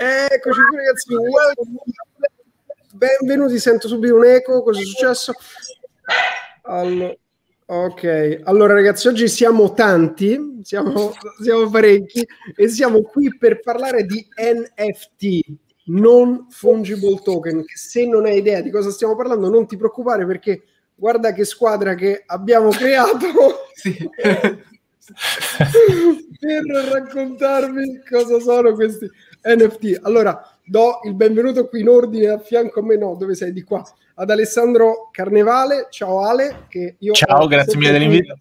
[0.00, 1.08] Eccoci qui ragazzi,
[2.92, 5.32] benvenuti, sento subito un eco, cosa è successo?
[6.62, 7.12] Allora,
[7.66, 12.24] ok, allora ragazzi, oggi siamo tanti, siamo, siamo parecchi
[12.54, 15.56] e siamo qui per parlare di NFT,
[15.86, 20.24] non fungible token, che se non hai idea di cosa stiamo parlando non ti preoccupare
[20.26, 20.62] perché
[20.94, 23.26] guarda che squadra che abbiamo creato.
[23.74, 23.96] Sì.
[26.38, 29.10] per raccontarvi cosa sono questi
[29.42, 30.00] NFT.
[30.02, 33.52] Allora, do il benvenuto qui in ordine a fianco a me, no, dove sei?
[33.52, 33.82] Di qua,
[34.14, 35.88] ad Alessandro Carnevale.
[35.90, 38.38] Ciao Ale, che io Ciao, grazie mille dell'invito.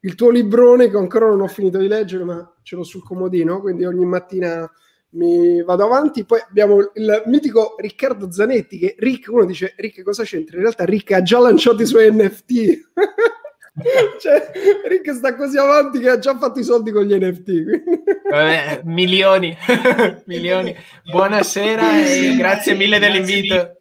[0.00, 3.60] Il tuo librone che ancora non ho finito di leggere, ma ce l'ho sul comodino,
[3.60, 4.70] quindi ogni mattina
[5.10, 6.24] mi vado avanti.
[6.24, 10.56] Poi abbiamo il mitico Riccardo Zanetti, che Rick, uno dice, Rick cosa c'entra?
[10.56, 12.90] In realtà Rick ha già lanciato i suoi NFT.
[14.20, 14.50] cioè,
[14.88, 17.82] Rick sta così avanti che ha già fatto i soldi con gli NFT.
[18.30, 19.56] Vabbè, milioni,
[20.26, 20.74] milioni.
[21.10, 23.76] Buonasera e grazie mille dell'invito.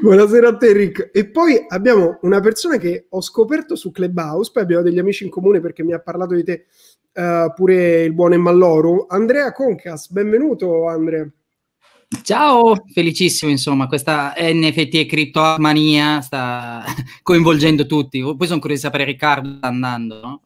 [0.00, 1.10] Buonasera a te Rick.
[1.12, 5.30] E poi abbiamo una persona che ho scoperto su Clubhouse, poi abbiamo degli amici in
[5.30, 6.66] comune perché mi ha parlato di te
[7.14, 10.10] uh, pure il buon Emmalloro, Andrea Concas.
[10.10, 11.26] Benvenuto Andrea.
[12.22, 16.84] Ciao, felicissimo insomma, questa NFT e criptomania sta
[17.22, 18.20] coinvolgendo tutti.
[18.20, 20.42] Poi sono curioso di sapere Riccardo andando, no?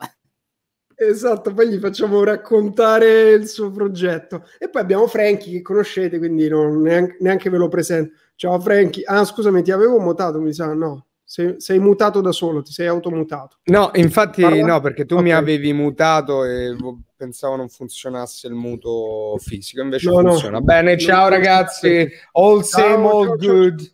[1.00, 4.44] Esatto, poi gli facciamo raccontare il suo progetto.
[4.58, 8.14] E poi abbiamo Frankie che conoscete, quindi neanche, neanche, ve lo presento.
[8.34, 9.04] Ciao Frankie.
[9.04, 11.07] Ah, scusami, ti avevo mutato, mi sa, no.
[11.30, 13.58] Sei, sei mutato da solo, ti sei automutato.
[13.64, 14.64] No, infatti Parla...
[14.64, 15.26] no, perché tu okay.
[15.26, 16.74] mi avevi mutato e
[17.14, 20.56] pensavo non funzionasse il muto fisico, invece no, funziona.
[20.56, 20.64] No.
[20.64, 23.92] Bene, ciao no, ragazzi, all same, ciao, all ciao, good.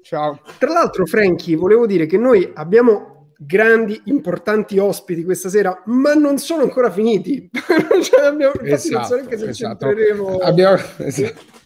[0.00, 0.40] Ciao.
[0.58, 6.38] Tra l'altro, Frankie, volevo dire che noi abbiamo grandi, importanti ospiti questa sera, ma non
[6.38, 7.50] sono ancora finiti.
[7.52, 9.88] cioè, abbiamo, esatto, non so se esatto.
[9.88, 10.40] Abbiamo,
[11.04, 11.60] esatto.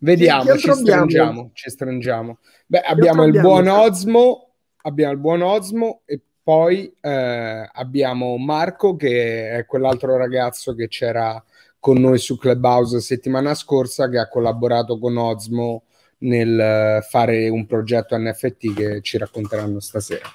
[0.00, 2.38] Vediamo, ci stringiamo, ci stringiamo.
[2.70, 4.50] Beh, abbiamo il buon Osmo,
[4.82, 11.42] abbiamo il buon Osmo e poi eh, abbiamo Marco, che è quell'altro ragazzo che c'era
[11.80, 15.84] con noi su Clubhouse settimana scorsa, che ha collaborato con Osmo
[16.18, 20.28] nel fare un progetto NFT che ci racconteranno stasera.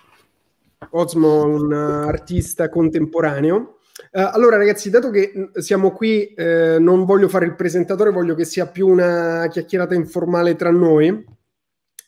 [0.90, 3.78] Osmo è un artista contemporaneo.
[4.12, 8.46] Uh, allora ragazzi, dato che siamo qui, eh, non voglio fare il presentatore, voglio che
[8.46, 11.42] sia più una chiacchierata informale tra noi.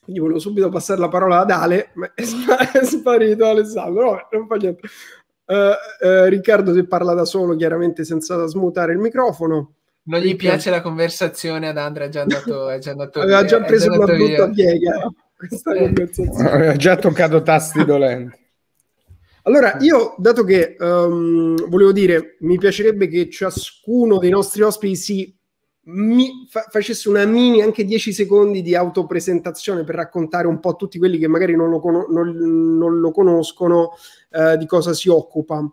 [0.06, 4.12] Quindi volevo subito passare la parola ad Ale, ma è, sp- è sparito Alessandro.
[4.12, 4.88] Vabbè, non fa niente.
[5.48, 9.74] Uh, uh, Riccardo si parla da solo, chiaramente senza smutare il microfono.
[10.04, 13.64] Non gli piace la conversazione ad Andrea, è già andato, è già andato Aveva già
[13.64, 15.12] preso una brutta piega.
[15.36, 15.80] Questa eh.
[15.80, 16.50] conversazione.
[16.52, 18.44] Aveva già toccato tasti dolenti.
[19.42, 25.36] Allora, io, dato che um, volevo dire, mi piacerebbe che ciascuno dei nostri ospiti si
[25.88, 30.76] mi fa- facesse una mini, anche 10 secondi di autopresentazione per raccontare un po' a
[30.76, 32.30] tutti quelli che magari non lo, con- non,
[32.78, 33.92] non lo conoscono
[34.32, 35.64] eh, di cosa si occupa.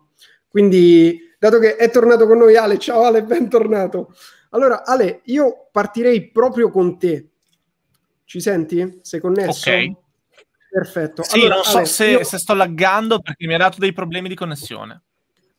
[0.47, 4.13] Quindi, dato che è tornato con noi Ale, ciao Ale, bentornato.
[4.51, 7.29] Allora, Ale, io partirei proprio con te.
[8.23, 8.99] Ci senti?
[9.01, 9.69] Sei connesso?
[9.69, 9.91] Ok.
[10.69, 11.23] Perfetto.
[11.23, 12.23] Sì, allora, non so Ale, se, io...
[12.23, 15.03] se sto laggando perché mi ha dato dei problemi di connessione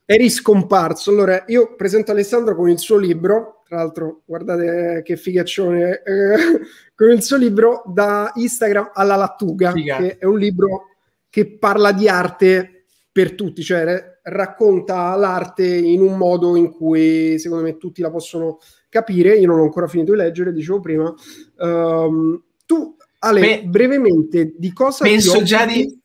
[0.05, 1.11] eri scomparso.
[1.11, 6.35] Allora, io presento Alessandro con il suo libro, tra l'altro, guardate che figaccione, eh,
[6.95, 9.97] con il suo libro Da Instagram alla lattuga, Figa.
[9.97, 10.87] che è un libro
[11.29, 17.63] che parla di arte per tutti, cioè racconta l'arte in un modo in cui secondo
[17.63, 19.37] me tutti la possono capire.
[19.37, 21.13] Io non ho ancora finito di leggere, dicevo prima.
[21.57, 25.99] Um, tu, Ale, Beh, brevemente, di cosa penso già di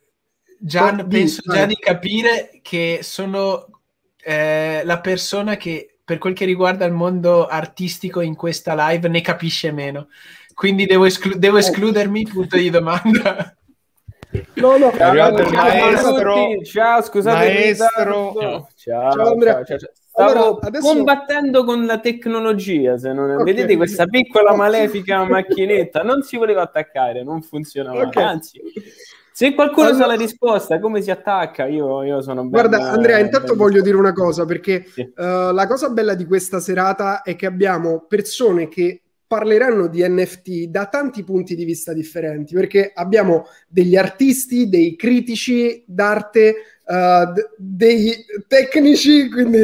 [0.58, 3.79] Gian, penso già di capire che sono
[4.24, 9.20] eh, la persona che per quel che riguarda il mondo artistico in questa live ne
[9.20, 10.08] capisce meno.
[10.54, 13.54] Quindi devo, esclu- devo escludermi, punto di domanda.
[14.54, 16.62] No, no, ciao, ciao, maestro.
[16.64, 17.52] ciao, scusate.
[17.52, 18.34] Maestro.
[18.38, 19.78] Ciao, ciao, ciao, ciao.
[20.10, 20.86] Stavo allora, adesso...
[20.92, 23.44] combattendo con la tecnologia, se non okay.
[23.44, 28.22] vedete questa piccola malefica macchinetta, non si voleva attaccare, non funzionava, okay.
[28.24, 28.60] anzi
[29.40, 31.66] se qualcuno allora, sa la risposta, come si attacca?
[31.66, 33.56] Io, io sono ben, Guarda, Andrea, intanto ben...
[33.56, 35.00] voglio dire una cosa, perché sì.
[35.00, 40.64] uh, la cosa bella di questa serata è che abbiamo persone che parleranno di NFT
[40.64, 47.48] da tanti punti di vista differenti, perché abbiamo degli artisti, dei critici d'arte, uh, d-
[47.56, 48.12] dei
[48.46, 49.58] tecnici, quindi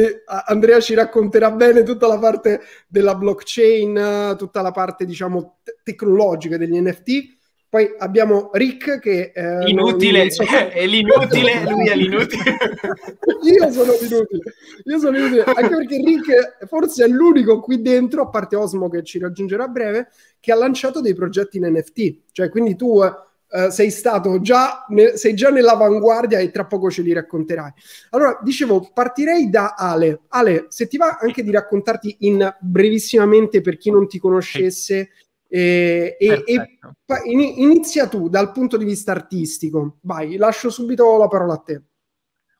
[0.47, 6.57] Andrea ci racconterà bene tutta la parte della blockchain, tutta la parte, diciamo, te- tecnologica
[6.57, 7.36] degli NFT
[7.69, 9.33] Poi abbiamo Rick che...
[9.35, 12.43] Eh, inutile, non, non so è l'inutile, lui è l'inutile.
[13.43, 14.53] io sono l'inutile,
[14.85, 19.03] io sono l'inutile, anche perché Rick forse è l'unico qui dentro, a parte Osmo che
[19.03, 20.07] ci raggiungerà a breve,
[20.39, 22.19] che ha lanciato dei progetti in NFT.
[22.31, 27.01] Cioè, quindi tu uh, sei stato già, ne, sei già nell'avanguardia e tra poco ce
[27.01, 27.71] li racconterai.
[28.11, 30.21] Allora, dicevo, partirei da Ale.
[30.29, 35.09] Ale, se ti va anche di raccontarti in brevissimamente per chi non ti conoscesse...
[35.49, 36.79] E, e, e,
[37.25, 39.97] inizia tu dal punto di vista artistico.
[40.01, 41.81] Vai, lascio subito la parola a te.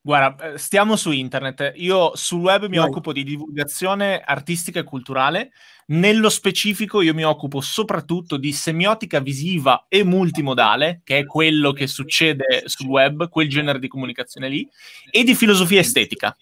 [0.07, 1.74] Guarda, eh, stiamo su internet.
[1.75, 2.88] Io sul web mi Vai.
[2.88, 5.51] occupo di divulgazione artistica e culturale.
[5.88, 11.88] Nello specifico io mi occupo soprattutto di semiotica visiva e multimodale, che è quello che
[11.88, 14.66] succede sul web, quel genere di comunicazione lì,
[15.12, 16.33] e di filosofia estetica.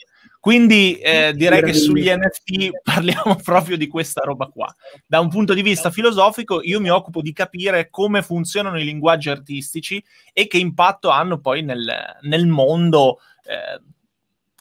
[0.45, 4.71] Quindi eh, direi che sugli NFT parliamo proprio di questa roba qua.
[5.07, 9.31] Da un punto di vista filosofico, io mi occupo di capire come funzionano i linguaggi
[9.31, 13.81] artistici e che impatto hanno poi nel, nel mondo eh,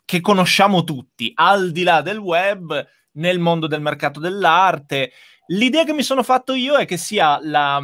[0.07, 5.13] che conosciamo tutti, al di là del web, nel mondo del mercato dell'arte.
[5.49, 7.79] L'idea che mi sono fatto io è che sia la,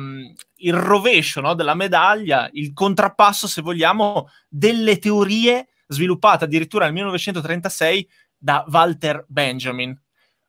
[0.57, 8.09] il rovescio no, della medaglia, il contrappasso, se vogliamo, delle teorie sviluppata addirittura nel 1936
[8.39, 9.99] da Walter Benjamin.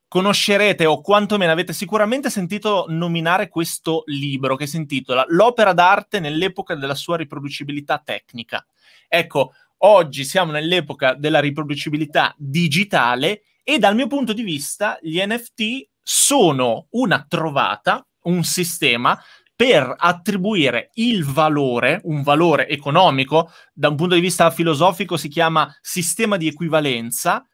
[0.08, 6.76] Conoscerete o quantomeno avete sicuramente sentito nominare questo libro che si intitola L'opera d'arte nell'epoca
[6.76, 8.66] della sua riproducibilità tecnica.
[9.08, 15.88] Ecco, oggi siamo nell'epoca della riproducibilità digitale e dal mio punto di vista gli NFT
[16.02, 19.18] sono una trovata, un sistema
[19.62, 25.72] per attribuire il valore, un valore economico, da un punto di vista filosofico si chiama
[25.82, 27.46] sistema di equivalenza,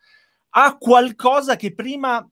[0.51, 2.25] a qualcosa che prima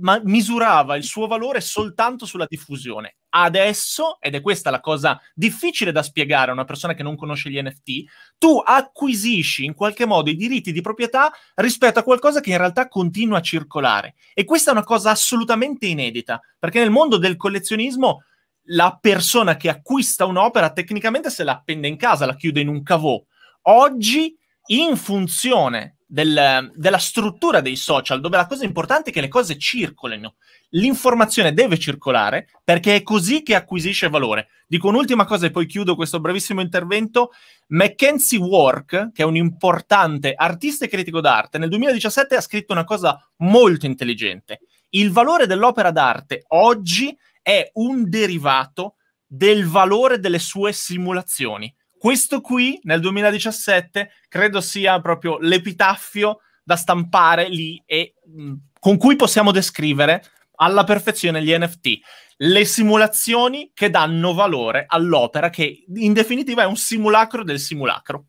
[0.00, 3.18] ma- misurava il suo valore soltanto sulla diffusione.
[3.28, 7.48] Adesso, ed è questa la cosa difficile da spiegare a una persona che non conosce
[7.48, 8.04] gli NFT,
[8.38, 12.88] tu acquisisci in qualche modo i diritti di proprietà rispetto a qualcosa che in realtà
[12.88, 14.14] continua a circolare.
[14.34, 18.24] E questa è una cosa assolutamente inedita, perché nel mondo del collezionismo
[18.66, 22.82] la persona che acquista un'opera tecnicamente se la appende in casa, la chiude in un
[22.82, 23.20] cavò.
[23.62, 24.36] Oggi,
[24.66, 29.56] in funzione del, della struttura dei social, dove la cosa importante è che le cose
[29.56, 30.34] circolino,
[30.70, 34.48] l'informazione deve circolare perché è così che acquisisce valore.
[34.66, 37.30] Dico un'ultima cosa e poi chiudo questo brevissimo intervento.
[37.68, 42.84] Mackenzie Work, che è un importante artista e critico d'arte, nel 2017 ha scritto una
[42.84, 44.60] cosa molto intelligente.
[44.90, 48.96] Il valore dell'opera d'arte oggi è un derivato
[49.26, 51.74] del valore delle sue simulazioni.
[51.98, 59.16] Questo qui nel 2017 credo sia proprio l'epitaffio da stampare lì e mh, con cui
[59.16, 60.22] possiamo descrivere
[60.56, 61.98] alla perfezione gli NFT.
[62.38, 68.26] Le simulazioni che danno valore all'opera, che in definitiva è un simulacro del simulacro.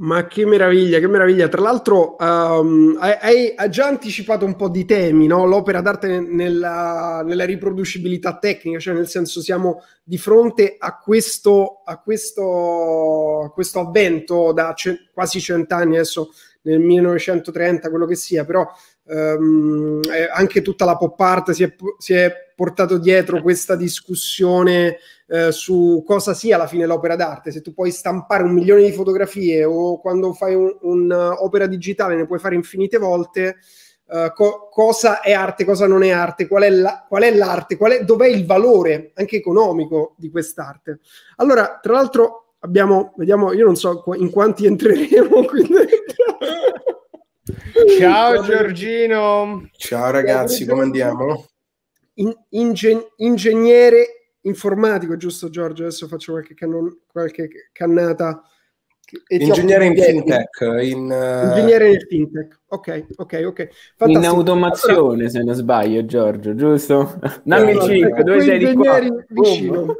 [0.00, 1.48] Ma che meraviglia, che meraviglia.
[1.48, 5.44] Tra l'altro um, hai, hai, già anticipato un po' di temi, no?
[5.44, 11.98] l'opera d'arte nella, nella, riproducibilità tecnica, cioè nel senso siamo di fronte a questo, a
[11.98, 16.30] questo, a questo avvento da ce- quasi cent'anni, adesso
[16.62, 18.70] nel 1930, quello che sia, però
[19.08, 20.00] um,
[20.32, 26.02] anche tutta la pop art si è, si è portato dietro questa discussione eh, su
[26.06, 30.00] cosa sia alla fine l'opera d'arte, se tu puoi stampare un milione di fotografie o
[30.00, 33.58] quando fai un'opera un digitale ne puoi fare infinite volte,
[34.06, 37.92] uh, co- cosa è arte, cosa non è arte, qual è, la, qual l'arte, qual
[37.92, 41.00] è, dov'è il valore anche economico di quest'arte.
[41.36, 46.38] Allora, tra l'altro abbiamo, vediamo, io non so in quanti entreremo qui dentro.
[47.98, 49.68] Ciao Giorgino.
[49.76, 51.46] Ciao ragazzi, come andiamo?
[52.14, 55.82] In, ingen- ingegnere informatico, giusto Giorgio?
[55.82, 58.42] Adesso faccio qualche, canon, qualche cannata.
[59.28, 60.60] Ingegnere in fintech.
[60.82, 61.48] In, uh...
[61.48, 62.58] Ingegnere in fintech.
[62.70, 63.68] Ok, ok, ok.
[63.96, 64.18] Fantastico.
[64.18, 65.28] In automazione, allora...
[65.30, 67.18] se non sbaglio, Giorgio, giusto?
[67.42, 69.00] Dammi no, 5, dove sei di qua?
[69.28, 69.86] vicino.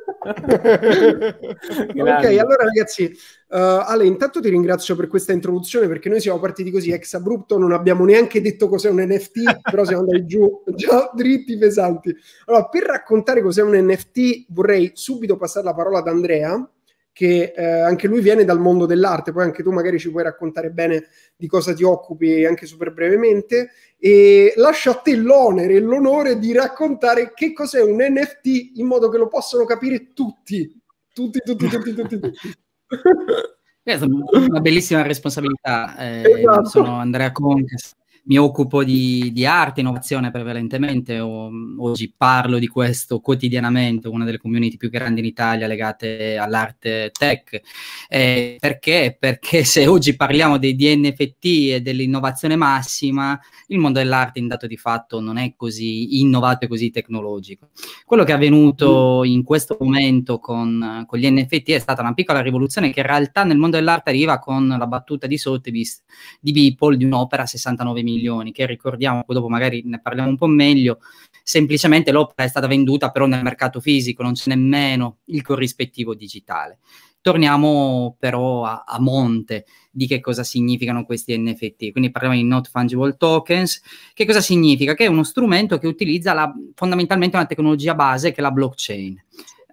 [1.99, 6.71] ok, allora ragazzi, uh, Ale, intanto ti ringrazio per questa introduzione perché noi siamo partiti
[6.71, 11.11] così ex abrupto, non abbiamo neanche detto cos'è un NFT, però siamo andati giù già
[11.15, 12.15] dritti, pesanti.
[12.45, 16.71] Allora, per raccontare cos'è un NFT vorrei subito passare la parola ad Andrea
[17.19, 20.71] che eh, anche lui viene dal mondo dell'arte, poi anche tu magari ci puoi raccontare
[20.71, 26.39] bene di cosa ti occupi anche super brevemente e lascio a te l'onere e l'onore
[26.39, 30.81] di raccontare che cos'è un NFT in modo che lo possano capire tutti,
[31.13, 32.53] tutti, tutti, tutti, tutti, tutti.
[34.49, 35.97] Una bellissima responsabilità.
[35.97, 36.69] Eh, esatto.
[36.69, 37.97] Sono Andrea Contes
[38.29, 44.39] mi occupo di, di, arte, innovazione prevalentemente, o, oggi parlo di questo quotidianamente, una delle
[44.39, 47.61] community più grandi in Italia legate all'arte tech.
[48.07, 49.17] Eh, perché?
[49.19, 54.77] Perché se oggi parliamo dei DNFT e dell'innovazione massima, il mondo dell'arte in dato di
[54.77, 57.71] fatto non è così innovato e così tecnologico.
[58.05, 62.41] Quello che è avvenuto in questo momento con, con gli NFT è stata una piccola
[62.41, 66.03] rivoluzione che in realtà nel mondo dell'arte arriva con la battuta di Sotheby's
[66.41, 68.17] di Beeple di un'opera a 69 milioni,
[68.53, 70.99] che ricordiamo, poi dopo magari ne parliamo un po' meglio,
[71.43, 76.79] semplicemente l'opera è stata venduta però nel mercato fisico, non c'è nemmeno il corrispettivo digitale.
[77.21, 81.91] Torniamo però a, a, monte di che cosa significano questi NFT.
[81.91, 83.83] Quindi parliamo di not fungible tokens.
[84.15, 84.95] Che cosa significa?
[84.95, 89.25] Che è uno strumento che utilizza la, fondamentalmente una tecnologia base che è la blockchain.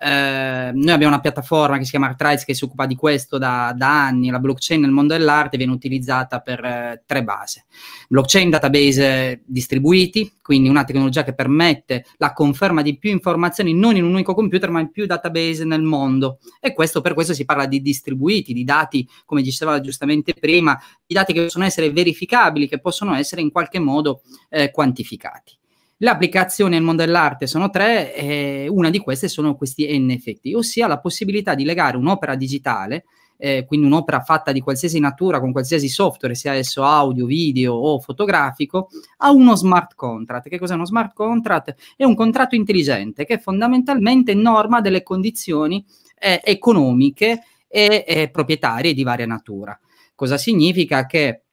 [0.06, 3.74] Eh, noi abbiamo una piattaforma che si chiama Artrides che si occupa di questo da,
[3.76, 4.30] da, anni.
[4.30, 7.64] La blockchain nel mondo dell'arte viene utilizzata per eh, tre basi:
[8.08, 14.04] blockchain database distribuiti, quindi una tecnologia che permette la conferma di più informazioni non in
[14.04, 16.38] un unico computer, ma in più database nel mondo.
[16.60, 21.16] E questo per questo si parla di distribuiti, di dati, come diceva giustamente prima, di
[21.16, 25.58] dati che possono essere verificabili, che possono essere in qualche modo eh, quantificati.
[25.98, 30.88] Le applicazioni nel mondo dell'arte sono tre, e una di queste sono questi NFT, ossia
[30.88, 33.06] la possibilità di legare un'opera digitale,
[33.38, 38.00] eh, quindi un'opera fatta di qualsiasi natura, con qualsiasi software, sia esso audio, video o
[38.02, 40.50] fotografico, a uno smart contract.
[40.50, 41.76] Che cos'è uno smart contract?
[41.96, 45.86] È un contratto intelligente che fondamentalmente norma delle condizioni
[46.20, 49.78] eh, economiche e eh, proprietarie di varia natura.
[50.14, 51.06] Cosa significa?
[51.06, 51.44] Che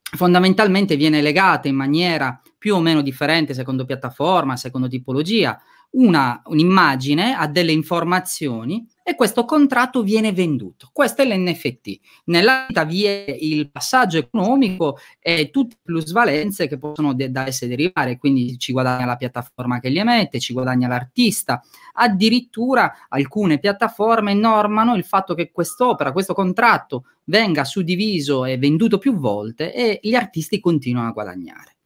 [0.00, 5.58] fondamentalmente viene legata in maniera più o meno differente secondo piattaforma, secondo tipologia,
[5.90, 10.90] una, un'immagine ha delle informazioni e questo contratto viene venduto.
[10.92, 11.98] Questo è l'NFT.
[12.24, 17.46] Nella vita vi è il passaggio economico e tutte le plusvalenze che possono de- da
[17.46, 21.62] esse derivare, quindi ci guadagna la piattaforma che li emette, ci guadagna l'artista.
[21.94, 29.14] Addirittura alcune piattaforme normano il fatto che quest'opera, questo contratto venga suddiviso e venduto più
[29.16, 31.77] volte e gli artisti continuano a guadagnare.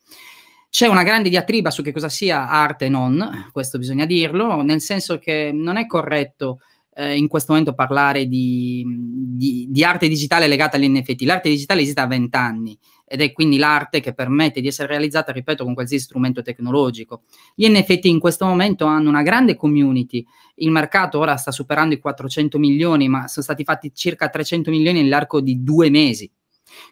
[0.73, 4.81] C'è una grande diatriba su che cosa sia arte e non, questo bisogna dirlo, nel
[4.81, 6.61] senso che non è corretto
[6.95, 11.25] eh, in questo momento parlare di, di, di, arte digitale legata agli NFT.
[11.25, 12.75] L'arte digitale esiste da vent'anni
[13.05, 17.25] ed è quindi l'arte che permette di essere realizzata, ripeto, con qualsiasi strumento tecnologico.
[17.55, 20.25] Gli NFT in questo momento hanno una grande community,
[20.55, 25.03] il mercato ora sta superando i 400 milioni, ma sono stati fatti circa 300 milioni
[25.03, 26.31] nell'arco di due mesi.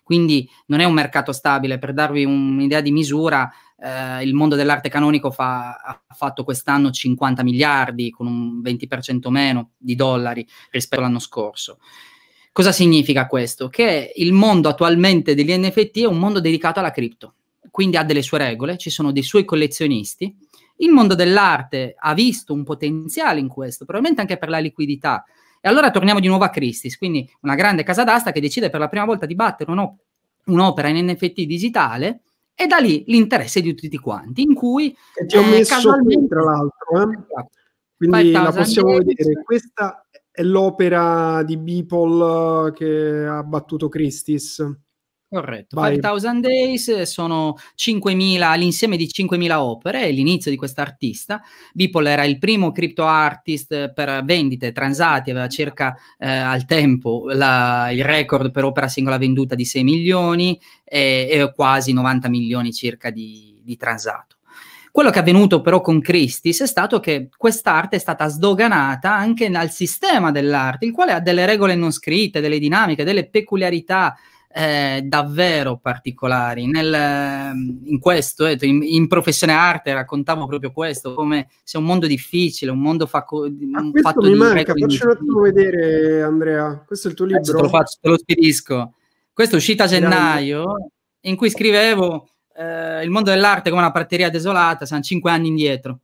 [0.03, 1.79] Quindi non è un mercato stabile.
[1.79, 7.43] Per darvi un'idea di misura, eh, il mondo dell'arte canonico fa, ha fatto quest'anno 50
[7.43, 11.79] miliardi, con un 20% meno di dollari rispetto all'anno scorso.
[12.53, 13.69] Cosa significa questo?
[13.69, 17.35] Che il mondo attualmente degli NFT è un mondo dedicato alla cripto,
[17.71, 20.37] quindi ha delle sue regole, ci sono dei suoi collezionisti.
[20.77, 25.25] Il mondo dell'arte ha visto un potenziale in questo, probabilmente anche per la liquidità.
[25.61, 28.81] E allora torniamo di nuovo a Christie's, quindi una grande casa d'asta che decide per
[28.81, 29.99] la prima volta di battere un'op-
[30.47, 32.23] un'opera in NFT digitale
[32.55, 34.95] e da lì l'interesse di tutti quanti, in cui...
[35.15, 36.27] E ti ho eh, messo casualmente...
[36.29, 37.19] tra l'altro, eh?
[37.19, 37.51] Esatto.
[37.97, 39.43] quindi la possiamo vedere.
[39.43, 44.65] Questa è l'opera di Beeple che ha battuto Christie's.
[45.33, 45.93] Corretto, Vai.
[45.93, 51.41] 5000 Days sono 5.000, l'insieme di 5.000 opere, è l'inizio di quest'artista.
[51.73, 57.91] Beeple era il primo crypto artist per vendite transati, aveva circa eh, al tempo la,
[57.93, 63.11] il record per opera singola venduta di 6 milioni e, e quasi 90 milioni circa
[63.11, 64.39] di, di transato.
[64.91, 69.49] Quello che è avvenuto però con Christie's è stato che quest'arte è stata sdoganata anche
[69.49, 74.17] dal sistema dell'arte, il quale ha delle regole non scritte, delle dinamiche, delle peculiarità
[74.53, 76.67] eh, davvero particolari.
[76.67, 77.53] Nel,
[77.85, 82.71] in questo, eh, in, in, professione arte, raccontavo proprio questo, come sia un mondo difficile,
[82.71, 87.11] un mondo fa, un ah, fatto mi manca, faccio un attimo vedere Andrea, questo è
[87.11, 87.43] il tuo libro?
[87.43, 88.95] Te lo, faccio, te lo spedisco.
[89.33, 90.91] Questo è uscito a gennaio,
[91.21, 96.01] in cui scrivevo eh, il mondo dell'arte come una prateria desolata, siamo cinque anni indietro.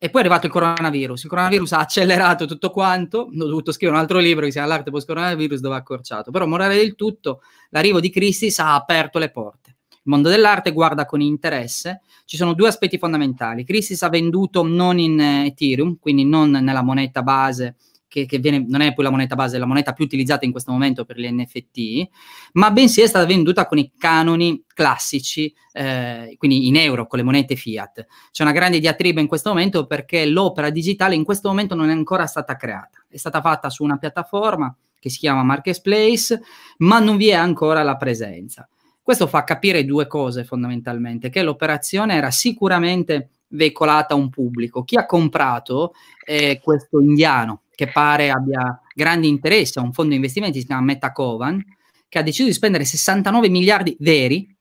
[0.00, 1.24] E poi è arrivato il coronavirus.
[1.24, 3.18] Il coronavirus ha accelerato tutto quanto.
[3.18, 6.30] Ho dovuto scrivere un altro libro che si chiama L'arte post-coronavirus, dove ha accorciato.
[6.30, 7.40] Però, morale del tutto,
[7.70, 9.76] l'arrivo di Christie's ha aperto le porte.
[9.90, 12.02] Il mondo dell'arte guarda con interesse.
[12.24, 13.64] Ci sono due aspetti fondamentali.
[13.64, 17.74] Christie's ha venduto non in Ethereum, quindi non nella moneta base
[18.08, 20.50] che, che viene, non è poi la moneta base, è la moneta più utilizzata in
[20.50, 22.08] questo momento per gli NFT,
[22.54, 27.24] ma bensì è stata venduta con i canoni classici, eh, quindi in euro, con le
[27.24, 28.06] monete fiat.
[28.32, 31.92] C'è una grande diatriba in questo momento perché l'opera digitale in questo momento non è
[31.92, 36.40] ancora stata creata, è stata fatta su una piattaforma che si chiama Marketplace,
[36.78, 38.68] ma non vi è ancora la presenza.
[39.00, 44.84] Questo fa capire due cose fondamentalmente, che l'operazione era sicuramente veicolata a un pubblico.
[44.84, 50.16] Chi ha comprato è questo indiano che pare abbia grandi interessi a un fondo di
[50.16, 51.62] investimenti, si chiama Metacovan,
[52.08, 54.52] che ha deciso di spendere 69 miliardi veri,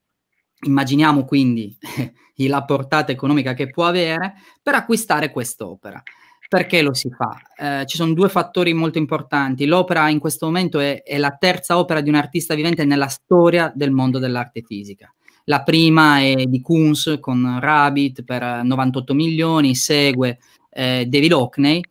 [0.67, 1.75] immaginiamo quindi
[2.47, 5.99] la portata economica che può avere, per acquistare quest'opera.
[6.47, 7.81] Perché lo si fa?
[7.81, 9.65] Eh, ci sono due fattori molto importanti.
[9.65, 13.71] L'opera in questo momento è, è, la terza opera di un artista vivente nella storia
[13.73, 15.11] del mondo dell'arte fisica.
[15.45, 20.37] La prima è di Kunz con Rabbit per 98 milioni, segue
[20.69, 21.81] eh, David Hockney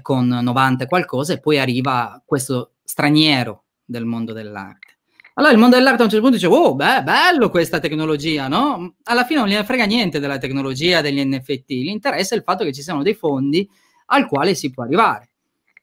[0.00, 4.92] con 90 e qualcosa e poi arriva questo straniero del mondo dell'arte.
[5.34, 8.96] Allora il mondo dell'arte a un certo punto dice, oh, beh, bello questa tecnologia, no?
[9.04, 12.72] Alla fine non gliene frega niente della tecnologia, degli NFT, gli interessa il fatto che
[12.72, 13.68] ci siano dei fondi
[14.06, 15.30] al quale si può arrivare.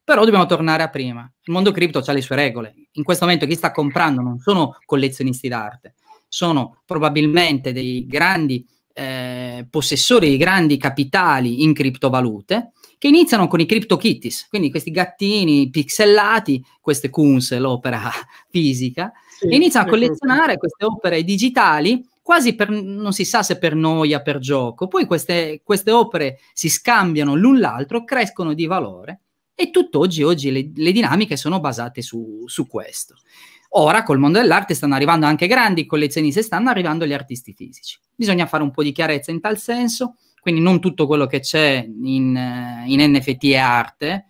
[0.04, 1.22] Però dobbiamo tornare a prima.
[1.44, 2.76] Il mondo cripto ha le sue regole.
[2.94, 5.96] In questo momento chi sta comprando non sono collezionisti d'arte,
[6.28, 8.64] sono probabilmente dei grandi
[8.94, 15.70] eh, possessori di grandi capitali in criptovalute che iniziano con i CryptoKitties, quindi questi gattini
[15.70, 18.12] pixellati, queste Kunz, l'opera
[18.52, 23.58] fisica, sì, e iniziano a collezionare queste opere digitali quasi per, non si sa se
[23.58, 24.88] per noia, per gioco.
[24.88, 29.22] Poi queste, queste opere si scambiano l'un l'altro, crescono di valore
[29.56, 33.16] e tutt'oggi oggi le, le dinamiche sono basate su, su, questo.
[33.70, 37.98] Ora col mondo dell'arte stanno arrivando anche grandi collezionisti, stanno arrivando gli artisti fisici.
[38.14, 40.18] Bisogna fare un po' di chiarezza in tal senso,
[40.50, 44.26] quindi non tutto quello che c'è in, in NFT è arte.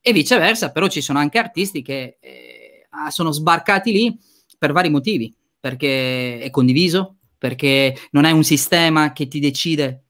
[0.00, 4.18] E viceversa, però ci sono anche artisti che eh, sono sbarcati lì
[4.58, 10.04] per vari motivi, perché è condiviso, perché non è un sistema che ti decide,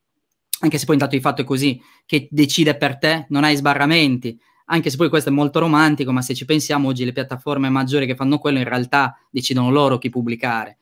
[0.60, 4.38] anche se poi intanto di fatto è così, che decide per te, non hai sbarramenti,
[4.66, 8.06] anche se poi questo è molto romantico, ma se ci pensiamo oggi le piattaforme maggiori
[8.06, 10.78] che fanno quello in realtà decidono loro chi pubblicare.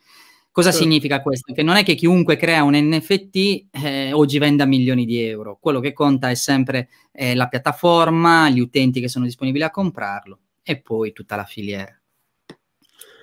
[0.52, 0.78] Cosa sì.
[0.78, 1.52] significa questo?
[1.52, 5.78] Che non è che chiunque crea un NFT eh, oggi venda milioni di euro, quello
[5.78, 10.80] che conta è sempre eh, la piattaforma, gli utenti che sono disponibili a comprarlo e
[10.80, 11.94] poi tutta la filiera.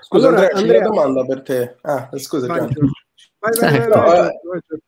[0.02, 1.76] Scusa allora, Andrea, Andrea, c'è una domanda per te.
[1.82, 2.70] Ah, scusa, vai, vai,
[3.60, 4.30] vai, vai,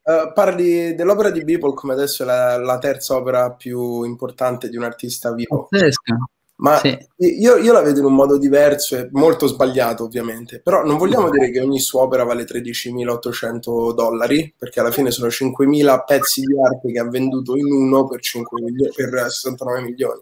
[0.03, 4.77] uh, parli dell'opera di Beeple come adesso è la, la, terza opera più importante di
[4.77, 5.67] un artista vivo.
[5.69, 6.15] Pazzesca.
[6.59, 6.97] Ma sì.
[7.17, 10.59] io, io, la vedo in un modo diverso e molto sbagliato, ovviamente.
[10.61, 15.29] Però non vogliamo dire che ogni sua opera vale 13.800 dollari, perché alla fine sono
[15.29, 20.21] 5.000 pezzi di arte che ha venduto in uno per, 5 milio- per 69 milioni.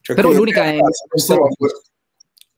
[0.00, 0.78] Cioè, Però l'unica è...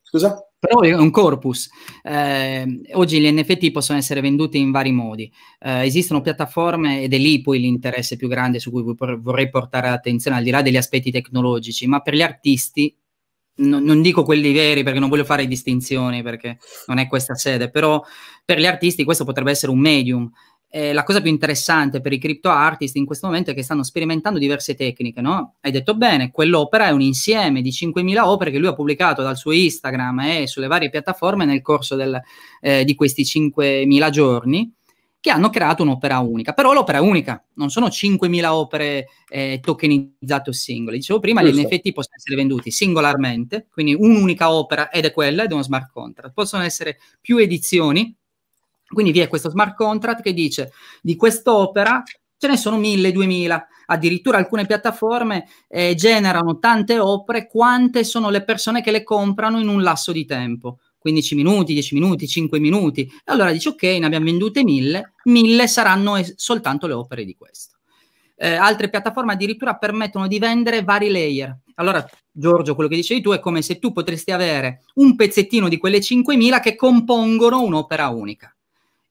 [0.03, 0.50] Scusa?
[0.63, 1.71] Però è un corpus.
[2.03, 5.23] Eh, oggi gli NFT possono essere venduti in vari modi.
[5.59, 10.37] Eh, esistono piattaforme ed è lì poi l'interesse più grande su cui vorrei portare attenzione,
[10.37, 12.95] al di là degli aspetti tecnologici, ma per gli artisti,
[13.55, 17.71] no, non dico quelli veri perché non voglio fare distinzioni perché non è questa sede,
[17.71, 17.99] però
[18.45, 20.29] per gli artisti questo potrebbe essere un medium
[20.73, 23.83] eh, la cosa più interessante per i crypto artist in questo momento è che stanno
[23.83, 25.55] sperimentando diverse tecniche, no?
[25.59, 29.35] Hai detto bene, quell'opera è un insieme di 5.000 opere che lui ha pubblicato dal
[29.35, 32.17] suo Instagram e sulle varie piattaforme nel corso del,
[32.61, 34.73] eh, di questi 5.000 giorni
[35.19, 36.53] che hanno creato un'opera unica.
[36.53, 40.95] Però l'opera è unica, non sono 5.000 opere eh, tokenizzate o singole.
[40.95, 41.57] Dicevo prima, Giusto.
[41.57, 45.63] gli NFT possono essere venduti singolarmente, quindi un'unica opera ed è quella ed è uno
[45.63, 46.33] smart contract.
[46.33, 48.15] Possono essere più edizioni
[48.91, 52.03] quindi vi è questo smart contract che dice di quest'opera
[52.41, 58.43] ce ne sono mille, duemila, addirittura alcune piattaforme eh, generano tante opere quante sono le
[58.43, 60.79] persone che le comprano in un lasso di tempo.
[60.97, 63.01] 15 minuti, 10 minuti, 5 minuti.
[63.01, 67.35] E allora dici ok, ne abbiamo vendute mille, mille saranno es- soltanto le opere di
[67.35, 67.77] questo.
[68.35, 71.55] Eh, altre piattaforme addirittura permettono di vendere vari layer.
[71.75, 75.77] Allora, Giorgio, quello che dicevi tu è come se tu potresti avere un pezzettino di
[75.77, 78.55] quelle 5.000 che compongono un'opera unica.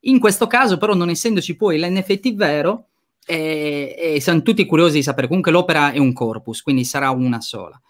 [0.01, 2.87] In questo caso, però, non essendoci poi l'NFT vero,
[3.27, 7.41] e, e siamo tutti curiosi di sapere, comunque l'opera è un corpus, quindi sarà una
[7.41, 7.81] sola.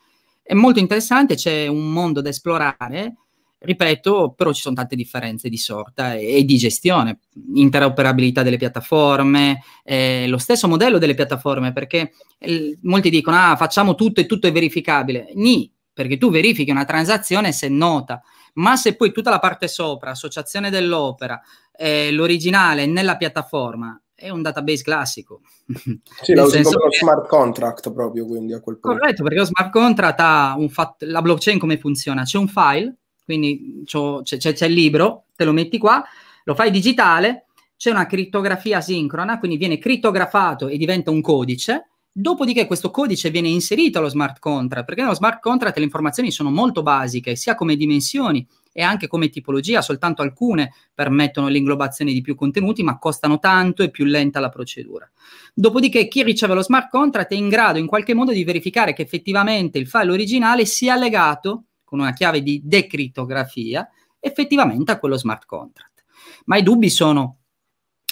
[0.42, 3.14] È molto interessante, c'è un mondo da esplorare,
[3.62, 7.20] ripeto, però ci sono tante differenze di sorta e, e di gestione,
[7.54, 13.94] interoperabilità delle piattaforme, eh, lo stesso modello delle piattaforme, perché eh, molti dicono, ah, facciamo
[13.94, 15.30] tutto e tutto è verificabile.
[15.34, 18.22] Ni, perché tu verifichi una transazione se nota,
[18.54, 21.40] ma se poi tutta la parte sopra, associazione dell'opera,
[21.72, 25.40] eh, l'originale nella piattaforma è un database classico.
[26.22, 28.98] Sì, lo usi come lo smart contract proprio, quindi a quel punto.
[28.98, 32.24] Corretto, perché lo smart contract ha un fatto, la blockchain come funziona?
[32.24, 36.04] C'è un file, quindi c'è, c'è, c'è il libro, te lo metti qua,
[36.44, 42.66] lo fai digitale, c'è una crittografia sincrona, quindi viene crittografato e diventa un codice, Dopodiché
[42.66, 46.82] questo codice viene inserito allo smart contract, perché nello smart contract le informazioni sono molto
[46.82, 52.82] basiche, sia come dimensioni, e anche come tipologia, soltanto alcune permettono l'inglobazione di più contenuti,
[52.82, 55.10] ma costano tanto e più lenta la procedura.
[55.54, 59.02] Dopodiché chi riceve lo smart contract è in grado in qualche modo di verificare che
[59.02, 63.88] effettivamente il file originale sia legato con una chiave di decrittografia
[64.20, 66.04] effettivamente a quello smart contract.
[66.44, 67.38] Ma i dubbi sono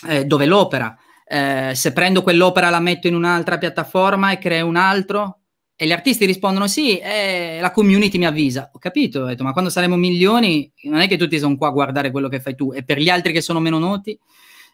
[0.08, 0.96] eh, dove l'opera,
[1.28, 5.40] eh, se prendo quell'opera la metto in un'altra piattaforma e creo un altro,
[5.80, 8.68] e gli artisti rispondono sì, eh, la community mi avvisa.
[8.72, 11.70] Ho capito, ho detto, ma quando saremo milioni non è che tutti sono qua a
[11.70, 12.72] guardare quello che fai tu.
[12.72, 14.18] E per gli altri che sono meno noti,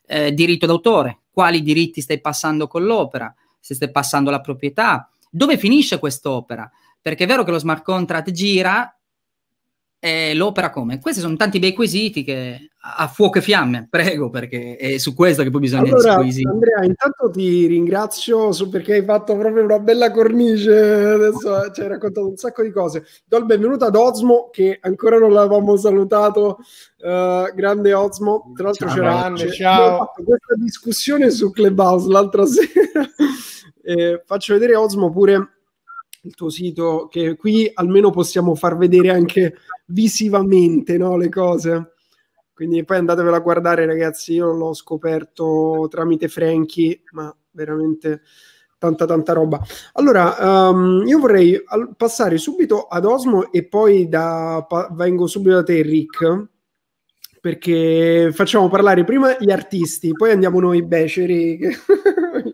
[0.06, 5.58] eh, diritto d'autore, quali diritti stai passando con l'opera, se stai passando la proprietà, dove
[5.58, 6.70] finisce quest'opera?
[7.02, 8.98] Perché è vero che lo smart contract gira,
[10.04, 11.00] eh, l'opera come?
[11.00, 15.42] Questi sono tanti bei quesiti che a fuoco e fiamme, prego, perché è su questo
[15.42, 20.10] che poi bisogna allora, Andrea, intanto ti ringrazio su perché hai fatto proprio una bella
[20.10, 23.06] cornice, adesso ci hai raccontato un sacco di cose.
[23.24, 26.58] Do il benvenuto ad Osmo, che ancora non l'avevamo salutato,
[26.98, 33.08] uh, grande Osmo, tra l'altro ciao, c'era fatto questa discussione su Clubhouse l'altra sera,
[33.82, 35.48] eh, faccio vedere Osmo pure
[36.24, 39.54] il tuo sito, che qui almeno possiamo far vedere anche
[39.87, 41.92] visivamente no, le cose.
[42.53, 44.35] Quindi poi andatevela a guardare, ragazzi.
[44.35, 48.23] Io l'ho scoperto tramite Frankie, ma veramente
[48.79, 49.61] tanta tanta roba.
[49.94, 55.55] Allora, um, io vorrei al- passare subito ad Osmo e poi da, pa- vengo subito
[55.57, 56.47] da te, Rick,
[57.40, 61.59] perché facciamo parlare prima gli artisti, poi andiamo noi beceri.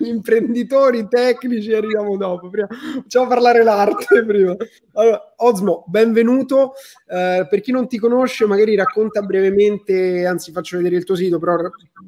[0.08, 2.48] Imprenditori tecnici arriviamo dopo.
[2.48, 2.68] Prima,
[3.02, 4.56] facciamo parlare l'arte prima.
[4.94, 6.72] Allora, Osmo, benvenuto.
[7.06, 11.38] Eh, per chi non ti conosce, magari racconta brevemente, anzi faccio vedere il tuo sito,
[11.38, 11.56] però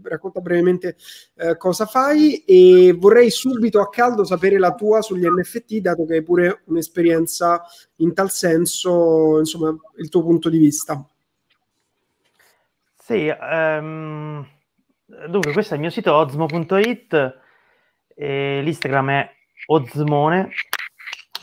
[0.02, 0.96] racconta brevemente
[1.36, 6.14] eh, cosa fai e vorrei subito a caldo sapere la tua sugli NFT, dato che
[6.14, 7.62] hai pure un'esperienza
[7.96, 11.04] in tal senso, insomma, il tuo punto di vista.
[13.04, 14.46] Sì, um,
[15.28, 17.40] dunque questo è il mio sito ozmo.it
[18.14, 19.30] e l'Instagram è
[19.66, 20.50] Ozmone.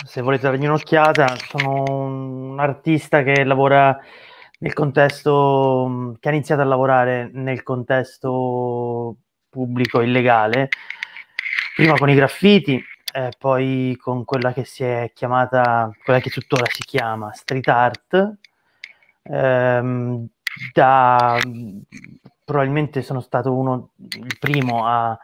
[0.05, 1.83] Se volete dargli un'occhiata, sono
[2.51, 3.97] un artista che lavora
[4.59, 9.17] nel contesto, che ha iniziato a lavorare nel contesto
[9.49, 10.69] pubblico illegale,
[11.75, 12.81] prima con i graffiti,
[13.13, 18.37] eh, poi con quella che si è chiamata, quella che tuttora si chiama street art.
[19.23, 20.27] Ehm,
[20.73, 21.39] da,
[22.43, 25.17] probabilmente sono stato uno, il primo a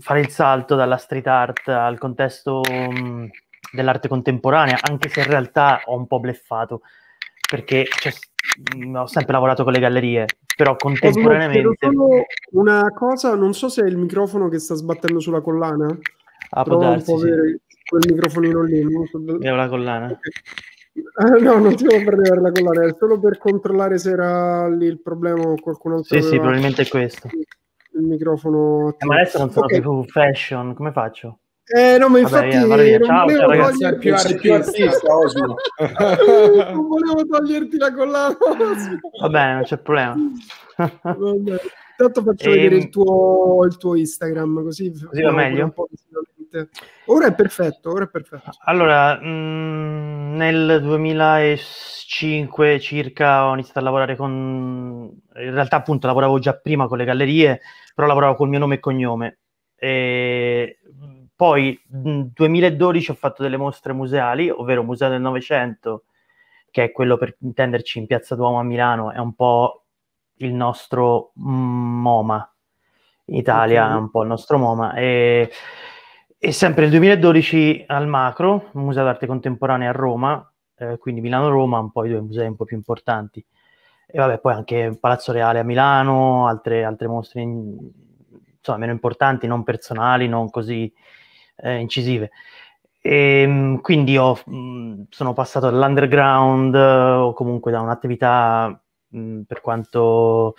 [0.00, 3.26] fare il salto dalla street art al contesto mm,
[3.72, 6.82] dell'arte contemporanea, anche se in realtà ho un po' bleffato,
[7.48, 8.12] perché cioè,
[8.94, 11.88] ho sempre lavorato con le gallerie, però contemporaneamente...
[12.52, 15.98] Una cosa, non so se è il microfono che sta sbattendo sulla collana.
[16.50, 17.60] Ah, può darsi, sì.
[17.88, 18.82] quel microfonino lì.
[18.82, 19.18] Non so...
[19.18, 20.06] Avevo la collana.
[20.06, 21.38] Okay.
[21.38, 24.86] Eh, no, non ti devo prendere la collana, è solo per controllare se era lì
[24.86, 26.06] il problema o qualcun altro.
[26.06, 26.30] Sì, aveva...
[26.30, 27.28] sì, probabilmente è questo
[27.94, 28.94] il microfono.
[28.98, 29.80] Eh, ma adesso non sono okay.
[29.80, 31.38] più fashion, come faccio?
[31.66, 33.06] Eh, no, ma infatti Vabbè, via, via.
[33.06, 33.96] Ciao, ciao ragazzi, togliere...
[34.36, 35.54] più artista, Osmo.
[36.74, 38.36] non volevo toglierti la collana.
[39.20, 40.14] Va bene, non c'è problema.
[40.76, 41.60] Vabbè.
[41.96, 42.52] Intanto faccio e...
[42.52, 45.72] vedere il ehm, tuo, il tuo Instagram, così, così va meglio.
[47.06, 48.50] Ora è perfetto, ora è perfetto.
[48.64, 54.30] Allora, mh, mm, nel 2005 circa ho iniziato a lavorare con...
[55.36, 57.60] In realtà appunto lavoravo già prima con le gallerie,
[57.94, 59.38] però lavoravo col mio nome e cognome.
[59.76, 60.78] E
[61.34, 66.04] poi nel 2012 ho fatto delle mostre museali, ovvero Museo del Novecento,
[66.70, 69.84] che è quello per intenderci in Piazza Duomo a Milano, è un po'
[70.36, 72.48] il nostro MoMA.
[73.26, 73.96] In Italia okay.
[73.96, 74.94] è un po' il nostro MoMA.
[74.94, 75.50] E
[76.44, 81.90] e sempre nel 2012 al Macro, Museo d'arte contemporanea a Roma, eh, quindi Milano-Roma, un
[81.90, 83.42] po' i due musei un po' più importanti.
[84.06, 87.74] E vabbè, poi anche Palazzo Reale a Milano, altre, altre mostre in,
[88.58, 90.92] insomma, meno importanti, non personali, non così
[91.56, 92.30] eh, incisive.
[93.00, 94.38] E, ehm, quindi ho,
[95.08, 98.78] sono passato dall'underground o comunque da un'attività
[99.08, 100.56] mh, per quanto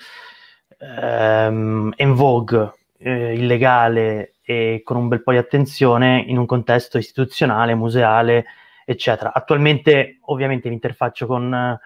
[0.79, 6.99] ehm, en vogue, eh, illegale e con un bel po' di attenzione in un contesto
[6.99, 8.45] istituzionale, museale,
[8.85, 9.33] eccetera.
[9.33, 11.85] Attualmente ovviamente mi interfaccio con uh,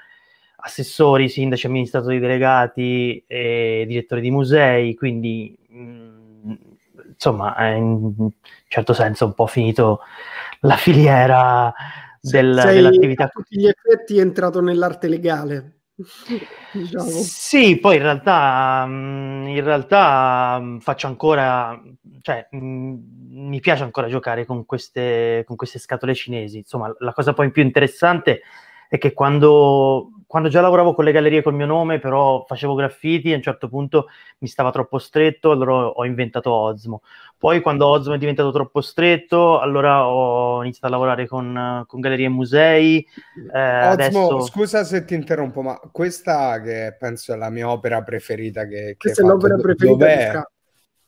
[0.57, 6.53] assessori, sindaci, amministratori delegati e direttori di musei, quindi mh, mm,
[7.13, 8.29] insomma in un
[8.67, 10.01] certo senso un po' finito
[10.61, 11.73] la filiera
[12.19, 13.23] del, Sei, dell'attività.
[13.23, 15.78] A tutti gli effetti è entrato nell'arte legale.
[16.71, 17.09] diciamo.
[17.09, 21.79] Sì, poi in realtà, mm, in realtà mm, faccio ancora,
[22.21, 22.95] cioè mm,
[23.29, 26.57] mi piace ancora giocare con queste, con queste scatole cinesi.
[26.59, 28.41] Insomma, la cosa poi più interessante
[28.87, 33.33] è che quando quando già lavoravo con le gallerie col mio nome, però facevo graffiti,
[33.33, 37.01] a un certo punto mi stava troppo stretto, allora ho inventato Osmo.
[37.35, 42.27] Poi quando Osmo è diventato troppo stretto, allora ho iniziato a lavorare con, con gallerie
[42.27, 43.03] e musei.
[43.51, 44.41] Eh, Osmo, adesso...
[44.41, 49.23] scusa se ti interrompo, ma questa che penso è la mia opera preferita che, questa
[49.23, 50.41] è l'opera preferita Dov'è?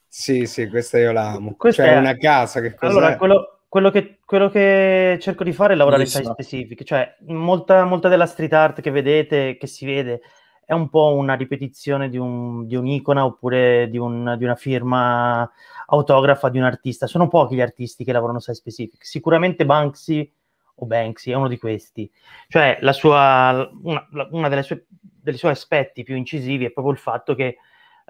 [0.08, 1.54] Sì, sì, questa io la amo.
[1.56, 2.92] Questa cioè, è una casa che cos'è?
[2.92, 7.86] Allora, quello, quello che, quello che, cerco di fare è lavorare site specifiche, cioè molta,
[7.86, 10.20] molta, della street art che vedete, che si vede,
[10.66, 15.50] è un po' una ripetizione di, un, di un'icona oppure di, un, di, una firma
[15.86, 17.08] autografa di un artista.
[17.08, 19.06] Sono pochi gli artisti che lavorano site specific.
[19.06, 20.30] Sicuramente Banksy
[20.76, 22.12] o Banksy è uno di questi.
[22.50, 27.00] Cioè la sua, una, una delle sue, dei suoi aspetti più incisivi è proprio il
[27.00, 27.56] fatto che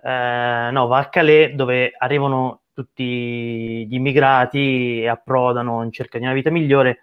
[0.04, 6.34] eh, no, va a Calais dove arrivano tutti gli immigrati approdano in cerca di una
[6.34, 7.00] vita migliore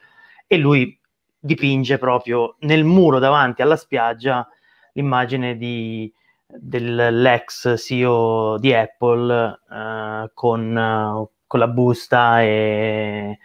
[0.47, 0.99] e lui
[1.39, 4.49] dipinge proprio nel muro davanti alla spiaggia
[4.93, 6.13] l'immagine di,
[6.47, 13.39] dell'ex CEO di Apple uh, con, con, la busta e,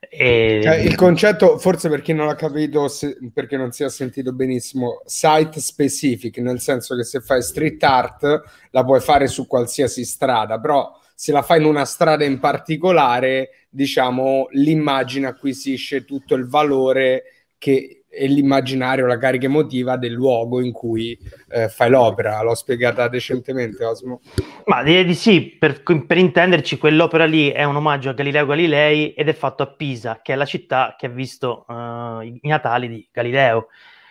[0.00, 0.60] e...
[0.62, 4.32] Cioè, il concetto, forse per chi non l'ha capito, se, perché non si è sentito
[4.32, 10.04] benissimo, site specific, nel senso che se fai street art la puoi fare su qualsiasi
[10.04, 16.46] strada, però se la fai in una strada in particolare, diciamo, l'immagine acquisisce tutto il
[16.46, 22.40] valore che è l'immaginario, la carica emotiva del luogo in cui eh, fai l'opera.
[22.42, 24.20] L'ho spiegata decentemente, Osmo?
[24.66, 29.12] Ma direi di sì, per, per, intenderci, quell'opera lì è un omaggio a Galileo Galilei
[29.14, 32.86] ed è fatto a Pisa, che è la città che ha visto uh, i natali
[32.88, 33.70] di Galileo.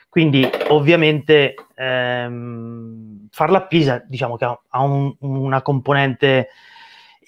[0.10, 6.50] Quindi, ovviamente, ehm, farla a Pisa, diciamo che ha, un, una componente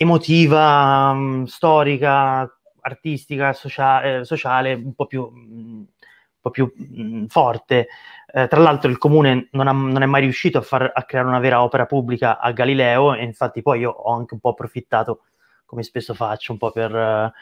[0.01, 2.49] emotiva, mm, storica,
[2.81, 5.85] artistica, socia- eh, sociale, un po' più, mh, un
[6.39, 7.87] po più mh, mm, forte.
[8.33, 11.27] Eh, tra l'altro il comune non, ha, non, è mai riuscito a, far, a creare
[11.27, 15.23] una vera opera pubblica a Galileo e infatti poi io ho anche un po' approfittato,
[15.65, 17.33] come spesso faccio, un po' per,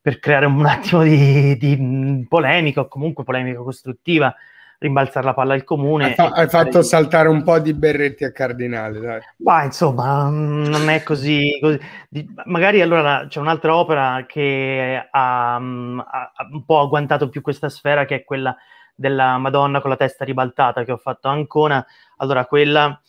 [0.00, 4.34] per creare un attimo di, di mm, polemica o comunque polemica costruttiva
[4.78, 6.06] rimbalzare la palla al comune.
[6.06, 9.20] Hai, fa- hai fatto saltare un po' di berretti a Cardinale, dai.
[9.38, 11.58] Ma insomma, mm, non è così.
[11.60, 11.78] così.
[12.08, 12.26] Di...
[12.44, 18.04] magari allora c'è un'altra opera che ha, mm, ha, un po' agguantato più questa sfera,
[18.04, 18.56] che è quella
[18.94, 21.84] della Madonna con la testa ribaltata che ho fatto a Ancona.
[22.16, 23.00] Allora, quella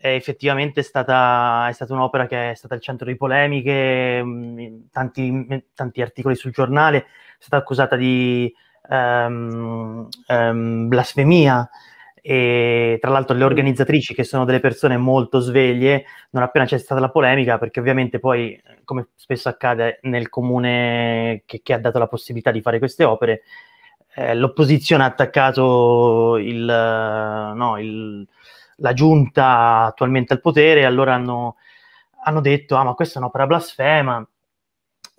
[0.00, 5.64] è effettivamente stata, è stata un'opera che è stata al centro di polemiche, mm, tanti,
[5.74, 7.04] tanti articoli sul giornale, è
[7.38, 8.52] stata accusata di
[8.88, 11.68] um, um, blasfemia.
[12.20, 17.00] E tra l'altro le organizzatrici che sono delle persone molto sveglie non appena c'è stata
[17.00, 22.08] la polemica perché ovviamente poi come spesso accade nel comune che, che ha dato la
[22.08, 23.42] possibilità di fare queste opere
[24.14, 28.26] eh, l'opposizione ha attaccato il, no, il,
[28.76, 31.56] la giunta attualmente al potere e allora hanno,
[32.24, 34.28] hanno detto ah ma questa è un'opera blasfema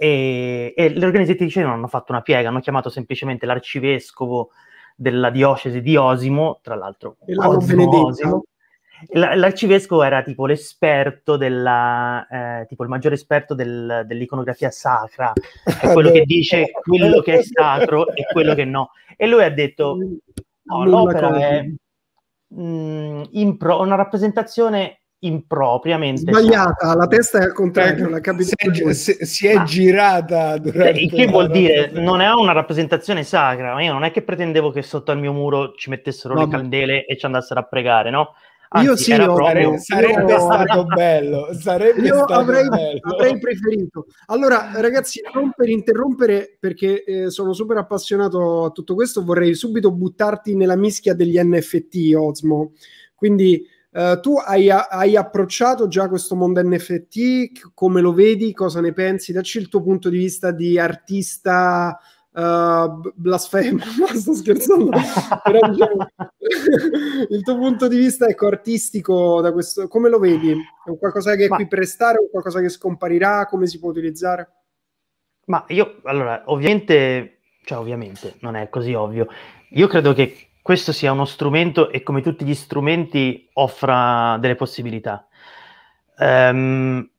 [0.01, 4.51] e, e le organizzatrici non hanno fatto una piega, hanno chiamato semplicemente l'arcivescovo
[4.95, 8.43] della diocesi di Osimo, tra l'altro Osimo, Osimo.
[9.11, 15.33] L'arcivescovo era tipo l'esperto della, eh, tipo il maggiore esperto del, dell'iconografia sacra,
[15.63, 18.91] è quello che dice quello che è sacro e quello che no.
[19.17, 19.97] E lui ha detto:
[20.63, 28.15] no, l'opera è mh, mm, impro- una rappresentazione impropriamente sbagliata, la testa è al contrario,
[28.15, 32.53] eh, si, è, si, si è girata durante il che vuol dire non è una
[32.53, 36.33] rappresentazione sacra, ma io non è che pretendevo che sotto al mio muro ci mettessero
[36.33, 38.33] no, le candele e ci andassero a pregare, no?
[38.71, 39.79] Anzi, io sì, io, proprio...
[39.79, 40.39] sarebbe io...
[40.39, 42.99] stato bello, sarebbe io stato avrei, bello.
[43.01, 44.05] avrei preferito.
[44.27, 49.91] Allora, ragazzi, non per interrompere, perché eh, sono super appassionato a tutto questo, vorrei subito
[49.91, 52.73] buttarti nella mischia degli NFT, Osmo.
[53.15, 58.93] Quindi Uh, tu hai, hai, approcciato già questo mondo NFT, come lo vedi, cosa ne
[58.93, 59.31] pensi?
[59.31, 61.99] Dacci il tuo punto di vista di artista
[62.31, 63.79] uh, blasfemo,
[64.13, 64.91] sto scherzando,
[65.43, 66.07] però diciamo,
[67.29, 70.51] il tuo punto di vista ecco, artistico da questo, come lo vedi?
[70.51, 71.55] È qualcosa che è Ma...
[71.55, 74.51] qui per restare, o qualcosa che scomparirà, come si può utilizzare?
[75.45, 79.27] Ma io, allora, ovviamente, cioè ovviamente, non è così ovvio,
[79.71, 85.27] io credo che questo sia uno strumento e come tutti gli strumenti offra delle possibilità.
[86.19, 87.09] Um,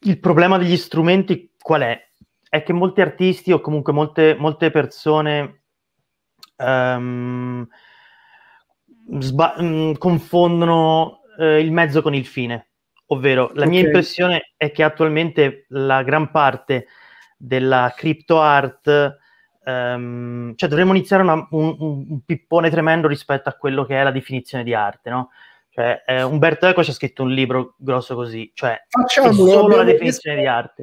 [0.00, 2.10] il problema degli strumenti qual è?
[2.48, 5.62] È che molti artisti o comunque molte, molte persone
[6.56, 7.64] um,
[9.20, 12.70] sba- um, confondono uh, il mezzo con il fine.
[13.06, 13.68] Ovvero, la okay.
[13.68, 16.88] mia impressione è che attualmente la gran parte
[17.36, 19.18] della crypto art
[19.64, 24.10] um, cioè dovremmo iniziare una, un, un, pippone tremendo rispetto a quello che è la
[24.10, 25.30] definizione di arte, no?
[25.72, 29.84] Cioè, eh, Umberto Eco ci ha scritto un libro grosso così, cioè Facciamolo, solo la
[29.84, 30.82] definizione di arte.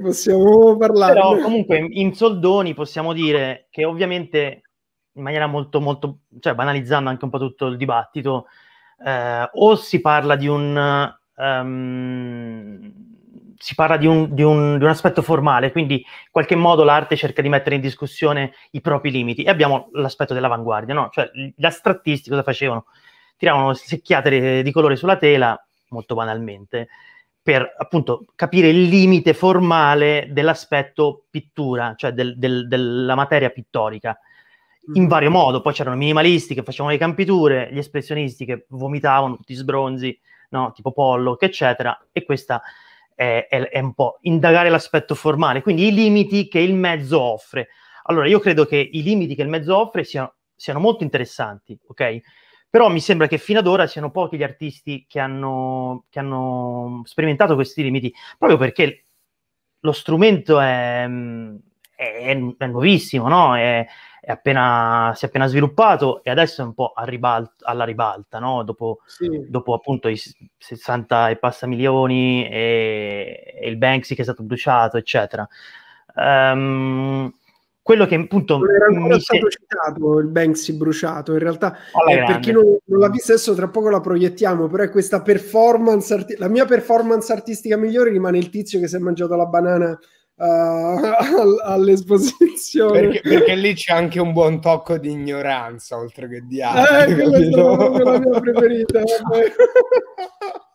[0.00, 1.14] Possiamo parlare.
[1.14, 4.62] Però comunque in soldoni possiamo dire che ovviamente
[5.14, 8.46] in maniera molto, molto, cioè banalizzando anche un po' tutto il dibattito,
[9.04, 11.14] eh, o si parla di un...
[11.34, 13.11] Um,
[13.62, 17.14] si parla di un, di, un, di un, aspetto formale, quindi in qualche modo l'arte
[17.14, 19.44] cerca di mettere in discussione i propri limiti.
[19.44, 21.10] E abbiamo l'aspetto dell'avanguardia, no?
[21.12, 22.86] Cioè gli astrattisti cosa facevano?
[23.36, 25.56] Tiravano secchiate di colore sulla tela,
[25.90, 26.88] molto banalmente,
[27.40, 34.18] per appunto capire il limite formale dell'aspetto pittura, cioè del, del, della materia pittorica
[34.94, 35.60] in vario modo.
[35.60, 40.72] Poi c'erano i minimalisti che facevano le campiture, gli espressionisti che vomitavano tutti sbronzi, no?
[40.72, 41.96] tipo Pollock, eccetera.
[42.10, 42.60] E questa
[43.14, 47.68] è, è, è, un po' indagare l'aspetto formale, quindi i limiti che il mezzo offre.
[48.04, 52.20] Allora, io credo che i limiti che il mezzo offre siano, siano molto interessanti, ok?
[52.68, 57.02] Però mi sembra che fino ad ora siano pochi gli artisti che hanno, che hanno
[57.04, 59.06] sperimentato questi limiti, proprio perché
[59.80, 61.06] lo strumento è,
[61.94, 63.56] è, è nuovissimo, no?
[63.56, 63.86] È,
[64.30, 68.62] appena, si è appena sviluppato e adesso è un po' ribalta, alla ribalta, no?
[68.62, 69.46] dopo, sì.
[69.48, 70.20] dopo, appunto i
[70.58, 75.46] 60 e passa milioni e, e, il Banksy che è stato bruciato, eccetera.
[76.14, 77.32] Um,
[77.82, 79.58] quello che appunto non era ancora stato se...
[79.58, 81.76] citato il Banksy bruciato in realtà
[82.08, 85.20] eh, per chi non, non, l'ha visto adesso tra poco la proiettiamo però è questa
[85.20, 89.46] performance arti- la mia performance artistica migliore rimane il tizio che si è mangiato la
[89.46, 89.98] banana
[90.42, 93.00] uh, all'esposizione.
[93.00, 97.12] Perché, perché, lì c'è anche un buon tocco di ignoranza, oltre che di arte.
[97.12, 97.48] Eh, quella è
[98.02, 99.00] la mia preferita.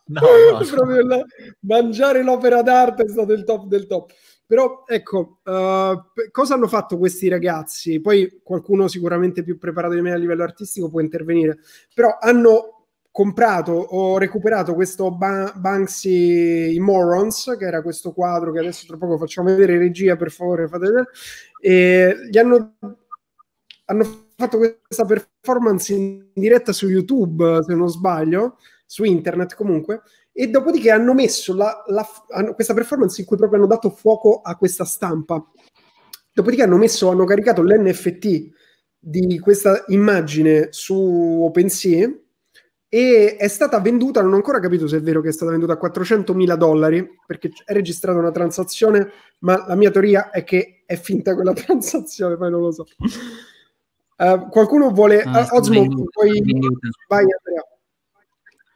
[0.06, 0.20] no,
[0.74, 1.00] no.
[1.02, 1.22] La...
[1.60, 4.12] mangiare l'opera d'arte è stato il top del top.
[4.46, 8.00] Però ecco, uh, cosa hanno fatto questi ragazzi?
[8.00, 11.58] Poi qualcuno sicuramente più preparato di me a livello artistico può intervenire,
[11.92, 12.77] però hanno
[13.18, 19.18] comprato o recuperato questo ba- Banksy Morons, che era questo quadro che adesso tra poco
[19.18, 21.08] facciamo vedere, regia per favore, fate vedere,
[21.60, 22.76] e gli hanno,
[23.86, 24.04] hanno
[24.36, 30.02] fatto questa performance in diretta su YouTube, se non sbaglio, su internet comunque,
[30.32, 34.42] e dopodiché hanno messo la, la, hanno, questa performance in cui proprio hanno dato fuoco
[34.42, 35.44] a questa stampa.
[36.32, 38.48] Dopodiché hanno messo, hanno caricato l'NFT
[38.96, 42.08] di questa immagine su OpenSea
[42.90, 45.74] e è stata venduta, non ho ancora capito se è vero che è stata venduta
[45.74, 50.82] a 400 mila dollari perché è registrata una transazione, ma la mia teoria è che
[50.86, 52.86] è finta quella transazione, poi non lo so.
[54.16, 55.22] Uh, qualcuno vuole...
[55.24, 56.42] Uh, Osmo, poi...
[57.08, 57.62] vai Andrea.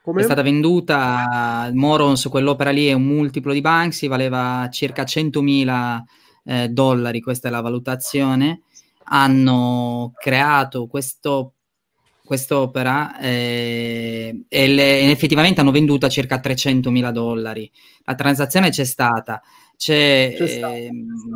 [0.03, 0.21] Come?
[0.21, 6.01] È stata venduta Morons, quell'opera lì è un multiplo di Banksy, valeva circa 100.000
[6.45, 8.63] eh, dollari, questa è la valutazione.
[9.05, 11.55] Hanno creato questo
[12.25, 17.71] quest'opera eh, e, le, effettivamente hanno venduto a circa 300 mila dollari.
[18.05, 19.43] La transazione c'è stata,
[19.77, 20.91] c'è, c'è eh,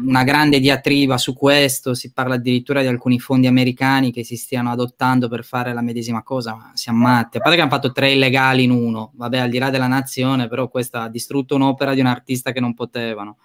[0.06, 4.70] una grande diatriba su questo, si parla addirittura di alcuni fondi americani che si stiano
[4.70, 7.38] adottando per fare la medesima cosa, ma siamo matti.
[7.38, 10.48] A parte che hanno fatto tre illegali in uno, vabbè, al di là della nazione,
[10.48, 13.38] però questa ha distrutto un'opera di un artista che non potevano.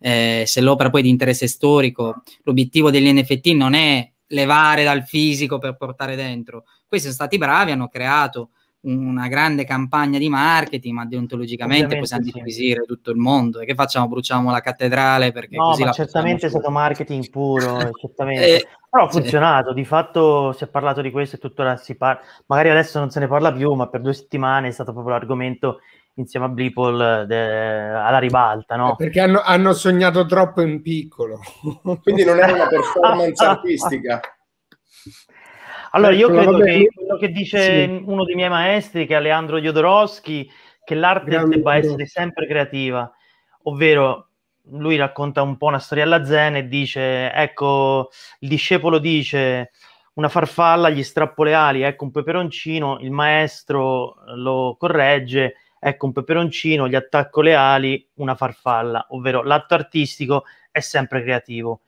[0.00, 5.04] Eh, se l'opera poi è di interesse storico, l'obiettivo degli NFT non è levare dal
[5.04, 10.94] fisico per portare dentro, questi sono stati bravi, hanno creato una grande campagna di marketing,
[10.94, 12.32] ma deontologicamente possiamo sì.
[12.32, 13.60] divisire tutto il mondo.
[13.60, 14.08] E che facciamo?
[14.08, 18.56] Bruciamo la cattedrale perché no, ma certamente è stato marketing puro, certamente.
[18.56, 19.74] eh, Però ha funzionato, sì.
[19.74, 22.22] di fatto si è parlato di questo e tuttora si parla.
[22.46, 25.80] Magari adesso non se ne parla più, ma per due settimane è stato proprio l'argomento
[26.14, 28.92] insieme a Blipple alla ribalta, no?
[28.92, 31.40] Eh, perché hanno, hanno, sognato troppo in piccolo.
[32.02, 34.20] Quindi non era una performance artistica.
[35.98, 38.02] Allora, io ecco, credo che quello che dice sì.
[38.06, 40.48] uno dei miei maestri, che è Aleandro Jodorowsky,
[40.84, 43.10] che l'arte Grande debba essere sempre creativa,
[43.64, 44.28] ovvero
[44.70, 49.72] lui racconta un po' una storiella zen e dice, ecco, il discepolo dice
[50.14, 56.12] una farfalla, gli strappo le ali, ecco un peperoncino, il maestro lo corregge, ecco un
[56.12, 61.82] peperoncino, gli attacco le ali, una farfalla, ovvero l'atto artistico è sempre creativo.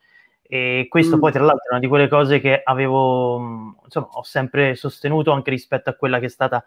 [0.53, 1.19] E questo mm.
[1.21, 5.31] poi, tra l'altro, è una di quelle cose che avevo, mm, insomma, ho sempre sostenuto
[5.31, 6.61] anche rispetto a quella che è stata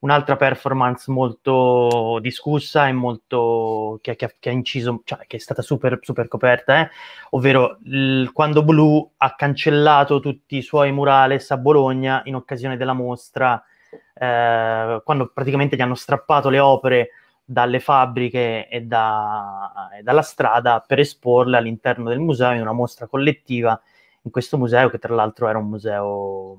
[0.00, 5.62] un'altra performance molto discussa e molto che, che, che ha inciso, cioè che è stata
[5.62, 6.90] super, super coperta, eh?
[7.30, 12.92] ovvero il, quando Blue ha cancellato tutti i suoi murales a Bologna in occasione della
[12.92, 13.64] mostra,
[14.12, 17.08] eh, quando praticamente gli hanno strappato le opere
[17.44, 23.06] dalle fabbriche e, da, e, dalla strada per esporle all'interno del museo in una mostra
[23.06, 23.80] collettiva
[24.22, 26.58] in questo museo, che tra l'altro era un museo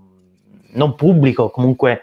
[0.73, 2.01] non pubblico, comunque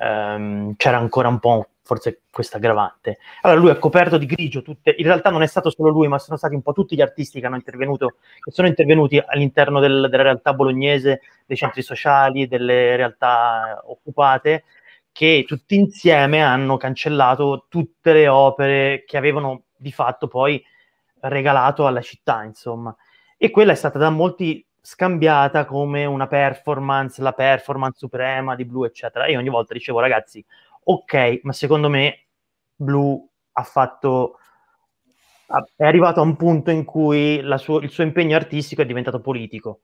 [0.00, 3.18] ehm, c'era ancora un po' forse questa aggravante.
[3.42, 6.18] Allora lui è coperto di grigio, tutte, in realtà non è stato solo lui, ma
[6.18, 10.08] sono stati un po' tutti gli artisti che hanno intervenuto, che sono intervenuti all'interno del,
[10.10, 14.64] della realtà bolognese, dei centri sociali, delle realtà occupate,
[15.16, 20.62] che tutti insieme hanno cancellato tutte le opere che avevano di fatto poi
[21.20, 22.94] regalato alla città, insomma.
[23.38, 28.86] E quella è stata da molti scambiata come una performance, la performance suprema di Blue,
[28.86, 29.24] eccetera.
[29.24, 30.44] E ogni volta dicevo, ragazzi,
[30.84, 32.26] ok, ma secondo me
[32.74, 33.18] Blue
[33.52, 34.38] ha fatto
[35.76, 39.80] è arrivato a un punto in cui suo, il suo impegno artistico è diventato politico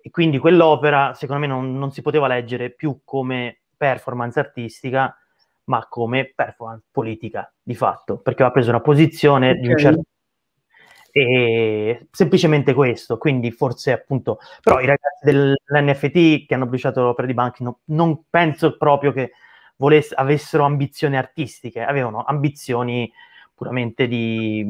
[0.00, 5.16] e quindi quell'opera secondo me non, non, si poteva leggere più come performance artistica
[5.64, 9.60] ma come performance politica di fatto perché aveva preso una posizione okay.
[9.60, 10.02] di un certo
[11.16, 17.32] e semplicemente questo, quindi forse appunto, però i ragazzi dell'NFT che hanno bruciato l'opera di
[17.32, 19.32] Banchi no, non penso proprio che
[19.76, 23.10] voless- avessero ambizioni artistiche, avevano ambizioni
[23.54, 24.62] puramente di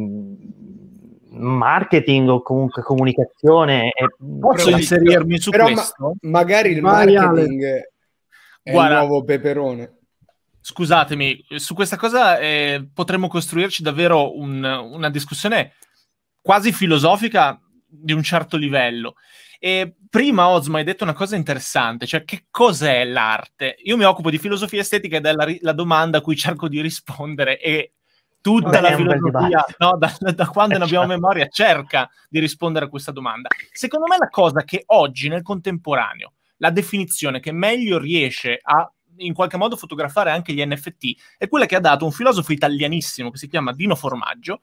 [1.30, 3.90] marketing o comunque comunicazione.
[3.90, 4.06] E...
[4.38, 6.14] Posso inserirmi su però questo?
[6.20, 7.88] Ma- magari il marketing
[8.66, 9.98] è Guarda, il nuovo peperone.
[10.60, 15.74] Scusatemi, su questa cosa eh, potremmo costruirci davvero un, una discussione
[16.42, 19.14] quasi filosofica di un certo livello.
[19.60, 23.76] E prima Ozma hai detto una cosa interessante, cioè che cos'è l'arte?
[23.84, 26.80] Io mi occupo di filosofia estetica ed è la, la domanda a cui cerco di
[26.80, 27.92] rispondere e
[28.40, 33.12] tutta la filosofia, no, da, da, quando ne abbiamo memoria, cerca di rispondere a questa
[33.12, 33.48] domanda.
[33.72, 39.34] Secondo me la cosa che oggi nel contemporaneo, la definizione che meglio riesce a in
[39.34, 43.38] qualche modo fotografare anche gli NFT è quella che ha dato un filosofo italianissimo che
[43.38, 44.62] si chiama Dino Formaggio,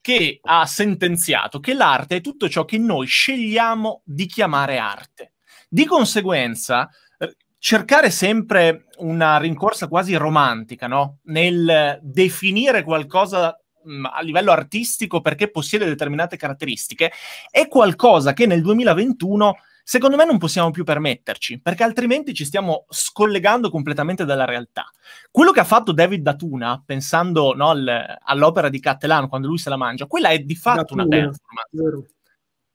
[0.00, 5.32] che ha sentenziato che l'arte è tutto ciò che noi scegliamo di chiamare arte.
[5.68, 6.88] Di conseguenza,
[7.18, 11.18] eh, cercare sempre una rincorsa quasi romantica no?
[11.24, 13.56] nel definire qualcosa
[13.88, 17.12] mm, a livello artistico perché possiede determinate caratteristiche
[17.50, 19.54] è qualcosa che nel 2021
[19.90, 24.88] secondo me non possiamo più permetterci, perché altrimenti ci stiamo scollegando completamente dalla realtà.
[25.32, 29.68] Quello che ha fatto David Datuna, pensando no, al, all'opera di Cattelan quando lui se
[29.68, 31.68] la mangia, quella è di fatto Datuna, una performance.
[31.72, 32.06] Vero.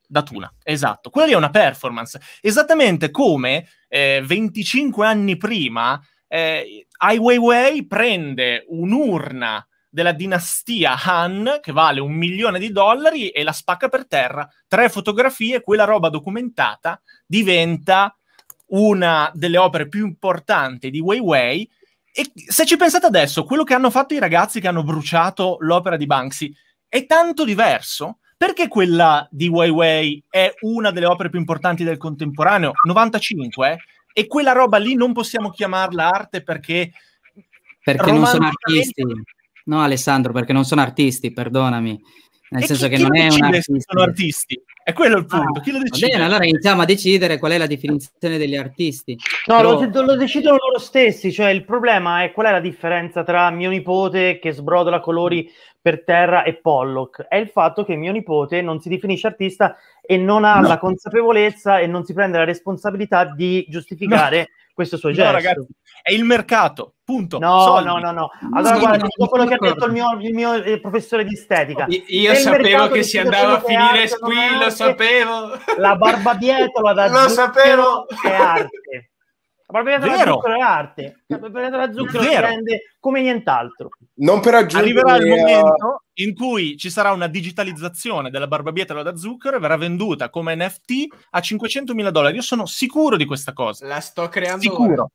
[0.06, 1.08] Datuna, esatto.
[1.08, 2.20] Quella è una performance.
[2.42, 5.98] Esattamente come eh, 25 anni prima
[6.28, 13.42] eh, Ai Weiwei prende un'urna della dinastia Han che vale un milione di dollari e
[13.42, 18.14] la spacca per terra, tre fotografie, quella roba documentata diventa
[18.66, 21.66] una delle opere più importanti di Weiwei
[22.12, 25.96] e se ci pensate adesso, quello che hanno fatto i ragazzi che hanno bruciato l'opera
[25.96, 26.54] di Banksy
[26.86, 28.18] è tanto diverso?
[28.36, 33.76] Perché quella di Weiwei è una delle opere più importanti del contemporaneo, 95, eh?
[34.12, 36.92] e quella roba lì non possiamo chiamarla arte perché...
[37.82, 39.02] Perché non sono artisti.
[39.66, 42.00] No, Alessandro, perché non sono artisti, perdonami.
[42.48, 43.92] Nel e senso chi, che non è un artista.
[43.92, 44.62] sono artisti.
[44.84, 45.58] È quello il ah, punto.
[45.58, 46.06] Ah, chi lo decide?
[46.06, 49.16] Bene, allora iniziamo a decidere qual è la definizione degli artisti.
[49.46, 49.80] No, Però...
[49.80, 51.32] lo, lo, decidono loro stessi.
[51.32, 55.50] Cioè, il problema è qual è la differenza tra mio nipote che sbrodola colori
[55.80, 57.22] per terra e Pollock.
[57.22, 60.68] È il fatto che mio nipote non si definisce artista e non ha no.
[60.68, 64.38] la consapevolezza e non si prende la responsabilità di giustificare.
[64.38, 64.46] No
[64.76, 65.24] questo suo gesto.
[65.24, 65.66] No, ragazzi,
[66.02, 67.38] è il mercato, punto.
[67.38, 67.88] No, Soldi.
[67.88, 68.30] no, no, no.
[68.52, 71.32] Allora, no, guarda, no, quello che ha detto il mio, il mio eh, professore di
[71.32, 71.86] estetica.
[71.88, 75.58] Io, io sapevo che si andava a finire qui, lo sapevo.
[75.78, 78.06] La barbabietola da Lo sapevo.
[78.08, 79.10] è arte.
[79.68, 81.22] La barbabietola da zucchero è arte.
[81.26, 83.88] La barbabietola da zucchero si rende come nient'altro.
[84.14, 84.82] Non per aggiungere...
[84.82, 89.76] Arriverà il momento in cui ci sarà una digitalizzazione della barbabietola da zucchero e verrà
[89.76, 90.92] venduta come NFT
[91.30, 92.36] a 500 mila dollari.
[92.36, 93.86] Io sono sicuro di questa cosa.
[93.86, 95.10] La sto creando sicuro.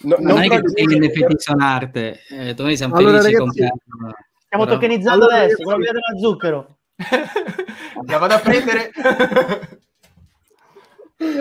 [0.00, 2.20] No, non, non è che gli NFT sono arte.
[2.30, 4.12] Eh, noi siamo allora, felici ragazzi, con
[4.46, 4.76] Stiamo Però...
[4.76, 6.78] tokenizzando allora, adesso, con la da zucchero.
[8.06, 8.90] La vado a prendere.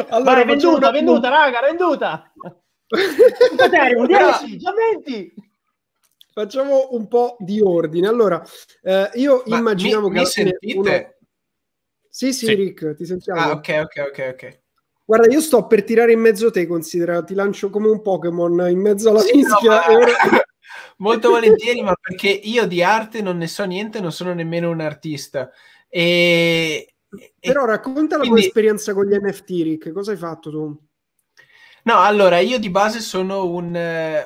[0.09, 0.91] allora, Vai, venduta, una...
[0.91, 2.31] venduta, raga, venduta.
[3.59, 5.33] Ethereum, 10, già 20.
[6.33, 8.07] Facciamo un po' di ordine.
[8.07, 8.41] Allora,
[8.81, 10.19] eh, io Ma immaginavo mi, che...
[10.19, 10.77] Mi sentite?
[10.77, 11.13] Uno...
[12.09, 13.39] Sì, sì, sì, Rick, ti sentiamo.
[13.39, 14.59] Ah, ok, ok, ok, ok.
[15.05, 18.79] Guarda, io sto per tirare in mezzo te, considera, ti lancio come un Pokémon in
[18.79, 19.87] mezzo alla sì, mischia.
[19.87, 20.13] No, ora...
[20.97, 24.81] Molto volentieri, ma perché io di arte non ne so niente, non sono nemmeno un
[24.81, 25.51] artista.
[25.89, 26.90] E...
[27.39, 28.39] Però racconta la quindi...
[28.39, 30.77] tua esperienza con gli NFT, Rick, cosa hai fatto tu?
[31.83, 33.75] No, allora io di base sono un,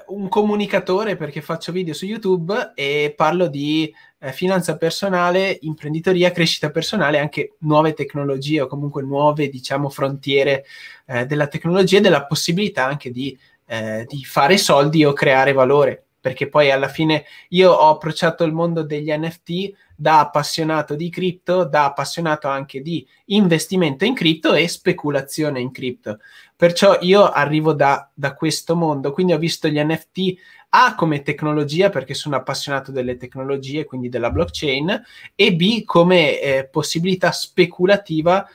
[0.08, 6.70] un, comunicatore perché faccio video su YouTube e parlo di eh, finanza personale, imprenditoria, crescita
[6.70, 10.66] personale, anche nuove tecnologie o comunque nuove, diciamo, frontiere
[11.06, 16.05] eh, della tecnologia e della possibilità anche di, eh, di fare soldi o creare valore.
[16.26, 21.66] Perché poi alla fine io ho approcciato il mondo degli NFT da appassionato di cripto,
[21.66, 26.18] da appassionato anche di investimento in cripto e speculazione in cripto.
[26.56, 30.36] Perciò io arrivo da, da questo mondo, quindi ho visto gli NFT
[30.70, 35.04] a come tecnologia perché sono appassionato delle tecnologie, quindi della blockchain,
[35.36, 38.50] e B come eh, possibilità speculativa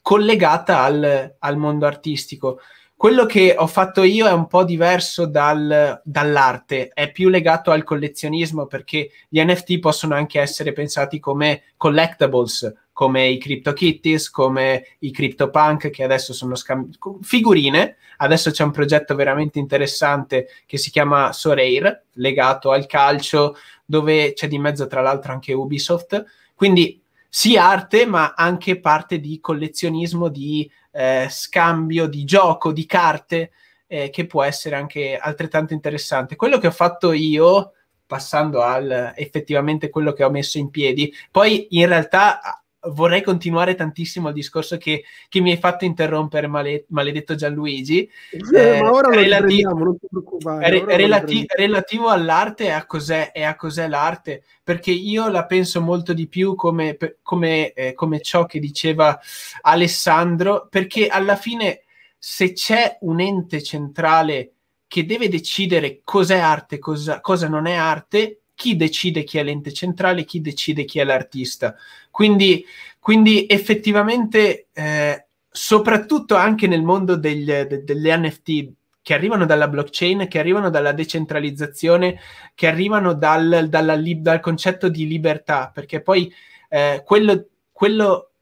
[0.00, 2.60] collegata al, al, mondo artistico.
[3.00, 7.82] Quello che ho fatto io è un po' diverso dal, dall'arte, è più legato al
[7.82, 15.12] collezionismo perché gli NFT possono anche essere pensati come collectibles, come i CryptoKitties, come i
[15.12, 17.96] CryptoPunk che adesso sono scambi- figurine.
[18.18, 24.46] Adesso c'è un progetto veramente interessante che si chiama Soreir, legato al calcio, dove c'è
[24.46, 26.22] di mezzo tra l'altro anche Ubisoft.
[26.54, 27.00] Quindi
[27.32, 33.52] sì arte, ma anche parte di collezionismo, di eh, scambio, di gioco, di carte,
[33.86, 36.36] eh, che può essere anche altrettanto interessante.
[36.36, 37.72] Quello che ho fatto io
[38.06, 41.14] passando al effettivamente quello che ho messo in piedi.
[41.30, 46.84] Poi in realtà vorrei continuare tantissimo il discorso che, che mi hai fatto interrompere, male,
[46.88, 48.10] maledetto Gianluigi.
[48.30, 50.70] Eh, ma ora lo relati- non ti preoccupare.
[50.70, 55.80] Re- relati- relativo all'arte e a, cos'è, e a cos'è l'arte, perché io la penso
[55.80, 59.18] molto di più come, come, eh, come ciò che diceva
[59.62, 61.82] Alessandro, perché alla fine
[62.18, 64.52] se c'è un ente centrale
[64.86, 69.72] che deve decidere cos'è arte, cosa, cosa non è arte, chi decide chi è l'ente
[69.72, 71.74] centrale, chi decide chi è l'artista.
[72.10, 72.62] Quindi,
[72.98, 80.28] quindi effettivamente, eh, soprattutto anche nel mondo degli, de, delle NFT che arrivano dalla blockchain,
[80.28, 82.20] che arrivano dalla decentralizzazione,
[82.54, 86.30] che arrivano dal, dalla, dal concetto di libertà, perché poi
[86.68, 88.32] eh, quello, quello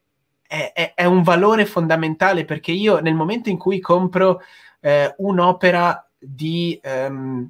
[0.42, 4.40] è, è, è, un valore fondamentale, perché io nel momento in cui compro
[4.80, 7.48] eh, un'opera di, um,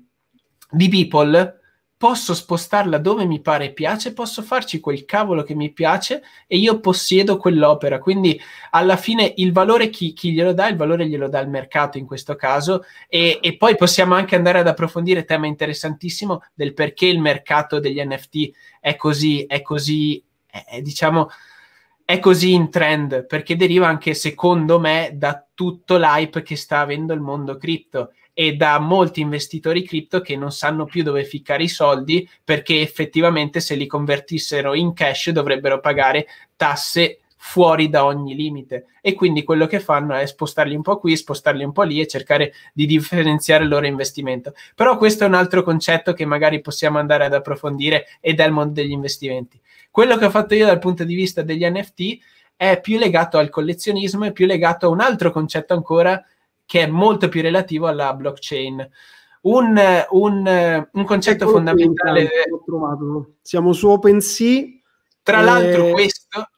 [0.70, 1.60] di People,
[1.98, 6.56] posso spostarla dove mi pare e piace, posso farci quel cavolo che mi piace e
[6.56, 7.98] io possiedo quell'opera.
[7.98, 8.40] Quindi
[8.70, 12.06] alla fine il valore chi, chi glielo dà, il valore glielo dà il mercato in
[12.06, 17.18] questo caso e, e, poi possiamo anche andare ad approfondire tema interessantissimo del perché il
[17.18, 21.28] mercato degli NFT è così, è così, è, diciamo,
[22.04, 27.12] è così in trend, perché deriva anche secondo me da tutto l'hype che sta avendo
[27.12, 31.68] il mondo cripto e da molti investitori cripto che non sanno più dove ficcare i
[31.68, 38.86] soldi perché effettivamente se li convertissero in cash dovrebbero pagare tasse fuori da ogni limite
[39.00, 42.06] e quindi quello che fanno è spostarli un po' qui, spostarli un po' lì e
[42.06, 44.54] cercare di differenziare il loro investimento.
[44.76, 48.52] Però questo è un altro concetto che magari possiamo andare ad approfondire ed è il
[48.52, 49.60] mondo degli investimenti.
[49.90, 52.18] Quello che ho fatto io dal punto di vista degli NFT
[52.54, 56.24] è più legato al collezionismo e più legato a un altro concetto ancora
[56.68, 58.86] che è molto più relativo alla blockchain.
[59.40, 62.28] Un, un, un concetto ecco fondamentale.
[63.40, 64.66] Siamo su OpenSea.
[65.22, 65.44] Tra e...
[65.44, 66.50] l'altro, questo.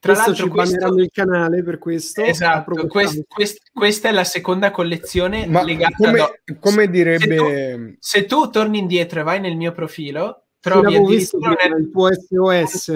[0.00, 0.94] Tra questo l'altro, ci questo...
[0.94, 2.22] il canale per questo.
[2.22, 7.36] Esatto, quest, quest, questa è la seconda collezione Ma legata come, come direbbe...
[7.36, 11.82] Se tu, se tu, torni indietro e vai nel mio profilo, trovi addirittura nel...
[11.82, 12.92] il tuo SOS.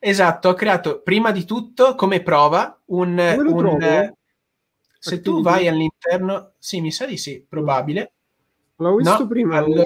[0.00, 4.16] Esatto, ho creato prima di tutto come prova un, un,
[4.98, 8.12] se tu vai all'interno, sì, mi sa di sì, probabile.
[8.76, 9.58] L'ho visto no, prima.
[9.58, 9.82] Allora...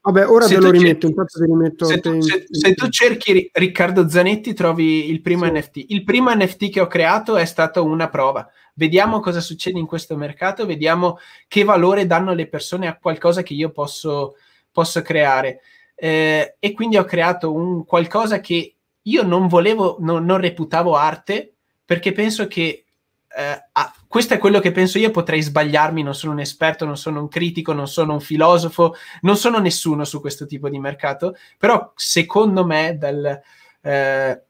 [0.00, 1.84] Vabbè, ora se te lo rimetto, cerchi, intanto ti rimetto.
[1.84, 5.50] Se tu, se, se tu, cerchi Riccardo Zanetti trovi il primo sì.
[5.50, 5.84] NFT.
[5.88, 8.48] Il primo NFT che ho creato è stato una prova.
[8.74, 13.52] Vediamo cosa succede in questo mercato, vediamo che valore danno le persone a qualcosa che
[13.52, 14.36] io posso,
[14.70, 15.60] posso creare.
[15.94, 21.54] Eh, e quindi ho creato un qualcosa che io non volevo, non, non reputavo arte,
[21.84, 22.84] perché penso che
[23.36, 26.96] eh, ah, questo è quello che penso io, potrei sbagliarmi, non sono un esperto, non
[26.96, 31.36] sono un critico, non sono un filosofo, non sono nessuno su questo tipo di mercato,
[31.58, 33.40] però secondo me dal,
[33.82, 34.42] eh,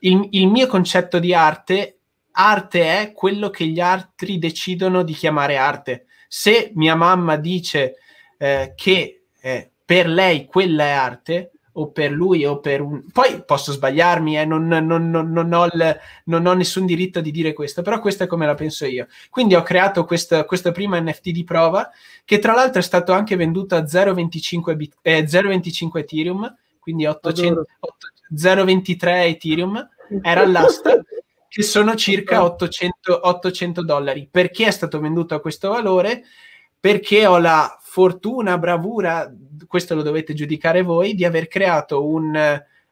[0.00, 1.98] il, il mio concetto di arte,
[2.32, 6.06] arte è quello che gli altri decidono di chiamare arte.
[6.26, 7.96] Se mia mamma dice
[8.38, 13.04] eh, che eh, per lei quella è arte, o per lui o per un...
[13.10, 17.30] Poi posso sbagliarmi, eh, non, non, non, non, ho il, non, ho nessun diritto di
[17.30, 19.06] dire questo, però questa è come la penso io.
[19.30, 21.90] Quindi ho creato questo, questo primo NFT di prova,
[22.24, 27.66] che tra l'altro è stato anche venduto a 0,25, bit, eh, 0,25 Ethereum, quindi 800,
[27.80, 27.96] 8,
[28.36, 29.88] 0,23 Ethereum,
[30.22, 31.02] era all'asta,
[31.48, 34.28] che sono circa 800, 800 dollari.
[34.30, 36.24] Perché è stato venduto a questo valore?
[36.78, 39.32] Perché ho la fortuna, bravura,
[39.68, 42.34] questo lo dovete giudicare voi, di aver creato un,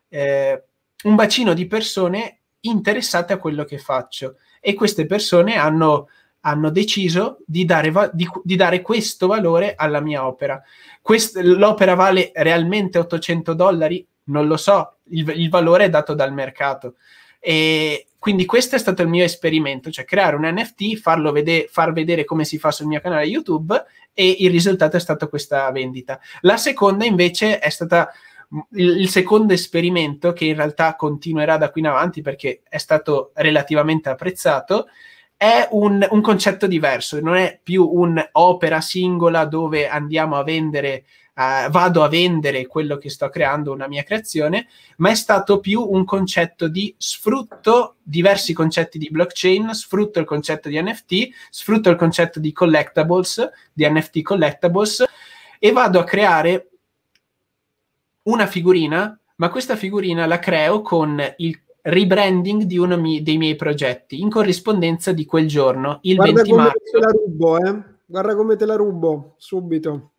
[0.09, 0.64] eh,
[1.03, 6.07] un bacino di persone interessate a quello che faccio e queste persone hanno,
[6.42, 10.62] hanno deciso di dare, va- di, di dare, questo valore alla mia opera.
[11.00, 14.07] Quest- l'opera vale realmente 800 dollari?
[14.26, 16.94] Non lo so, il, il valore è dato dal mercato.
[17.40, 21.93] E quindi questo è stato il mio esperimento, cioè creare un NFT, farlo vede- far
[21.93, 26.20] vedere come si fa sul mio canale YouTube e il risultato è stato questa vendita.
[26.43, 28.12] La seconda invece è stata
[28.75, 33.33] il, il, secondo esperimento, che in realtà continuerà da qui in avanti perché è stato
[33.35, 34.87] relativamente apprezzato,
[35.37, 41.70] è un, un concetto diverso, non è più un'opera singola dove andiamo a vendere Uh,
[41.70, 44.66] vado a vendere quello che sto creando, una mia creazione,
[44.99, 50.68] ma è stato più un concetto di sfrutto diversi concetti di blockchain, sfrutto il concetto
[50.68, 55.05] di NFT, sfrutto il concetto di collectibles, di NFT collectibles
[55.59, 56.68] e vado a creare
[58.24, 63.57] una figurina, ma questa figurina la creo con il rebranding di uno mi- dei miei
[63.57, 66.78] progetti in corrispondenza di quel giorno, il Guarda 20 marzo.
[66.93, 67.83] Te la rubo, eh?
[68.05, 70.11] Guarda come te la rubo subito.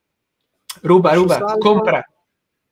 [0.81, 2.09] Ruba, ruba, salva, compra,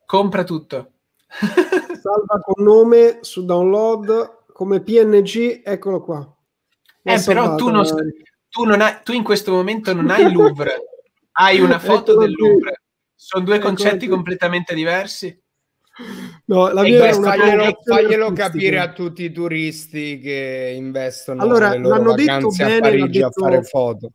[0.05, 0.91] compra tutto.
[1.29, 6.35] salva con nome su download come PNG, eccolo qua.
[7.03, 7.85] Eh, però tu, non,
[8.49, 10.75] tu, non hai, tu in questo momento non hai il Louvre,
[11.33, 12.81] hai una foto del Louvre.
[13.15, 15.39] Sono due concetti completamente diversi.
[16.45, 21.77] No, la mia questo, faglielo, faglielo capire a tutti i turisti che investono allora, le
[21.77, 23.25] loro l'hanno detto bene, a Parigi detto...
[23.27, 24.11] a fare foto.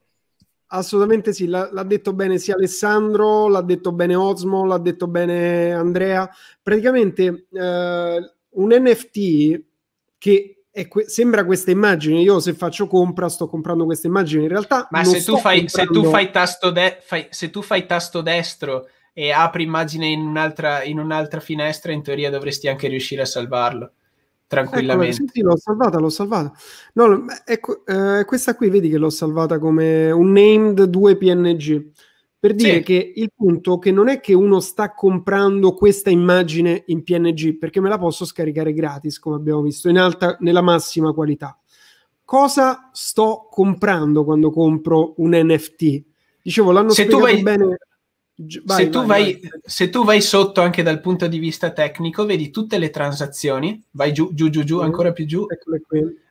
[0.68, 5.72] Assolutamente sì, l'ha, l'ha, detto bene sia Alessandro, l'ha detto bene Osmo, l'ha detto bene
[5.72, 6.28] Andrea.
[6.62, 9.64] Praticamente eh, un NFT
[10.18, 10.56] che
[10.88, 14.86] que- sembra questa immagine, io se faccio compra sto comprando questa immagine, in realtà...
[14.90, 15.94] Ma se tu, fai, comprando...
[15.94, 20.20] se, tu fai tasto de- fai, se tu fai tasto destro e apri immagine in
[20.20, 23.92] un'altra, in un'altra finestra, in teoria dovresti anche riuscire a salvarlo
[24.46, 25.16] tranquillamente.
[25.16, 26.52] Ecco, sì, sì, l'ho salvata, l'ho salvata.
[26.94, 31.90] No, ecco, eh, questa qui vedi che l'ho salvata come un named 2 PNG.
[32.38, 32.82] Per dire sì.
[32.82, 37.80] che il punto che non è che uno sta comprando questa immagine in PNG, perché
[37.80, 41.58] me la posso scaricare gratis, come abbiamo visto, in alta, nella massima qualità.
[42.24, 46.04] Cosa sto comprando quando compro un NFT?
[46.42, 47.42] Dicevo, l'hanno Se spiegato vai...
[47.42, 47.76] bene
[48.64, 52.26] Vai, se, tu vai, vai, se, tu vai, sotto anche dal punto di vista tecnico,
[52.26, 55.46] vedi tutte le transazioni, vai giù, giù, giù, giù, ancora più giù,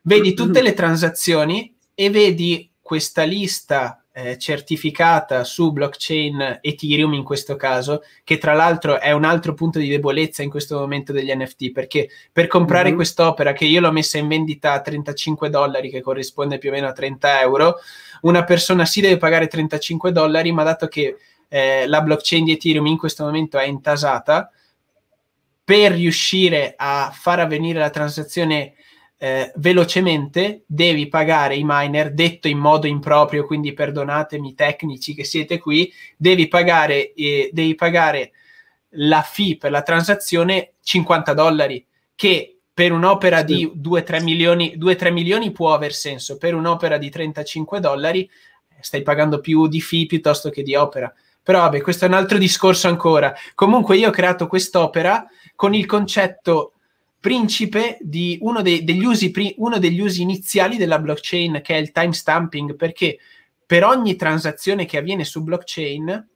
[0.03, 7.56] vedi tutte le transazioni e vedi questa lista eh, certificata su blockchain Ethereum in questo
[7.56, 11.72] caso, che tra l'altro è un altro punto di debolezza in questo momento degli NFT,
[11.72, 12.95] perché per comprare mm-hmm.
[12.95, 16.88] quest'opera che io l'ho messa in vendita a 35 dollari, che corrisponde più o meno
[16.88, 17.76] a 30 euro,
[18.22, 21.18] una persona sì deve pagare 35 dollari, ma dato che
[21.48, 24.52] eh, la blockchain di Ethereum in questo momento è intasata,
[25.64, 28.76] per riuscire a far avvenire la transazione
[29.18, 35.58] eh, velocemente devi pagare i miner, detto in modo improprio, quindi perdonatemi tecnici che siete
[35.58, 38.32] qui, devi pagare, eh, devi pagare
[38.98, 43.46] la fee per la transazione 50 dollari, che per un'opera sì.
[43.46, 48.30] di 2-3 milioni, 2-3 milioni può aver senso, per un'opera di 35 dollari
[48.82, 51.12] stai pagando più di fee piuttosto che di opera.
[51.46, 53.32] Però vabbè, questo è un altro discorso ancora.
[53.54, 56.74] Comunque io ho creato quest'opera con il concetto
[57.20, 61.78] principe di uno, de- degli, usi pri- uno degli usi iniziali della blockchain, che è
[61.78, 63.20] il timestamping, perché
[63.64, 66.30] per ogni transazione che avviene su blockchain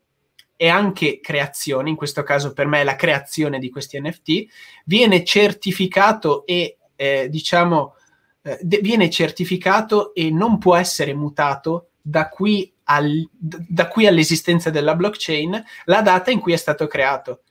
[0.55, 4.45] e anche creazione, in questo caso per me è la creazione di questi NFT,
[4.85, 7.95] viene certificato e eh, diciamo
[8.43, 14.71] eh, de- viene certificato e non può essere mutato da qui al, da qui all'esistenza
[14.71, 17.41] della blockchain la data in cui è stato creato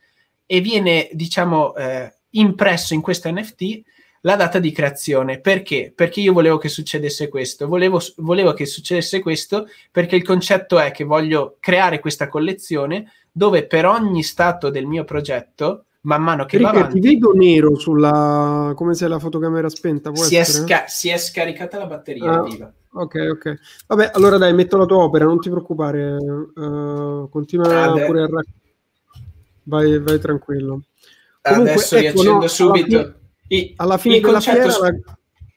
[0.44, 3.82] e viene, diciamo, eh, impresso in questo NFT
[4.22, 5.40] la data di creazione.
[5.40, 5.92] Perché?
[5.94, 7.68] Perché io volevo che succedesse questo.
[7.68, 13.66] Volevo, volevo, che succedesse questo perché il concetto è che voglio creare questa collezione dove
[13.66, 17.00] per ogni stato del mio progetto, man mano che Rica, va avanti...
[17.00, 18.72] ti vedo nero sulla...
[18.74, 22.42] come se la fotocamera spenta, si è, sca- si, è scaricata la batteria, ah.
[22.42, 22.72] viva.
[22.90, 23.54] Ok, ok.
[23.86, 26.16] Vabbè, allora dai, metto la tua opera, non ti preoccupare.
[26.16, 28.28] Uh, continua ah, pure a
[29.64, 30.82] vai, vai tranquillo.
[31.42, 32.96] Comunque, Adesso ecco, riaccendo no, subito.
[32.96, 33.14] Alla
[33.46, 34.70] fine, alla fine della concetto...
[34.70, 34.98] fiera...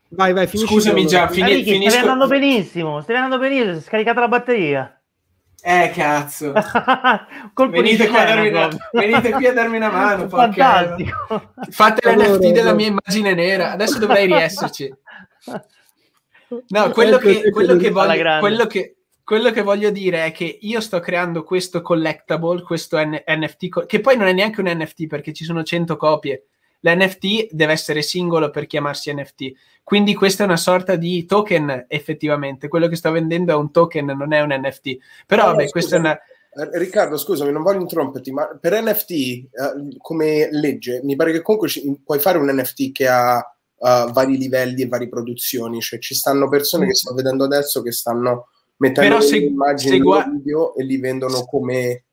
[0.10, 0.74] Vai, vai, finisci.
[0.74, 1.89] Scusami già, fini, finisco...
[1.89, 5.01] Stai andando benissimo, stai andando benissimo, si è scaricata la batteria.
[5.64, 6.53] Eh, cazzo.
[7.70, 10.28] venite, qui una, venite, qui a darmi una mano.
[10.28, 11.53] Fantastico.
[11.70, 13.72] Fate l'NFT della mia immagine nera.
[13.72, 14.93] Adesso dovrei riesserci.
[16.68, 20.82] No, quello che, quello che, voglio, quello che, quello che voglio dire è che io
[20.82, 25.32] sto creando questo collectible, questo N- NFT, che poi non è neanche un NFT perché
[25.32, 26.47] ci sono 100 copie.
[26.82, 29.51] L'NFT deve essere singolo per chiamarsi NFT.
[29.84, 32.67] Quindi questa è una sorta di token effettivamente.
[32.67, 34.97] Quello che sto vendendo è un token, non è un NFT.
[35.25, 36.15] Però no, vabbè, questa è una...
[36.17, 39.47] Eh, Riccardo, scusami, non voglio interromperti, ma per NFT, eh,
[39.97, 44.38] come legge, mi pare che comunque ci, puoi fare un NFT che ha uh, vari
[44.38, 45.82] livelli e varie produzioni.
[45.82, 46.88] Cioè ci stanno persone mm.
[46.88, 51.45] che sto vedendo adesso che stanno mettendo Però se, immagini se video e li vendono
[51.45, 52.05] come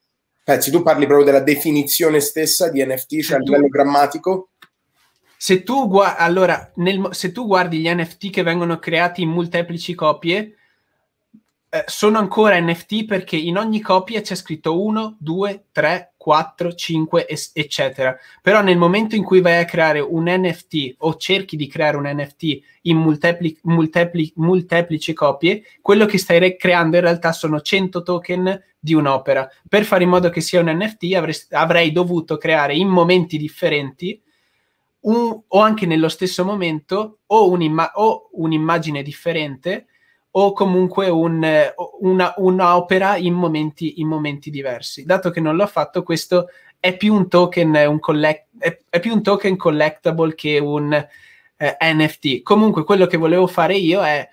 [0.44, 0.70] pezzi.
[0.70, 4.50] Tu parli proprio della definizione stessa di NFT, cioè a livello grammatico?
[5.41, 9.95] Se tu, gu- allora, nel, se tu guardi gli NFT che vengono creati in molteplici
[9.95, 10.57] copie,
[11.70, 17.26] eh, sono ancora NFT perché in ogni copia c'è scritto 1, 2, 3, 4, 5,
[17.53, 18.18] eccetera.
[18.43, 22.11] Però nel momento in cui vai a creare un NFT o cerchi di creare un
[22.12, 28.03] NFT in multepli, multepli, molteplici copie, quello che stai re- creando in realtà sono 100
[28.03, 29.49] token di un'opera.
[29.68, 34.20] Per fare in modo che sia un NFT avrei, avrei dovuto creare in momenti differenti
[35.01, 39.86] un, o anche nello stesso momento o, un'imma- o un'immagine differente
[40.30, 41.44] o comunque un,
[42.01, 45.05] una, un'opera in momenti, in momenti diversi.
[45.05, 49.12] Dato che non l'ho fatto, questo è più un token, un collect, è, è più
[49.14, 52.42] un token collectible che un eh, NFT.
[52.42, 54.28] Comunque, quello che volevo fare io è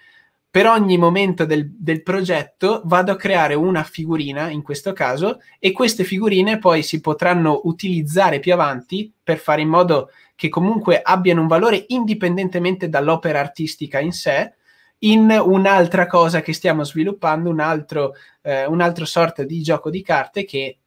[0.49, 5.73] per ogni momento del, del, progetto vado a creare una figurina, in questo caso, e
[5.73, 10.11] queste figurine poi si potranno utilizzare più avanti per fare in modo
[10.49, 14.53] comunque abbiano un valore indipendentemente dall'opera artistica in sé,
[14.99, 20.01] in un'altra cosa che stiamo sviluppando, un altro, eh, un altro sorta di gioco di
[20.01, 20.77] carte che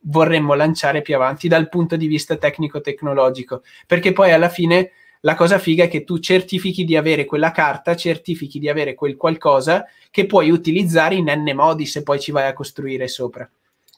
[0.00, 4.92] vorremmo lanciare più avanti dal punto di vista tecnico-tecnologico, perché poi alla fine
[5.22, 9.16] la cosa figa è che tu certifichi di avere quella carta, certifichi di avere quel
[9.16, 13.48] qualcosa che puoi utilizzare in n modi se poi ci vai a costruire sopra.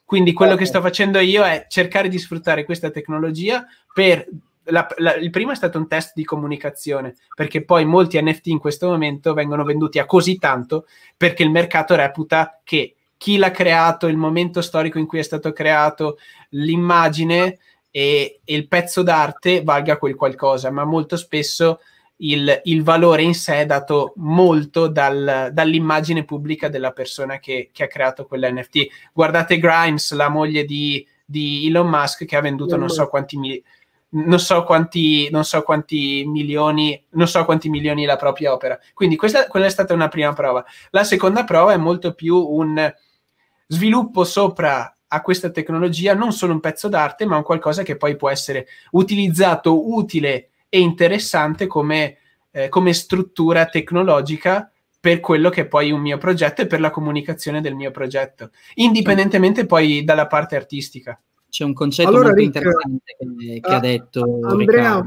[0.04, 0.64] Quindi quello okay.
[0.64, 4.26] che sto facendo io è cercare di sfruttare questa tecnologia per
[4.70, 8.58] la, la, il primo è stato un test di comunicazione, perché poi molti NFT in
[8.58, 14.06] questo momento vengono venduti a così tanto perché il mercato reputa che chi l'ha creato,
[14.06, 16.16] il momento storico in cui è stato creato,
[16.50, 17.58] l'immagine
[17.90, 21.80] e, e il pezzo d'arte valga quel qualcosa, ma molto spesso
[22.22, 27.84] il, il, valore in sé è dato molto dal, dall'immagine pubblica della persona che, che,
[27.84, 28.88] ha creato quell'NFT.
[29.12, 33.62] Guardate Grimes, la moglie di, di Elon Musk, che ha venduto non so quanti milioni
[34.10, 38.78] non so quanti, non so quanti milioni, non so quanti milioni la propria opera.
[38.94, 40.64] Quindi questa, quella è stata una prima prova.
[40.90, 42.92] La seconda prova è molto più un
[43.66, 48.16] sviluppo sopra a questa tecnologia, non solo un pezzo d'arte, ma un qualcosa che poi
[48.16, 52.18] può essere utilizzato utile e interessante come,
[52.52, 56.90] eh, come struttura tecnologica per quello che è poi un mio progetto e per la
[56.90, 61.18] comunicazione del mio progetto, indipendentemente poi dalla parte artistica.
[61.50, 64.56] C'è un concetto allora, molto Rick, interessante che, che uh, ha detto Andrea.
[64.56, 65.06] Riccardo.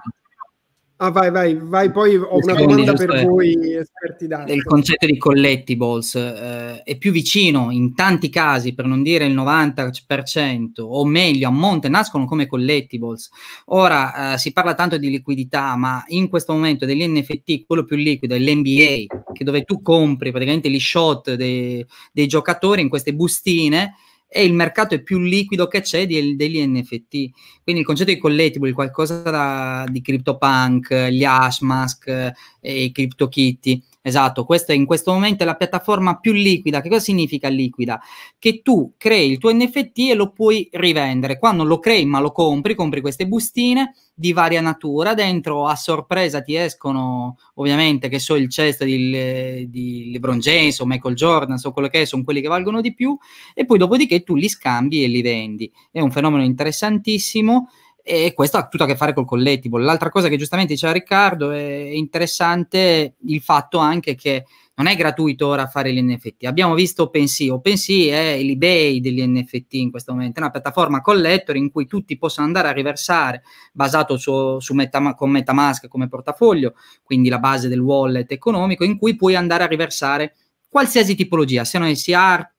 [0.97, 4.53] Ah, vai, vai, vai, poi ho una domanda per voi esperti d'arte.
[4.53, 9.35] Il concetto di collectibles eh, è più vicino in tanti casi, per non dire il
[9.35, 13.31] 90%, o meglio, a monte nascono come collectibles.
[13.65, 17.97] Ora eh, si parla tanto di liquidità, ma in questo momento degli NFT, quello più
[17.97, 23.13] liquido è l'NBA, che dove tu compri praticamente gli shot dei, dei giocatori in queste
[23.13, 23.95] bustine
[24.33, 27.29] e il mercato è più liquido che c'è di, degli NFT.
[27.63, 33.83] Quindi il concetto di collectible, qualcosa da, di CryptoPunk, gli Hashmask eh, e i CryptoKitty,
[34.05, 36.81] Esatto, questa in questo momento è la piattaforma più liquida.
[36.81, 38.01] Che cosa significa liquida?
[38.37, 41.39] Che tu crei il tuo NFT e lo puoi rivendere.
[41.39, 46.41] Quando lo crei ma lo compri, compri queste bustine di varia natura, dentro a sorpresa
[46.41, 51.71] ti escono ovviamente che so il cesto di, di LeBron James o Michael Jordan o
[51.71, 53.17] quello che è, sono quelli che valgono di più
[53.53, 55.71] e poi dopodiché tu li scambi e li vendi.
[55.89, 57.69] È un fenomeno interessantissimo
[58.05, 59.81] e questo ha tutto a che fare col collectible.
[59.81, 64.43] L'altra cosa che giustamente diceva Riccardo è interessante il fatto anche che
[64.75, 66.43] non è gratuito ora fare gli NFT.
[66.43, 71.55] Abbiamo visto OpenSea, OpenSea è l'eBay degli NFT in questo momento, è una piattaforma collector
[71.55, 76.73] in cui tutti possono andare a riversare, basato su, su Metama- con Metamask come portafoglio,
[77.03, 80.35] quindi la base del wallet economico, in cui puoi andare a riversare
[80.67, 82.13] qualsiasi tipologia, siano essi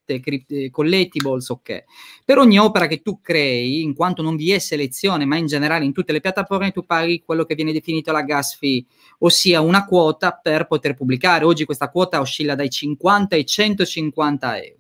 [0.05, 1.85] arte, crypt- collectibles, ok.
[2.25, 5.85] Per ogni opera che tu crei, in quanto non vi è selezione, ma in generale
[5.85, 8.85] in tutte le piattaforme tu paghi quello che viene definito la gas fee,
[9.21, 11.45] ossia una quota per poter pubblicare.
[11.45, 14.79] Oggi questa quota oscilla dai 50 ai 150 euro.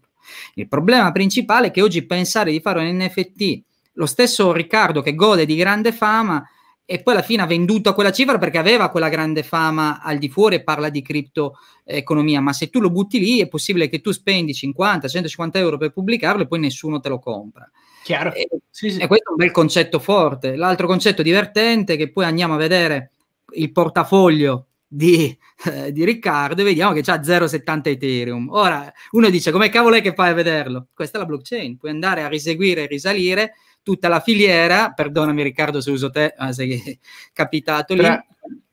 [0.55, 3.62] Il problema principale è che oggi pensare di fare un NFT,
[3.95, 6.43] lo stesso Riccardo che gode di grande fama,
[6.87, 10.18] e poi alla fine ha venduto a quella cifra perché aveva quella grande fama al
[10.18, 14.01] di fuori e parla di criptoeconomia, ma se tu lo butti lì è possibile che
[14.01, 17.70] tu spendi 50, 150 euro per pubblicarlo e poi nessuno te lo compra.
[18.03, 18.35] Chiaro.
[18.35, 19.01] E, sì, sì.
[19.01, 20.57] e questo è un bel concetto forte.
[20.57, 23.12] L'altro concetto divertente è che poi andiamo a vedere
[23.55, 28.49] il portafoglio di, eh, di Riccardo e vediamo che c'ha 0,70 Ethereum.
[28.51, 30.89] Ora uno dice come cavolo è che fai a vederlo?
[30.93, 33.55] Questa è la blockchain, puoi andare a riseguire e risalire
[33.85, 36.99] tutta la filiera, perdonami Riccardo se uso te, ma sei
[37.32, 38.01] capitato lì.
[38.01, 38.26] Tra,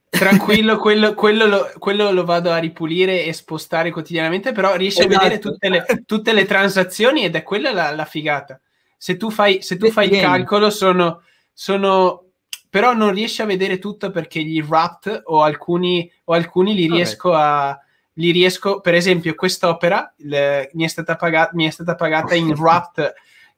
[0.08, 5.14] tranquillo, quello, quello, lo, quello, lo, vado a ripulire e spostare quotidianamente, però riesci esatto.
[5.14, 8.60] a vedere tutte le, tutte le, transazioni ed è quella la, la figata.
[8.96, 12.24] Se tu fai, se tu fai il calcolo sono, sono
[12.68, 17.32] però non riesci a vedere tutto perché gli wrapped o alcuni, o alcuni li riesco
[17.34, 17.78] a
[18.14, 22.50] li riesco, per esempio, quest'opera le, mi, è stata pagata, mi è stata pagata in
[22.58, 23.12] wrapped,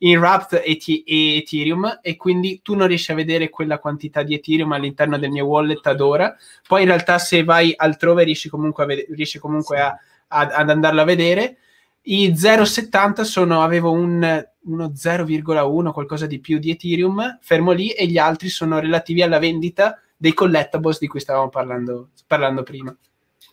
[0.05, 4.35] in wrapped et- e Ethereum e quindi tu non riesci a vedere quella quantità di
[4.35, 6.35] Ethereum all'interno del mio wallet ad ora.
[6.67, 9.97] Poi in realtà se vai altrove riesci comunque, a ved- riesci comunque a,
[10.29, 11.59] a, ad andarla a vedere.
[12.03, 18.07] I 0,70 sono, avevo un uno 0,1 qualcosa di più di Ethereum fermo lì e
[18.07, 22.95] gli altri sono relativi alla vendita dei collectibles di cui stavamo parlando, parlando prima.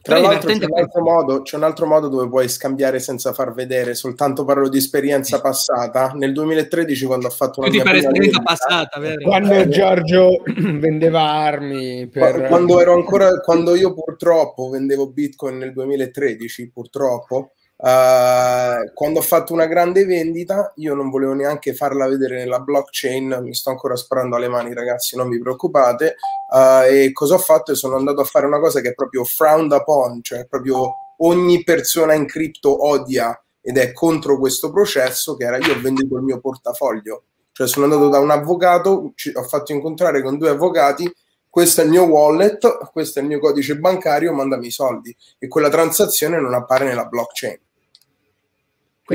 [0.01, 3.53] Tra l'altro c'è un, altro modo, c'è un altro modo dove puoi scambiare senza far
[3.53, 6.13] vedere, soltanto parlo di esperienza passata.
[6.15, 9.21] Nel 2013 quando ho fatto una mia esperienza vendita, passata, vero?
[9.21, 12.47] Quando eh, Giorgio vendeva armi per...
[12.47, 17.51] quando ero ancora quando io purtroppo vendevo Bitcoin nel 2013, purtroppo
[17.83, 23.39] Uh, quando ho fatto una grande vendita, io non volevo neanche farla vedere nella blockchain,
[23.41, 26.17] mi sto ancora sparando alle mani, ragazzi, non vi preoccupate.
[26.53, 27.73] Uh, e cosa ho fatto?
[27.73, 32.13] Sono andato a fare una cosa che è proprio frowned upon, cioè proprio ogni persona
[32.13, 36.39] in cripto odia ed è contro questo processo, che era io ho venduto il mio
[36.39, 37.23] portafoglio.
[37.51, 41.11] Cioè sono andato da un avvocato, ci, ho fatto incontrare con due avvocati,
[41.49, 45.15] questo è il mio wallet, questo è il mio codice bancario, mandami i soldi.
[45.39, 47.59] E quella transazione non appare nella blockchain.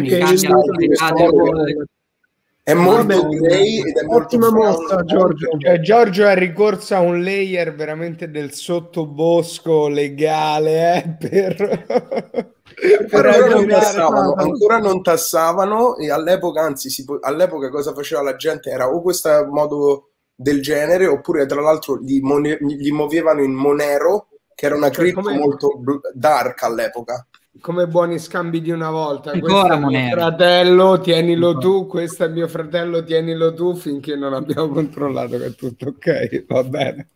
[0.01, 0.15] Quindi
[2.67, 5.57] è molto grey ed è ottima mossa Giorgio.
[5.57, 11.87] Cioè, Giorgio ha ricorso a un layer veramente del sottobosco legale eh, per...
[12.99, 18.69] Ancora non, tassavano, ancora non tassavano e all'epoca, anzi, si, all'epoca cosa faceva la gente?
[18.71, 24.27] Era o questo modo del genere oppure tra l'altro li, mon- li muovevano in Monero
[24.57, 25.81] che era una cioè, cripto molto
[26.13, 27.27] dark all'epoca
[27.61, 29.31] come buoni scambi di una volta.
[29.31, 34.69] Questo è mio fratello, tienilo tu, questo è mio fratello, tienilo tu, finché non abbiamo
[34.69, 37.09] controllato che è tutto ok, va bene.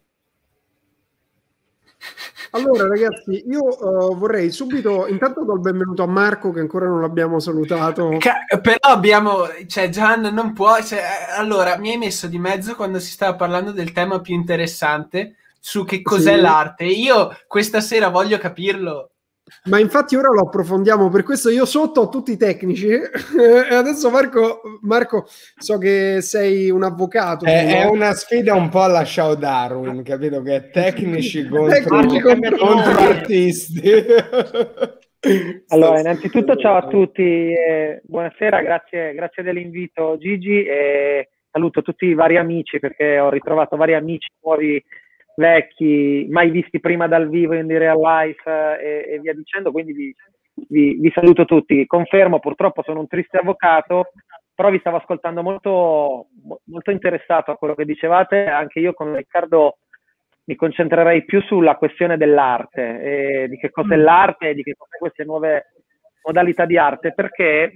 [2.52, 7.00] Allora ragazzi, io uh, vorrei subito, intanto do il benvenuto a Marco che ancora non
[7.00, 8.16] l'abbiamo salutato.
[8.18, 11.00] Ca- però abbiamo, cioè Gian non può, cioè,
[11.36, 15.84] allora mi hai messo di mezzo quando si stava parlando del tema più interessante su
[15.84, 16.40] che cos'è sì.
[16.40, 16.84] l'arte.
[16.86, 19.10] Io questa sera voglio capirlo
[19.64, 24.10] ma infatti ora lo approfondiamo, per questo io sotto ho tutti i tecnici e adesso
[24.10, 25.26] Marco, Marco
[25.56, 27.44] so che sei un avvocato.
[27.44, 30.40] È, è una sfida un po' alla Show Darwin, capito?
[30.42, 33.90] Che è tecnici contro, contro, contro artisti.
[35.68, 42.14] Allora, innanzitutto ciao a tutti, eh, buonasera, grazie, grazie dell'invito Gigi e saluto tutti i
[42.14, 44.82] vari amici perché ho ritrovato vari amici nuovi
[45.40, 50.14] vecchi, mai visti prima dal vivo in real life eh, e, via dicendo, quindi vi,
[50.68, 51.86] vi, vi, saluto tutti.
[51.86, 54.12] Confermo, purtroppo sono un triste avvocato,
[54.54, 56.26] però vi stavo ascoltando molto,
[56.66, 59.78] molto interessato a quello che dicevate, anche io con Riccardo
[60.44, 64.02] mi concentrerei più sulla questione dell'arte, e di che cos'è mm.
[64.02, 65.72] l'arte e di che cos'è queste nuove
[66.22, 67.72] modalità di arte, perché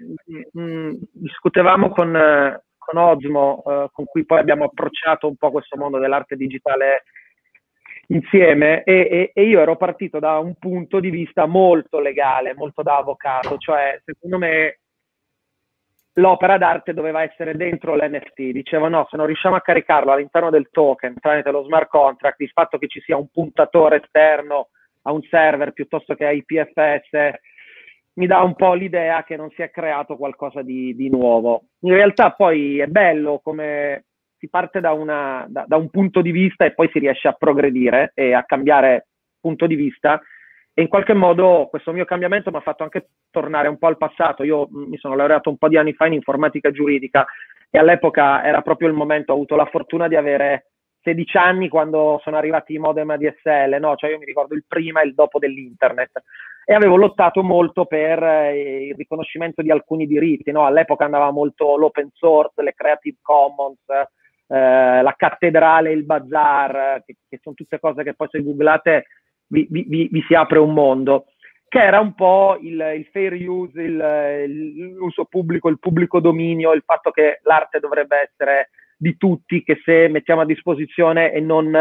[0.52, 5.76] mh, mm, discutevamo con, con Osmo, eh, con cui poi abbiamo approcciato un po' questo
[5.76, 7.04] mondo dell'arte digitale
[8.08, 12.82] insieme e, e, e, io ero partito da un punto di vista molto legale, molto
[12.82, 14.78] da avvocato, cioè secondo me
[16.14, 20.68] l'opera d'arte doveva essere dentro l'NFT, dicevo no, se non riusciamo a caricarlo all'interno del
[20.70, 24.68] token tramite lo smart contract, il fatto che ci sia un puntatore esterno
[25.02, 27.40] a un server piuttosto che a IPFS,
[28.14, 31.64] mi dà un po' l'idea che non si è creato qualcosa di, di nuovo.
[31.80, 34.04] In realtà poi è bello come
[34.44, 37.32] si parte da, una, da, da, un punto di vista e poi si riesce a
[37.32, 39.06] progredire e a cambiare
[39.40, 40.20] punto di vista.
[40.74, 43.96] E in qualche modo questo mio cambiamento mi ha fatto anche tornare un po' al
[43.96, 44.42] passato.
[44.42, 47.24] Io mi sono laureato un po' di anni fa in informatica giuridica
[47.70, 50.66] e all'epoca era proprio il momento, ho avuto la fortuna di avere
[51.02, 53.94] 16 anni quando sono arrivati i modem ADSL, no?
[53.94, 56.22] Cioè io mi ricordo il prima e il dopo dell'internet
[56.64, 60.64] e avevo lottato molto per eh, il riconoscimento di alcuni diritti, no?
[60.64, 63.84] All'epoca andava molto l'open source, le Creative Commons,
[64.46, 69.06] eh, la cattedrale, il bazar, che, che, sono tutte cose che poi se googlate
[69.46, 71.26] vi, vi, vi, si apre un mondo,
[71.68, 76.82] che era un po' il, il fair use, il, l'uso pubblico, il pubblico dominio, il
[76.84, 81.74] fatto che l'arte dovrebbe essere di tutti, che se mettiamo a disposizione e non...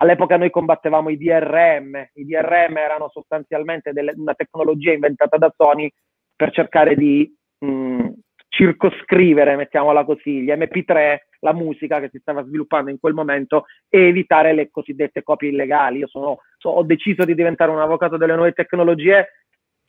[0.00, 5.90] All'epoca noi combattevamo i DRM, i DRM erano sostanzialmente delle, una tecnologia inventata da Sony
[6.36, 8.10] per cercare di mh,
[8.48, 14.08] circoscrivere, mettiamola così, gli MP3, la musica che si stava sviluppando in quel momento e
[14.08, 15.98] evitare le cosiddette copie illegali.
[15.98, 19.28] Io sono, so, ho deciso di diventare un avvocato delle nuove tecnologie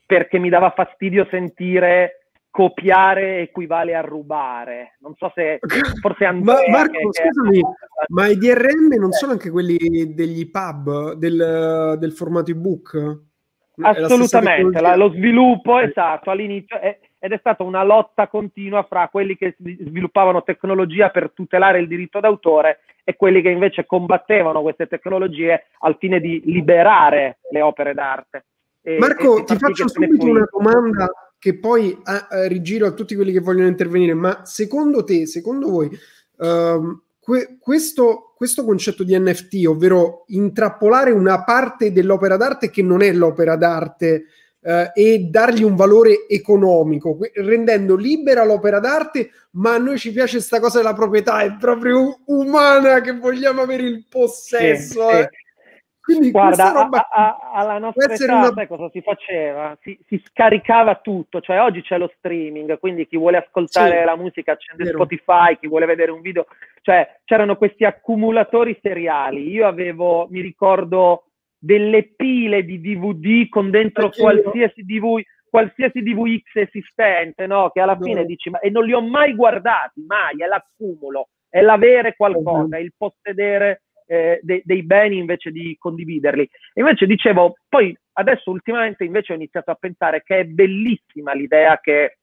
[0.06, 4.98] perché mi dava fastidio sentire copiare equivale a rubare.
[5.00, 5.60] Non so se
[6.02, 7.66] forse Andrea, ma Marco, che, scusami, che...
[8.08, 13.28] ma i DRM non sono anche quelli degli pub del, del formato ebook?
[13.82, 19.36] Assolutamente, la, lo sviluppo esatto all'inizio è, ed è stata una lotta continua fra quelli
[19.36, 25.66] che sviluppavano tecnologia per tutelare il diritto d'autore e quelli che invece combattevano queste tecnologie
[25.80, 28.46] al fine di liberare le opere d'arte.
[28.82, 33.16] E, Marco, e ti faccio subito una domanda che poi a, a, rigiro a tutti
[33.16, 39.18] quelli che vogliono intervenire, ma secondo te, secondo voi, uh, que- questo, questo, concetto di
[39.18, 44.26] NFT, ovvero intrappolare una parte dell'opera d'arte che non è l'opera d'arte
[44.62, 50.38] uh, e dargli un valore economico, rendendo libera l'opera d'arte, ma a noi ci piace
[50.38, 55.10] questa cosa della proprietà, è proprio umana che vogliamo avere il possesso.
[55.10, 55.30] Sì, eh.
[55.32, 55.48] sì
[56.10, 57.08] quindi Guarda, roba...
[57.08, 58.52] a, a, alla nostra età, una...
[58.52, 59.78] sai cosa si faceva?
[59.80, 64.16] Si, si, scaricava tutto, cioè oggi c'è lo streaming, quindi chi vuole ascoltare sì, la
[64.16, 64.98] musica accende vero.
[64.98, 66.48] Spotify, chi vuole vedere un video,
[66.82, 69.52] cioè c'erano questi accumulatori seriali.
[69.52, 71.26] Io avevo, mi ricordo,
[71.60, 77.70] delle pile di DVD con dentro qualsiasi DV, qualsiasi DVX esistente, no?
[77.70, 78.06] Che alla no.
[78.06, 82.78] fine dici, ma e non li ho mai guardati, mai, è l'accumulo, è l'avere qualcosa,
[82.78, 86.44] è il possedere eh, de- dei beni invece di condividerli.
[86.44, 91.80] E invece dicevo, poi adesso ultimamente invece ho iniziato a pensare che è bellissima l'idea
[91.80, 92.18] che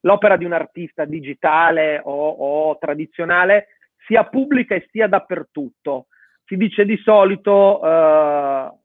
[0.00, 3.68] l'opera di un artista digitale o, o tradizionale
[4.06, 6.06] sia pubblica e sia dappertutto.
[6.46, 8.78] Si dice di solito, uh,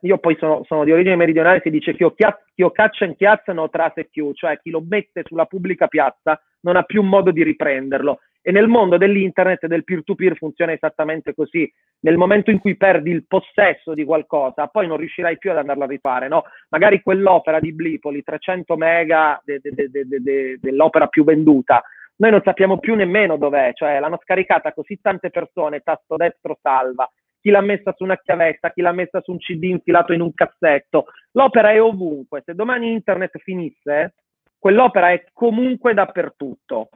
[0.00, 3.70] io poi sono, sono, di origine meridionale, si dice che chi caccia in piazza non
[3.70, 8.20] trase più, cioè chi lo mette sulla pubblica piazza non ha più modo di riprenderlo.
[8.46, 11.70] E nel mondo dell'internet e del peer-to-peer funziona esattamente così.
[12.00, 15.84] Nel momento in cui perdi il possesso di qualcosa, poi non riuscirai più ad andarlo
[15.84, 16.44] a rifare, no?
[16.68, 21.82] Magari quell'opera di Blipoli, 300 mega de, de, de, dell'opera più venduta,
[22.16, 27.10] noi non sappiamo più nemmeno dov'è, cioè l'hanno scaricata così tante persone, tasto destro salva,
[27.40, 30.32] chi l'ha messa su una chiavetta, chi l'ha messa su un CD infilato in un
[30.32, 31.06] cassetto.
[31.32, 32.42] L'opera è ovunque.
[32.44, 34.14] Se domani internet finisse,
[34.58, 36.88] quell'opera è comunque dappertutto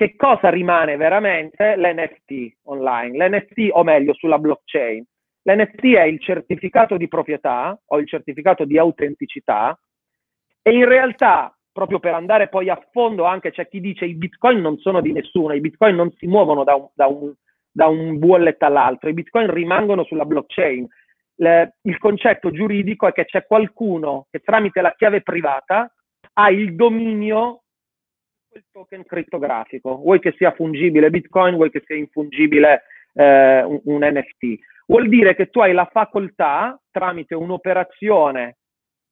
[0.00, 1.76] che cosa rimane veramente?
[1.76, 3.18] L'NFT online.
[3.18, 5.04] L'NFT, o meglio, sulla blockchain.
[5.42, 9.78] L'NFT è il certificato di proprietà o il certificato di autenticità
[10.62, 14.60] e in realtà, proprio per andare poi a fondo, anche c'è chi dice i bitcoin
[14.60, 17.32] non sono di nessuno, i bitcoin non si muovono da un, da un,
[17.70, 20.86] da un wallet all'altro, i bitcoin rimangono sulla blockchain.
[21.36, 25.90] Le, il concetto giuridico è che c'è qualcuno che tramite la chiave privata
[26.34, 27.62] ha il dominio
[28.50, 32.82] quel token crittografico, vuoi che sia fungibile Bitcoin, vuoi che sia infungibile
[33.14, 34.58] eh, un, un, NFT.
[34.86, 38.56] Vuol dire che tu hai la facoltà, tramite un'operazione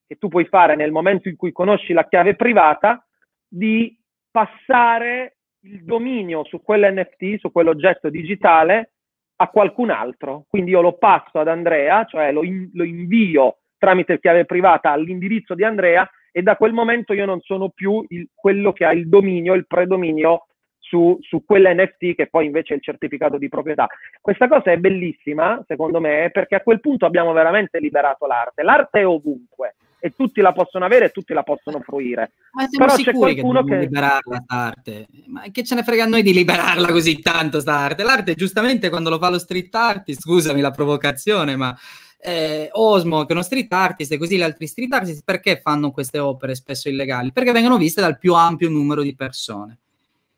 [0.08, 3.06] che tu puoi fare nel momento in cui conosci la chiave privata,
[3.46, 3.94] di
[4.30, 8.92] passare il dominio su quell'NFT, su quell'oggetto digitale,
[9.36, 10.46] a qualcun altro.
[10.48, 15.54] Quindi io lo passo ad Andrea, cioè lo, in, lo invio tramite chiave privata all'indirizzo
[15.54, 19.08] di Andrea e da quel momento io non sono più il, quello che ha il
[19.08, 20.46] dominio, il predominio
[20.78, 23.86] su, su quell'NFT che poi invece è il certificato di proprietà.
[24.22, 28.62] Questa cosa è bellissima, secondo me, perché a quel punto abbiamo veramente liberato l'arte.
[28.62, 32.32] L'arte è ovunque e tutti la possono avere e tutti la possono fruire.
[32.52, 33.78] Ma siamo Però sicuri c'è qualcuno che, che...
[33.80, 35.06] liberarla arte?
[35.26, 38.02] Ma che ce ne frega a noi di liberarla così tanto sta arte?
[38.02, 41.76] L'arte giustamente quando lo fa lo street artist, scusami la provocazione, ma
[42.20, 45.90] eh, Osmo, che è uno street artist e così gli altri street artist, perché fanno
[45.90, 47.32] queste opere spesso illegali?
[47.32, 49.78] Perché vengono viste dal più ampio numero di persone.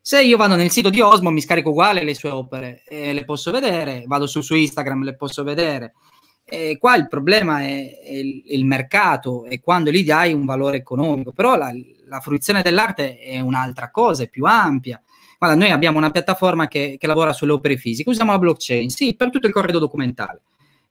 [0.03, 3.23] Se io vado nel sito di Osmo, mi scarico uguale le sue opere e le
[3.23, 5.93] posso vedere, vado su, su Instagram, le posso vedere.
[6.43, 10.77] E qua il problema è, è il, il, mercato e quando gli dai un valore
[10.77, 11.71] economico, però la,
[12.07, 15.01] la fruizione dell'arte è un'altra cosa, è più ampia.
[15.37, 19.15] Guarda, noi abbiamo una piattaforma che, che lavora sulle opere fisiche, usiamo la blockchain, sì,
[19.15, 20.41] per tutto il corredo documentale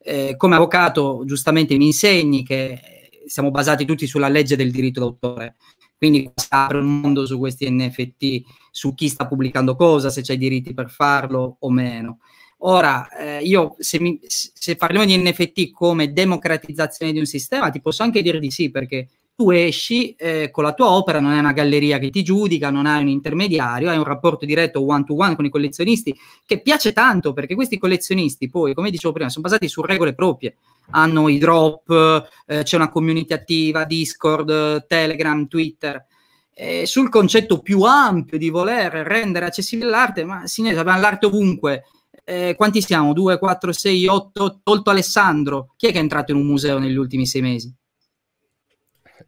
[0.03, 5.57] eh, come avvocato giustamente mi insegni che siamo basati tutti sulla legge del diritto d'autore.
[5.97, 10.33] Quindi si apre un mondo su questi NFT, su chi sta pubblicando cosa, se c'è
[10.33, 12.21] i diritti per farlo o meno.
[12.63, 17.81] Ora, eh, io se, mi, se, parliamo di NFT come democratizzazione di un sistema, ti
[17.81, 21.39] posso anche dire di sì, perché tu esci eh, con la tua opera, non è
[21.39, 25.47] una galleria che ti giudica, non hai un intermediario, hai un rapporto diretto one-to-one con
[25.47, 29.81] i collezionisti che piace tanto, perché questi collezionisti poi, come dicevo prima, sono basati su
[29.81, 30.57] regole proprie
[30.91, 36.07] hanno i drop, eh, c'è una community attiva, Discord, Telegram, Twitter.
[36.53, 41.85] Eh, sul concetto più ampio di voler rendere accessibile l'arte, ma signori, abbiamo l'arte ovunque.
[42.25, 43.13] Eh, quanti siamo?
[43.13, 45.73] 2, 4, 6, 8, tolto Alessandro.
[45.77, 47.75] Chi è che è entrato in un museo negli ultimi sei mesi?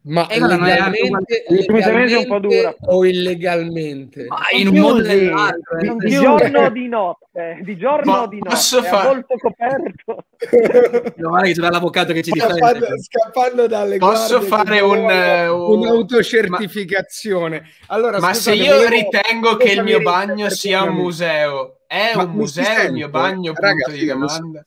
[0.05, 2.75] Ma eh, legalmente, legalmente un po' dura.
[2.87, 4.25] o illegalmente?
[4.25, 5.77] Ma in un modo dell'altro.
[5.77, 5.95] Eh.
[5.97, 7.59] Di giorno o di notte?
[7.61, 8.49] Di giorno o di notte?
[8.49, 9.07] Posso fare...
[9.07, 10.25] molto coperto.
[11.15, 12.57] No, che c'è l'avvocato che ci difende.
[12.57, 17.59] Scappando, scappando dalle Posso fare un, uh, un'autocertificazione.
[17.61, 21.79] Ma, allora, ma scusate, se io, io ritengo che il mio bagno sia un museo,
[21.87, 23.53] è ma un museo il mio bagno?
[23.55, 24.65] Ragazzi, punto di domanda.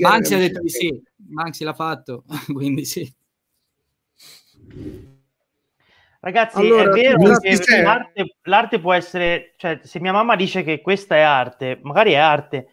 [0.00, 2.22] Manzi ha detto di sì, Manzi l'ha fatto,
[2.54, 3.12] quindi sì.
[6.20, 10.80] Ragazzi, allora, è vero che l'arte, l'arte, può essere, cioè, se mia mamma dice che
[10.80, 12.70] questa è arte, magari è arte.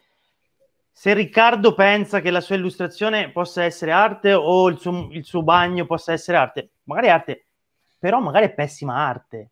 [0.91, 5.43] Se Riccardo pensa che la sua illustrazione possa essere arte o il suo, il suo
[5.43, 7.45] bagno possa essere arte, magari è arte,
[7.99, 9.49] però magari è pessima arte.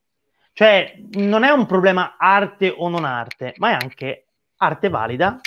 [0.54, 4.26] Cioè, non è un problema arte o non arte, ma è anche
[4.58, 5.40] arte valida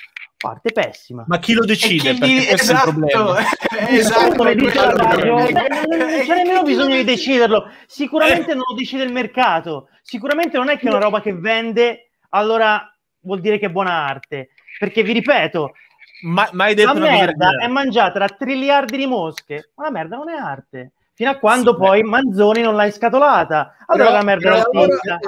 [0.45, 1.25] parte pessima.
[1.27, 2.15] Ma chi lo decide?
[2.15, 2.47] Chi gli...
[2.47, 2.93] Esatto,
[3.89, 4.43] esatto.
[4.43, 7.71] non c'è nemmeno bisogno di deciderlo.
[7.87, 9.89] Sicuramente non lo decide il mercato.
[10.03, 14.07] Sicuramente non è che è una roba che vende, allora vuol dire che è buona
[14.07, 14.51] arte.
[14.79, 15.73] Perché vi ripeto,
[16.25, 20.37] ma, ma la merda è mangiata da triliardi di mosche, ma la merda non è
[20.37, 22.09] arte fino a quando sì, poi beh.
[22.09, 23.77] Manzoni non l'ha inscatolata.
[23.87, 24.63] Allora però, la merda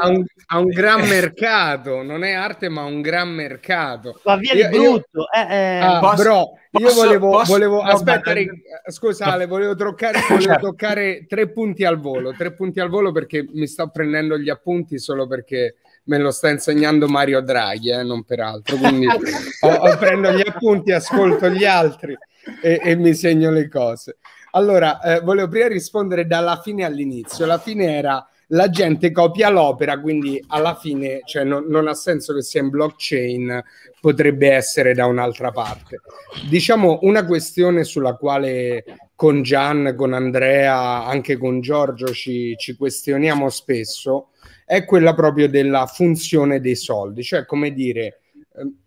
[0.01, 4.19] ha un, ha un gran mercato, non è arte, ma un gran mercato.
[4.25, 5.21] Va via io, di brutto.
[5.21, 5.79] Io, eh, eh.
[5.79, 8.91] Ah, posso, bro, io posso, volevo, posso, volevo no, aspetta, ma...
[8.91, 10.67] scusa Ale, volevo, toccare, volevo certo.
[10.67, 14.99] toccare tre punti al volo, tre punti al volo perché mi sto prendendo gli appunti
[14.99, 18.77] solo perché me lo sta insegnando Mario Draghi, eh, non per altro.
[18.77, 19.07] Quindi
[19.61, 22.17] ho, ho prendo gli appunti, ascolto gli altri
[22.63, 24.19] e, e mi segno le cose.
[24.57, 27.45] Allora, eh, volevo prima rispondere dalla fine all'inizio.
[27.45, 32.33] La fine era la gente copia l'opera, quindi alla fine cioè, non, non, ha senso
[32.33, 33.63] che sia in blockchain,
[34.01, 36.01] potrebbe essere da un'altra parte.
[36.49, 38.85] Diciamo una questione sulla quale
[39.15, 44.29] con Gian, con Andrea, anche con Giorgio ci, ci questioniamo spesso,
[44.65, 48.21] è quella proprio della funzione dei soldi, cioè come dire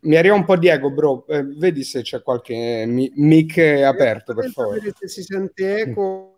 [0.02, 1.26] mi arriva un po' di eco, bro.
[1.28, 4.94] Eh, vedi se c'è qualche mi- mic aperto, per favore.
[4.98, 6.34] Se si sente eco.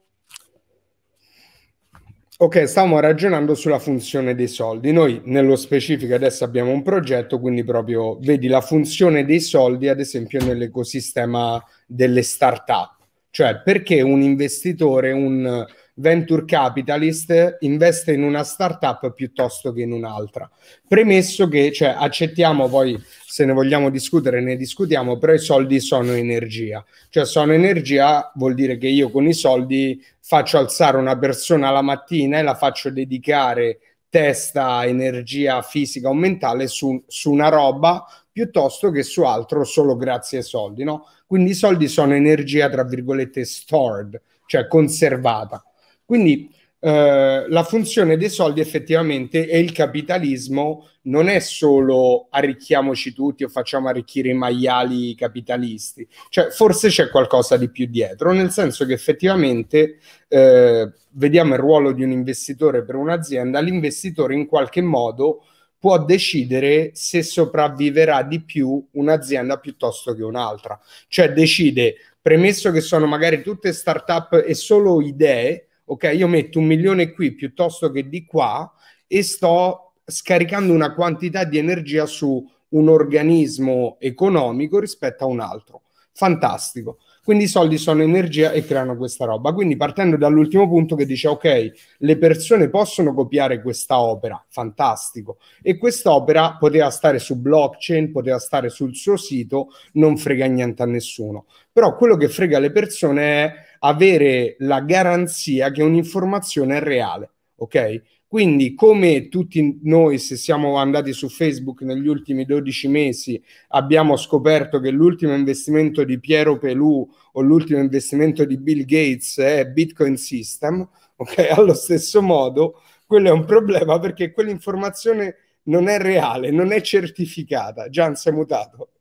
[2.37, 4.91] Ok, stavamo ragionando sulla funzione dei soldi.
[4.91, 9.99] Noi nello specifico adesso abbiamo un progetto, quindi proprio vedi la funzione dei soldi, ad
[9.99, 12.97] esempio nell'ecosistema delle start-up.
[13.29, 15.65] Cioè, perché un investitore, un
[16.01, 20.49] venture capitalist investe in una startup piuttosto che in un'altra.
[20.85, 26.11] Premesso che cioè, accettiamo poi, se ne vogliamo discutere, ne discutiamo, però i soldi sono
[26.11, 26.83] energia.
[27.09, 31.81] Cioè sono energia vuol dire che io con i soldi faccio alzare una persona la
[31.81, 33.79] mattina e la faccio dedicare
[34.09, 40.39] testa, energia fisica o mentale su, su una roba piuttosto che su altro solo grazie
[40.39, 41.07] ai soldi, no?
[41.25, 45.63] Quindi i soldi sono energia, tra virgolette, stored, cioè conservata.
[46.11, 53.45] Quindi eh, la funzione dei soldi effettivamente è il capitalismo, non è solo arricchiamoci tutti
[53.45, 58.85] o facciamo arricchire i maiali capitalisti, cioè forse c'è qualcosa di più dietro, nel senso
[58.85, 65.45] che effettivamente eh, vediamo il ruolo di un investitore per un'azienda, l'investitore in qualche modo
[65.79, 73.05] può decidere se sopravviverà di più un'azienda piuttosto che un'altra, cioè decide, premesso che sono
[73.05, 78.25] magari tutte start-up e solo idee, ok, io metto un milione qui piuttosto che di
[78.25, 78.71] qua
[79.07, 85.81] e sto scaricando una quantità di energia su un organismo economico rispetto a un altro.
[86.13, 86.99] Fantastico.
[87.23, 89.53] Quindi i soldi sono energia e creano questa roba.
[89.53, 95.39] Quindi partendo dall'ultimo punto che dice ok, le persone possono copiare questa opera, fantastico.
[95.61, 100.85] E quest'opera poteva stare su blockchain, poteva stare sul suo sito, non frega niente a
[100.85, 101.45] nessuno.
[101.71, 108.01] Però quello che frega le persone è avere la garanzia che un'informazione è reale, ok?
[108.31, 114.79] Quindi, come tutti noi, se siamo andati su Facebook negli ultimi 12 mesi, abbiamo scoperto
[114.79, 120.87] che l'ultimo investimento di Piero Pelù o l'ultimo investimento di Bill Gates è Bitcoin System,
[121.17, 121.49] ok?
[121.51, 127.89] Allo stesso modo, quello è un problema perché quell'informazione non è reale, non è certificata.
[127.89, 128.91] Gian, sei mutato.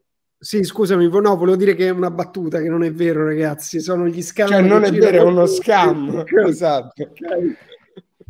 [0.43, 4.07] Sì, scusami, no, volevo dire che è una battuta, che non è vero, ragazzi, sono
[4.07, 4.49] gli scam.
[4.49, 7.03] Cioè, non è vero, è uno scam, esatto.
[7.03, 7.57] Okay.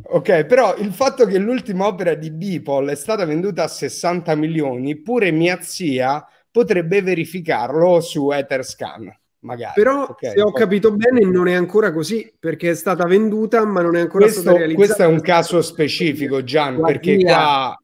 [0.03, 4.97] ok, però il fatto che l'ultima opera di Beeple è stata venduta a 60 milioni,
[4.97, 9.17] pure mia zia potrebbe verificarlo su Etherscan.
[9.43, 9.73] Magari.
[9.77, 10.61] Però okay, se ho poi...
[10.61, 14.43] capito bene non è ancora così perché è stata venduta ma non è ancora questo,
[14.43, 14.85] stata realizzata.
[14.85, 17.75] Questo è un caso specifico Gian perché qua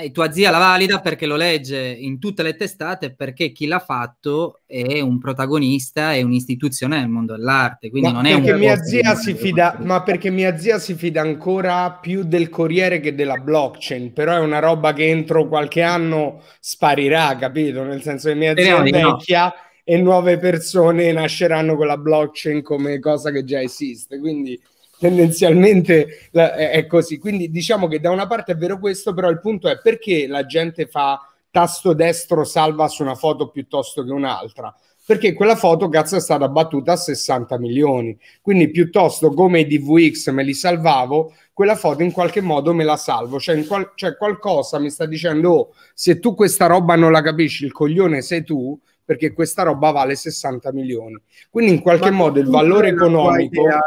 [0.00, 3.78] eh, tua zia la valida perché lo legge in tutte le testate perché chi l'ha
[3.78, 7.90] fatto è un protagonista e un'istituzione nel mondo dell'arte.
[7.90, 11.20] Quindi ma non è un mia zia si fida, ma perché mia zia si fida
[11.20, 16.42] ancora più del Corriere che della blockchain, però è una roba che entro qualche anno
[16.60, 17.82] sparirà, capito?
[17.82, 19.52] Nel senso che mia zia è vecchia no.
[19.84, 24.18] e nuove persone nasceranno con la blockchain come cosa che già esiste.
[24.18, 24.60] Quindi
[25.00, 27.18] tendenzialmente è così.
[27.18, 30.44] Quindi diciamo che da una parte è vero questo, però il punto è perché la
[30.44, 31.18] gente fa
[31.50, 34.72] tasto destro salva su una foto piuttosto che un'altra?
[35.06, 38.16] Perché quella foto cazzo è stata battuta a 60 milioni.
[38.42, 42.98] Quindi piuttosto come i DVX me li salvavo, quella foto in qualche modo me la
[42.98, 43.40] salvo.
[43.40, 47.64] Cioè, qual- cioè qualcosa mi sta dicendo, oh, se tu questa roba non la capisci,
[47.64, 48.78] il coglione sei tu,
[49.10, 51.20] perché questa roba vale 60 milioni.
[51.50, 53.80] Quindi in qualche Ma modo il valore economico, idea,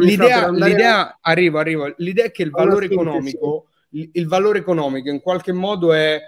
[0.00, 5.52] l'idea, l'idea arrivo, arrivo, l'idea è che il valore economico, il valore economico in qualche
[5.52, 6.18] modo è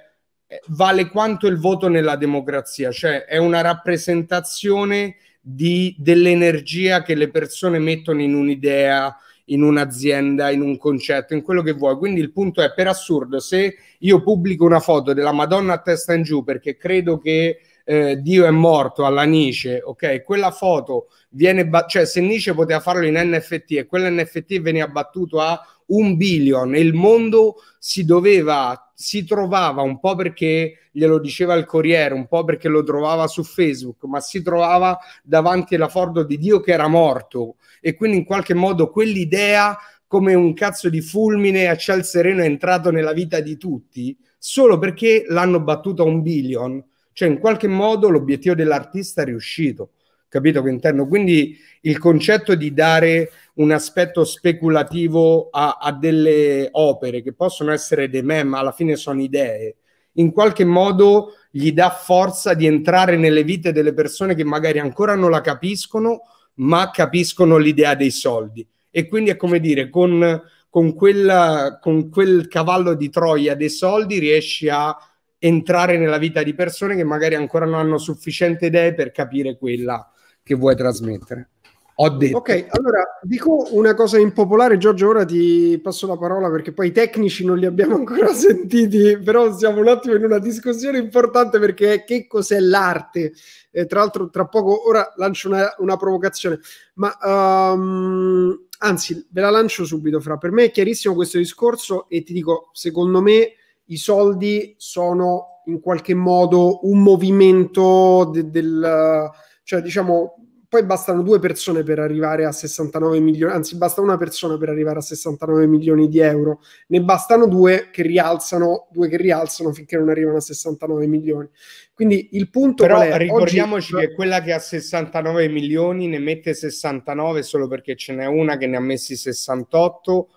[0.67, 7.79] vale quanto il voto nella democrazia, cioè è una rappresentazione di, dell'energia che le persone
[7.79, 11.97] mettono in un'idea, in un'azienda, in un concetto, in quello che vuoi.
[11.97, 16.13] Quindi il punto è, per assurdo, se io pubblico una foto della Madonna a testa
[16.13, 20.25] in giù perché credo che eh, Dio è morto alla Nietzsche, ok?
[20.25, 25.41] Quella foto viene, ba- cioè se Nietzsche poteva farlo in NFT e quell'NFT veniva battuto
[25.41, 31.55] a un billion e il mondo si doveva, si trovava un po' perché glielo diceva
[31.55, 36.25] il Corriere, un po' perché lo trovava su Facebook, ma si trovava davanti alla foto
[36.25, 41.01] di Dio che era morto e quindi in qualche modo quell'idea come un cazzo di
[41.01, 46.07] fulmine a ciel sereno è entrato nella vita di tutti solo perché l'hanno battuto a
[46.07, 46.85] un billion
[47.17, 49.93] cioè, in qualche modo l'obiettivo dell'artista è riuscito,
[50.29, 51.07] capito che intendo?
[51.07, 58.11] Quindi il concetto di dare un aspetto speculativo a, a delle opere che possono essere
[58.11, 59.77] dei meme, ma alla fine sono idee,
[60.17, 65.15] in qualche modo gli dà forza di entrare nelle vite delle persone che magari ancora
[65.15, 66.21] non la capiscono,
[66.57, 68.69] ma capiscono l'idea dei soldi.
[68.91, 70.39] E quindi è come dire, con,
[70.69, 74.95] con, quella, con quel cavallo di Troia dei soldi riesci a
[75.39, 80.11] entrare nella vita di persone che magari ancora non hanno sufficiente idee per capire quella
[80.43, 81.51] che vuoi trasmettere.
[81.99, 82.37] Ho detto.
[82.37, 85.09] Ok, allora dico una cosa impopolare, Giorgio.
[85.09, 89.57] Ora ti passo la parola perché poi i tecnici non li abbiamo ancora sentiti, però
[89.57, 93.33] siamo un attimo in una discussione importante perché che cos'è l'arte?
[93.71, 96.59] E tra l'altro, tra poco ora lancio una, una provocazione,
[96.95, 100.21] ma um, anzi, ve la lancio subito.
[100.21, 103.53] Fra per me è chiarissimo questo discorso e ti dico, secondo me
[103.87, 109.31] i soldi sono in qualche modo un movimento de- del,
[109.63, 110.37] cioè diciamo,
[110.69, 114.99] poi bastano due persone per arrivare a 69 milioni, anzi basta una persona per arrivare
[114.99, 120.09] a 69 milioni di euro, ne bastano due che rialzano, due che rialzano finché non
[120.09, 121.49] arrivano a 69 milioni.
[121.95, 124.07] Quindi il punto Però è, ricordiamoci oggi...
[124.07, 128.67] che quella che ha 69 milioni ne mette 69 solo perché ce n'è una che
[128.67, 130.29] ne ha messi 68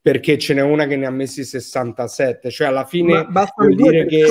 [0.00, 4.26] perché ce n'è una che ne ha messi 67, cioè alla fine vuol dire che...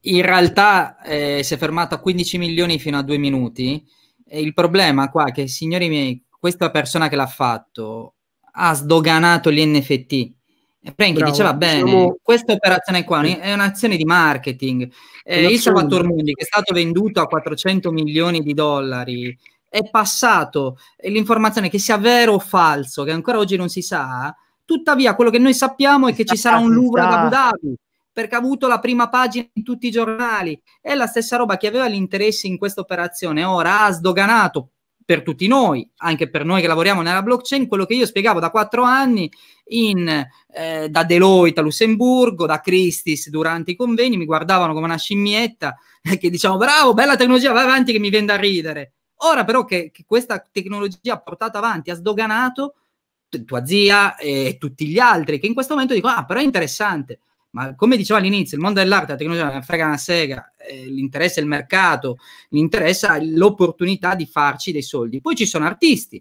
[0.00, 3.84] in realtà eh, si è fermata a 15 milioni fino a due minuti
[4.26, 8.14] e il problema qua è che, signori miei, questa persona che l'ha fatto
[8.52, 10.12] ha sdoganato gli NFT.
[10.82, 12.18] E Frankie diceva bene, diciamo...
[12.22, 14.90] questa operazione qua è un'azione di marketing.
[15.22, 19.36] Eh, il Salvatore Mundi, che è stato venduto a 400 milioni di dollari,
[19.70, 24.34] è passato l'informazione che sia vero o falso, che ancora oggi non si sa,
[24.64, 27.76] tuttavia quello che noi sappiamo è che ci sarà un Louvre ad Abu Dhabi,
[28.12, 30.60] perché ha avuto la prima pagina in tutti i giornali.
[30.80, 34.70] È la stessa roba che aveva l'interesse in questa operazione, ora ha sdoganato
[35.04, 38.50] per tutti noi, anche per noi che lavoriamo nella blockchain, quello che io spiegavo da
[38.50, 39.30] quattro anni
[39.68, 40.08] in,
[40.52, 45.76] eh, da Deloitte a Lussemburgo, da Christis durante i convegni, mi guardavano come una scimmietta
[46.18, 48.94] che diciamo bravo, bella tecnologia, vai avanti che mi viene da ridere.
[49.22, 52.74] Ora però che, che questa tecnologia portata avanti ha sdoganato
[53.44, 57.20] tua zia e tutti gli altri che in questo momento dicono ah però è interessante
[57.50, 61.38] ma come dicevo all'inizio il mondo dell'arte la tecnologia non frega una sega eh, l'interesse
[61.38, 62.18] è il mercato
[62.48, 66.20] l'interesse è l'opportunità di farci dei soldi poi ci sono artisti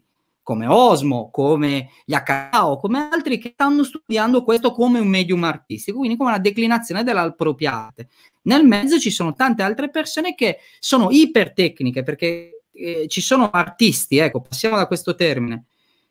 [0.49, 6.17] come Osmo, come Yakao, come altri che stanno studiando questo come un medium artistico, quindi
[6.17, 8.07] come una declinazione della propria arte.
[8.43, 14.17] Nel mezzo ci sono tante altre persone che sono ipertecniche, perché eh, ci sono artisti,
[14.17, 15.65] ecco, passiamo da questo termine,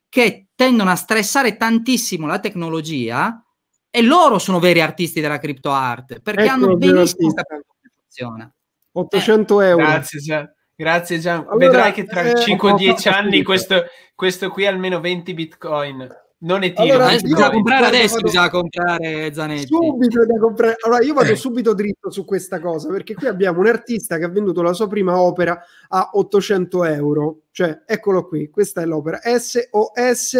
[0.08, 3.42] che tendono a stressare tantissimo la tecnologia
[3.90, 8.52] e loro sono veri artisti della criptoarte, perché ecco hanno benissimo capito come funziona.
[8.92, 9.84] 800 eh, euro.
[9.84, 10.52] Grazie, Gian.
[10.74, 11.40] Grazie Gian.
[11.40, 13.84] Allora, Vedrai che tra eh, 5-10 anni questo,
[14.14, 16.08] questo qui almeno 20 bitcoin.
[16.40, 16.94] Non è tiro.
[16.94, 18.26] Allora, bisogna comprare adesso, vado...
[18.26, 19.66] bisogna comprare Zanetti.
[19.66, 20.76] Subito da comprare.
[20.84, 24.28] Allora, io vado subito dritto su questa cosa, perché qui abbiamo un artista che ha
[24.28, 27.40] venduto la sua prima opera a 800 euro.
[27.50, 29.18] Cioè, eccolo qui, questa è l'opera.
[29.20, 30.38] S-O-S-R-Z.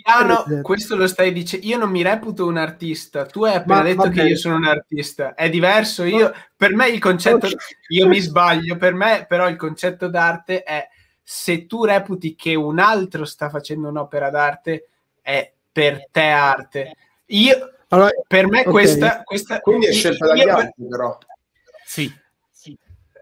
[0.00, 1.66] Piano, questo lo stai dicendo.
[1.66, 3.26] Io non mi reputo un artista.
[3.26, 4.14] Tu hai appena Ma, detto vabbè.
[4.14, 5.34] che io sono un artista.
[5.34, 6.04] È diverso.
[6.04, 7.48] Io, per me il concetto,
[7.88, 10.88] io mi sbaglio, per me però il concetto d'arte è
[11.30, 14.88] se tu reputi che un altro sta facendo un'opera d'arte,
[15.20, 16.96] è per te arte.
[17.26, 18.72] Io, allora, per me okay.
[18.72, 19.60] questa, questa...
[19.60, 21.18] Quindi è scelta dagli io, altri, però.
[21.84, 22.10] Sì.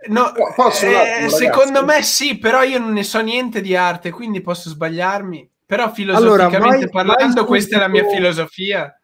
[0.06, 4.40] No, posso, eh, secondo me sì, però io non ne so niente di arte, quindi
[4.40, 5.50] posso sbagliarmi.
[5.66, 9.00] Però filosoficamente allora, vai, parlando, vai questa è la mia filosofia.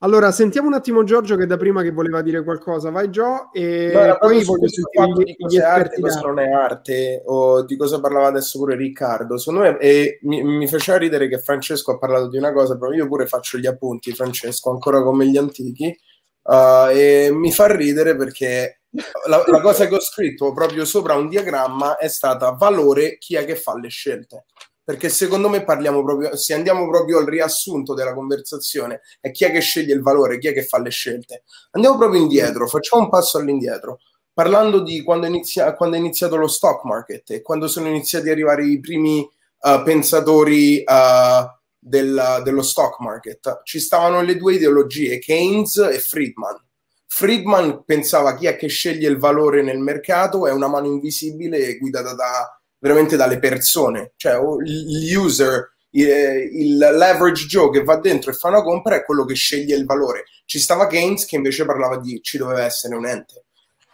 [0.00, 2.90] Allora, sentiamo un attimo Giorgio che da prima che voleva dire qualcosa.
[2.90, 7.22] Vai Gio e no, poi voglio sentire di cosa è arte, cosa non è arte
[7.26, 9.36] o di cosa parlava adesso pure Riccardo.
[9.38, 12.92] Secondo me e mi, mi, faceva ridere che Francesco ha parlato di una cosa, però
[12.92, 15.98] io pure faccio gli appunti, Francesco, ancora come gli antichi.
[16.42, 18.82] Uh, e mi fa ridere perché
[19.26, 23.44] la, la cosa che ho scritto proprio sopra un diagramma è stata valore chi è
[23.44, 24.46] che fa le scelte
[24.88, 29.52] perché secondo me parliamo proprio, se andiamo proprio al riassunto della conversazione, è chi è
[29.52, 31.42] che sceglie il valore, chi è che fa le scelte.
[31.72, 34.00] Andiamo proprio indietro, facciamo un passo all'indietro,
[34.32, 38.32] parlando di quando, inizia, quando è iniziato lo stock market e quando sono iniziati ad
[38.32, 41.46] arrivare i primi uh, pensatori uh,
[41.78, 43.60] del, dello stock market.
[43.64, 46.66] Ci stavano le due ideologie, Keynes e Friedman.
[47.04, 52.14] Friedman pensava chi è che sceglie il valore nel mercato è una mano invisibile guidata
[52.14, 58.48] da veramente dalle persone, cioè il user, il leverage Joe che va dentro e fa
[58.48, 60.24] una compra è quello che sceglie il valore.
[60.44, 63.44] Ci stava Keynes che invece parlava di ci doveva essere un ente.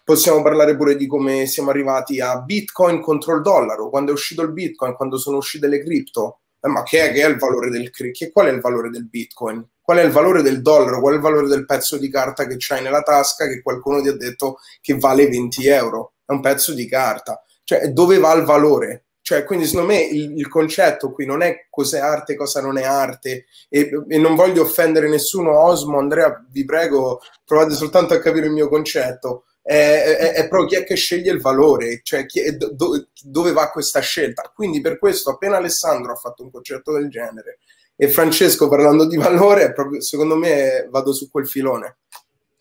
[0.05, 4.43] Possiamo parlare pure di come siamo arrivati a Bitcoin contro il dollaro, quando è uscito
[4.43, 6.41] il Bitcoin, quando sono uscite le cripto.
[6.61, 9.09] Eh, ma che è, che è il valore del che, qual è il valore del
[9.09, 9.67] Bitcoin?
[9.81, 11.01] Qual è il valore del dollaro?
[11.01, 14.09] Qual è il valore del pezzo di carta che c'hai nella tasca che qualcuno ti
[14.09, 16.15] ha detto che vale 20 euro?
[16.25, 19.05] È un pezzo di carta cioè dove va il valore.
[19.25, 22.83] Cioè, quindi secondo me il, il concetto qui non è cos'è arte, cosa non è
[22.83, 28.47] arte, e, e, non voglio offendere nessuno, Osmo, Andrea, vi prego, provate soltanto a capire
[28.47, 29.47] il mio concetto.
[29.63, 33.71] È, è, è proprio chi è che sceglie il valore, cioè chi, do, dove va
[33.71, 34.53] questa scelta.
[34.55, 37.61] Quindi per questo appena Alessandro ha fatto un concetto del genere
[37.97, 41.97] e Francesco parlando di valore, proprio, secondo me vado su quel filone.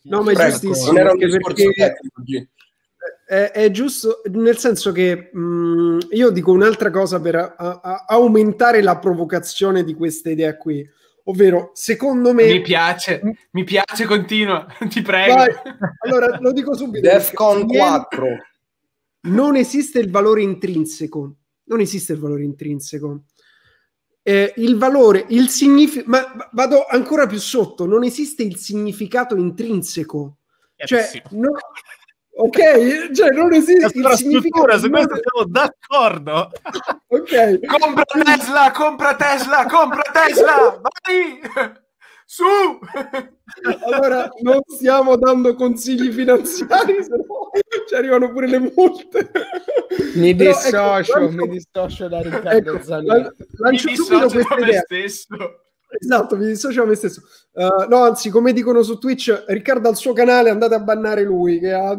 [0.03, 0.93] No, ma è giustissimo.
[0.93, 1.73] Non era un discorso perché...
[1.73, 2.21] tecnico
[3.25, 8.05] è, è, giusto, nel senso che mh, mm, io dico un'altra cosa per a, a,
[8.07, 10.87] aumentare la provocazione di questa idea qui,
[11.25, 12.45] ovvero secondo me...
[12.45, 15.35] Mi piace, m- mi piace, continua, ti prego.
[15.35, 15.53] Vai.
[15.99, 17.07] Allora, lo dico subito.
[17.07, 18.27] Defcon 4.
[19.21, 21.35] Non esiste il valore intrinseco,
[21.65, 23.23] non esiste il valore intrinseco.
[24.25, 30.37] Eh, il valore, il significato, ma vado ancora più sotto, non esiste il significato intrinseco.
[30.75, 31.21] Eh, cioè, sì.
[31.31, 31.51] no,
[32.35, 36.51] Ok, cioè non esiste la struttura, su questo siamo d'accordo.
[37.07, 37.59] ok.
[37.65, 41.39] Compra Tesla, compra Tesla, compra Tesla, vai!
[42.25, 42.43] Su!
[43.85, 47.51] Allora, non stiamo dando consigli finanziari, se no
[47.87, 49.29] ci arrivano pure le multe.
[50.15, 53.27] Mi Però, dissocio, ecco, mi dissocio da Riccardo ecco, Zanini.
[53.57, 54.81] Lancio mi subito questa idea.
[54.81, 55.35] Stesso.
[55.99, 57.21] Esatto, mi dissocio a me stesso.
[57.51, 61.23] Uh, no, anzi, come dicono su Twitch, Riccardo ha il suo canale, andate a bannare
[61.23, 61.59] lui.
[61.59, 61.95] Che ha...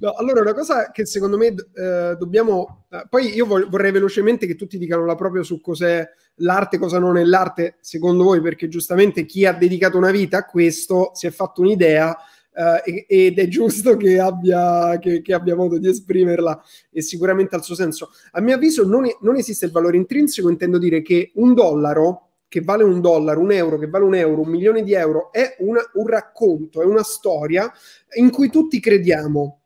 [0.00, 2.86] no, allora, una cosa che secondo me uh, dobbiamo...
[2.90, 6.08] Uh, poi io vorrei velocemente che tutti dicano la propria su cos'è
[6.40, 10.44] l'arte, cosa non è l'arte, secondo voi, perché giustamente chi ha dedicato una vita a
[10.44, 12.16] questo si è fatto un'idea
[12.56, 16.58] Uh, ed è giusto che abbia, che, che abbia, modo di esprimerla
[16.90, 18.08] e sicuramente ha il suo senso.
[18.30, 22.62] A mio avviso non, non, esiste il valore intrinseco, intendo dire che un dollaro che
[22.62, 25.80] vale un dollaro, un euro che vale un euro, un milione di euro, è una,
[25.94, 27.70] un racconto, è una storia
[28.14, 29.60] in cui tutti crediamo.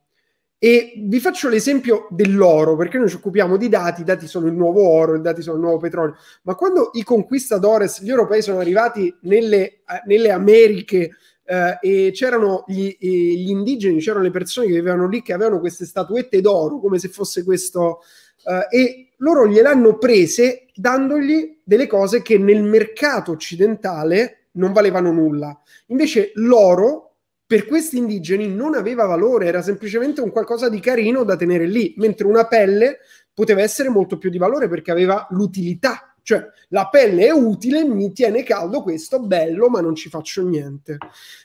[0.59, 4.53] E vi faccio l'esempio dell'oro, perché noi ci occupiamo di dati, i dati sono il
[4.53, 8.59] nuovo oro, i dati sono il nuovo petrolio, ma quando i conquistadores, gli europei sono
[8.59, 11.13] arrivati nelle, nelle Americhe,
[11.51, 15.85] eh, e c'erano gli, gli, indigeni, c'erano le persone che vivevano lì che avevano queste
[15.85, 18.03] statuette d'oro, come se fosse questo,
[18.45, 25.61] eh, e loro gliel'hanno prese dandogli delle cose che nel mercato occidentale non valevano nulla.
[25.87, 31.35] Invece l'oro per questi indigeni non aveva valore, era semplicemente un qualcosa di carino da
[31.35, 32.99] tenere lì, mentre una pelle
[33.35, 36.10] poteva essere molto più di valore perché aveva l'utilità.
[36.31, 40.97] Cioè, la pelle è utile, mi tiene caldo questo, bello, ma non ci faccio niente.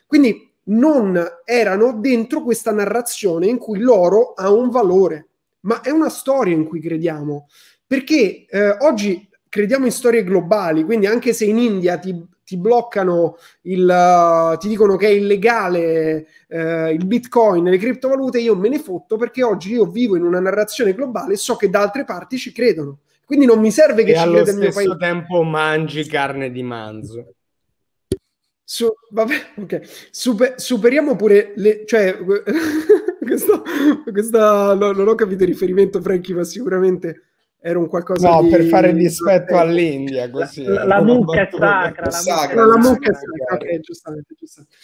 [0.06, 5.30] Quindi non erano dentro questa narrazione in cui l'oro ha un valore,
[5.62, 7.48] ma è una storia in cui crediamo.
[7.88, 13.38] Perché eh, oggi crediamo in storie globali, quindi anche se in India ti ti bloccano
[13.62, 18.78] il, uh, ti dicono che è illegale uh, il bitcoin le criptovalute, io me ne
[18.78, 22.38] fotto perché oggi io vivo in una narrazione globale e so che da altre parti
[22.38, 23.00] ci credono.
[23.26, 24.80] Quindi non mi serve che e ci creda il mio paese.
[24.80, 27.34] allo stesso tempo mangi carne di manzo.
[28.64, 30.08] Su, vabbè, ok.
[30.12, 31.86] Super, superiamo pure le...
[31.86, 32.18] Cioè,
[33.20, 33.62] questa,
[34.12, 37.22] questa no, non ho capito il riferimento, Franchi, ma sicuramente
[37.60, 38.50] era un qualcosa no, di...
[38.50, 40.64] per fare dispetto all'India, così.
[40.64, 42.66] La, la, la mucca è sacra.
[42.66, 44.76] La mucca è sacra, ok, giustamente, giustamente.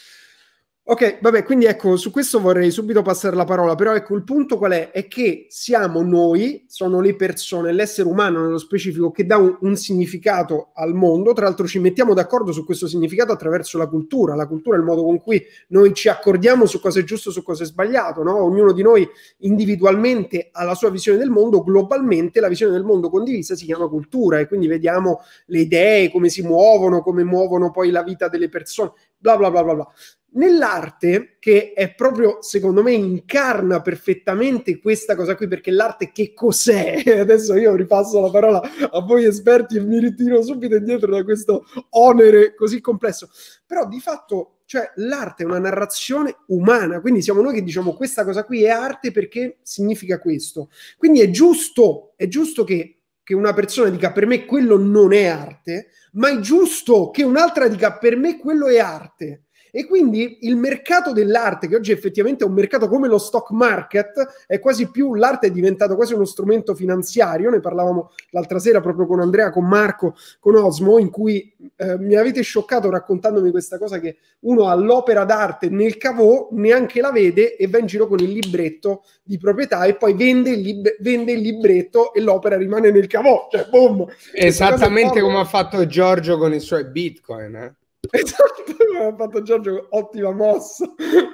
[0.83, 4.57] Ok, vabbè, quindi ecco, su questo vorrei subito passare la parola, però ecco, il punto
[4.57, 4.89] qual è?
[4.89, 9.77] È che siamo noi, sono le persone, l'essere umano nello specifico, che dà un, un,
[9.77, 14.47] significato al mondo, tra l'altro ci mettiamo d'accordo su questo significato attraverso la cultura, la
[14.47, 17.61] cultura è il modo con cui noi ci accordiamo su cosa è giusto, su cosa
[17.61, 18.41] è sbagliato, no?
[18.43, 19.07] Ognuno di noi
[19.41, 23.87] individualmente ha la sua visione del mondo, globalmente la visione del mondo condivisa si chiama
[23.87, 28.49] cultura e quindi vediamo le idee, come si muovono, come muovono poi la vita delle
[28.49, 29.87] persone, bla bla bla bla bla.
[30.33, 37.03] Nell'arte, che è proprio, secondo me, incarna perfettamente questa cosa qui, perché l'arte che cos'è?
[37.19, 41.65] Adesso io ripasso la parola a voi esperti e mi ritiro subito indietro da questo
[41.89, 43.29] onere così complesso.
[43.65, 48.23] Però di fatto, cioè, l'arte è una narrazione umana, quindi siamo noi che diciamo questa
[48.23, 50.69] cosa qui è arte perché significa questo.
[50.97, 55.25] Quindi è giusto, è giusto che, che una persona dica per me quello non è
[55.25, 60.57] arte, ma è giusto che un'altra dica per me quello è arte e quindi il
[60.57, 65.15] mercato dell'arte, che oggi effettivamente è un mercato come lo stock market, è quasi più
[65.15, 67.49] l'arte è diventato quasi uno strumento finanziario.
[67.49, 72.15] Ne parlavamo l'altra sera proprio con Andrea, con Marco, con Osmo, in cui eh, mi
[72.15, 77.55] avete scioccato raccontandomi questa cosa che uno ha l'opera d'arte nel cavò, neanche la vede
[77.55, 81.31] e va in giro con il libretto di proprietà e poi vende il, lib- vende
[81.31, 83.47] il libretto e l'opera rimane nel cavò.
[83.49, 84.05] Cioè, boom!
[84.33, 87.75] Esattamente come ha fatto Giorgio con i suoi bitcoin, eh?
[88.09, 90.85] Esatto, ha fatto Giorgio, ottima mossa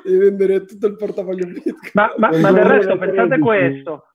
[0.04, 1.92] di vendere tutto il portafoglio Bitcoin.
[1.94, 4.08] Ma, ma, ma del resto, pensate questo.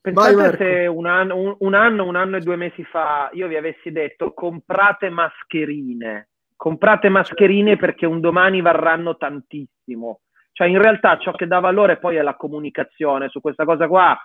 [0.00, 3.46] Pensate Vai, se un anno, un, un anno, un anno e due mesi fa io
[3.46, 10.22] vi avessi detto comprate mascherine, comprate mascherine perché un domani varranno tantissimo.
[10.50, 13.28] Cioè in realtà ciò che dà valore poi è la comunicazione.
[13.28, 14.18] Su questa cosa qua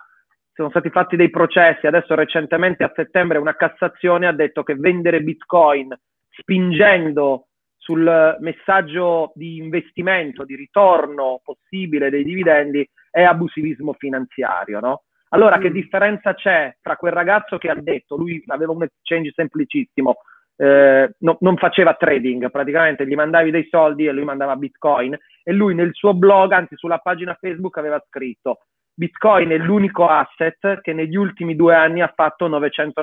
[0.52, 1.86] sono stati fatti dei processi.
[1.86, 5.96] Adesso recentemente a settembre una Cassazione ha detto che vendere Bitcoin
[6.30, 7.47] spingendo
[7.88, 15.04] sul messaggio di investimento, di ritorno possibile dei dividendi è abusivismo finanziario, no?
[15.30, 15.74] Allora, che mm.
[15.74, 20.18] differenza c'è tra quel ragazzo che ha detto, lui aveva un exchange semplicissimo,
[20.58, 25.54] eh, no, non faceva trading, praticamente gli mandavi dei soldi e lui mandava bitcoin e
[25.54, 28.60] lui nel suo blog, anzi sulla pagina Facebook aveva scritto
[29.00, 32.96] Bitcoin è l'unico asset che negli ultimi due anni ha fatto 997%.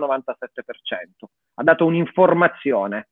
[1.54, 3.10] Ha dato un'informazione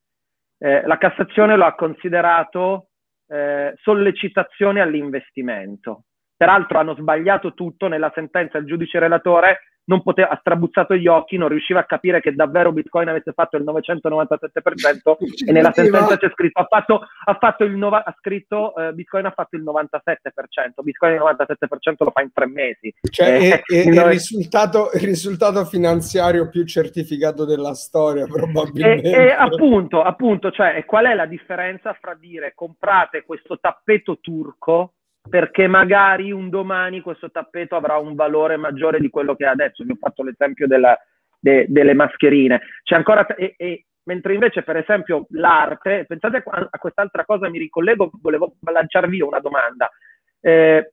[0.62, 2.90] eh, la Cassazione lo ha considerato
[3.26, 6.04] eh, sollecitazione all'investimento.
[6.36, 11.36] Peraltro hanno sbagliato tutto nella sentenza, il giudice relatore non poteva, ha strabuzzato gli occhi,
[11.36, 16.30] non riusciva a capire che davvero Bitcoin avesse fatto il 997% e nella sentenza c'è
[16.30, 20.82] scritto, ha fatto, ha fatto il nova, ha scritto uh, Bitcoin ha fatto il 97%,
[20.82, 22.94] Bitcoin il 97% lo fa in tre mesi.
[23.10, 29.10] Cioè eh, è, è il, risultato, il, risultato, finanziario più certificato della storia probabilmente.
[29.10, 34.94] E, e appunto, appunto, cioè qual è la differenza fra dire comprate questo tappeto turco
[35.28, 39.84] perché magari un domani questo tappeto avrà un valore maggiore di quello che ha adesso.
[39.84, 40.98] Vi ho fatto l'esempio della,
[41.38, 42.60] de, delle mascherine.
[42.82, 47.58] C'è ancora, e, e, mentre invece, per esempio, l'arte, pensate a, a quest'altra cosa, mi
[47.58, 49.88] ricollego, volevo lanciarvi una domanda.
[50.40, 50.92] Eh,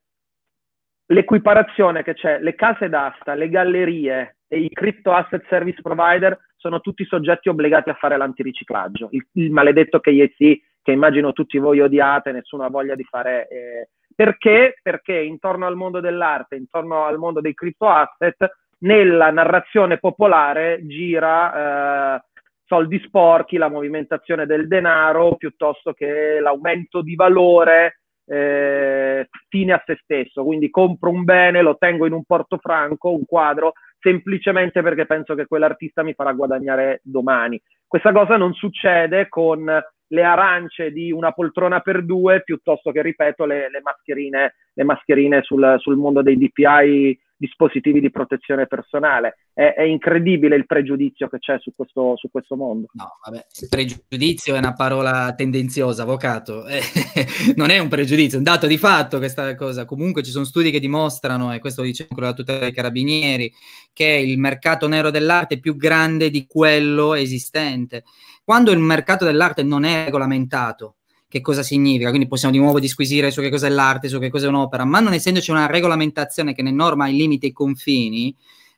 [1.08, 6.82] l'equiparazione che c'è, le case d'asta, le gallerie e i crypto asset service provider sono
[6.82, 9.08] tutti soggetti obbligati a fare l'antiriciclaggio.
[9.12, 13.90] Il, il maledetto KYC, che immagino tutti voi odiate, nessuno ha voglia di fare eh,
[14.20, 14.78] perché?
[14.82, 22.18] Perché intorno al mondo dell'arte, intorno al mondo dei crypto asset, nella narrazione popolare gira,
[22.18, 22.24] eh,
[22.66, 29.98] soldi sporchi, la movimentazione del denaro, piuttosto che l'aumento di valore eh, fine a se
[30.04, 30.44] stesso.
[30.44, 33.72] Quindi compro un bene, lo tengo in un portofranco, un quadro,
[34.02, 37.58] semplicemente perché penso che quell'artista mi farà guadagnare domani.
[37.88, 43.46] Questa cosa non succede con le arance di una poltrona per due piuttosto che, ripeto,
[43.46, 49.38] le, le mascherine, le mascherine sul, sul mondo dei DPI dispositivi di protezione personale.
[49.54, 52.88] È, è, incredibile il pregiudizio che c'è su questo, su questo mondo.
[52.92, 56.66] No, vabbè, pregiudizio è una parola tendenziosa, avvocato.
[56.80, 57.26] Eh,
[57.56, 59.86] non è un pregiudizio, è un dato di fatto questa cosa.
[59.86, 63.52] Comunque ci sono studi che dimostrano, e questo lo dice quello da tutela dei carabinieri,
[63.94, 68.04] che il mercato nero dell'arte è più grande di quello esistente.
[68.50, 70.96] Quando il mercato dell'arte non è regolamentato,
[71.28, 74.32] che cosa significa, quindi possiamo di nuovo disquisire su che cosa è l'arte, su che
[74.32, 77.52] cosa è un'opera, ma non essendoci una regolamentazione che ne norma i limiti e i
[77.52, 78.36] confini,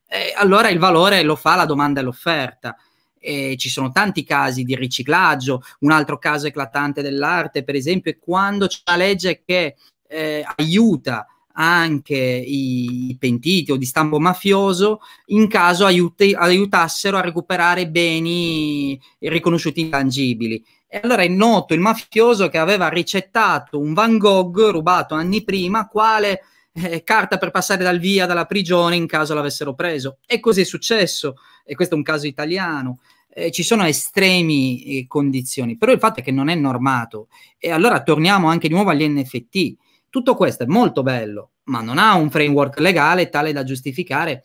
[0.10, 2.76] eh, allora il valore lo fa la domanda e l'offerta.
[3.18, 8.18] E ci sono tanti casi di riciclaggio, un altro caso eclatante dell'arte, per esempio, è
[8.20, 11.26] quando c'è una legge che eh, aiuta
[11.62, 19.82] anche i pentiti o di stampo mafioso in caso aiuti, aiutassero a recuperare beni riconosciuti
[19.82, 20.64] intangibili.
[20.88, 25.88] E allora è noto il mafioso che aveva ricettato un Van Gogh rubato anni prima,
[25.88, 26.42] quale
[26.74, 30.18] eh, carta per passare dal via dalla prigione in caso l'avessero preso.
[30.26, 33.00] E così è successo, e questo è un caso italiano.
[33.34, 37.28] Eh, ci sono estremi eh, condizioni, però il fatto è che non è normato.
[37.58, 39.76] E allora torniamo anche di nuovo agli NFT.
[40.12, 44.44] Tutto questo è molto bello, ma non ha un framework legale tale da giustificare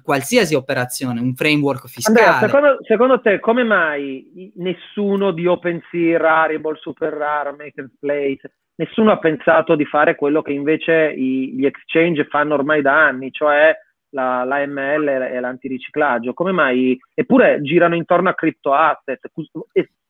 [0.00, 2.20] qualsiasi operazione, un framework fiscale.
[2.20, 9.18] Andrea, secondo, secondo, te come mai nessuno di OpenSea, Rarible, Super Rare, Marketplace, nessuno ha
[9.18, 13.76] pensato di fare quello che invece i, gli exchange fanno ormai da anni, cioè
[14.10, 16.32] la, l'AML e l'antiriciclaggio?
[16.32, 16.96] Come mai?
[17.12, 19.20] Eppure girano intorno a crypto asset,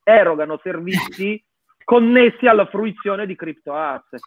[0.04, 1.42] erogano servizi
[1.84, 4.20] connessi alla fruizione di crypto asset.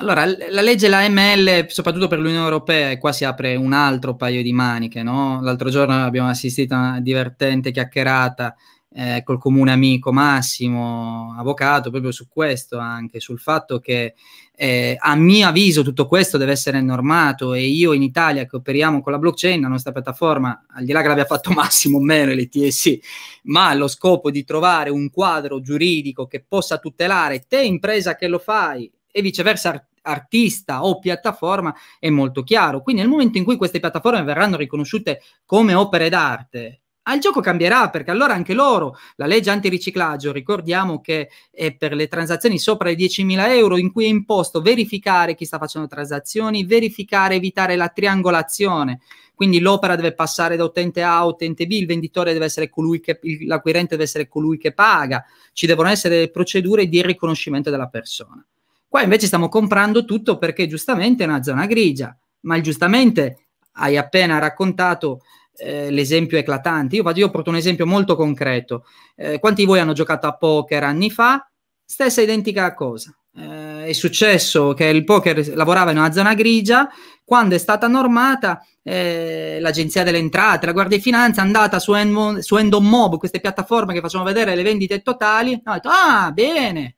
[0.00, 4.50] Allora, la legge l'AML, soprattutto per l'Unione Europea, qua si apre un altro paio di
[4.50, 5.42] maniche, no?
[5.42, 8.56] L'altro giorno abbiamo assistito a una divertente chiacchierata
[8.94, 14.14] eh, col comune amico Massimo, avvocato, proprio su questo anche, sul fatto che
[14.56, 19.02] eh, a mio avviso tutto questo deve essere normato e io in Italia che operiamo
[19.02, 22.32] con la blockchain, la nostra piattaforma, al di là che l'abbia fatto Massimo o meno
[22.32, 22.98] l'ETSC,
[23.44, 28.38] ma allo scopo di trovare un quadro giuridico che possa tutelare te impresa che lo
[28.38, 32.82] fai e viceversa artista o piattaforma è molto chiaro.
[32.82, 36.80] Quindi nel momento in cui queste piattaforme verranno riconosciute come opere d'arte,
[37.14, 42.06] il gioco cambierà perché allora anche loro, la legge antiriciclaggio, ricordiamo che è per le
[42.06, 47.36] transazioni sopra i 10.000 euro in cui è imposto verificare chi sta facendo transazioni, verificare,
[47.36, 49.00] evitare la triangolazione.
[49.34, 53.00] Quindi l'opera deve passare da utente A a utente B, il venditore deve essere colui
[53.00, 58.44] che, l'acquirente deve essere colui che paga, ci devono essere procedure di riconoscimento della persona.
[58.90, 64.38] Qua invece stiamo comprando tutto perché giustamente è una zona grigia, ma giustamente hai appena
[64.38, 65.20] raccontato
[65.58, 66.96] eh, l'esempio eclatante.
[66.96, 68.84] Io, io porto un esempio molto concreto.
[69.14, 71.48] Eh, quanti di voi hanno giocato a poker anni fa?
[71.84, 73.16] Stessa identica cosa.
[73.32, 76.88] Eh, è successo che il poker lavorava in una zona grigia,
[77.24, 81.92] quando è stata normata eh, l'agenzia delle entrate, la Guardia di Finanza è andata su,
[81.92, 86.96] Enmo, su Endomob, queste piattaforme che facciano vedere le vendite totali, ha detto, ah, bene,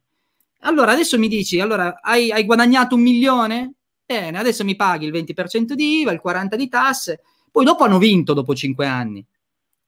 [0.62, 3.74] allora adesso mi dici, allora hai, hai guadagnato un milione?
[4.04, 7.20] Bene, adesso mi paghi il 20% di IVA, il 40% di tasse,
[7.50, 9.24] poi dopo hanno vinto dopo cinque anni.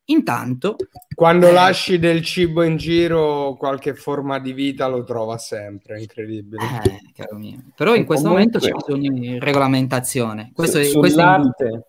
[0.06, 0.76] Intanto...
[1.14, 6.62] Quando eh, lasci del cibo in giro, qualche forma di vita lo trova sempre, incredibile.
[6.84, 7.62] Eh, caro mio.
[7.74, 10.50] Però in questo comunque, momento c'è bisogno di regolamentazione.
[10.52, 11.86] Questo, su, questo sull'arte,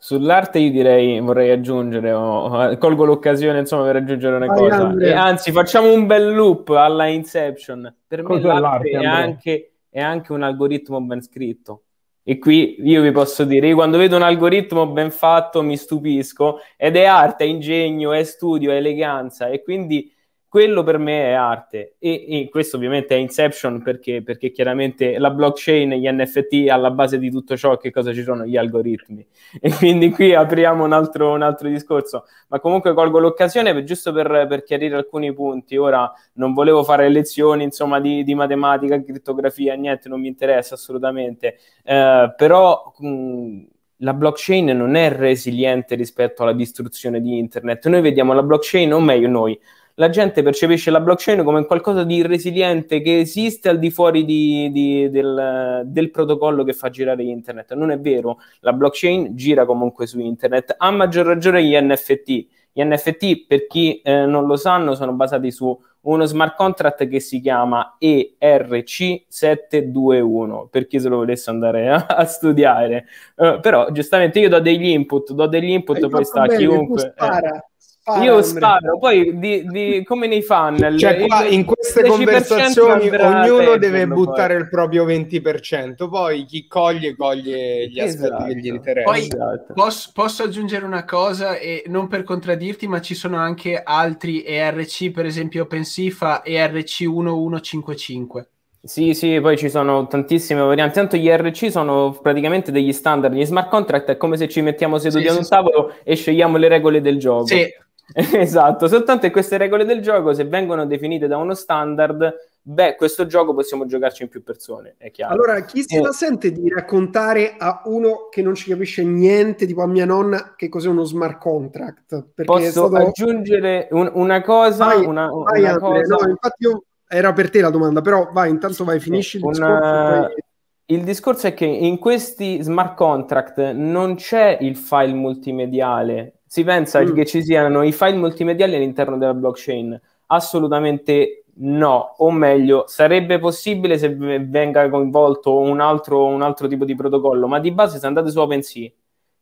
[0.00, 5.12] Sull'arte io direi, vorrei aggiungere, oh, colgo l'occasione insomma per aggiungere una Vai, cosa, e
[5.12, 10.42] anzi facciamo un bel loop alla Inception, per me l'arte, è, anche, è anche un
[10.42, 11.82] algoritmo ben scritto,
[12.22, 16.60] e qui io vi posso dire, io quando vedo un algoritmo ben fatto mi stupisco,
[16.76, 20.12] ed è arte, è ingegno, è studio, è eleganza, e quindi
[20.48, 21.96] quello per me è arte.
[21.98, 27.18] E, e questo ovviamente è Inception perché, perché, chiaramente la blockchain, gli NFT alla base
[27.18, 28.46] di tutto ciò che cosa ci sono?
[28.46, 29.26] Gli algoritmi.
[29.60, 32.24] E quindi qui apriamo un altro, un altro discorso.
[32.48, 35.76] Ma comunque colgo l'occasione per, giusto per, per, chiarire alcuni punti.
[35.76, 41.58] Ora non volevo fare lezioni insomma di, di matematica, crittografia niente non mi interessa assolutamente.
[41.84, 43.62] Eh, però mh,
[43.98, 47.86] la blockchain non è resiliente rispetto alla distruzione di internet.
[47.88, 49.58] Noi vediamo la blockchain o meglio noi
[49.98, 54.70] la gente percepisce la blockchain come qualcosa di resiliente che esiste al di fuori di,
[54.70, 57.74] di, del, del, protocollo che fa girare internet.
[57.74, 62.46] Non è vero, la blockchain gira comunque su internet, a maggior ragione gli NFT.
[62.72, 67.18] Gli NFT, per chi eh, non lo sanno, sono basati su uno smart contract che
[67.18, 73.06] si chiama ERC721, per chi se lo volesse andare a, a studiare.
[73.34, 77.14] Uh, però giustamente io do degli input, do degli input, poi sta bene, chiunque...
[77.16, 77.64] Eh.
[78.08, 80.98] Spara, io sparo, poi di, di, come nei funnel.
[80.98, 84.62] Cioè, qua, in queste conversazioni ognuno deve buttare poi.
[84.62, 88.34] il proprio 20%, poi chi coglie, coglie gli esatto.
[88.34, 89.12] aspetti che gli interessano.
[89.12, 89.72] Poi esatto.
[89.74, 95.10] posso, posso, aggiungere una cosa, e non per contraddirti, ma ci sono anche altri ERC,
[95.10, 98.48] per esempio OpenSea ERC 1155.
[98.80, 100.94] Sì, sì, poi ci sono tantissime varianti.
[100.94, 103.34] Tanto gli ERC sono praticamente degli standard.
[103.34, 106.00] Gli smart contract è come se ci mettiamo seduti sì, ad un sì, tavolo sì.
[106.04, 107.46] e scegliamo le regole del gioco.
[107.46, 107.66] Sì,
[108.14, 113.26] esatto, soltanto che queste regole del gioco, se vengono definite da uno standard, beh, questo
[113.26, 115.34] gioco possiamo giocarci in più persone, è chiaro.
[115.34, 119.82] Allora, chi se la sente di raccontare a uno che non ci capisce niente, tipo
[119.82, 122.28] a mia nonna, che cos'è uno smart contract?
[122.34, 122.96] Perché Posso stato...
[122.96, 124.86] aggiungere un, una cosa?
[124.86, 126.16] Vai, una, vai una cosa...
[126.16, 126.84] No, infatti io...
[127.06, 129.64] era per te la domanda, però vai, intanto vai, finisci il discorso.
[129.64, 130.26] Una...
[130.26, 130.42] Poi...
[130.90, 137.02] Il discorso è che in questi smart contract non c'è il file multimediale si pensa
[137.02, 137.12] mm.
[137.12, 140.00] che ci siano i file multimediali all'interno della blockchain?
[140.28, 146.94] Assolutamente no, o meglio, sarebbe possibile se venga coinvolto un altro, un altro tipo di
[146.94, 148.90] protocollo, ma di base se andate su OpenSea,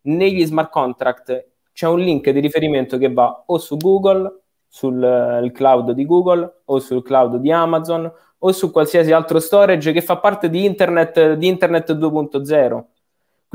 [0.02, 5.92] negli smart contract c'è un link di riferimento che va o su Google, sul cloud
[5.92, 10.50] di Google, o sul cloud di Amazon, o su qualsiasi altro storage che fa parte
[10.50, 12.84] di Internet, di Internet 2.0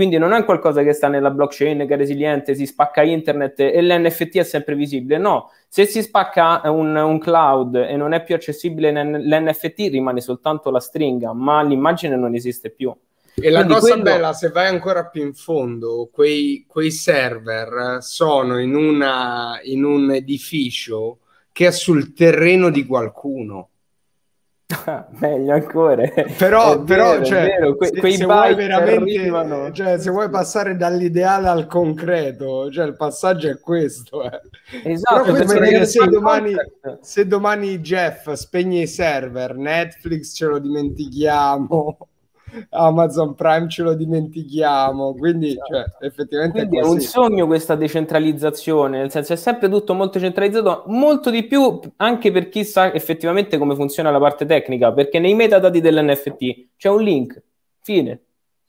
[0.02, 3.84] quindi non è qualcosa che sta nella blockchain, che è resiliente, si spacca internet e
[3.84, 5.20] l'NFT è sempre visibile.
[5.20, 10.72] No, se si spacca un, un cloud e non è più accessibile l'NFT, rimane soltanto
[10.72, 12.92] la stringa, ma l'immagine non esiste più.
[13.36, 14.04] E la Quindi cosa quello...
[14.04, 20.12] bella, se vai ancora più in fondo, quei, quei server sono in, una, in un
[20.12, 21.20] edificio
[21.52, 23.70] che è sul terreno di qualcuno.
[25.20, 26.04] meglio ancora.
[26.38, 31.68] Però, però cioè, que- se, quei se vuoi veramente, cioè, se vuoi passare dall'ideale al
[31.68, 34.24] concreto, cioè, il passaggio è questo.
[34.24, 34.42] Eh.
[34.84, 36.54] Esatto, dire, se, domani,
[37.02, 41.98] se domani Jeff spegne i server, Netflix ce lo dimentichiamo.
[42.70, 48.98] Amazon Prime ce lo dimentichiamo, quindi cioè, effettivamente quindi è, è, un sogno questa decentralizzazione,
[48.98, 53.58] nel senso è sempre tutto molto centralizzato, molto di più anche per chi sa effettivamente
[53.58, 57.42] come funziona la parte tecnica, perché nei metadati dell'NFT c'è un link,
[57.82, 58.22] fine.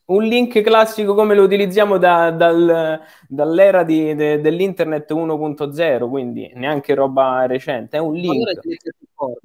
[0.05, 6.93] Un link classico come lo utilizziamo da, dal, dall'era di, de, dell'internet 1.0, quindi neanche
[6.93, 8.47] roba recente, è un link.
[9.15, 9.37] Allora,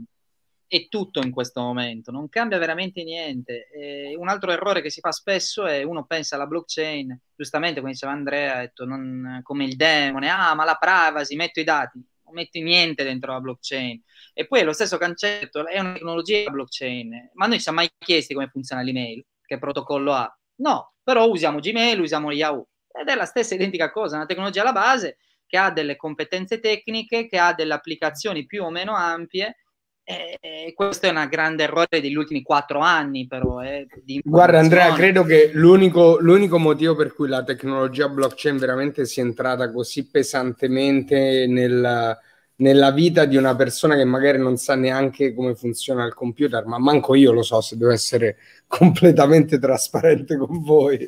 [0.68, 3.68] è tutto in questo momento, non cambia veramente niente.
[3.70, 7.92] E un altro errore che si fa spesso è uno pensa alla blockchain, giustamente come
[7.92, 12.34] diceva Andrea, detto non, come il demone, ah ma la privacy, metto i dati, non
[12.34, 14.00] metti niente dentro la blockchain.
[14.34, 17.88] E poi lo stesso concetto, è una tecnologia la blockchain, ma noi ci siamo mai
[17.98, 20.38] chiesti come funziona l'email, che protocollo ha?
[20.56, 24.72] No, però usiamo Gmail, usiamo Yahoo, ed è la stessa identica cosa, una tecnologia alla
[24.72, 25.16] base
[25.46, 29.56] che ha delle competenze tecniche, che ha delle applicazioni più o meno ampie,
[30.10, 33.60] eh, questo è un grande errore degli ultimi quattro anni, però.
[33.60, 33.86] Eh,
[34.24, 39.70] Guarda, Andrea, credo che l'unico, l'unico, motivo per cui la tecnologia blockchain veramente sia entrata
[39.70, 42.16] così pesantemente nel,
[42.56, 46.78] nella vita di una persona che magari non sa neanche come funziona il computer, ma
[46.78, 50.98] manco io lo so se devo essere completamente trasparente con voi,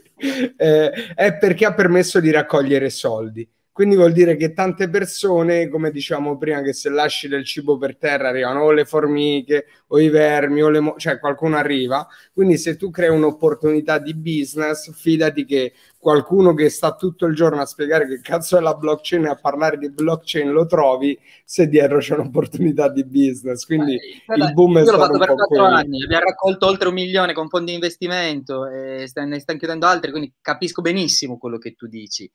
[0.57, 3.49] eh, è perché ha permesso di raccogliere soldi
[3.81, 7.97] quindi vuol dire che tante persone, come diciamo prima, che se lasci del cibo per
[7.97, 12.07] terra arrivano o le formiche o i vermi o le mo- cioè qualcuno arriva.
[12.31, 17.63] Quindi se tu crei un'opportunità di business, fidati che qualcuno che sta tutto il giorno
[17.63, 21.67] a spiegare che cazzo è la blockchain e a parlare di blockchain lo trovi se
[21.67, 23.65] dietro c'è un'opportunità di business.
[23.65, 27.49] Quindi eh, il boom è stato per quattro anni, abbiamo raccolto oltre un milione con
[27.49, 32.31] fondi di investimento e ne stanno chiudendo altri, quindi capisco benissimo quello che tu dici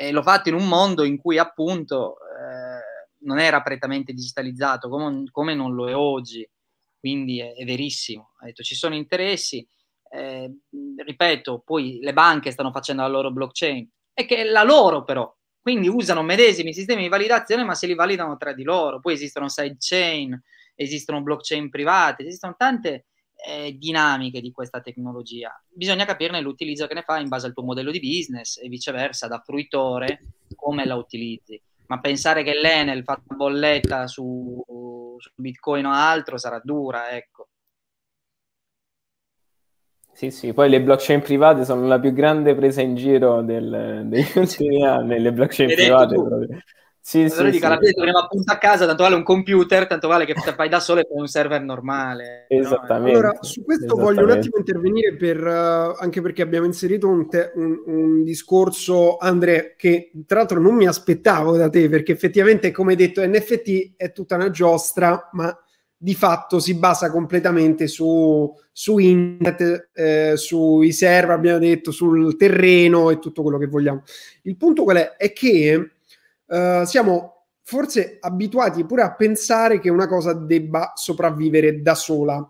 [0.00, 5.24] e l'ho fatto in un mondo in cui appunto eh, non era prettamente digitalizzato come,
[5.32, 6.48] come, non lo è oggi,
[7.00, 8.34] quindi è, è verissimo.
[8.38, 9.66] Ha detto ci sono interessi,
[10.12, 10.48] eh,
[11.04, 15.36] ripeto, poi le banche stanno facendo la loro blockchain, e che è la loro però,
[15.60, 19.48] quindi usano medesimi sistemi di validazione ma se li validano tra di loro, poi esistono
[19.48, 20.40] sidechain,
[20.76, 23.06] esistono blockchain private, esistono tante
[23.46, 25.60] eh, dinamiche di questa tecnologia.
[25.68, 29.28] Bisogna capirne l'utilizzo che ne fa in base al tuo modello di business e viceversa,
[29.28, 30.20] da fruitore,
[30.56, 31.60] come la utilizzi.
[31.86, 34.62] Ma pensare che l'Enel fa bolletta su,
[35.18, 37.48] su Bitcoin o altro sarà dura, ecco.
[40.12, 44.26] Sì, sì, poi le blockchain private sono la più grande presa in giro del, degli
[44.34, 46.58] ultimi anni, le blockchain private proprio.
[47.08, 47.64] Sì, allora sì, dico, sì.
[47.64, 50.78] alla fine torniamo appunto a casa, tanto vale un computer, tanto vale che fai da
[50.78, 52.44] solo e fai un server normale.
[52.48, 53.12] Esattamente.
[53.12, 53.18] No?
[53.18, 57.52] Allora, su questo voglio un attimo intervenire per, uh, anche perché abbiamo inserito un, te-
[57.54, 62.90] un, un, discorso, Andre, che tra l'altro non mi aspettavo da te, perché effettivamente, come
[62.90, 65.58] hai detto, NFT è tutta una giostra, ma
[65.96, 73.08] di fatto si basa completamente su, su internet, eh, sui server, abbiamo detto, sul terreno
[73.08, 74.02] e tutto quello che vogliamo.
[74.42, 75.16] Il punto qual è?
[75.16, 75.92] È che
[76.48, 82.46] uh, siamo forse abituati pure a pensare che una cosa debba sopravvivere da sola.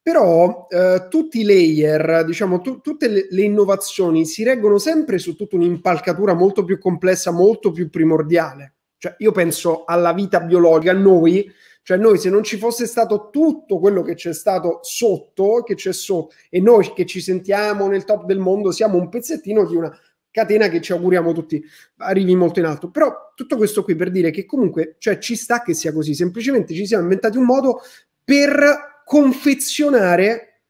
[0.00, 5.34] Però uh, tutti i layer, diciamo, tu, tutte le, le, innovazioni si reggono sempre su
[5.34, 8.74] tutta un'impalcatura molto più complessa, molto più primordiale.
[8.98, 11.50] Cioè, io penso alla vita biologica, noi,
[11.82, 15.92] cioè noi se non ci fosse stato tutto quello che c'è stato sotto, che c'è
[15.92, 19.94] sotto, e noi che ci sentiamo nel top del mondo, siamo un pezzettino di una
[20.34, 21.64] catena che ci auguriamo tutti
[21.98, 22.90] arrivi molto in alto.
[22.90, 26.74] Però tutto questo qui per dire che comunque cioè, ci sta che sia così, semplicemente
[26.74, 27.80] ci siamo inventati un modo
[28.24, 30.62] per confezionare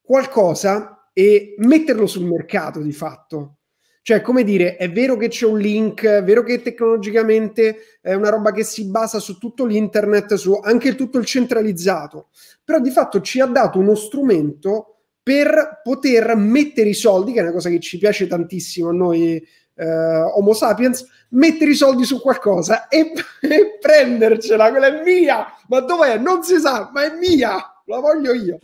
[0.00, 3.56] qualcosa e metterlo sul mercato di fatto.
[4.02, 8.30] Cioè, come dire, è vero che c'è un link, è vero che tecnologicamente è una
[8.30, 12.28] roba che si basa su tutto l'internet, su anche tutto il centralizzato,
[12.64, 14.99] però di fatto ci ha dato uno strumento
[15.30, 19.40] per poter mettere i soldi, che è una cosa che ci piace tantissimo a noi
[19.76, 25.78] eh, Homo sapiens, mettere i soldi su qualcosa e, e prendercela, quella è mia, ma
[25.82, 26.18] dov'è?
[26.18, 28.58] Non si sa, ma è mia, la voglio io.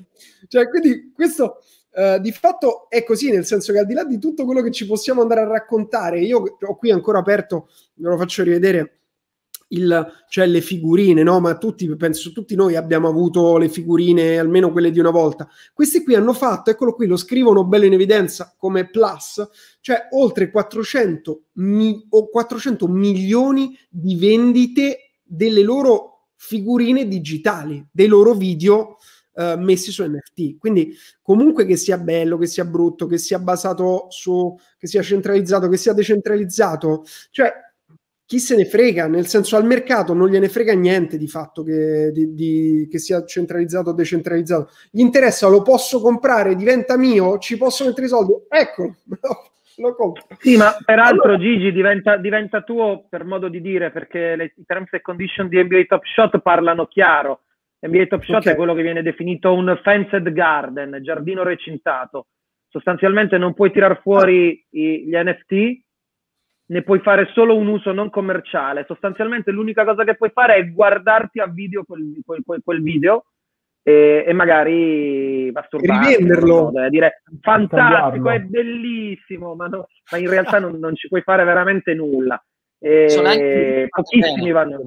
[0.48, 1.58] Cioè, quindi questo
[1.92, 4.72] uh, di fatto è così, nel senso che al di là di tutto quello che
[4.72, 9.02] ci possiamo andare a raccontare, io ho qui ancora aperto, ve lo faccio rivedere,
[9.68, 11.40] il, cioè le figurine, no?
[11.40, 15.48] Ma tutti, penso, tutti noi abbiamo avuto le figurine, almeno quelle di una volta.
[15.72, 19.46] Questi qui hanno fatto, eccolo qui, lo scrivono bello in evidenza come plus,
[19.80, 28.34] cioè oltre 400, mi, o 400 milioni di vendite delle loro figurine digitali, dei loro
[28.34, 28.98] video
[29.34, 30.58] uh, messi su NFT.
[30.58, 35.68] Quindi comunque che sia bello, che sia brutto, che sia basato su, che sia centralizzato,
[35.68, 37.52] che sia decentralizzato, cioè
[38.26, 42.10] chi se ne frega, nel senso al mercato non gliene frega niente di fatto che,
[42.12, 44.70] di, di, che, sia centralizzato o decentralizzato.
[44.90, 48.96] Gli interessa, lo posso comprare, diventa mio, ci posso mettere i soldi, ecco,
[49.78, 50.24] lo compro.
[50.40, 51.38] Sì, ma peraltro allora...
[51.38, 55.84] Gigi diventa, diventa, tuo per modo di dire, perché le terms and conditions di NBA
[55.86, 57.42] Top Shot parlano chiaro.
[57.78, 58.54] NBA Top Shot okay.
[58.54, 62.26] è quello che viene definito un fenced garden, giardino recintato.
[62.68, 65.84] Sostanzialmente non puoi tirar fuori i, gli NFT
[66.68, 68.84] ne puoi fare solo un uso non commerciale.
[68.86, 73.26] Sostanzialmente l'unica cosa che puoi fare è guardarti a video quel, quel, quel video
[73.82, 76.08] e, e, magari masturbarti.
[76.08, 76.70] Rivenderlo.
[76.72, 81.44] No, dire fantastico, è bellissimo, ma, no, ma in realtà non, non, ci puoi fare
[81.44, 82.42] veramente nulla.
[82.78, 84.80] E pochissimi vanno.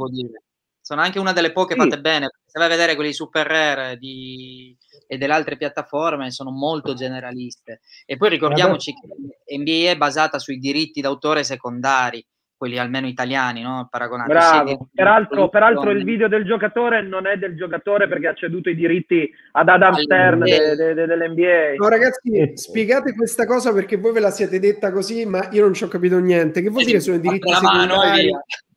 [0.81, 1.79] Sono anche una delle poche sì.
[1.79, 2.29] fatte bene.
[2.45, 4.75] Se vai a vedere quelli super rare di
[5.11, 7.79] e delle altre piattaforme sono molto generaliste.
[8.05, 12.23] E poi ricordiamoci che NBA è basata sui diritti d'autore secondari,
[12.55, 13.87] quelli almeno italiani, no?
[13.89, 14.29] paragonati.
[14.29, 14.89] Bravo.
[14.93, 19.27] Peraltro, peraltro, il video del giocatore non è del giocatore perché ha ceduto i diritti
[19.53, 21.73] ad Adam Stern de, de, de, dell'NBA.
[21.77, 25.73] No, ragazzi, spiegate questa cosa perché voi ve la siete detta così, ma io non
[25.73, 26.61] ci ho capito niente.
[26.61, 28.29] Che vuol dire sono i diritti secondari?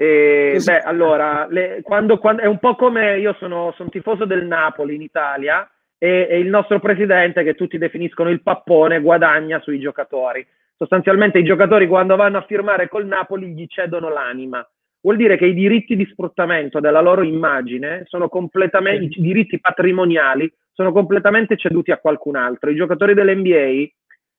[0.00, 4.46] E, beh, allora, le, quando, quando, è un po' come io sono, sono tifoso del
[4.46, 5.68] Napoli in Italia
[5.98, 10.46] e, e, il nostro presidente, che tutti definiscono il pappone, guadagna sui giocatori.
[10.76, 14.64] Sostanzialmente i giocatori quando vanno a firmare col Napoli gli cedono l'anima.
[15.00, 20.48] Vuol dire che i diritti di sfruttamento della loro immagine sono completamente, i diritti patrimoniali
[20.72, 22.70] sono completamente ceduti a qualcun altro.
[22.70, 23.90] I giocatori dell'NBA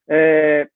[0.05, 0.71] eh,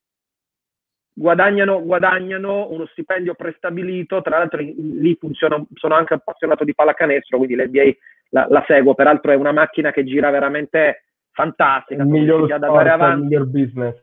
[1.14, 7.56] guadagnano, guadagnano uno stipendio prestabilito, tra l'altro lì funziona, sono anche appassionato di pallacanestro, quindi
[7.56, 7.92] l'NBA
[8.30, 13.18] la, la seguo, peraltro è una macchina che gira veramente fantastica, il miglior sport, il
[13.20, 14.02] miglior business.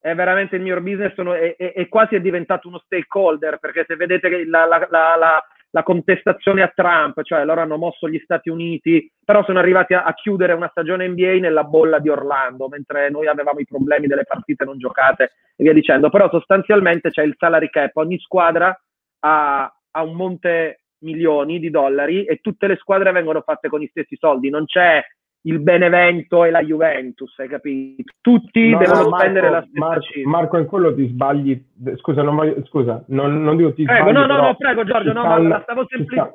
[0.00, 3.84] È veramente il miglior business, sono, è, è, è, quasi è diventato uno stakeholder, perché
[3.86, 8.48] se vedete la, la, la la contestazione a Trump, cioè loro hanno mosso gli Stati
[8.48, 13.10] Uniti, però sono arrivati a, a, chiudere una stagione NBA nella bolla di Orlando, mentre
[13.10, 16.10] noi avevamo i problemi delle partite non giocate e via dicendo.
[16.10, 18.76] Però sostanzialmente c'è il salary cap, ogni squadra
[19.20, 23.88] ha, ha un monte milioni di dollari e tutte le squadre vengono fatte con gli
[23.88, 25.02] stessi soldi, non c'è
[25.42, 28.12] il Benevento e la Juventus, hai capito?
[28.20, 30.04] Tutti no, devono no, spendere la stessa Marco.
[30.24, 31.64] Marco, in quello ti sbagli.
[31.96, 34.26] Scusa, non, voglio, scusa, non, non dico ti prego, sbagli.
[34.26, 36.34] No, no, no, prego Giorgio, no, stanno, la stavo semplicemente...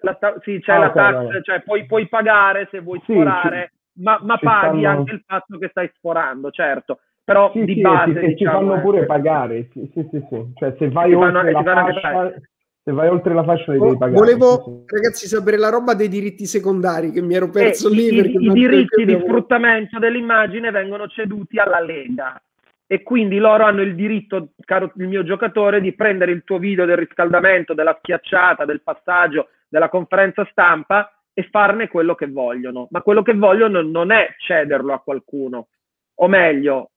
[0.00, 0.34] Sta...
[0.42, 1.40] Sì, c'è ah, la okay, tax, no.
[1.40, 4.98] cioè puoi, puoi, pagare se vuoi sì, sforare, ci, ma, ma paghi stanno...
[4.98, 7.00] anche il fatto che stai sforando, certo.
[7.24, 8.20] Però sì, di sì, base...
[8.20, 10.52] Sì, diciamo, ci fanno pure pagare, sì, sì, sì, sì.
[10.54, 12.34] Cioè se vai oltre la fascia...
[12.84, 14.18] Se vai oltre la fascia devi oh, pagare.
[14.18, 18.14] Volevo, ragazzi, sapere la roba dei diritti secondari che mi ero perso eh, lì.
[18.14, 22.38] I, i diritti di sfruttamento dell'immagine vengono ceduti alla Lega
[22.86, 26.84] e quindi loro hanno il diritto, caro il mio giocatore, di prendere il tuo video
[26.84, 32.88] del riscaldamento, della schiacciata, del passaggio, della conferenza stampa e farne quello che vogliono.
[32.90, 35.68] Ma quello che vogliono non è cederlo a qualcuno,
[36.16, 36.90] o meglio,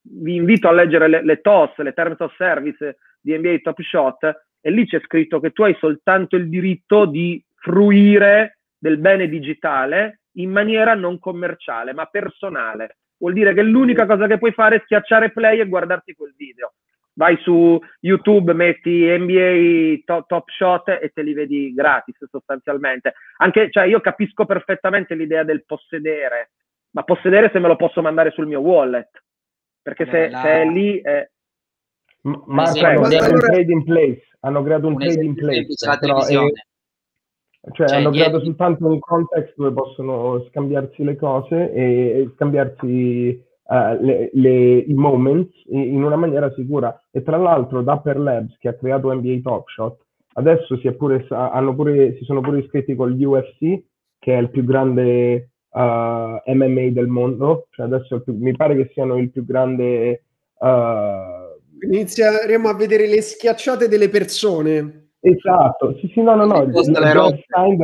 [0.00, 4.46] vi invito a leggere le, le TOS, le Terms of Service di NBA Top Shot,
[4.60, 10.20] e lì c'è scritto che tu hai soltanto il diritto di fruire del bene digitale
[10.38, 12.98] in maniera non commerciale, ma personale.
[13.18, 16.74] Vuol dire che l'unica cosa che puoi fare è schiacciare play e guardarti quel video.
[17.14, 23.14] Vai su YouTube, metti NBA top, top Shot e te li vedi gratis sostanzialmente.
[23.38, 26.52] Anche, cioè, io capisco perfettamente l'idea del possedere,
[26.90, 29.10] ma possedere se me lo posso mandare sul mio wallet.
[29.82, 30.40] Perché se, la...
[30.42, 31.00] se è lì...
[31.00, 31.28] È...
[32.22, 35.66] Hanno creato un trade in place, hanno creato un, un in place,
[35.98, 36.50] però è, cioè,
[37.72, 44.02] cioè hanno creato soltanto un context dove possono scambiarsi le cose e, e scambiarsi uh,
[44.02, 46.96] le, le, i moments in, in, una maniera sicura.
[47.10, 49.98] E tra l'altro Dapper Labs, che ha creato NBA Top Shot,
[50.34, 53.82] adesso si, pure, pure, si sono pure iscritti con l'UFC,
[54.18, 57.66] che è il più grande uh, eh, MMA del mondo.
[57.70, 60.22] Cioè adesso più, mi pare che siano il più grande...
[60.58, 61.37] Uh,
[61.80, 65.10] Inizieremo a vedere le schiacciate delle persone.
[65.20, 66.64] Esatto, sì, sì, no, no, no,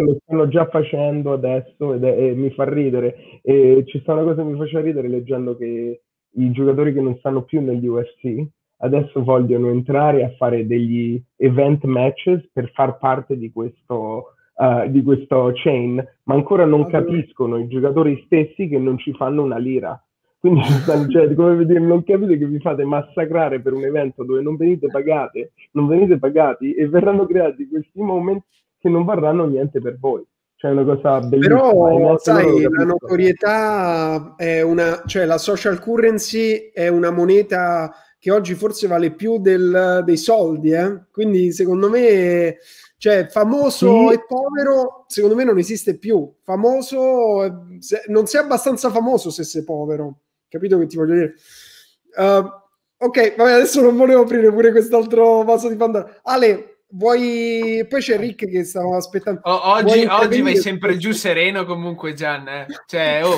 [0.01, 3.41] lo stanno già facendo adesso ed è, e mi fa ridere.
[3.43, 6.03] E c'è stata una cosa che mi faceva ridere leggendo che
[6.37, 8.47] i giocatori che non stanno più negli UFC
[8.85, 15.03] adesso vogliono entrare a fare degli event matches per far parte di questo, uh, di
[15.03, 19.99] questo chain, ma ancora non capiscono i giocatori stessi che non ci fanno una lira.
[20.45, 20.61] Quindi
[21.11, 24.89] cioè, come vedete, non capite che vi fate massacrare per un evento dove non venite
[24.89, 28.45] pagate, non venite pagati e verranno creati questi momenti
[28.79, 30.23] che non varranno niente per voi.
[30.57, 31.63] Cioè una cosa bellissima.
[31.63, 38.53] Però, sai, la notorietà è una, cioè la social currency è una moneta che oggi
[38.53, 41.05] forse vale più del, dei soldi, eh?
[41.11, 42.59] quindi secondo me,
[42.99, 44.15] cioè famoso sì.
[44.15, 46.31] e povero, secondo me non esiste più.
[46.43, 47.67] Famoso,
[48.09, 50.19] non sei abbastanza famoso se sei povero.
[50.55, 51.35] Capito che ti voglio dire?
[52.17, 52.49] Uh,
[52.97, 56.21] ok, vabbè, adesso non volevo aprire pure quest'altro vaso di Pandora.
[56.23, 57.85] Ale, vuoi...
[57.89, 59.41] Poi c'è Rick che stava aspettando.
[59.43, 62.47] Oh, oggi, oggi vai sempre giù sereno comunque, Gian.
[62.47, 62.67] Eh?
[62.87, 63.37] Cioè, oh.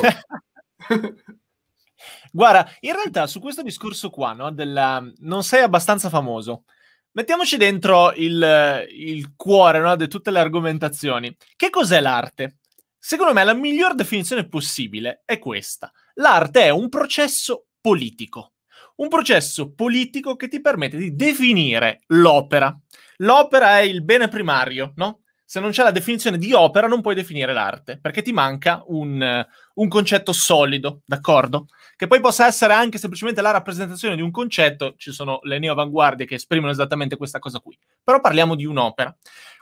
[2.30, 5.02] Guarda, in realtà su questo discorso qua, no, della...
[5.20, 6.64] non sei abbastanza famoso,
[7.12, 11.34] mettiamoci dentro il, il cuore no, di tutte le argomentazioni.
[11.56, 12.58] Che cos'è l'arte?
[12.98, 15.90] Secondo me la miglior definizione possibile è questa.
[16.18, 18.52] L'arte è un processo politico.
[18.96, 22.74] Un processo politico che ti permette di definire l'opera.
[23.18, 25.20] L'opera è il bene primario, no?
[25.44, 29.46] Se non c'è la definizione di opera non puoi definire l'arte, perché ti manca un,
[29.74, 31.66] un concetto solido, d'accordo?
[31.94, 36.26] Che poi possa essere anche semplicemente la rappresentazione di un concetto, ci sono le neoavanguardie
[36.26, 37.78] che esprimono esattamente questa cosa qui.
[38.02, 39.14] Però parliamo di un'opera.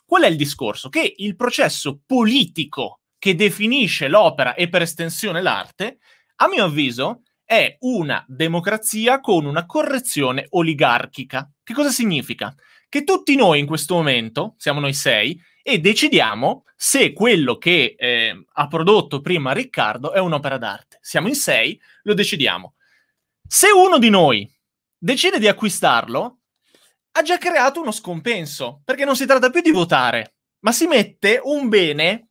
[0.06, 0.89] Qual è il discorso?
[0.89, 5.98] Che il processo politico che definisce l'opera e per estensione l'arte,
[6.36, 11.51] a mio avviso è una democrazia con una correzione oligarchica.
[11.62, 12.55] Che cosa significa?
[12.89, 18.44] Che tutti noi in questo momento, siamo noi sei, e decidiamo se quello che eh,
[18.52, 20.98] ha prodotto prima Riccardo è un'opera d'arte.
[21.01, 22.74] Siamo in sei, lo decidiamo.
[23.47, 24.51] Se uno di noi
[24.98, 26.39] decide di acquistarlo,
[27.12, 31.40] ha già creato uno scompenso, perché non si tratta più di votare, ma si mette
[31.43, 32.28] un bene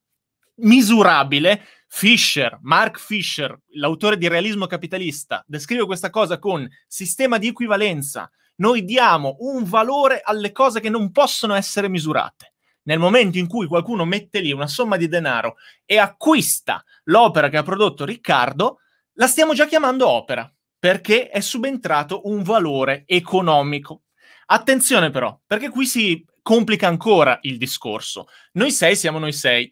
[0.55, 1.65] misurabile.
[1.95, 8.29] Fisher, Mark Fisher, l'autore di Realismo Capitalista, descrive questa cosa con sistema di equivalenza.
[8.55, 12.55] Noi diamo un valore alle cose che non possono essere misurate.
[12.85, 15.55] Nel momento in cui qualcuno mette lì una somma di denaro
[15.85, 18.79] e acquista l'opera che ha prodotto Riccardo,
[19.13, 24.01] la stiamo già chiamando opera, perché è subentrato un valore economico.
[24.47, 28.25] Attenzione però, perché qui si complica ancora il discorso.
[28.53, 29.71] Noi sei siamo noi sei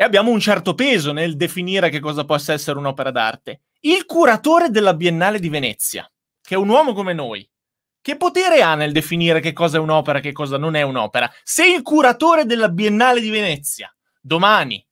[0.00, 3.64] e abbiamo un certo peso nel definire che cosa possa essere un'opera d'arte.
[3.80, 6.10] Il curatore della Biennale di Venezia,
[6.40, 7.46] che è un uomo come noi,
[8.00, 11.30] che potere ha nel definire che cosa è un'opera e che cosa non è un'opera?
[11.42, 14.82] Se il curatore della Biennale di Venezia domani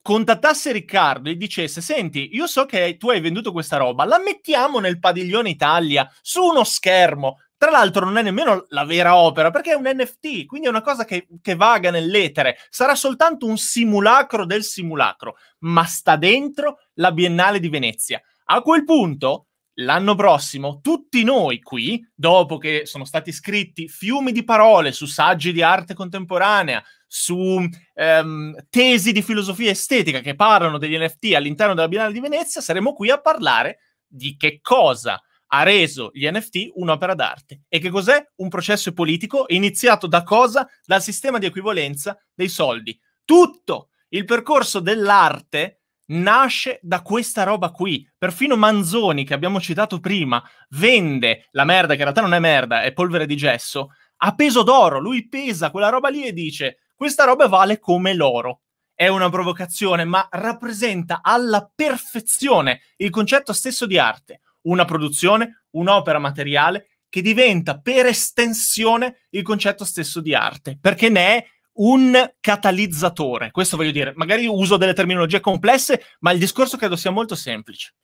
[0.00, 4.78] contattasse Riccardo e dicesse: Senti, io so che tu hai venduto questa roba, la mettiamo
[4.78, 9.72] nel padiglione Italia su uno schermo, tra l'altro non è nemmeno la vera opera perché
[9.72, 14.44] è un NFT, quindi è una cosa che, che vaga nell'etere, sarà soltanto un simulacro
[14.44, 18.20] del simulacro, ma sta dentro la Biennale di Venezia.
[18.46, 19.46] A quel punto
[19.78, 25.50] l'anno prossimo tutti noi qui, dopo che sono stati scritti fiumi di parole su saggi
[25.50, 31.88] di arte contemporanea, su ehm, tesi di filosofia estetica che parlano degli NFT all'interno della
[31.88, 35.18] Biennale di Venezia, saremo qui a parlare di che cosa
[35.54, 37.62] ha reso gli NFT un'opera d'arte.
[37.68, 38.24] E che cos'è?
[38.36, 40.68] Un processo politico iniziato da cosa?
[40.84, 42.98] Dal sistema di equivalenza dei soldi.
[43.24, 48.08] Tutto il percorso dell'arte nasce da questa roba qui.
[48.18, 52.82] Perfino Manzoni, che abbiamo citato prima, vende la merda, che in realtà non è merda,
[52.82, 54.98] è polvere di gesso, a peso d'oro.
[54.98, 58.62] Lui pesa quella roba lì e dice: Questa roba vale come l'oro.
[58.92, 64.40] È una provocazione, ma rappresenta alla perfezione il concetto stesso di arte.
[64.64, 71.36] Una produzione, un'opera materiale che diventa per estensione il concetto stesso di arte, perché ne
[71.36, 73.50] è un catalizzatore.
[73.50, 77.94] Questo voglio dire, magari uso delle terminologie complesse, ma il discorso credo sia molto semplice.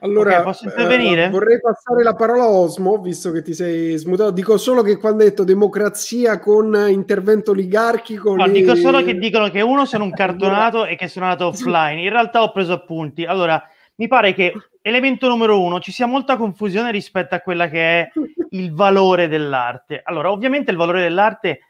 [0.00, 1.24] Allora, okay, posso intervenire?
[1.24, 4.30] Eh, vorrei passare la parola a Osmo, visto che ti sei smutato.
[4.30, 8.36] Dico solo che quando hai detto democrazia con intervento oligarchico...
[8.36, 8.52] No, le...
[8.52, 12.00] dico solo che dicono che uno sono un cartonato e che sono andato offline.
[12.00, 13.24] In realtà ho preso appunti.
[13.24, 13.60] Allora,
[13.98, 18.12] mi pare che elemento numero uno, ci sia molta confusione rispetto a quella che è
[18.50, 20.00] il valore dell'arte.
[20.04, 21.60] Allora, ovviamente il valore dell'arte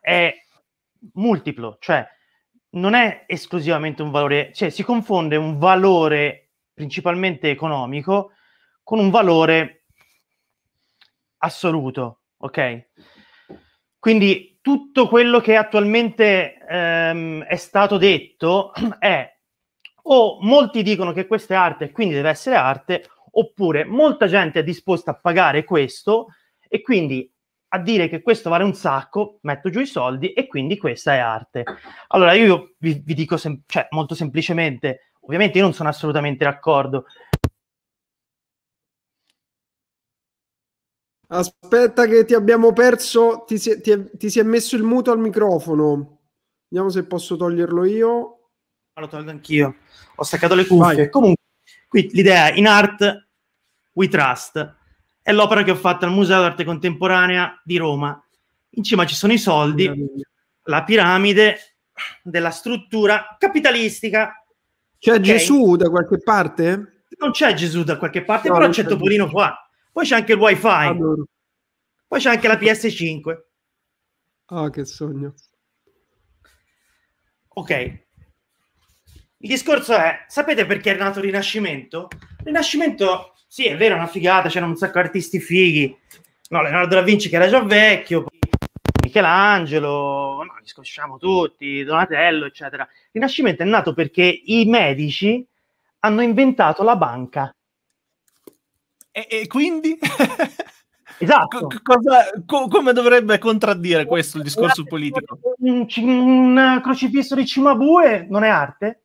[0.00, 0.34] è
[1.14, 2.06] multiplo, cioè
[2.70, 8.32] non è esclusivamente un valore, cioè si confonde un valore principalmente economico
[8.82, 9.84] con un valore
[11.38, 12.86] assoluto, ok?
[13.98, 19.33] Quindi tutto quello che attualmente ehm, è stato detto è
[20.06, 24.60] o molti dicono che questa è arte e quindi deve essere arte, oppure molta gente
[24.60, 26.28] è disposta a pagare questo
[26.68, 27.30] e quindi
[27.68, 31.18] a dire che questo vale un sacco, metto giù i soldi e quindi questa è
[31.18, 31.64] arte.
[32.08, 37.06] Allora io vi, vi dico sem- cioè, molto semplicemente, ovviamente io non sono assolutamente d'accordo.
[41.26, 45.18] Aspetta che ti abbiamo perso, ti si, ti, ti si è messo il muto al
[45.18, 46.20] microfono.
[46.68, 48.50] Vediamo se posso toglierlo io.
[48.94, 49.74] Lo tolgo anch'io.
[50.16, 50.94] Ho staccato le cuffie.
[50.94, 51.10] Vai.
[51.10, 51.42] Comunque,
[51.88, 53.28] qui l'idea è in art
[53.92, 54.82] we trust
[55.24, 58.22] è l'opera che ho fatto al Museo d'Arte Contemporanea di Roma.
[58.72, 59.90] In cima ci sono i soldi,
[60.64, 61.78] la piramide
[62.22, 64.44] della struttura capitalistica.
[64.98, 65.22] C'è okay.
[65.22, 67.04] Gesù da qualche parte?
[67.16, 69.56] Non c'è Gesù da qualche parte, no, però c'è, c'è Topolino qua.
[69.90, 70.66] Poi c'è anche il wifi.
[70.66, 71.26] Adoro.
[72.06, 73.38] Poi c'è anche la PS5.
[74.48, 75.32] Ah, che sogno.
[77.48, 78.03] Ok.
[79.44, 82.08] Il discorso è, sapete perché è nato il Rinascimento?
[82.38, 85.94] Il Rinascimento sì, è vero, è una figata, c'erano un sacco di artisti fighi.
[86.48, 88.24] No, Leonardo da Vinci che era già vecchio,
[89.02, 92.84] Michelangelo, no, li scosciamo tutti, Donatello, eccetera.
[92.84, 95.46] Il Rinascimento è nato perché i medici
[95.98, 97.54] hanno inventato la banca.
[99.10, 99.98] E, e quindi?
[101.16, 101.68] Esatto.
[101.68, 105.38] C- cosa, co- come dovrebbe contraddire questo il discorso politico?
[105.58, 109.03] Un, un crocifisso di Cimabue non è arte?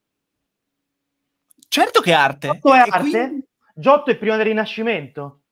[1.69, 2.47] Certo che è arte.
[2.47, 2.99] Tutto è arte?
[2.99, 3.47] Quindi...
[3.75, 5.43] Giotto è prima del Rinascimento.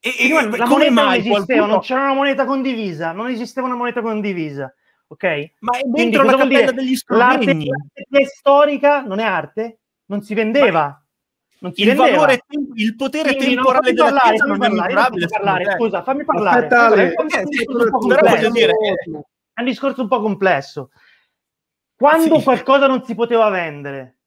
[0.00, 1.66] E, prima e, la moneta non esisteva, qualcuno...
[1.66, 4.74] non c'era una moneta condivisa, non esisteva una moneta condivisa.
[5.06, 5.24] Ok?
[5.60, 7.46] Ma è dentro la cappella degli strumenti.
[7.46, 7.66] L'arte,
[8.10, 9.78] l'arte storica non è arte?
[10.06, 10.98] Non si vendeva.
[11.58, 12.08] Non si il vendeva.
[12.08, 12.40] valore,
[12.74, 15.26] il potere Quindi temporale della parlare, Chiesa non è misurabile.
[15.26, 16.66] Parlare, scusa, fammi parlare.
[16.66, 17.28] Aspetta, è, un
[19.54, 20.90] è un discorso un po' complesso.
[21.94, 22.44] Quando sì.
[22.44, 24.18] qualcosa non si poteva vendere,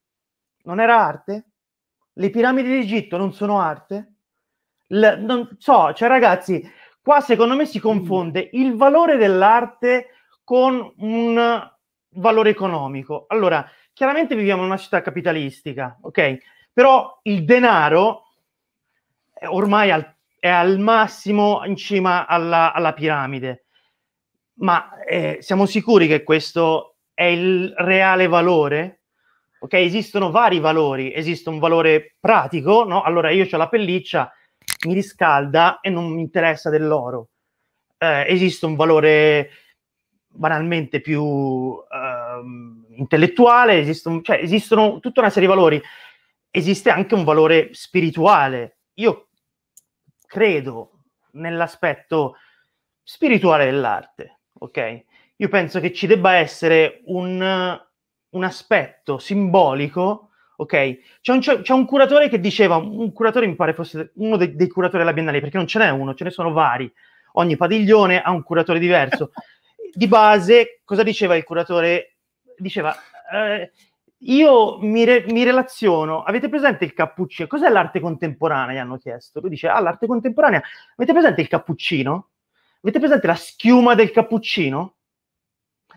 [0.67, 1.45] non era arte?
[2.13, 4.13] Le piramidi d'Egitto non sono arte?
[4.87, 6.61] L- non so, cioè ragazzi,
[7.01, 10.09] qua secondo me si confonde il valore dell'arte
[10.43, 11.71] con un
[12.09, 13.25] valore economico.
[13.29, 16.37] Allora, chiaramente viviamo in una città capitalistica, ok?
[16.73, 18.23] Però il denaro
[19.33, 23.65] è ormai al, è al massimo in cima alla, alla piramide.
[24.59, 28.96] Ma eh, siamo sicuri che questo è il reale valore?
[29.59, 29.73] Ok?
[29.73, 33.01] Esistono vari valori, esiste un valore pratico, no?
[33.01, 34.31] Allora io ho la pelliccia,
[34.85, 37.29] mi riscalda e non mi interessa dell'oro.
[37.97, 39.49] Eh, esiste un valore
[40.37, 41.83] banalmente più uh,
[42.95, 45.81] intellettuale, esistono, cioè, esistono tutta una serie di valori.
[46.49, 48.77] Esiste anche un valore spirituale.
[48.95, 49.29] Io
[50.25, 50.91] credo
[51.31, 52.35] nell'aspetto
[53.03, 55.03] spirituale dell'arte, ok?
[55.37, 57.85] Io penso che ci debba essere un
[58.37, 61.19] un aspetto simbolico, ok?
[61.21, 64.67] C'è un, c'è un, curatore che diceva, un curatore mi pare fosse uno dei, dei
[64.67, 66.91] curatori della Biennale, perché non ce n'è uno, ce ne sono vari.
[67.33, 69.31] Ogni padiglione ha un curatore diverso.
[69.93, 72.17] Di base, cosa diceva il curatore?
[72.57, 72.95] Diceva,
[73.31, 73.71] eh,
[74.19, 76.23] io mi, re- mi, relaziono.
[76.23, 77.47] Avete presente il cappuccino?
[77.47, 78.75] Cos'è l'arte contemporanea?
[78.75, 79.39] Gli hanno chiesto.
[79.39, 80.61] Lui dice: Ah, l'arte contemporanea.
[80.95, 82.29] Avete presente il cappuccino?
[82.81, 84.96] Avete presente la schiuma del cappuccino?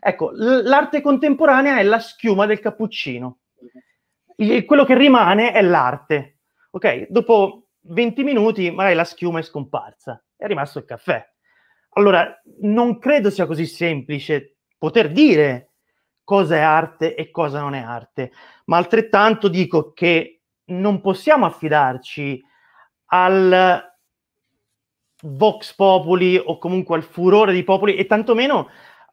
[0.00, 3.40] Ecco, l'arte contemporanea è la schiuma del cappuccino.
[4.64, 6.38] Quello che rimane è l'arte.
[6.70, 11.28] Ok, dopo 20 minuti magari la schiuma è scomparsa, è rimasto il caffè.
[11.90, 15.72] Allora, non credo sia così semplice poter dire
[16.24, 18.32] cosa è arte e cosa non è arte,
[18.66, 22.40] ma altrettanto dico che non possiamo affidarci
[23.06, 23.84] al
[25.22, 28.68] vox populi o comunque al furore di popoli e tantomeno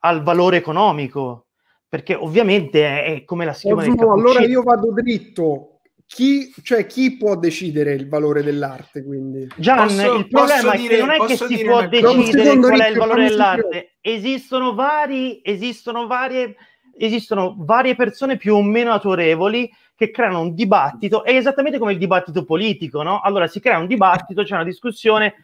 [0.08, 1.48] al valore economico,
[1.88, 4.14] perché ovviamente è, è come la schiuma del cappuccino.
[4.14, 5.72] Allora io vado dritto.
[6.06, 9.04] Chi, cioè, chi può decidere il valore dell'arte?
[9.04, 9.46] Quindi?
[9.58, 12.90] Gian, posso, il problema è dire, che non è che si può decidere qual è
[12.90, 13.98] il valore dell'arte.
[14.00, 16.56] Esistono vari, esistono varie
[16.98, 21.98] esistono varie persone più o meno autorevoli che creano un dibattito, è esattamente come il
[21.98, 23.20] dibattito politico, no?
[23.20, 25.42] Allora si crea un dibattito, c'è una discussione,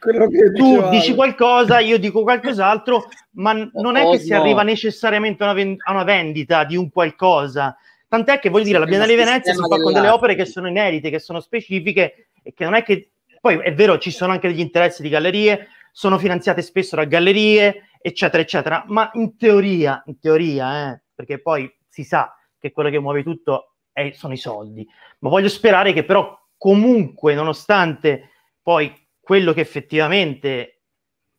[0.54, 5.54] tu dici qualcosa, io dico qualcos'altro, ma non è che si arriva necessariamente a una,
[5.54, 7.76] vend- a una vendita di un qualcosa.
[8.06, 10.68] Tant'è che voglio dire, la Biennale di Venezia si fa con delle opere che sono
[10.68, 13.10] inedite, che sono specifiche e che non è che...
[13.40, 17.88] Poi è vero, ci sono anche degli interessi di gallerie, sono finanziate spesso da gallerie,
[18.00, 23.00] eccetera, eccetera, ma in teoria, in teoria, eh, perché poi si sa che quello che
[23.00, 24.86] muove tutto è, sono i soldi.
[25.20, 28.30] Ma voglio sperare che però comunque, nonostante
[28.60, 30.82] poi quello che effettivamente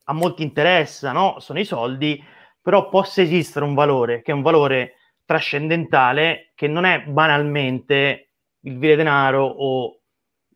[0.06, 1.40] a molti interessa, no?
[1.40, 2.24] sono i soldi,
[2.62, 4.94] però possa esistere un valore, che è un valore
[5.26, 8.30] trascendentale, che non è banalmente
[8.62, 10.00] il vile denaro o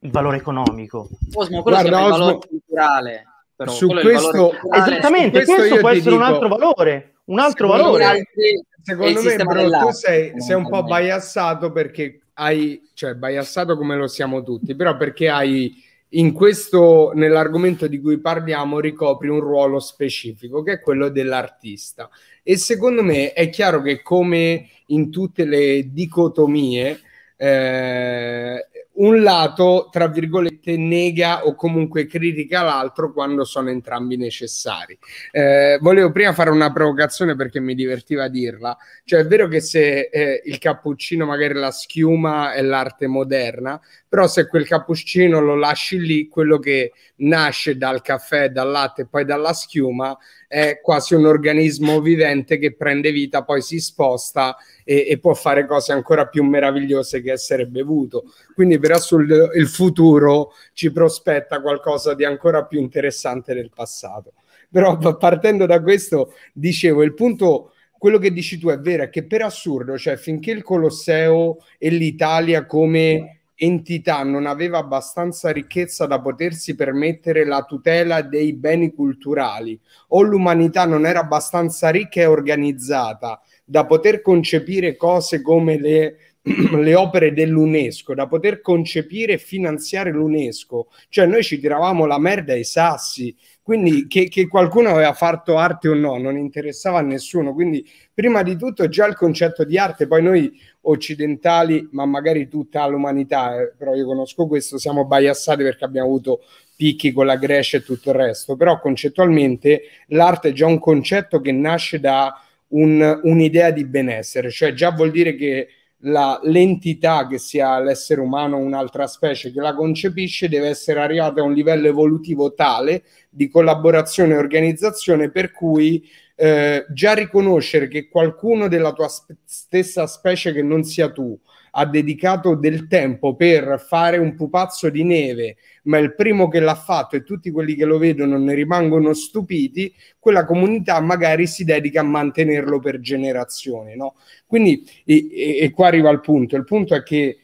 [0.01, 1.09] il valore economico.
[1.33, 3.23] Osmo, quello Guarda, Osmo, il valore culturale.
[3.55, 7.67] Però, su questo, esattamente, su questo, questo può essere dico, un altro valore, un altro
[7.67, 8.03] valore.
[8.03, 13.95] Altri, secondo me, bro, tu sei, sei un po' biassato perché hai, cioè biassato come
[13.95, 19.79] lo siamo tutti, però perché hai in questo, nell'argomento di cui parliamo, ricopri un ruolo
[19.79, 22.09] specifico che è quello dell'artista.
[22.41, 26.99] E secondo me è chiaro che come in tutte le dicotomie,
[27.37, 28.67] eh,
[28.99, 34.97] un lato, tra virgolette, nega o comunque critica l'altro quando sono entrambi necessari.
[35.31, 38.77] Eh, volevo prima fare una provocazione perché mi divertiva dirla.
[39.03, 44.27] Cioè, è vero che se eh, il cappuccino, magari la schiuma è l'arte moderna, però
[44.27, 49.23] se quel cappuccino lo lasci lì, quello che nasce dal caffè, dal latte e poi
[49.23, 50.17] dalla schiuma
[50.49, 55.67] è quasi un organismo vivente che prende vita, poi si sposta e, e può fare
[55.67, 58.23] cose ancora più meravigliose che essere bevuto.
[58.55, 64.33] Quindi per assurdo il futuro ci prospetta qualcosa di ancora più interessante del passato.
[64.71, 69.25] Però partendo da questo, dicevo, il punto quello che dici tu è vero, è che
[69.25, 76.21] per assurdo, cioè finché il Colosseo e l'Italia come entità non aveva abbastanza ricchezza da
[76.21, 79.77] potersi permettere la tutela dei beni culturali
[80.09, 86.15] o l'umanità non era abbastanza ricca e organizzata da poter concepire cose come le,
[86.81, 92.53] le opere dell'UNESCO, da poter concepire e finanziare l'UNESCO, cioè noi ci tiravamo la merda
[92.53, 97.53] ai sassi, quindi che, che, qualcuno aveva fatto arte o no, non interessava a nessuno.
[97.53, 102.85] Quindi, prima di tutto, già il concetto di arte, poi noi occidentali, ma magari tutta
[102.87, 106.41] l'umanità, eh, però io conosco questo, siamo biassati perché abbiamo avuto
[106.75, 111.41] picchi con la Grecia e tutto il resto, però concettualmente l'arte è già un concetto
[111.41, 112.33] che nasce da
[112.69, 115.67] un, un'idea di benessere, cioè già vuol dire che
[116.03, 121.41] la, l'entità che sia l'essere umano o un'altra specie che la concepisce deve essere arrivata
[121.41, 126.07] a un livello evolutivo tale di collaborazione e organizzazione per cui
[126.41, 131.37] eh, già riconoscere che qualcuno della tua sp- stessa specie che non sia tu
[131.71, 136.75] ha dedicato del tempo per fare un pupazzo di neve, ma il primo che l'ha
[136.75, 141.99] fatto e tutti quelli che lo vedono ne rimangono stupiti, quella comunità magari si dedica
[141.99, 143.97] a mantenerlo per generazioni.
[143.97, 144.15] No?
[144.47, 147.37] Quindi, e, e, e qua arriva il punto, il punto è che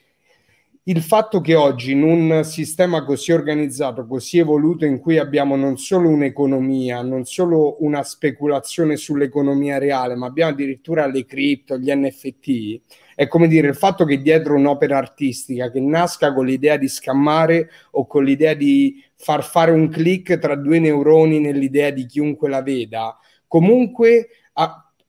[0.88, 5.78] il fatto che oggi in un sistema così organizzato, così evoluto, in cui abbiamo non
[5.78, 12.82] solo un'economia, non solo una speculazione sull'economia reale, ma abbiamo addirittura le cripto, gli NFT,
[13.16, 17.70] è come dire il fatto che dietro un'opera artistica che nasca con l'idea di scammare
[17.91, 22.62] o con l'idea di far fare un click tra due neuroni nell'idea di chiunque la
[22.62, 23.18] veda,
[23.48, 24.28] comunque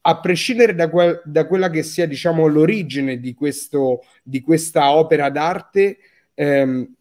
[0.08, 5.30] a, prescindere da, quel, da, quella che sia diciamo l'origine di, questo, di questa opera
[5.30, 5.98] d'arte,
[6.34, 6.94] ehm,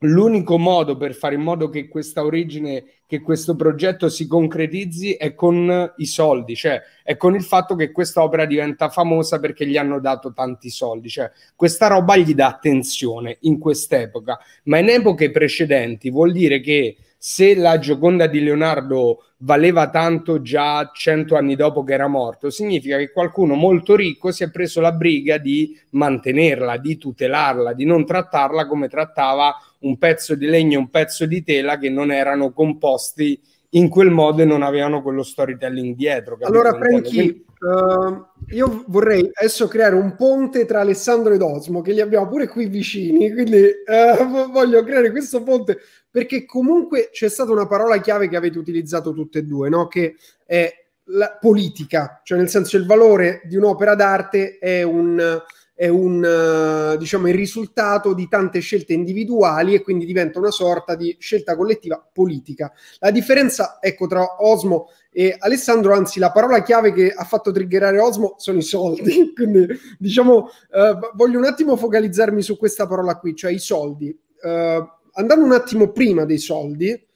[0.00, 5.34] l'unico modo per fare in modo che questa origine, che questo progetto si concretizzi è
[5.34, 9.76] con i soldi, cioè è con il fatto che questa opera diventa famosa perché gli
[9.76, 15.30] hanno dato tanti soldi, cioè questa roba gli dà attenzione in quest'epoca, ma in epoche
[15.30, 21.84] precedenti vuol dire che se la Gioconda di Leonardo valeva tanto già cento anni dopo
[21.84, 26.78] che era morto, significa che qualcuno molto ricco si è preso la briga di mantenerla,
[26.78, 31.44] di tutelarla, di non trattarla come trattava un pezzo di legno e un pezzo di
[31.44, 33.40] tela che non erano composti
[33.74, 36.36] in quel modo e non avevano quello storytelling dietro.
[36.40, 42.00] Allora, Franchi, uh, io vorrei adesso creare un ponte tra Alessandro ed Osmo, che li
[42.00, 45.78] abbiamo pure qui vicini, quindi uh, voglio creare questo ponte
[46.12, 49.88] perché comunque c'è stata una parola chiave che avete utilizzato tutte e due, no?
[49.88, 50.70] che è
[51.06, 55.42] la politica, cioè nel senso il valore di un'opera d'arte è un,
[55.74, 61.16] è un diciamo, il risultato di tante scelte individuali e quindi diventa una sorta di
[61.18, 62.70] scelta collettiva politica.
[62.98, 67.98] La differenza, ecco, tra Osmo e Alessandro, anzi la parola chiave che ha fatto triggerare
[67.98, 69.66] Osmo sono i soldi, quindi
[69.98, 74.14] diciamo, eh, voglio un attimo focalizzarmi su questa parola qui, cioè i soldi.
[74.42, 77.06] Uh, andando un attimo prima dei soldi,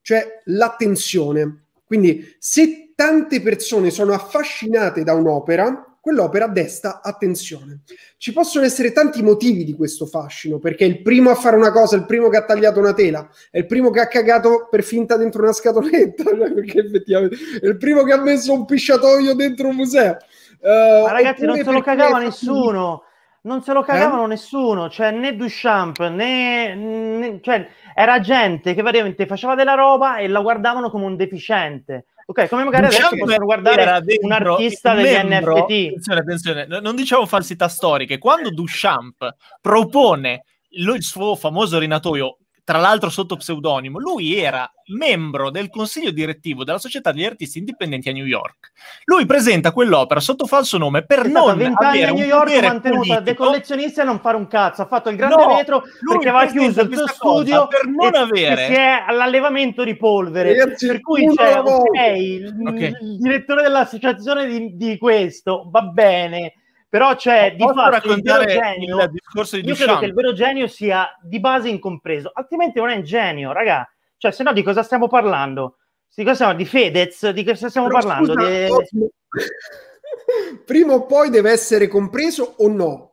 [0.00, 1.64] cioè l'attenzione.
[1.84, 7.80] Quindi se tante persone sono affascinate da un'opera, quell'opera desta attenzione.
[8.16, 11.72] Ci possono essere tanti motivi di questo fascino, perché è il primo a fare una
[11.72, 14.84] cosa, il primo che ha tagliato una tela, è il primo che ha cagato per
[14.84, 16.22] finta dentro una scatoletta,
[16.54, 20.16] perché effettivamente è il primo che ha messo un pisciatoio dentro un museo.
[20.60, 23.02] Uh, Ma ragazzi, non se lo cagava nessuno
[23.46, 24.28] non se lo cagavano eh?
[24.28, 30.28] nessuno, cioè né Duchamp né, né cioè, era gente che veramente faceva della roba e
[30.28, 32.06] la guardavano come un deficiente.
[32.26, 35.62] Ok, come magari Duchamp adesso possono guardare un artista degli membro, NFT.
[35.62, 38.18] Attenzione, attenzione, non diciamo falsità storiche.
[38.18, 45.70] Quando Duchamp propone il suo famoso rinatoio tra l'altro sotto pseudonimo, lui era membro del
[45.70, 48.72] consiglio direttivo della Società degli Artisti Indipendenti a New York.
[49.04, 53.36] Lui presenta quell'opera sotto falso nome per è non avere a New York mantenuta dei
[53.36, 54.82] collezionisti a non fare un cazzo.
[54.82, 58.18] Ha fatto il grande no, vetro perché aveva chiuso il suo studio per non e,
[58.18, 60.58] avere si è all'allevamento di polvere.
[60.58, 62.96] Ragazzi, per cui c'è okay, il, okay.
[63.00, 66.54] il, direttore dell'associazione di, di questo va bene
[66.96, 70.32] però c'è di fatto il vero genio, il discorso di io credo che il vero
[70.32, 73.86] genio sia di base incompreso, altrimenti non è un genio, raga.
[74.16, 75.76] Cioè, se no di cosa stiamo parlando?
[76.14, 76.54] Di cosa stiamo?
[76.54, 77.28] Di Fedez?
[77.28, 78.32] Di cosa stiamo Però parlando?
[78.32, 78.48] Scusa,
[78.92, 79.06] di...
[80.64, 83.12] Prima o poi deve essere compreso o no?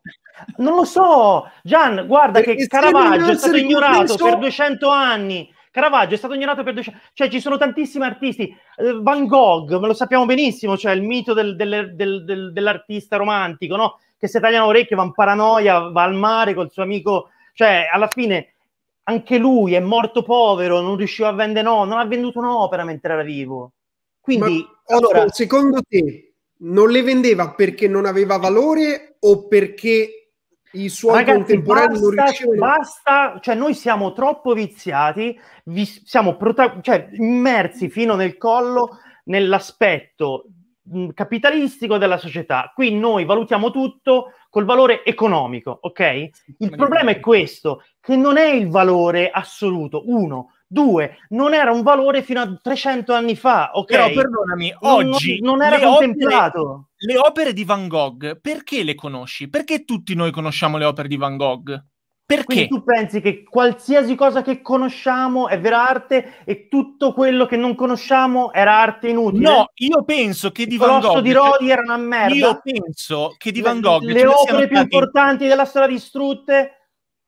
[0.59, 4.23] Non lo so, Gian, guarda Perché che Caravaggio è stato ignorato compreso...
[4.23, 6.83] per 200 anni Caravaggio è stato ignorato per due
[7.13, 8.55] cioè ci sono tantissimi artisti.
[8.75, 13.99] Eh, Van Gogh, lo sappiamo benissimo, cioè il mito del, del, del, dell'artista romantico, no?
[14.15, 18.07] Che se taglia l'orecchio va in paranoia, va al mare col suo amico, cioè alla
[18.07, 18.53] fine
[19.05, 23.13] anche lui è morto povero, non riusciva a vendere, no, non ha venduto un'opera mentre
[23.13, 23.71] era vivo.
[24.21, 30.22] Quindi, Ma, allora, secondo te non le vendeva perché non aveva valore o perché
[30.73, 32.59] i suoi Ragazzi, contemporanei basta, non riuscivano...
[32.59, 40.45] basta, cioè noi siamo troppo viziati, vi, siamo prota- cioè, immersi fino nel collo nell'aspetto
[41.13, 42.71] capitalistico della società.
[42.73, 46.29] Qui noi valutiamo tutto col valore economico, ok?
[46.59, 50.49] Il problema è questo, che non è il valore assoluto, uno.
[50.73, 53.85] Due, non era un valore fino a 300 anni fa, ok?
[53.85, 56.59] Però perdonami, oggi non, non era contemplato.
[56.61, 59.49] Opere le opere di Van Gogh, perché le conosci?
[59.49, 61.83] Perché tutti noi conosciamo le opere di Van Gogh?
[62.25, 62.45] Perché?
[62.45, 67.57] Quindi tu pensi che qualsiasi cosa che conosciamo è vera arte e tutto quello che
[67.57, 69.49] non conosciamo era arte inutile?
[69.49, 71.19] No, io penso che di Van Gogh...
[71.19, 72.33] di Rodi era una merda.
[72.33, 74.03] Io penso che di Van Gogh...
[74.03, 74.93] Le, le opere più stati...
[74.95, 76.77] importanti della storia distrutte...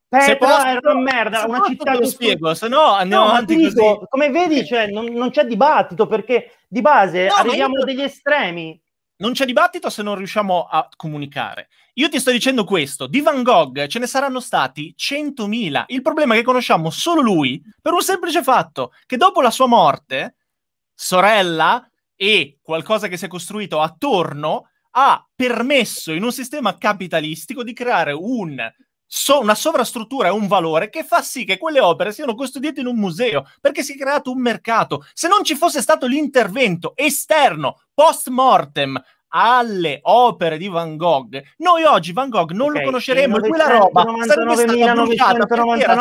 [0.07, 1.93] Petra posso, era una merda, una città...
[1.93, 4.05] Lo spiego, se no andiamo no, avanti dico, così.
[4.07, 7.83] Come vedi, cioè, non, non, c'è dibattito perché di base no, arriviamo io...
[7.83, 8.81] degli estremi
[9.17, 11.69] non c'è dibattito se non riusciamo a comunicare.
[11.93, 15.85] Io ti sto dicendo questo, di Van Gogh ce ne saranno stati 100.000.
[15.87, 19.67] Il problema è che conosciamo solo lui per un semplice fatto, che dopo la sua
[19.67, 20.35] morte,
[20.93, 27.73] sorella e qualcosa che si è costruito attorno ha permesso in un sistema capitalistico di
[27.73, 28.57] creare un
[29.15, 32.87] so- una sovrastruttura e un valore che fa sì che quelle opere siano custodite in
[32.87, 35.05] un museo, perché si è creato un mercato.
[35.13, 41.83] Se non ci fosse stato l'intervento esterno, post mortem, alle opere di Van Gogh, noi
[41.83, 45.95] oggi Van Gogh non okay, lo conosceremo e quella roba sarebbe stata bruciata perché era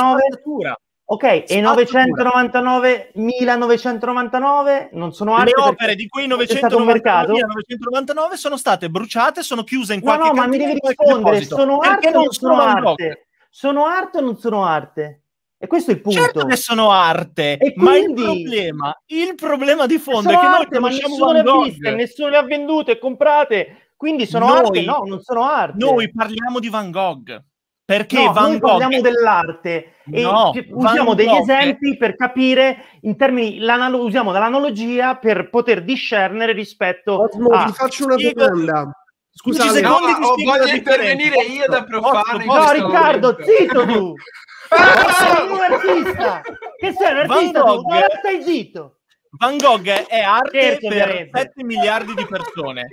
[1.07, 5.53] Ok, e 999, 1999 non sono arte.
[5.55, 10.35] Le opere di quei 999, 1999 sono state bruciate, sono chiuse in qualche No, no,
[10.35, 13.27] ma mi devi rispondere, sono arte o non sono arte?
[13.51, 15.21] Sono arte o non sono arte?
[15.59, 16.21] E questo è il punto.
[16.21, 17.77] Certo che sono arte, quindi...
[17.77, 21.63] ma il problema, il problema di fondo è che arte, noi ma nessuno le ha
[21.63, 24.81] viste, nessuno le ha vendute, comprate, quindi sono noi, arte?
[24.83, 25.77] No, non sono arte.
[25.79, 27.43] Noi parliamo di Van Gogh.
[27.87, 28.71] Perché no, Van noi Gogh...
[28.71, 31.41] parliamo dell'arte e no, usiamo Van degli Gogh...
[31.43, 33.59] esempi per capire in termini,
[33.93, 37.65] usiamo dall'analogia per poter discernere rispetto Osmo, a...
[37.67, 38.91] ti faccio una domanda.
[39.31, 42.45] Scusa, no, ho voglio intervenire io da profano.
[42.45, 44.15] No, Riccardo, zitto tu!
[44.71, 46.41] sei un artista!
[46.79, 48.17] Che sei un artista Van Gogh, tu?
[48.19, 48.97] stai zitto!
[49.37, 51.39] Van Gogh è arte Scherzo, per ovviamente.
[51.39, 52.87] 7 miliardi di persone.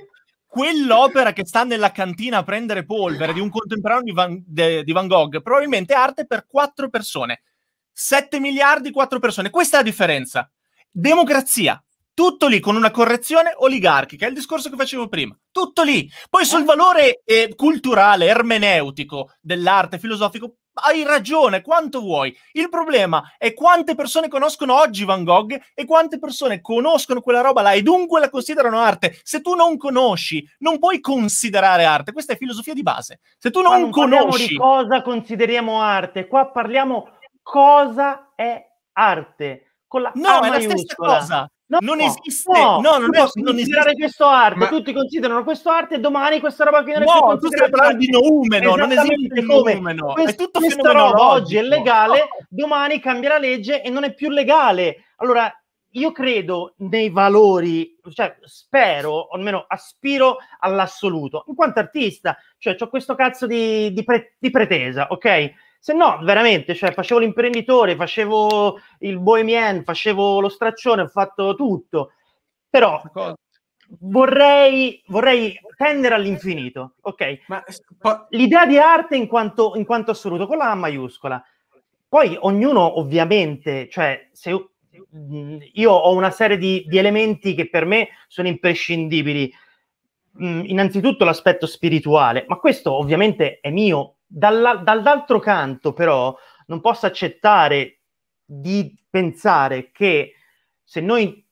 [0.51, 4.91] Quell'opera che sta nella cantina a prendere polvere di un contemporaneo di Van, de, di
[4.91, 7.43] Van Gogh probabilmente arte per 4 persone.
[7.93, 9.49] 7 miliardi, 4 persone.
[9.49, 10.51] Questa è la differenza.
[10.91, 11.81] Democrazia.
[12.13, 15.33] Tutto lì con una correzione oligarchica, è il discorso che facevo prima.
[15.51, 16.11] Tutto lì.
[16.29, 22.35] Poi sul valore eh, culturale, ermeneutico dell'arte, filosofico, hai ragione, quanto vuoi.
[22.53, 27.61] Il problema è quante persone conoscono oggi Van Gogh e quante persone conoscono quella roba
[27.61, 29.19] là e dunque la considerano arte.
[29.23, 32.13] Se tu non conosci, non puoi considerare arte.
[32.13, 33.19] Questa è filosofia di base.
[33.37, 34.47] Se tu non, non conosci...
[34.49, 39.65] di cosa consideriamo arte, qua parliamo cosa è arte.
[39.87, 40.67] Con la no, A è maiuscola.
[40.67, 41.51] la stessa cosa.
[41.71, 42.51] No, non esiste.
[42.51, 43.93] No, no non, è, non esiste.
[43.93, 44.59] questo arte.
[44.59, 44.67] Ma...
[44.67, 47.97] Tutti considerano questo arte e domani questa roba che non è no, tu stai parlando
[47.97, 50.11] di noumeno, non esiste noumeno.
[50.11, 54.13] Quest- è tutto questa roba oggi è legale, domani cambia la legge e non è
[54.13, 55.05] più legale.
[55.17, 55.49] Allora,
[55.91, 62.89] io credo nei valori, cioè spero, o almeno aspiro all'assoluto, in quanto artista, cioè ho
[62.89, 65.53] questo cazzo di, di, pre- di pretesa, ok?
[65.83, 72.11] Se no, veramente, cioè, facevo l'imprenditore, facevo il bohemien, facevo lo straccione, ho fatto tutto.
[72.69, 73.01] Però
[74.01, 77.39] vorrei, vorrei tendere all'infinito, ok?
[77.47, 77.63] Ma,
[77.97, 81.43] po- L'idea di arte in quanto, in quanto assoluto, con la A maiuscola.
[82.07, 88.09] Poi ognuno ovviamente, cioè, se io ho una serie di, di elementi che per me
[88.27, 89.51] sono imprescindibili.
[90.37, 96.33] innanzitutto l'aspetto spirituale, ma questo ovviamente è mio Dalla, dall'altro canto, però,
[96.67, 97.99] non posso accettare
[98.45, 100.35] di pensare che
[100.81, 101.45] se noi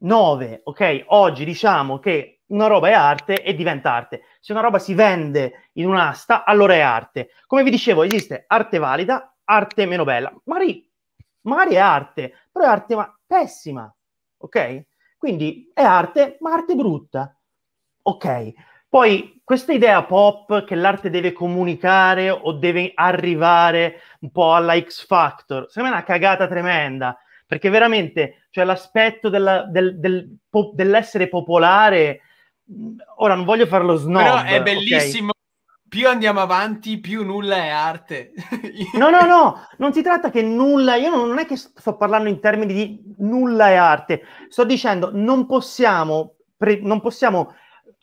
[0.00, 4.22] nove, ok, oggi diciamo che una roba è arte e diventa arte.
[4.40, 7.30] Se una roba si vende in un'asta, allora è arte.
[7.46, 10.32] Come vi dicevo, esiste arte valida, arte meno bella.
[10.46, 10.90] Magari,
[11.42, 13.94] magari è arte, però è arte ma pessima,
[14.38, 14.86] ok?
[15.16, 17.32] Quindi è arte, ma arte brutta.
[18.02, 18.52] Ok,
[18.88, 25.06] poi questa idea pop che l'arte deve comunicare o deve arrivare un po' alla X
[25.06, 30.72] Factor, secondo me è una cagata tremenda, perché veramente cioè, l'aspetto della, del, del, po-
[30.74, 32.20] dell'essere popolare,
[33.16, 34.22] ora non voglio farlo snob.
[34.22, 35.30] Però è bellissimo.
[35.30, 35.36] Okay?
[35.88, 38.32] Più andiamo avanti, più nulla è arte.
[38.94, 42.28] no, no, no, non si tratta che nulla, io non, non è che sto parlando
[42.28, 47.54] in termini di nulla è arte, sto dicendo non possiamo, pre- non possiamo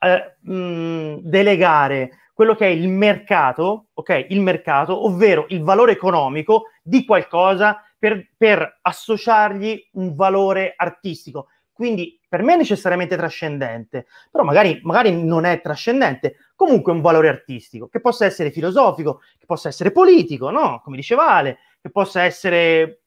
[0.06, 4.26] eh, delegare quello che è il mercato, ok?
[4.30, 11.48] Il mercato, ovvero il valore economico di qualcosa per, per associargli un valore artistico.
[11.72, 17.30] Quindi per me è necessariamente trascendente, però magari, magari non è trascendente, comunque un valore
[17.30, 20.82] artistico, che possa essere filosofico, che possa essere politico, no?
[20.84, 23.04] Come diceva Ale, che possa essere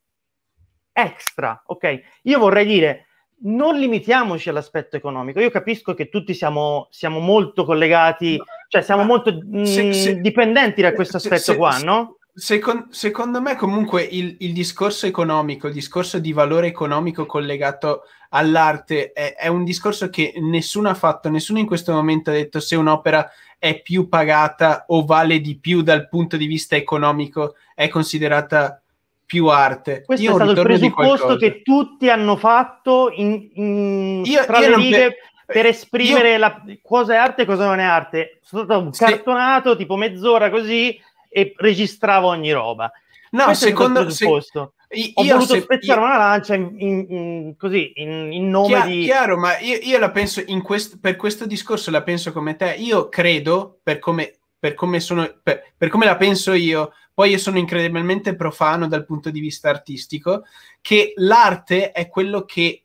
[0.91, 2.01] extra, ok?
[2.23, 3.08] Io vorrei dire,
[3.41, 5.39] non limitiamoci all'aspetto economico.
[5.39, 10.21] Io capisco che tutti siamo, siamo molto collegati, cioè siamo molto mh, se, se, mm,
[10.21, 12.17] dipendenti da questo aspetto se, qua, no?
[12.33, 19.11] Secondo, secondo me comunque il, il, discorso economico, il discorso di valore economico collegato all'arte
[19.11, 22.75] è, è, un discorso che nessuno ha fatto, nessuno in questo momento ha detto se
[22.75, 28.81] un'opera è più pagata o vale di più dal punto di vista economico, è considerata
[29.29, 30.01] più arte.
[30.03, 34.69] Questo io è stato il presupposto che tutti hanno fatto in, in io, tra io
[34.69, 35.15] le righe per,
[35.45, 38.39] per esprimere io, la, cosa è arte e cosa non è arte.
[38.41, 40.99] Sono stato un cartonato tipo mezz'ora così
[41.29, 42.91] e registravo ogni roba.
[43.29, 44.73] No, Questo secondo se, io,
[45.13, 49.03] ho voluto se, spezzare io, una lancia in, in, in, così in, nome chiaro, di
[49.03, 52.73] chiaro ma io, io la penso in quest, per questo discorso la penso come te
[52.79, 57.37] io credo per come per come, sono, per, per come la penso io, poi io
[57.37, 60.45] sono incredibilmente profano dal punto di vista artistico,
[60.79, 62.83] che l'arte è quello che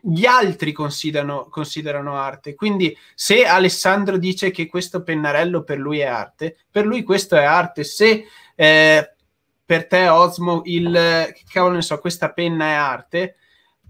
[0.00, 2.54] gli altri considerano, considerano, arte.
[2.54, 7.44] Quindi se Alessandro dice che questo pennarello per lui è arte, per lui questo è
[7.44, 7.84] arte.
[7.84, 9.14] Se eh,
[9.66, 10.94] per te Osmo il
[11.34, 13.36] che cavolo ne so, questa penna è arte,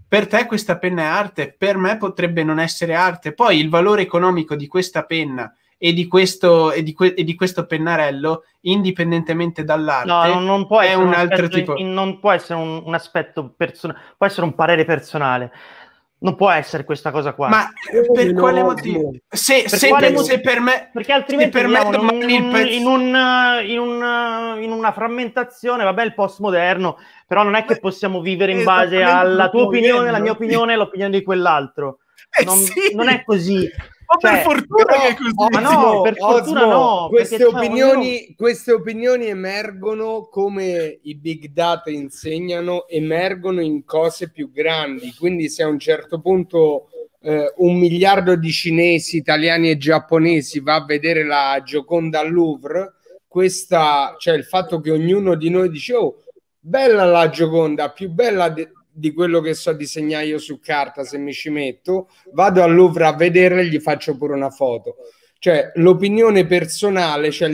[0.05, 3.31] per te questa penna è arte, per me potrebbe non essere arte.
[3.31, 7.35] Poi il valore economico di questa penna e di questo, e di que- e di
[7.35, 11.75] questo pennarello, indipendentemente dall'arte, no, non, non può è essere un, un altro tipo.
[11.77, 15.51] In, non può essere un, un aspetto personale, può essere un parere personale.
[16.19, 17.47] Non può essere questa cosa qua.
[17.47, 17.71] Ma
[18.11, 19.11] per no, quale motivo?
[19.29, 20.33] Se, per, se, quale per, motivo?
[20.33, 23.15] se per me, perché altrimenti per me in, un, in, un, in, un,
[23.67, 26.97] in, un, in, una frammentazione, vabbè, il postmoderno,
[27.27, 30.77] però non è che possiamo vivere in base alla tua opinione, la mia opinione e
[30.77, 31.99] l'opinione di quell'altro.
[32.43, 32.95] Non, eh sì.
[32.95, 33.69] non è così.
[34.07, 35.33] Ma cioè, per fortuna però, che è così.
[35.49, 37.07] Ma no, per fortuna Osmo, no.
[37.09, 38.33] Queste opinioni, ognuno...
[38.37, 45.13] queste opinioni emergono come i big data insegnano, emergono in cose più grandi.
[45.17, 46.87] Quindi se a un certo punto
[47.19, 52.93] eh, un miliardo di cinesi, italiani e giapponesi va a vedere la Gioconda al Louvre,
[53.27, 56.23] questa, cioè il fatto che ognuno di noi dice oh,
[56.59, 61.17] bella la Gioconda, più bella de- di quello che so disegnare io su carta se
[61.17, 64.95] mi ci metto, vado al Louvre a vedere e gli faccio pure una foto.
[65.39, 67.49] Cioè l'opinione personale, cioè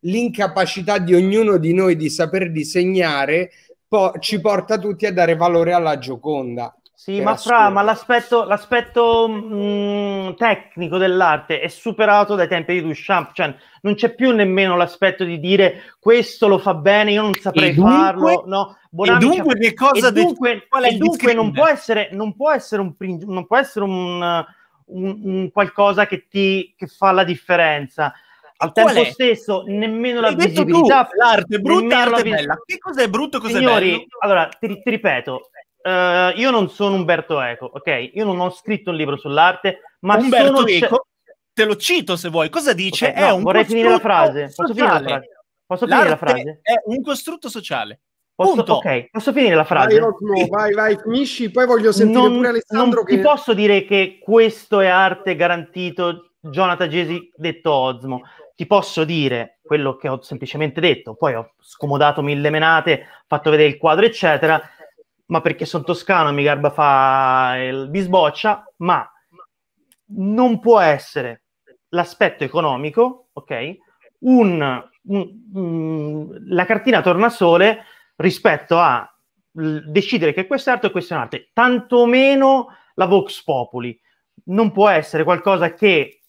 [0.00, 3.50] l'incapacità di ognuno di noi di saper disegnare
[3.86, 6.77] po- ci porta tutti a dare valore alla Gioconda.
[6.98, 13.30] Sì, ma, fra, ma l'aspetto, l'aspetto mh, tecnico dell'arte è superato dai tempi di Duchamp,
[13.34, 17.72] cioè non c'è più nemmeno l'aspetto di dire questo lo fa bene, io non saprei
[17.72, 18.42] dunque, farlo.
[18.46, 22.50] No, Bonami, e dunque che cosa e dunque, e dunque non può essere, non può
[22.50, 24.44] essere un, non può essere un,
[24.86, 28.12] un, un qualcosa che ti che fa la differenza.
[28.56, 29.12] Al Qual tempo è?
[29.12, 32.60] stesso, nemmeno la visibilità, tu, l'arte brutta, l'arte vis- bella.
[32.66, 34.06] Che cosa è brutto, cosa Signori, è bello?
[34.18, 35.50] allora ti, ti ripeto,
[35.88, 38.10] Uh, io non sono Umberto Eco, ok?
[38.12, 40.66] Io non ho scritto un libro sull'arte, ma Umberto sono...
[40.66, 41.06] Eco,
[41.54, 42.50] te lo cito se vuoi.
[42.50, 43.08] Cosa dice?
[43.08, 44.52] Okay, no, un vorrei finire la frase.
[44.54, 45.28] Posso finire la frase?
[45.64, 46.60] Posso finire la frase?
[46.60, 48.00] È un costrutto sociale.
[48.34, 49.98] Posso, ok, posso finire la frase?
[49.98, 53.16] Vai, Osmo, vai, vai, finisci, poi voglio sentire non, pure Alessandro non che...
[53.16, 58.22] ti posso dire che questo è arte garantito Jonathan Gesi detto Osmo.
[58.54, 63.70] Ti posso dire quello che ho semplicemente detto, poi ho scomodato mille menate, fatto vedere
[63.70, 64.60] il quadro, eccetera
[65.28, 69.10] ma perché sono toscano mi garba fa il bisboccia, ma
[70.10, 71.42] non può essere
[71.88, 73.76] l'aspetto economico, ok?
[74.20, 77.84] Un, un, un, la cartina tornasole
[78.16, 79.10] rispetto a
[79.50, 83.98] decidere che questo è arte o questo è un'arte, tantomeno la Vox Populi.
[84.46, 86.20] Non può essere qualcosa che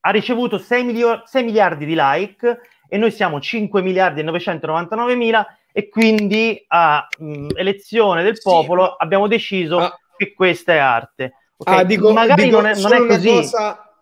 [0.00, 5.14] ha ricevuto 6, milio- 6 miliardi di like e noi siamo 5 miliardi e 999
[5.16, 8.94] mila e quindi a mh, elezione del popolo sì.
[8.98, 9.98] abbiamo deciso ah.
[10.16, 11.32] che questa è arte.
[11.56, 11.78] Okay?
[11.78, 13.28] Ah, dico, Magari dico non è, non è così.
[13.28, 13.92] Cosa,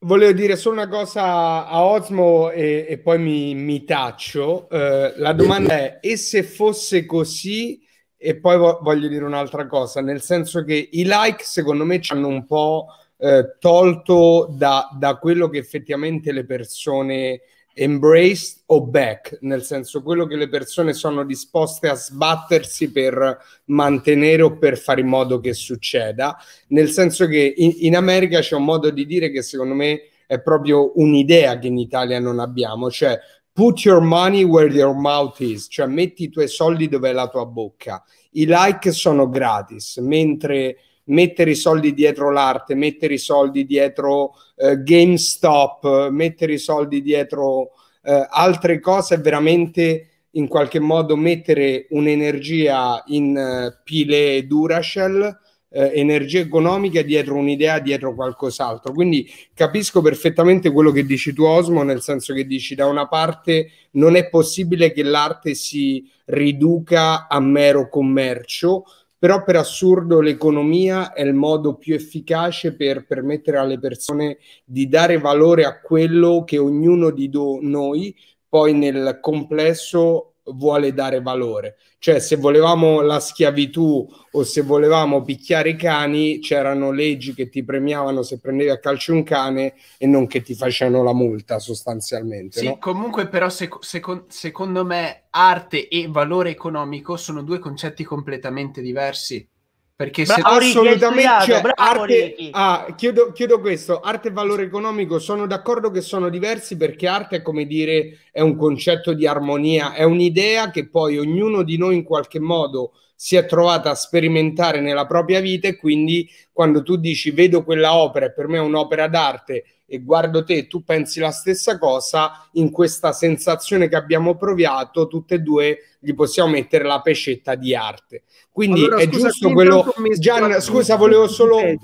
[0.00, 4.66] volevo dire solo una cosa a Osmo e, e poi mi, mi taccio.
[4.70, 7.84] Uh, la domanda è, e se fosse così?
[8.16, 12.12] E poi vo- voglio dire un'altra cosa, nel senso che i like secondo me ci
[12.12, 12.86] hanno un po'
[13.18, 17.40] eh, tolto da, da quello che effettivamente le persone
[17.78, 24.40] embraced o back, nel senso quello che le persone sono disposte a sbattersi per mantenere
[24.40, 26.38] o per fare in modo che succeda,
[26.68, 30.40] nel senso che in, in America c'è un modo di dire che secondo me è
[30.40, 33.18] proprio un'idea che in Italia non abbiamo, cioè
[33.52, 37.28] put your money where your mouth is, cioè metti i tuoi soldi dove è la
[37.28, 38.02] tua bocca.
[38.32, 44.82] I like sono gratis, mentre mettere i soldi dietro l'arte, mettere i soldi dietro eh,
[44.82, 47.70] GameStop, mettere i soldi dietro
[48.02, 55.36] eh, altre cose è veramente in qualche modo mettere un'energia in uh, pile Duracell,
[55.70, 58.92] eh, energia economica dietro un'idea, dietro qualcos'altro.
[58.92, 63.70] Quindi capisco perfettamente quello che dici tu Osmo, nel senso che dici da una parte
[63.92, 68.84] non è possibile che l'arte si riduca a mero commercio,
[69.26, 75.18] però per assurdo l'economia è il modo più efficace per permettere alle persone di dare
[75.18, 78.14] valore a quello che ognuno di do- noi
[78.48, 81.76] poi nel complesso vuole dare valore.
[81.98, 87.64] Cioè, se volevamo la schiavitù o se volevamo picchiare i cani, c'erano leggi che ti
[87.64, 92.60] premiavano se prendevi a calcio un cane e non che ti facevano la multa sostanzialmente.
[92.60, 92.78] Sì, no?
[92.78, 99.48] comunque però sec- sec- secondo me arte e valore economico sono due concetti completamente diversi.
[99.96, 105.46] Perché se bravo, assolutamente cioè, arte, ah, chiudo, chiudo, questo arte e valore economico sono
[105.46, 110.02] d'accordo che sono diversi perché arte è come dire è un concetto di armonia è
[110.02, 115.06] un'idea che poi ognuno di noi in qualche modo si è trovata a sperimentare nella
[115.06, 119.08] propria vita e quindi quando tu dici vedo quella opera e per me è un'opera
[119.08, 124.36] d'arte e guardo te e tu pensi la stessa cosa, in questa sensazione che abbiamo
[124.36, 128.24] provato, tutte e due gli possiamo mettere la pescetta di arte.
[128.50, 129.94] Quindi allora, è scusa, giusto quello.
[130.18, 131.60] Gian, scusa, volevo solo.
[131.60, 131.78] no,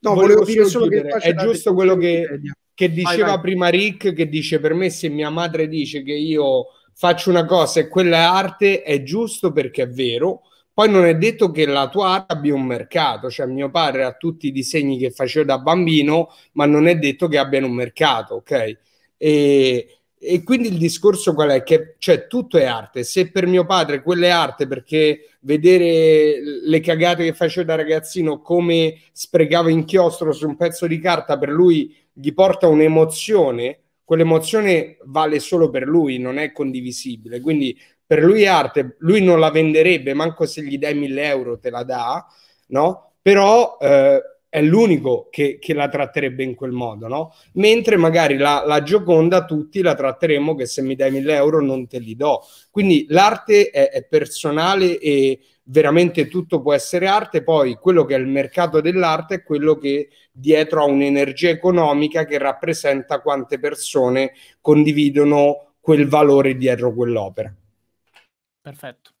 [0.00, 1.18] volevo, volevo dire solo chiudere.
[1.20, 2.40] che è giusto quello che,
[2.74, 3.40] che diceva vai, vai.
[3.40, 7.78] prima Rick, che dice per me se mia madre dice che io faccio una cosa
[7.78, 10.42] e quella è arte, è giusto perché è vero.
[10.78, 14.12] Poi non è detto che la tua arte abbia un mercato, cioè mio padre ha
[14.12, 18.36] tutti i disegni che facevo da bambino, ma non è detto che abbiano un mercato,
[18.36, 18.78] ok?
[19.16, 21.64] E, e quindi il discorso qual è?
[21.64, 23.02] Che cioè, tutto è arte.
[23.02, 28.40] Se per mio padre quella è arte perché vedere le cagate che facevo da ragazzino,
[28.40, 35.40] come sprecava inchiostro su un pezzo di carta, per lui gli porta un'emozione, quell'emozione vale
[35.40, 37.40] solo per lui, non è condivisibile.
[37.40, 37.76] Quindi
[38.08, 41.70] per lui è arte, lui non la venderebbe, manco se gli dai mille euro te
[41.70, 42.26] la dà,
[42.68, 43.12] no?
[43.22, 43.76] Però...
[43.80, 47.34] Eh, è l'unico che, che, la tratterebbe in quel modo, no?
[47.54, 51.86] Mentre magari la, la, Gioconda tutti la tratteremo che se mi dai 1000 euro non
[51.86, 52.40] te li do.
[52.70, 58.18] Quindi l'arte è, è, personale e veramente tutto può essere arte, poi quello che è
[58.18, 64.32] il mercato dell'arte è quello che dietro ha un'energia economica che rappresenta quante persone
[64.62, 67.54] condividono quel valore dietro quell'opera.
[68.68, 69.12] Perfetto.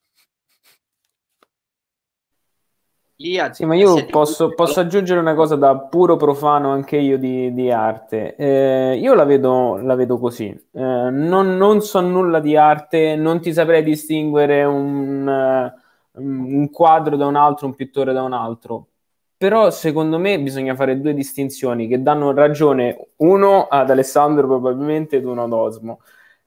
[3.16, 7.52] Lia, sì, ma io posso, posso, aggiungere una cosa da puro profano anche io di,
[7.54, 8.36] di arte.
[8.36, 10.48] Eh, io la vedo, la vedo così.
[10.48, 17.16] Eh, non, non, so nulla di arte, non ti saprei distinguere un, uh, un quadro
[17.16, 18.88] da un altro, un pittore da un altro.
[19.38, 25.24] Però secondo me bisogna fare due distinzioni che danno ragione uno ad Alessandro probabilmente ed
[25.24, 26.00] uno ad Osmo.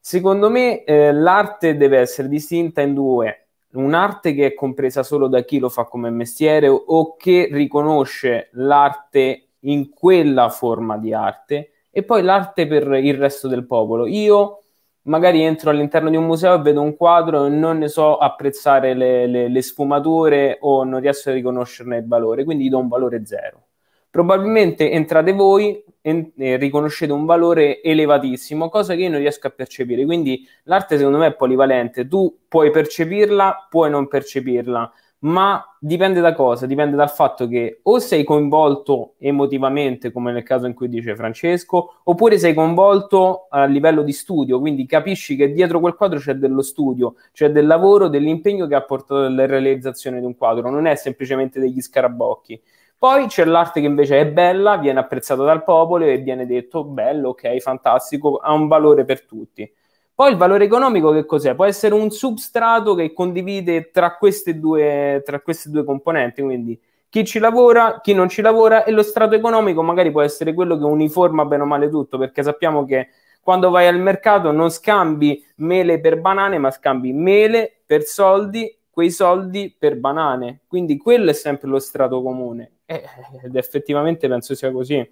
[0.04, 5.44] Secondo me eh, l'arte deve essere distinta in due un'arte che è compresa solo da
[5.44, 12.04] chi lo fa come mestiere o che riconosce l'arte in quella forma di arte e
[12.04, 14.08] poi l'arte per il resto del popolo.
[14.08, 14.64] Io
[15.04, 18.96] magari entro all'interno di un museo e vedo un quadro e non ne so apprezzare
[18.96, 22.88] le, le, le sfumature o non riesco a riconoscerne il valore, quindi gli do un
[22.88, 23.68] valore zero.
[24.12, 30.04] Probabilmente entrate voi e, riconoscete un valore elevatissimo, cosa che io non riesco a percepire.
[30.04, 36.34] Quindi l'arte secondo me è polivalente, tu puoi percepirla, puoi non percepirla, ma dipende da
[36.34, 36.66] cosa?
[36.66, 42.02] Dipende dal fatto che o sei coinvolto emotivamente, come nel caso in cui dice Francesco,
[42.04, 46.62] oppure sei coinvolto a livello di studio, quindi capisci che dietro quel quadro c'è dello
[46.64, 50.96] studio, c'è del lavoro, dell'impegno che ha portato alla realizzazione di un quadro, non è
[50.96, 52.62] semplicemente degli scarabocchi.
[53.02, 57.30] Poi c'è l'arte che invece è bella, viene apprezzata dal popolo e viene detto bello,
[57.30, 59.68] ok, fantastico, ha un valore per tutti.
[60.14, 61.56] Poi il valore economico che cos'è?
[61.56, 66.80] Può essere un substrato che condivide tra queste due, tra queste due componenti, quindi
[67.10, 70.78] chi ci lavora, chi non ci lavora e lo strato economico magari può essere quello
[70.78, 73.08] che uniforma bene o male tutto, perché sappiamo che
[73.42, 79.10] quando vai al mercato non scambi mele per banane, ma scambi mele per soldi, quei
[79.12, 80.62] soldi per banane.
[80.68, 82.80] Quindi quello è sempre lo strato comune.
[82.86, 83.04] Eh,
[83.44, 85.10] ed effettivamente penso sia così.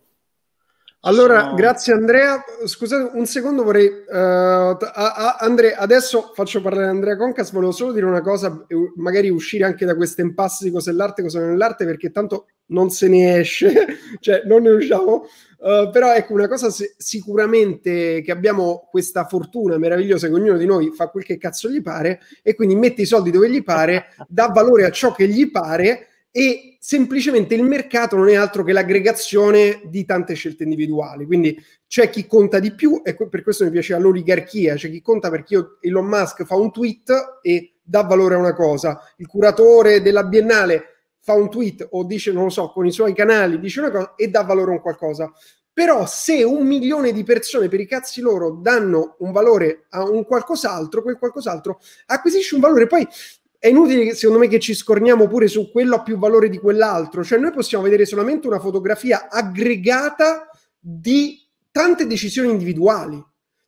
[1.02, 1.54] Allora, Sono...
[1.54, 2.44] grazie Andrea.
[2.66, 3.88] Scusate un secondo, vorrei...
[3.88, 8.66] Uh, a, a, Andrea, adesso faccio parlare Andrea Concas, volevo solo dire una cosa,
[8.98, 12.48] magari uscire anche da queste impasse di cos'è l'arte, cosa non è l'arte, perché tanto
[12.68, 13.72] non se ne esce,
[14.20, 15.26] cioè non ne usciamo.
[15.60, 20.66] Uh, però ecco, una cosa se, sicuramente che abbiamo questa fortuna meravigliosa che ognuno di
[20.66, 24.08] noi fa quel che cazzo gli pare e quindi mette i soldi dove gli pare,
[24.28, 28.72] dà valore a ciò che gli pare e semplicemente il mercato non è altro che
[28.72, 31.26] l'aggregazione di tante scelte individuali.
[31.26, 31.58] Quindi
[31.88, 35.56] c'è chi conta di più e per questo mi piace l'oligarchia, c'è chi conta perché
[35.56, 40.24] io, Elon Musk fa un tweet e dà valore a una cosa, il curatore della
[40.24, 40.84] Biennale
[41.20, 44.14] fa un tweet o dice, non lo so, con i suoi canali dice una cosa
[44.16, 45.32] e dà valore a un qualcosa.
[45.72, 50.26] Però se un milione di persone per i cazzi loro danno un valore a un
[50.26, 52.86] qualcos'altro, quel qualcos'altro acquisisce un valore.
[52.86, 53.08] Poi
[53.60, 57.26] è inutile, secondo me, che ci scorniamo pure su quello a più valore di quell'altro.
[57.26, 60.50] Cioè, noi possiamo vedere solamente una fotografia aggregata
[60.80, 63.22] di tante decisioni individuali.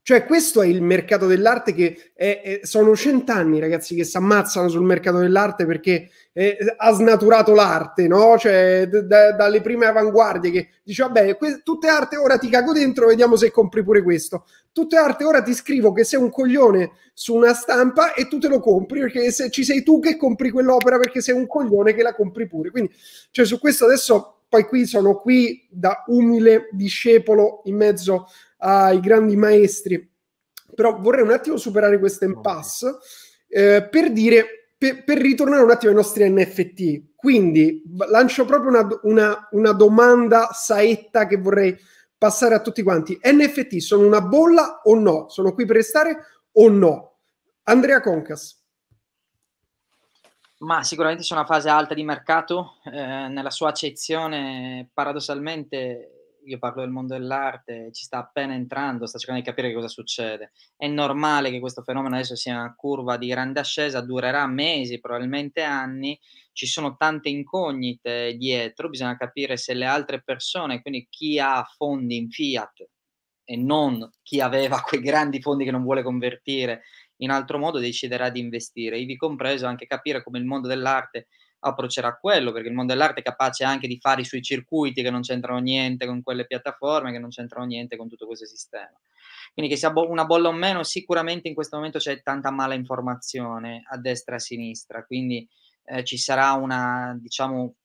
[0.04, 4.68] Cioè, questo è il mercato dell'arte che è, è, sono cent'anni, ragazzi, che si ammazzano
[4.68, 8.36] sul mercato dell'arte perché eh, ha snaturato l'arte, no?
[8.36, 12.74] Cioè, d- d- dalle prime avanguardie che dice, vabbè, que- tutte arte, ora ti cago
[12.74, 14.46] dentro, vediamo se compri pure questo.
[14.72, 18.48] Tutte arte, ora ti scrivo che sei un coglione su una stampa e tu te
[18.48, 22.02] lo compri, perché se ci sei tu che compri quell'opera perché sei un coglione che
[22.02, 22.72] la compri pure.
[22.72, 22.92] Quindi,
[23.30, 28.26] cioè, su questo adesso, poi qui sono qui da umile discepolo in mezzo
[28.62, 30.10] ai grandi maestri.
[30.74, 32.98] Però vorrei un attimo superare questo impasse
[33.48, 37.16] eh, per dire, per, per, ritornare un attimo ai nostri NFT.
[37.16, 41.78] Quindi lancio proprio una, una, una domanda saetta che vorrei
[42.18, 43.20] passare a tutti quanti.
[43.22, 45.28] NFT sono una bolla o no?
[45.30, 46.18] Sono qui per restare
[46.54, 47.18] o no?
[47.64, 48.60] Andrea Concas.
[50.60, 56.82] Ma sicuramente c'è una fase alta di mercato, eh, nella sua accezione paradossalmente io parlo
[56.82, 60.52] del mondo dell'arte, ci sta appena entrando, sta cercando di capire cosa succede.
[60.76, 65.62] È normale che questo fenomeno adesso sia una curva di grande ascesa, durerà mesi, probabilmente
[65.62, 66.20] anni,
[66.52, 72.18] ci sono tante incognite dietro, bisogna capire se le altre persone, quindi chi ha fondi
[72.18, 72.88] in fiat
[73.44, 76.84] e non chi aveva quei grandi fondi che non vuole convertire
[77.22, 81.28] in altro modo, deciderà di investire, ivi compreso anche capire come il mondo dell'arte
[81.62, 85.10] approccerà quello, perché il mondo dell'arte è capace anche di fare i suoi circuiti che
[85.10, 88.94] non c'entrano niente con quelle piattaforme, che non c'entrano niente con tutto questo sistema.
[89.54, 93.84] Quindi che sia una bolla o meno, sicuramente in questo momento c'è tanta mala informazione
[93.90, 95.48] a destra e a sinistra, quindi
[95.86, 97.76] eh, ci sarà una, diciamo,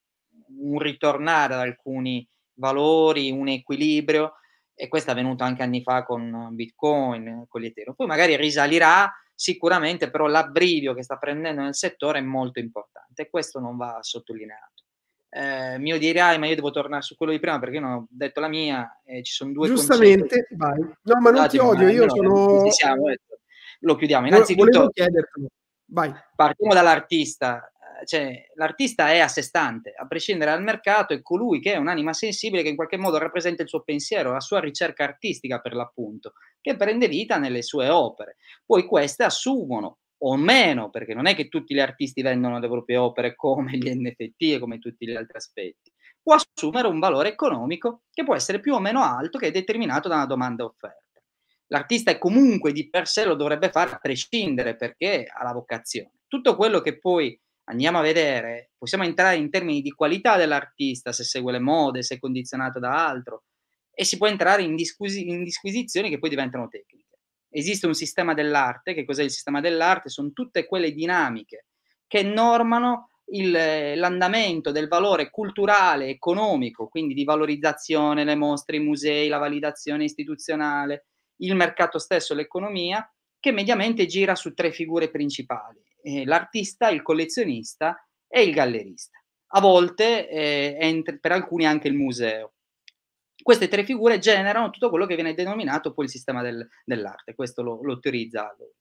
[0.58, 4.34] un ritornare ad alcuni valori, un equilibrio,
[4.74, 7.94] e questo è avvenuto anche anni fa con Bitcoin, con gli Ethereum.
[7.96, 13.30] Poi magari risalirà sicuramente però l'abbrivio che sta prendendo nel settore è molto importante e
[13.30, 14.82] questo non va sottolineato.
[15.28, 18.06] Eh, mi odierai, ma io devo tornare su quello di prima perché io non ho
[18.08, 20.78] detto la mia e ci sono due Giustamente, vai.
[20.78, 22.70] No, ma non ti odio, io sono...
[22.70, 23.20] Siamo, eh,
[23.80, 24.26] lo chiudiamo.
[24.26, 24.90] Innanzitutto,
[25.88, 26.12] Vai.
[26.34, 27.70] partiamo dall'artista
[28.04, 32.12] cioè, l'artista è a sé stante, a prescindere dal mercato, è colui che è un'anima
[32.12, 36.32] sensibile che in qualche modo rappresenta il suo pensiero, la sua ricerca artistica per l'appunto,
[36.60, 38.36] che prende vita nelle sue opere.
[38.64, 42.96] Poi queste assumono o meno, perché non è che tutti gli artisti vendono le proprie
[42.96, 45.92] opere come gli NFT e come tutti gli altri aspetti,
[46.22, 50.08] può assumere un valore economico che può essere più o meno alto, che è determinato
[50.08, 51.04] da una domanda offerta.
[51.68, 56.12] L'artista è comunque di per sé lo dovrebbe fare a prescindere perché ha la vocazione.
[56.28, 57.38] Tutto quello che poi
[57.68, 62.16] andiamo a vedere, possiamo entrare in termini di qualità dell'artista, se segue le mode, se
[62.16, 63.44] è condizionato da altro,
[63.92, 67.18] e si può entrare in, disquisi- in disquisizioni che poi diventano tecniche.
[67.48, 70.10] Esiste un sistema dell'arte, che cos'è il sistema dell'arte?
[70.10, 71.66] Sono tutte quelle dinamiche
[72.06, 79.28] che normano il, l'andamento del valore culturale, economico, quindi di valorizzazione, le mostre, i musei,
[79.28, 81.06] la validazione istituzionale,
[81.38, 83.10] il mercato stesso, l'economia,
[83.40, 87.96] che mediamente gira su tre figure principali eh, l'artista, il collezionista
[88.28, 89.20] e il gallerista.
[89.48, 92.52] A volte eh, per alcuni anche il museo.
[93.42, 97.62] Queste tre figure generano tutto quello che viene denominato poi il sistema del, dell'arte, questo
[97.62, 98.72] lo, lo teorizza lui.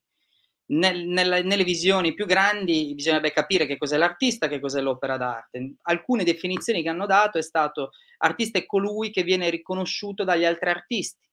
[0.68, 5.74] Nel, nel, nelle visioni più grandi bisognerebbe capire che cos'è l'artista, che cos'è l'opera d'arte.
[5.82, 10.70] Alcune definizioni che hanno dato è stato artista è colui che viene riconosciuto dagli altri
[10.70, 11.28] artisti,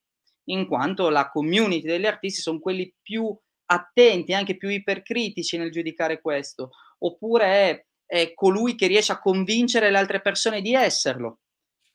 [0.50, 6.22] in quanto la community degli artisti sono quelli più attenti, anche più ipercritici nel giudicare
[6.22, 11.40] questo, oppure è, è colui che riesce a convincere le altre persone di esserlo.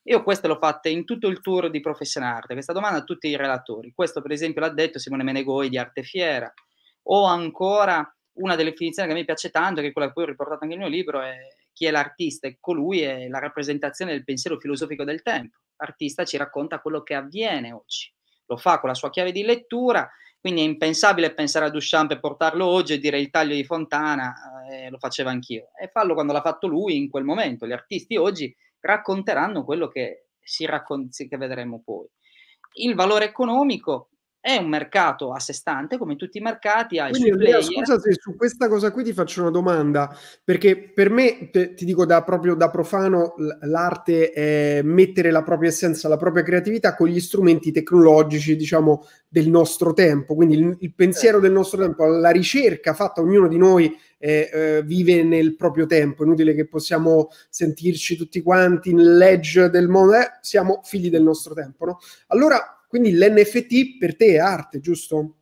[0.03, 3.35] Io queste l'ho fatte in tutto il tour di Professionarte, questa domanda a tutti i
[3.35, 3.91] relatori.
[3.93, 6.51] Questo per esempio l'ha detto Simone Menegoi di Arte Fiera.
[7.03, 10.23] O ancora una delle definizioni che a me piace tanto, che è quella che poi
[10.23, 11.37] ho riportato anche nel mio libro, è
[11.73, 12.47] chi è l'artista?
[12.47, 15.59] E colui è la rappresentazione del pensiero filosofico del tempo.
[15.77, 18.11] L'artista ci racconta quello che avviene oggi.
[18.47, 20.09] Lo fa con la sua chiave di lettura
[20.39, 24.33] quindi è impensabile pensare a Duchamp e portarlo oggi e dire il taglio di Fontana,
[24.69, 25.69] eh, lo faceva anch'io.
[25.79, 27.67] E fallo quando l'ha fatto lui in quel momento.
[27.67, 32.07] Gli artisti oggi racconteranno quello che, si raccon- che vedremo poi.
[32.73, 34.08] Il valore economico
[34.41, 36.97] è un mercato a sé stante, come tutti i mercati.
[36.97, 41.09] Ha Quindi, Andrea, scusa se su questa cosa qui ti faccio una domanda, perché per
[41.09, 46.17] me, te, ti dico da, proprio da profano, l'arte è mettere la propria essenza, la
[46.17, 50.35] propria creatività con gli strumenti tecnologici, diciamo, del nostro tempo.
[50.35, 54.83] Quindi il, il pensiero del nostro tempo, la ricerca fatta ognuno di noi eh, eh,
[54.83, 56.23] vive nel proprio tempo.
[56.23, 61.85] Inutile che possiamo sentirci tutti quanti nell'edge del mondo, eh, siamo figli del nostro tempo,
[61.85, 61.99] no?
[62.27, 65.35] Allora quindi l'NFT per te è arte, giusto?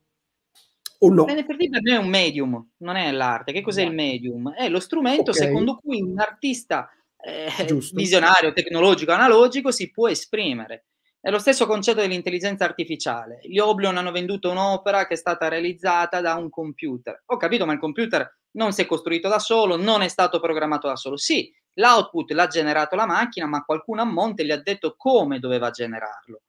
[1.00, 1.24] O no?
[1.26, 3.53] L'NFT per me è un medium, non è l'arte.
[3.53, 3.90] Che cos'è no.
[3.90, 4.51] il medium?
[4.51, 5.45] È lo strumento okay.
[5.45, 7.50] secondo cui un artista eh,
[7.93, 10.88] visionario, tecnologico, analogico si può esprimere.
[11.22, 13.40] È lo stesso concetto dell'intelligenza artificiale.
[13.43, 17.24] Gli Oblion hanno venduto un'opera che è stata realizzata da un computer.
[17.27, 20.88] Ho capito, ma il computer non si è costruito da solo, non è stato programmato
[20.88, 21.16] da solo.
[21.16, 25.69] Sì, l'output l'ha generato la macchina, ma qualcuno a monte gli ha detto come doveva
[25.69, 26.42] generarlo.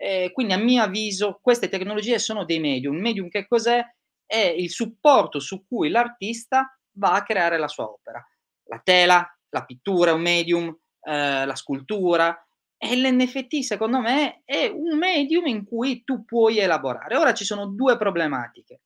[0.00, 2.94] Eh, quindi a mio avviso queste tecnologie sono dei medium.
[2.94, 3.84] Un medium che cos'è?
[4.24, 8.24] È il supporto su cui l'artista va a creare la sua opera.
[8.68, 10.68] La tela, la pittura è un medium,
[11.02, 12.40] eh, la scultura.
[12.80, 17.16] E l'NFT secondo me è un medium in cui tu puoi elaborare.
[17.16, 18.82] Ora ci sono due problematiche.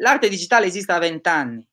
[0.00, 1.64] L'arte digitale esiste da vent'anni,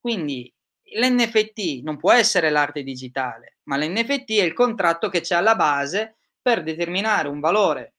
[0.00, 0.52] quindi
[0.96, 6.16] l'NFT non può essere l'arte digitale, ma l'NFT è il contratto che c'è alla base
[6.40, 7.93] per determinare un valore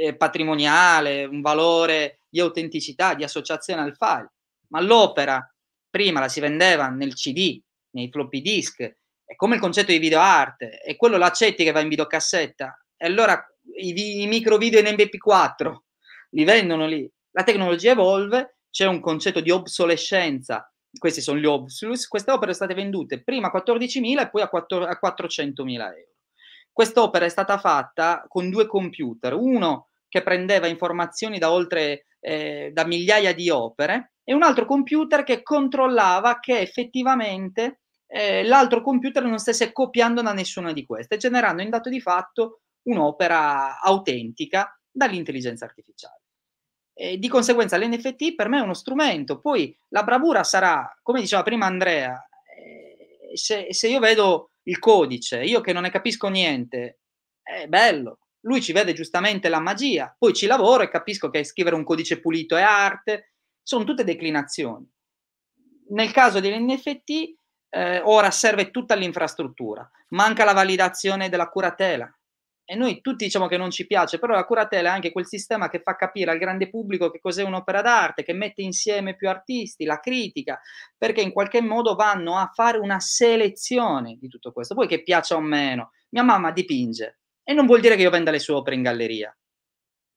[0.00, 4.32] eh, patrimoniale, un valore di autenticità, di associazione al file,
[4.68, 5.46] ma l'opera
[5.90, 8.82] prima la si vendeva nel CD, nei floppy disk,
[9.24, 13.06] è come il concetto di video arte, e quello l'accetti che va in videocassetta, E
[13.06, 13.44] allora
[13.76, 15.76] i, i micro video in MP4
[16.30, 17.08] li vendono lì.
[17.32, 20.72] La tecnologia evolve, c'è un concetto di obsolescenza.
[20.98, 22.06] Questi sono gli obsolus.
[22.08, 26.08] Queste opere sono state vendute prima a 14.000 e poi a, 4, a 400.000 euro.
[26.72, 32.84] Quest'opera è stata fatta con due computer, uno che prendeva informazioni da oltre eh, da
[32.84, 39.38] migliaia di opere e un altro computer che controllava che effettivamente eh, l'altro computer non
[39.38, 46.18] stesse copiando da nessuna di queste, generando in dato di fatto un'opera autentica dall'intelligenza artificiale.
[46.92, 51.42] E di conseguenza l'NFT per me è uno strumento, poi la bravura sarà, come diceva
[51.42, 52.20] prima Andrea,
[52.58, 56.98] eh, se, se, io vedo il codice, io che non ne capisco niente,
[57.40, 61.76] è bello, lui ci vede giustamente la magia, poi ci lavoro e capisco che scrivere
[61.76, 64.88] un codice pulito è arte, sono tutte declinazioni.
[65.90, 67.34] Nel caso dell'NFT
[67.68, 72.12] eh, ora serve tutta l'infrastruttura, manca la validazione della curatela.
[72.64, 75.68] E noi tutti diciamo che non ci piace, però la curatela è anche quel sistema
[75.68, 79.84] che fa capire al grande pubblico che cos'è un'opera d'arte, che mette insieme più artisti,
[79.84, 80.60] la critica,
[80.96, 84.76] perché in qualche modo vanno a fare una selezione di tutto questo.
[84.76, 88.30] Poi che piaccia o meno, mia mamma dipinge e non vuol dire che io venda
[88.30, 89.34] le sue opere in galleria.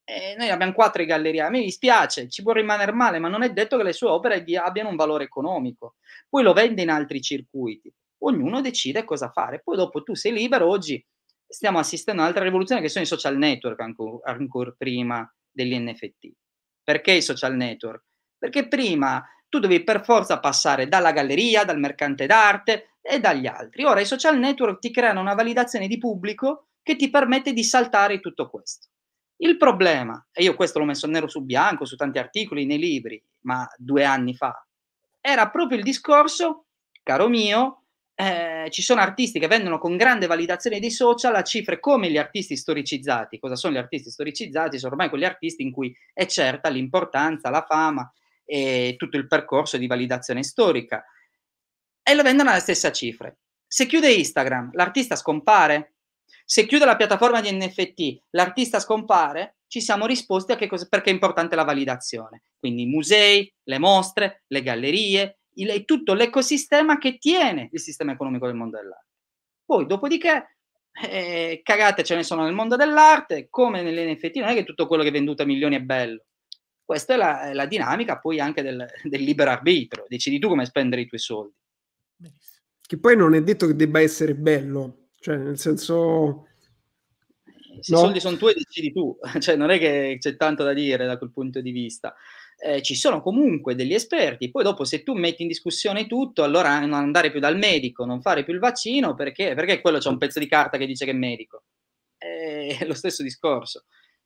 [0.05, 3.41] E noi abbiamo quattro in galleria, a me dispiace, ci può rimanere male, ma non
[3.41, 5.95] è detto che le sue opere abbiano un valore economico.
[6.27, 7.91] Poi lo vende in altri circuiti.
[8.23, 9.61] Ognuno decide cosa fare.
[9.63, 10.67] Poi dopo tu sei libero.
[10.67, 11.03] Oggi
[11.47, 16.31] stiamo assistendo a un'altra rivoluzione che sono i social network ancora, ancora prima degli NFT.
[16.83, 18.03] Perché i social network?
[18.37, 23.83] Perché prima tu dovevi per forza passare dalla galleria, dal mercante d'arte e dagli altri.
[23.85, 28.19] Ora i social network ti creano una validazione di pubblico che ti permette di saltare
[28.19, 28.89] tutto questo.
[29.37, 33.21] Il problema, e io questo l'ho messo nero su bianco su tanti articoli nei libri,
[33.41, 34.65] ma due anni fa,
[35.19, 36.65] era proprio il discorso,
[37.01, 37.83] caro mio,
[38.15, 42.17] eh, ci sono artisti che vendono con grande validazione dei social a cifre come gli
[42.17, 43.39] artisti storicizzati.
[43.39, 44.77] Cosa sono gli artisti storicizzati?
[44.77, 48.11] Sono ormai quegli artisti in cui è certa l'importanza, la fama
[48.45, 51.03] e tutto il percorso di validazione storica.
[52.03, 53.37] E lo vendono alle stesse cifre.
[53.65, 55.92] Se chiude Instagram, l'artista scompare?
[56.45, 61.09] Se chiude la piattaforma di NFT, l'artista scompare, ci siamo risposti a che cosa, perché
[61.09, 62.43] è importante la validazione.
[62.59, 68.45] Quindi i musei, le mostre, le gallerie, il, tutto l'ecosistema che tiene il sistema economico
[68.45, 69.07] del mondo dell'arte.
[69.65, 70.57] Poi, dopodiché,
[71.09, 75.01] eh, cagate ce ne sono nel mondo dell'arte, come nell'NFT, non è che tutto quello
[75.01, 76.25] che è venduto a milioni è bello.
[76.85, 80.65] Questa è la, è la dinamica poi anche del, del libero arbitro, decidi tu come
[80.65, 81.55] spendere i tuoi soldi.
[82.85, 86.47] Che poi non è detto che debba essere bello, cioè, nel senso...
[87.79, 87.99] Se no?
[87.99, 89.17] i soldi sono tuoi, decidi tu.
[89.39, 92.13] Cioè, non è che c'è tanto da dire da quel punto di vista.
[92.57, 94.51] Eh, ci sono comunque degli esperti.
[94.51, 98.21] Poi dopo, se tu metti in discussione tutto, allora non andare più dal medico, non
[98.21, 99.53] fare più il vaccino, perché?
[99.55, 101.63] Perché quello c'è un pezzo di carta che dice che è medico.
[102.17, 103.85] Eh, è lo stesso discorso.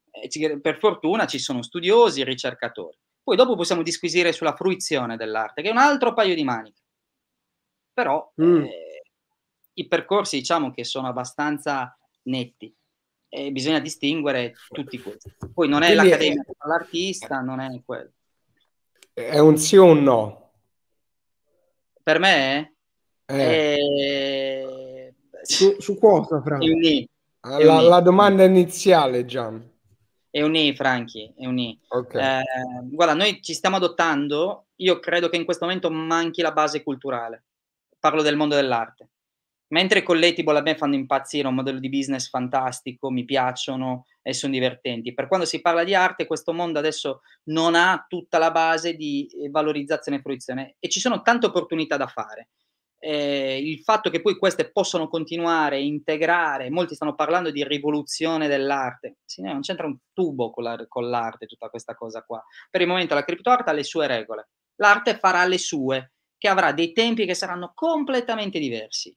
[0.09, 2.97] Eh, per fortuna ci sono studiosi e ricercatori.
[3.21, 6.81] Poi dopo possiamo disquisire sulla fruizione dell'arte, che è un altro paio di maniche.
[7.93, 8.33] Però...
[8.41, 8.65] Mm.
[9.77, 12.73] Eh, i percorsi diciamo che sono abbastanza netti
[13.29, 15.33] e bisogna distinguere tutti questi.
[15.53, 16.67] Poi non è Quindi l'accademia è...
[16.67, 18.11] l'artista, non è quello.
[19.13, 20.51] È un sì o un no?
[22.03, 22.75] Per me
[23.25, 23.75] eh.
[23.75, 25.13] è...
[25.41, 26.67] Su, su cosa, Franchi?
[26.67, 27.09] I.
[27.41, 29.75] La, la, domanda iniziale, Gian.
[30.29, 31.79] È un I, Franchi, è un I.
[31.87, 32.41] Okay.
[32.41, 32.43] Eh,
[32.83, 37.45] guarda, noi ci stiamo adottando, io credo che in questo momento manchi la base culturale.
[37.99, 39.09] Parlo del mondo dell'arte
[39.69, 44.33] Mentre Collectible a me fanno impazzire, è un modello di business fantastico, mi piacciono e
[44.33, 45.13] sono divertenti.
[45.13, 49.27] Per quando si parla di arte, questo mondo adesso non ha tutta la base di
[49.27, 52.49] eh, valorizzazione e fruizione e ci sono tante opportunità da fare.
[52.99, 59.17] Eh, il fatto che poi queste possono continuare, integrare, molti stanno parlando di rivoluzione dell'arte,
[59.25, 62.41] sì, non c'entra un tubo con, la, con l'arte tutta questa cosa qua.
[62.69, 66.71] Per il momento la criptoarte ha le sue regole, l'arte farà le sue, che avrà
[66.71, 69.15] dei tempi che saranno completamente diversi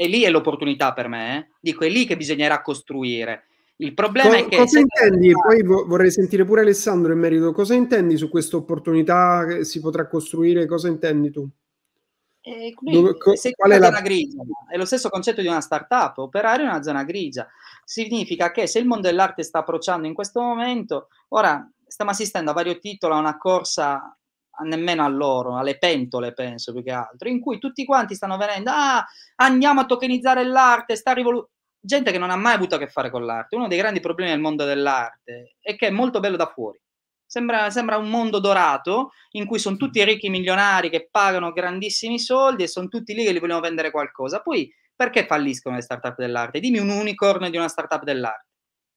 [0.00, 1.46] e lì è l'opportunità per me, eh?
[1.58, 3.48] dico, è lì che bisognerà costruire.
[3.78, 4.56] Il problema Co- è che...
[4.58, 5.32] Cosa intendi?
[5.32, 5.40] Da...
[5.40, 7.50] Poi vorrei sentire pure Alessandro in merito.
[7.50, 10.66] Cosa intendi su questa opportunità che si potrà costruire?
[10.66, 11.48] Cosa intendi tu?
[12.42, 14.40] Eh, Dove, co- sei qual è la zona grigia?
[14.70, 17.48] È lo stesso concetto di una startup, operare in una zona grigia.
[17.84, 22.54] Significa che se il mondo dell'arte sta approcciando in questo momento, ora stiamo assistendo a
[22.54, 24.16] vario titolo a una corsa
[24.64, 28.70] nemmeno a loro, alle pentole penso più che altro, in cui tutti quanti stanno venendo,
[28.72, 29.04] ah,
[29.36, 31.52] andiamo a tokenizzare l'arte, sta rivoluzione.
[31.80, 33.54] Gente che non ha mai avuto a che fare con l'arte.
[33.56, 36.80] Uno dei grandi problemi del mondo dell'arte è che è molto bello da fuori.
[37.24, 42.64] Sembra, sembra un mondo dorato in cui sono tutti ricchi milionari che pagano grandissimi soldi
[42.64, 44.40] e sono tutti lì che gli vogliono vendere qualcosa.
[44.40, 46.58] Poi Perché falliscono le startup dell'arte?
[46.58, 48.48] Dimmi un unicorn di una startup dell'arte.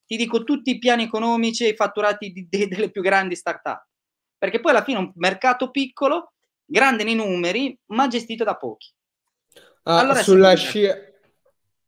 [0.08, 3.86] Ti dico tutti i piani economici e i fatturati di, de, delle più grandi startup.
[4.42, 6.32] Perché poi alla fine è un mercato piccolo,
[6.66, 8.92] grande nei numeri, ma gestito da pochi.
[9.84, 10.98] Ah, allora, sulla scia,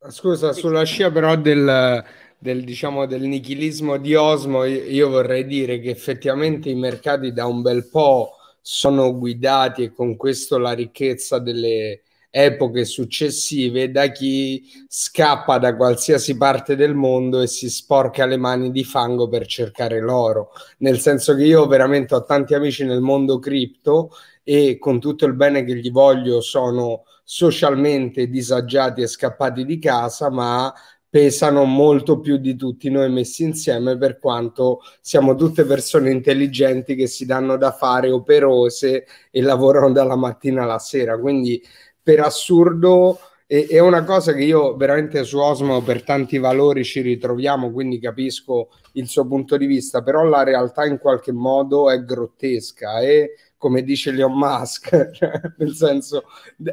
[0.09, 2.05] scusa, sulla scia però del,
[2.37, 7.63] del, diciamo, del nichilismo di Osmo, io vorrei dire che effettivamente i mercati da un
[7.63, 12.03] bel po' sono guidati e con questo la ricchezza delle
[12.35, 18.71] epoche successive da chi scappa da qualsiasi parte del mondo e si sporca le mani
[18.71, 20.49] di fango per cercare l'oro.
[20.79, 24.09] Nel senso che io veramente ho tanti amici nel mondo cripto
[24.41, 30.31] e con tutto il bene che gli voglio sono socialmente disagiati e scappati di casa,
[30.31, 30.73] ma
[31.13, 37.05] pesano molto più di tutti noi messi insieme per quanto siamo tutte persone intelligenti che
[37.05, 41.19] si danno da fare, operose e lavorano dalla mattina alla sera.
[41.19, 41.61] Quindi
[42.03, 47.01] per assurdo è, è una cosa che io veramente su Osmo per tanti valori ci
[47.01, 52.03] ritroviamo, quindi capisco il suo punto di vista, però la realtà in qualche modo è
[52.03, 54.91] grottesca e come dice Elon Musk,
[55.57, 56.23] nel senso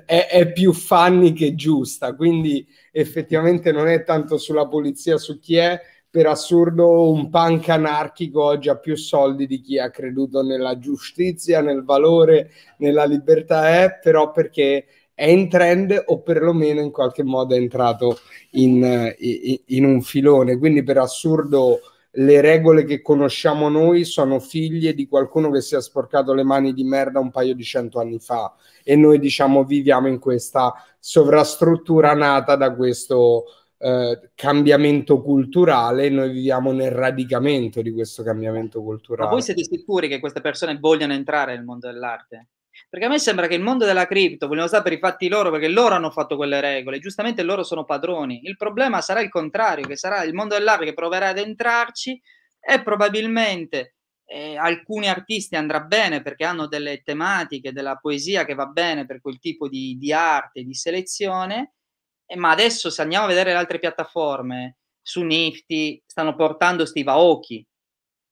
[0.05, 5.57] è, è più fanni che giusta, quindi effettivamente non è tanto sulla polizia, su chi
[5.57, 10.77] è, per assurdo un punk anarchico oggi ha più soldi di chi ha creduto nella
[10.81, 14.87] giustizia, nel valore, nella libertà, è però perché
[15.21, 18.19] è in trend o perlomeno in qualche modo è entrato
[18.53, 20.57] in, in, in un filone.
[20.57, 21.81] Quindi per assurdo
[22.13, 26.73] le regole che conosciamo noi sono figlie di qualcuno che si è sporcato le mani
[26.73, 32.15] di merda un paio di cento anni fa e noi diciamo viviamo in questa sovrastruttura
[32.15, 33.45] nata da questo
[33.77, 39.29] eh, cambiamento culturale noi viviamo nel radicamento di questo cambiamento culturale.
[39.29, 42.47] Ma voi siete sicuri che queste persone vogliano entrare nel mondo dell'arte?
[42.91, 45.53] Perché a me sembra che il mondo della cripto vogliono stare per i fatti loro
[45.53, 48.41] perché loro hanno fatto quelle regole, giustamente loro sono padroni.
[48.43, 52.21] Il problema sarà il contrario, che sarà il mondo dell'arte che proverà ad entrarci
[52.59, 53.95] e probabilmente
[54.25, 59.21] eh, alcuni artisti andrà bene perché hanno delle tematiche, della poesia che va bene per
[59.21, 61.75] quel tipo di, di arte, di selezione,
[62.27, 67.11] eh, ma adesso se andiamo a vedere le altre piattaforme, su Nifty stanno portando Steve
[67.13, 67.65] Aoki,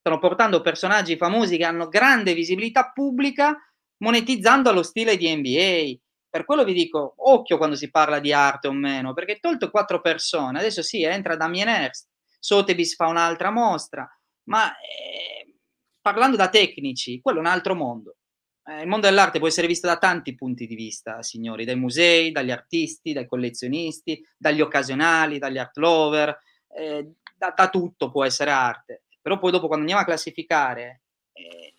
[0.00, 3.56] stanno portando personaggi famosi che hanno grande visibilità pubblica
[3.98, 5.98] monetizzando allo stile di NBA.
[6.30, 10.00] Per quello vi dico, occhio quando si parla di arte o meno, perché tolto quattro
[10.00, 14.06] persone, adesso sì, entra Damien Hirst, Sotheby's fa un'altra mostra,
[14.44, 15.54] ma eh,
[16.00, 18.16] parlando da tecnici, quello è un altro mondo.
[18.64, 22.30] Eh, il mondo dell'arte può essere visto da tanti punti di vista, signori, dai musei,
[22.30, 26.38] dagli artisti, dai collezionisti, dagli occasionali, dagli art lover,
[26.76, 29.04] eh, da, da, tutto può essere arte.
[29.22, 31.02] Però poi dopo quando andiamo a classificare,
[31.32, 31.74] eh,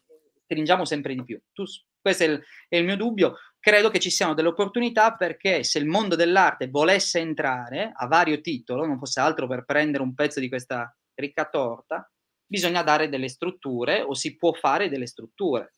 [0.46, 1.40] stringiamo sempre di più.
[1.54, 1.64] Tu
[2.02, 3.36] questo è il, è il mio dubbio.
[3.60, 8.40] Credo che ci siano delle opportunità perché se il mondo dell'arte volesse entrare a vario
[8.42, 12.10] titolo, non fosse altro per prendere un pezzo di questa ricca torta,
[12.46, 15.74] bisogna dare delle strutture o si può fare delle strutture.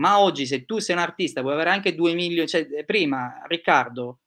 [0.00, 4.20] Ma oggi se tu sei un artista, vuoi avere anche 2 milioni, cioè prima Riccardo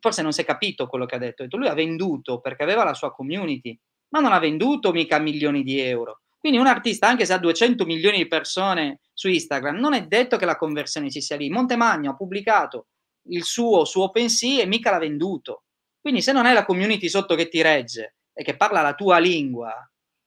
[0.00, 2.94] forse non si è capito quello che ha detto, lui ha venduto perché aveva la
[2.94, 6.22] sua community, ma non ha venduto mica milioni di euro.
[6.44, 10.36] Quindi un artista, anche se ha 200 milioni di persone su Instagram, non è detto
[10.36, 11.48] che la conversione ci sia lì.
[11.48, 12.88] Montemagno ha pubblicato
[13.28, 15.62] il suo su OpenSea e mica l'ha venduto.
[15.98, 19.16] Quindi se non è la community sotto che ti regge e che parla la tua
[19.16, 19.72] lingua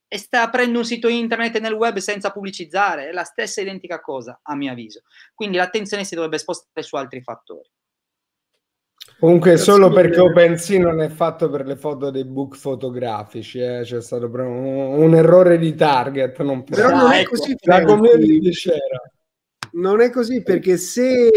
[0.07, 4.39] e sta aprendo un sito internet nel web senza pubblicizzare, è la stessa identica cosa,
[4.41, 5.03] a mio avviso.
[5.35, 7.69] Quindi l'attenzione si dovrebbe spostare su altri fattori.
[9.19, 13.81] Comunque solo perché OpenSea non è fatto per le foto dei book fotografici, eh?
[13.81, 16.39] c'è stato un, un, errore di target.
[16.41, 17.55] Non Però non è così.
[17.61, 19.01] La community c'era.
[19.69, 21.29] Non è così perché se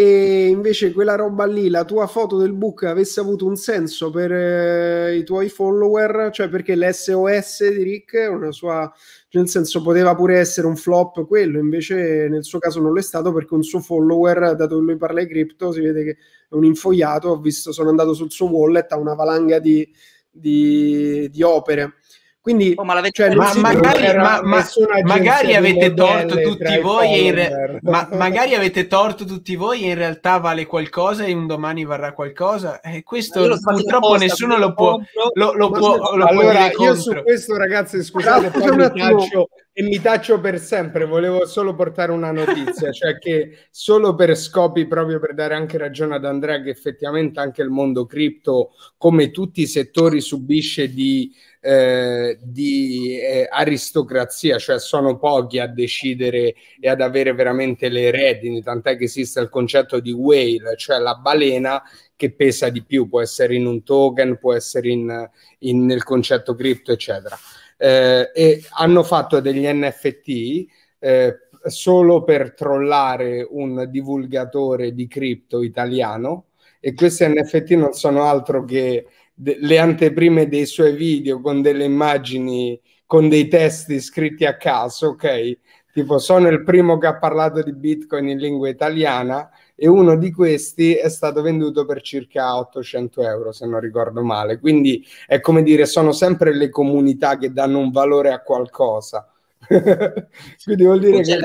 [0.49, 5.17] invece quella roba lì, la tua foto del book avesse avuto un senso per eh,
[5.17, 8.91] i tuoi follower, cioè perché l'SOS di Rick è una sua
[9.33, 13.03] nel senso poteva pure essere un flop quello, invece nel suo caso non lo è
[13.03, 16.17] stato perché un suo follower, dato che lui parla di cripto, si vede che
[16.51, 19.89] è un infogliato, ho visto, sono andato sul suo wallet, ha una valanga di,
[20.31, 21.95] di, di opere.
[22.43, 24.67] Quindi, oh, ma, cioè, ma magari, ma, ma,
[25.05, 30.39] magari avete torto tutti voi, in, ma, magari avete torto tutti voi e in realtà
[30.39, 32.81] vale qualcosa e un domani varrà qualcosa.
[32.81, 34.99] E questo purtroppo nessuno lo può,
[35.35, 39.49] lo, lo può, lo allora, può io su questo, ragazzi, scusate, poi mi taccio,
[39.81, 41.07] e mi taccio per sempre.
[41.07, 46.17] Volevo solo portare una notizia, cioè che solo per scopi proprio per dare anche ragione
[46.17, 52.39] ad Andrea che effettivamente anche il mondo cripto, come tutti i settori, subisce di eh,
[52.43, 58.97] di eh, aristocrazia, cioè sono pochi a decidere e ad avere veramente le redini, tant'è
[58.97, 61.83] che esiste il concetto di whale, cioè la balena
[62.17, 66.55] che pesa di più, può essere in un token, può essere in, in, nel concetto
[66.55, 67.39] cripto, eccetera.
[67.83, 70.67] Eh, e hanno fatto degli NFT
[70.99, 71.35] eh,
[71.65, 79.07] solo per trollare un divulgatore di cripto italiano e questi NFT non sono altro che
[79.35, 85.09] de- le anteprime dei suoi video con delle immagini, con dei testi scritti a caso,
[85.09, 85.59] ok?
[85.93, 89.51] Tipo sono il primo che ha parlato di Bitcoin in lingua italiana
[89.83, 94.59] e uno di questi è stato venduto per circa 800 euro, se non ricordo male.
[94.59, 99.27] Quindi è come dire, sono sempre le comunità che danno un valore a qualcosa.
[99.67, 101.39] Quindi vuol dire che...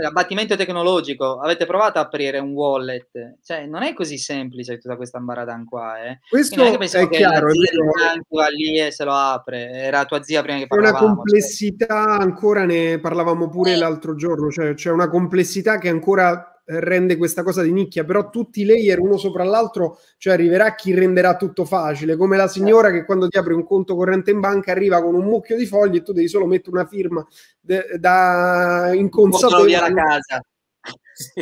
[0.00, 3.36] L'abbattimento tecnologico, avete provato a aprire un wallet?
[3.44, 6.20] Cioè, non è così semplice tutta questa ambaradan qua, eh.
[6.28, 7.48] Questo è, è chiaro,
[8.30, 10.96] va lì e se lo apre, era tua zia prima che parlavamo.
[10.96, 12.22] È una complessità, cioè.
[12.22, 13.76] ancora ne parlavamo pure eh.
[13.76, 18.62] l'altro giorno, cioè c'è una complessità che ancora rende questa cosa di nicchia, però tutti
[18.62, 23.04] i layer uno sopra l'altro, cioè arriverà chi renderà tutto facile, come la signora che
[23.04, 26.02] quando ti apri un conto corrente in banca arriva con un mucchio di fogli e
[26.02, 27.26] tu devi solo mettere una firma
[27.60, 29.66] de- da inconsapevole.
[29.66, 30.44] via la casa.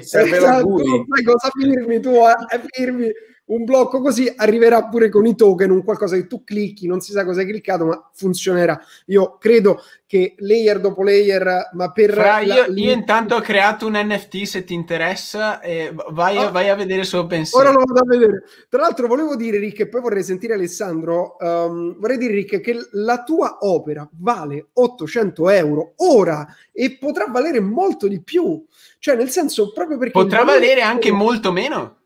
[0.01, 2.11] Serve esatto, sai cosa firmi tu?
[2.11, 2.61] Eh?
[2.67, 3.11] Firmi
[3.53, 7.13] un blocco così arriverà pure con i token, un qualcosa che tu clicchi, non si
[7.13, 8.81] sa cosa hai cliccato, ma funzionerà.
[9.07, 12.13] Io credo che layer dopo layer, ma per...
[12.13, 16.71] Fra, io, io, intanto ho creato un NFT se ti interessa, e vai, oh, vai
[16.71, 17.61] a vedere su OpenSea.
[17.61, 18.45] Ora lo vado a vedere.
[18.69, 22.77] Tra l'altro volevo dire, Rick, e poi vorrei sentire Alessandro, um, vorrei dire, Rick, che
[22.93, 28.65] la tua opera vale 800 euro ora e potrà valere molto di più.
[28.99, 30.13] Cioè, nel senso, proprio perché...
[30.13, 32.01] Potrà valere anche molto meno?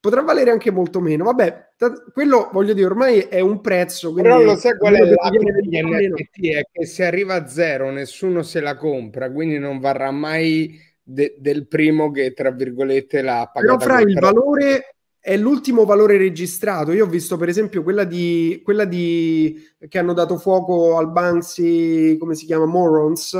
[0.00, 1.24] Potrà valere anche molto meno.
[1.24, 4.12] Vabbè, t- quello voglio dire, ormai è un prezzo.
[4.12, 6.46] Però lo sai qual è la degli NFT?
[6.54, 11.36] È che se arriva a zero nessuno se la compra, quindi non varrà mai de-
[11.38, 13.76] del primo che, tra virgolette, l'ha pagata.
[13.76, 16.92] Però fra il valore è l'ultimo valore registrato.
[16.92, 22.16] Io ho visto, per esempio, quella di quella di che hanno dato fuoco al Banksy,
[22.16, 23.36] come si chiama, Morons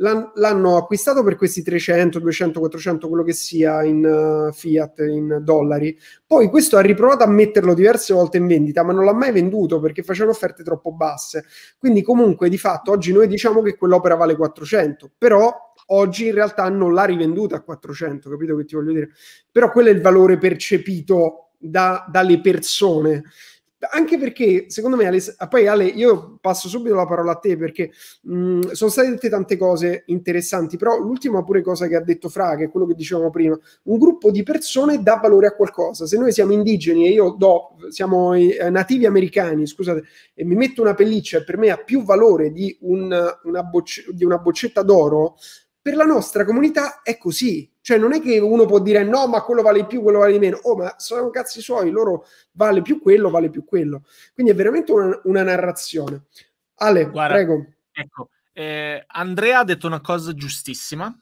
[0.00, 5.96] l'hanno acquistato per questi 300, 200, 400, quello che sia in uh, fiat, in dollari.
[6.26, 9.78] Poi questo ha riprovato a metterlo diverse volte in vendita, ma non l'ha mai venduto
[9.78, 11.44] perché facevano offerte troppo basse.
[11.78, 15.54] Quindi comunque di fatto oggi noi diciamo che quell'opera vale 400, però
[15.86, 19.10] oggi in realtà non l'ha rivenduta a 400, capito che ti voglio dire?
[19.52, 23.24] Però quello è il valore percepito da, dalle persone
[23.88, 27.56] anche perché secondo me Ale, ah, poi Ale io passo subito la parola a te
[27.56, 27.90] perché
[28.22, 32.56] mh, sono state dette tante cose interessanti però l'ultima pure cosa che ha detto Fra
[32.56, 36.06] che è quello che dicevamo prima un gruppo di persone dà valore a qualcosa.
[36.06, 40.02] Se noi siamo indigeni e io do siamo eh, nativi americani scusate
[40.34, 44.04] e mi metto una pelliccia e per me ha più valore di, un, una, bocce,
[44.12, 45.36] di una boccetta d'oro
[45.80, 49.42] per la nostra comunità è così cioè, non è che uno può dire no, ma
[49.42, 50.58] quello vale più, quello vale meno.
[50.62, 54.04] Oh, ma sono cazzi suoi, loro vale più quello, vale più quello.
[54.34, 56.26] Quindi è veramente una, una narrazione.
[56.76, 57.66] Ale, Guarda, prego.
[57.90, 61.12] Ecco, eh, Andrea ha detto una cosa giustissima.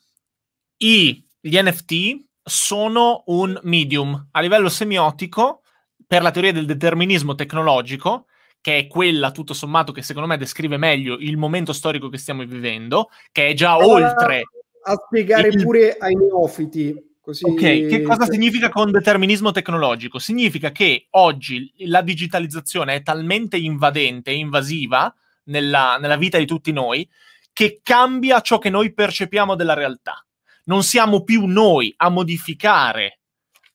[0.78, 5.62] I, gli NFT sono un medium a livello semiotico
[6.06, 8.26] per la teoria del determinismo tecnologico,
[8.60, 12.44] che è quella tutto sommato che secondo me descrive meglio il momento storico che stiamo
[12.44, 14.42] vivendo, che è già allora, oltre
[14.82, 15.62] a spiegare il...
[15.62, 17.06] pure ai neofiti.
[17.20, 17.44] Così...
[17.44, 20.18] Ok, che cosa significa con determinismo tecnologico?
[20.18, 25.14] Significa che oggi la digitalizzazione è talmente invadente e invasiva
[25.44, 27.06] nella, nella vita di tutti noi
[27.52, 30.24] che cambia ciò che noi percepiamo della realtà.
[30.64, 33.17] Non siamo più noi a modificare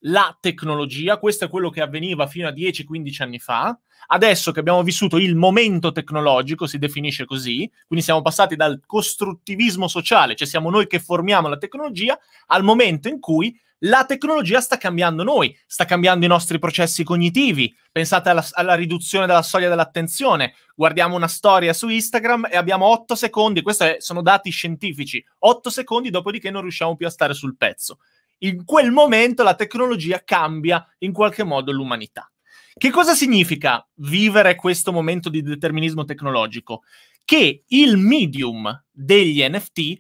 [0.06, 4.84] la tecnologia, questo è quello che avveniva fino a 10-15 anni fa, Adesso che abbiamo
[4.84, 10.70] vissuto il momento tecnologico, si definisce così, quindi siamo passati dal costruttivismo sociale, cioè siamo
[10.70, 12.18] noi che formiamo la tecnologia,
[12.48, 17.76] al momento in cui la tecnologia sta cambiando noi, sta cambiando i nostri processi cognitivi.
[17.92, 20.54] Pensate alla, alla, riduzione della soglia dell'attenzione.
[20.74, 26.10] Guardiamo una storia su Instagram e abbiamo 8 secondi, questi sono dati scientifici, 8 secondi
[26.12, 28.00] dopodiché non riusciamo più a stare sul pezzo.
[28.40, 32.30] In quel momento la tecnologia cambia in qualche modo l'umanità.
[32.76, 36.82] Che cosa significa vivere questo momento di determinismo tecnologico?
[37.24, 40.00] Che il medium degli NFT,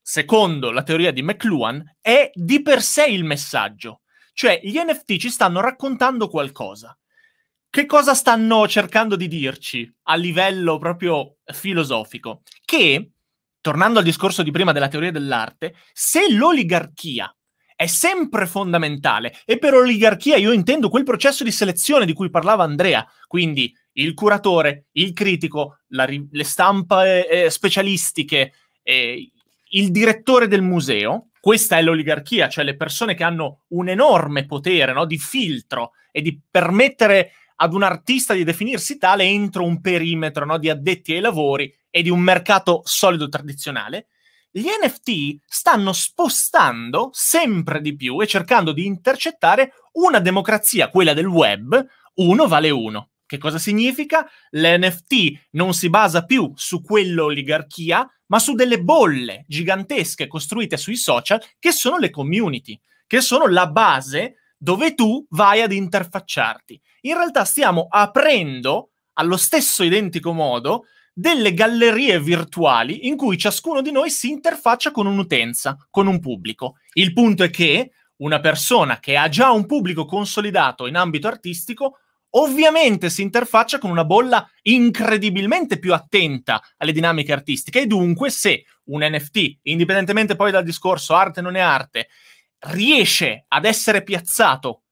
[0.00, 4.02] secondo la teoria di McLuhan, è di per sé il messaggio.
[4.34, 6.96] Cioè, gli NFT ci stanno raccontando qualcosa.
[7.68, 12.42] Che cosa stanno cercando di dirci a livello proprio filosofico?
[12.62, 13.12] Che,
[13.62, 17.34] tornando al discorso di prima della teoria dell'arte, se l'oligarchia
[17.82, 19.34] è sempre fondamentale.
[19.44, 24.14] E per oligarchia io intendo quel processo di selezione di cui parlava Andrea, quindi il
[24.14, 28.52] curatore, il critico, la, le stampe eh, specialistiche,
[28.84, 29.30] eh,
[29.70, 34.92] il direttore del museo, questa è l'oligarchia, cioè le persone che hanno un enorme potere
[34.92, 40.44] no, di filtro e di permettere ad un artista di definirsi tale entro un perimetro
[40.46, 44.06] no, di addetti ai lavori e di un mercato solido tradizionale,
[44.54, 51.26] gli NFT stanno spostando sempre di più e cercando di intercettare una democrazia, quella del
[51.26, 53.12] web, uno vale uno.
[53.24, 54.28] Che cosa significa?
[54.50, 61.42] L'NFT non si basa più su quell'oligarchia, ma su delle bolle gigantesche costruite sui social
[61.58, 66.78] che sono le community, che sono la base dove tu vai ad interfacciarti.
[67.02, 73.90] In realtà stiamo aprendo allo stesso identico modo delle gallerie virtuali in cui ciascuno di
[73.90, 76.76] noi si interfaccia con un'utenza, con un pubblico.
[76.94, 81.98] Il punto è che una persona che ha già un pubblico consolidato in ambito artistico
[82.34, 88.64] ovviamente si interfaccia con una bolla incredibilmente più attenta alle dinamiche artistiche e dunque se
[88.84, 92.08] un NFT, indipendentemente poi dal discorso arte non è arte,
[92.70, 94.84] riesce ad essere piazzato,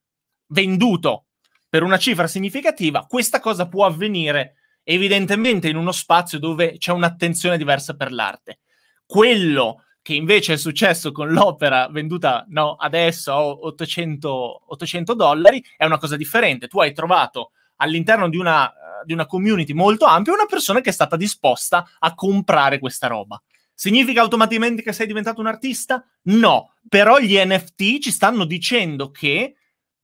[0.48, 1.26] venduto
[1.68, 7.56] per una cifra significativa, questa cosa può avvenire evidentemente in uno spazio dove c'è un'attenzione
[7.56, 8.60] diversa per l'arte.
[9.06, 15.84] Quello che invece è successo con l'opera venduta no, adesso a 800, 800 dollari, è
[15.84, 16.68] una cosa differente.
[16.68, 18.72] Tu hai trovato all'interno di una,
[19.04, 23.40] di una community molto ampia una persona che è stata disposta a comprare questa roba.
[23.74, 26.04] Significa automaticamente che sei diventato un artista?
[26.24, 29.54] No, però gli NFT ci stanno dicendo che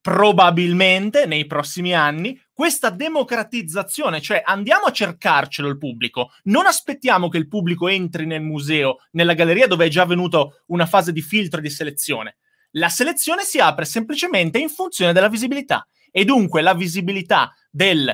[0.06, 7.38] probabilmente nei prossimi anni questa democratizzazione, cioè andiamo a cercarcelo il pubblico, non aspettiamo che
[7.38, 11.58] il pubblico entri nel museo, nella galleria dove è già venuto una fase di filtro
[11.58, 12.36] e di selezione.
[12.74, 18.08] La selezione si apre semplicemente in funzione della visibilità e dunque la visibilità del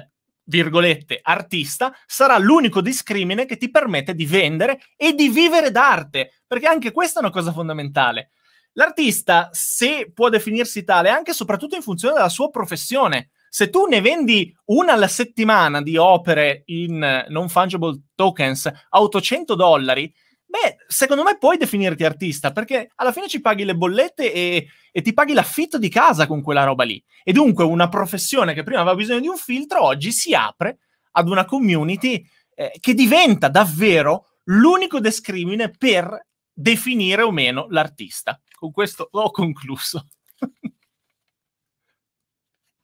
[0.45, 6.69] virgolette artista sarà l'unico discrimine che ti permette di vendere e di vivere d'arte, perché
[6.69, 8.31] anche questa è una cosa fondamentale.
[8.75, 13.31] L'artista, se può definirsi tale, anche e soprattutto in funzione della sua professione.
[13.51, 19.55] Se tu ne vendi una alla settimana di opere in non fungible tokens a 800
[19.55, 20.10] dollari,
[20.47, 25.02] beh, secondo me puoi definirti artista, perché alla fine ci paghi le bollette e, e,
[25.02, 27.02] ti paghi l'affitto di casa con quella roba lì.
[27.23, 30.78] E dunque una professione che prima aveva bisogno di un filtro, oggi si apre
[31.10, 38.71] ad una community eh, che diventa davvero l'unico discrimine per definire o meno l'artista con
[38.71, 40.07] questo ho concluso.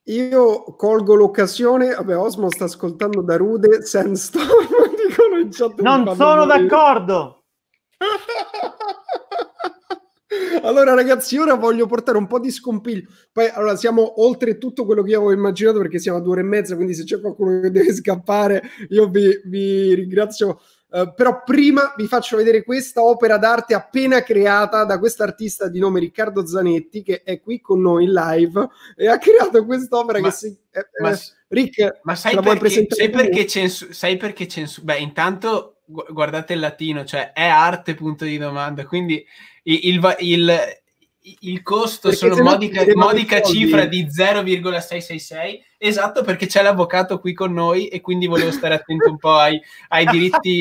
[0.08, 4.42] Io colgo l'occasione, vabbè, Osmo sta ascoltando da Rude, Sandstorm,
[5.06, 5.80] dicono in chat.
[5.80, 7.44] Non sono d'accordo!
[10.62, 13.08] allora ragazzi, ora voglio portare un po' di scompiglio.
[13.30, 16.40] Poi, allora, siamo oltre tutto quello che io avevo immaginato perché siamo a due ore
[16.40, 20.58] e mezza, quindi se c'è qualcuno che deve scappare, io vi, vi ringrazio
[20.90, 26.00] Uh, però prima vi faccio vedere questa opera d'arte appena creata da quest'artista di nome
[26.00, 30.34] Riccardo Zanetti che è qui con noi in live e ha creato quest'opera ma, che
[30.34, 30.46] si...
[30.46, 31.18] Eh, ma, eh,
[31.48, 36.60] Rick, ma sai perché, sai perché, censu- sai perché censu- Beh, intanto gu- guardate il
[36.60, 39.22] latino, cioè è arte punto di domanda, quindi
[39.64, 40.58] il, il, il,
[41.40, 47.52] il costo perché sono modica, modica cifra di 0,666 esatto perché c'è l'avvocato qui con
[47.52, 50.60] noi e quindi volevo stare attento un po' ai, ai, diritti,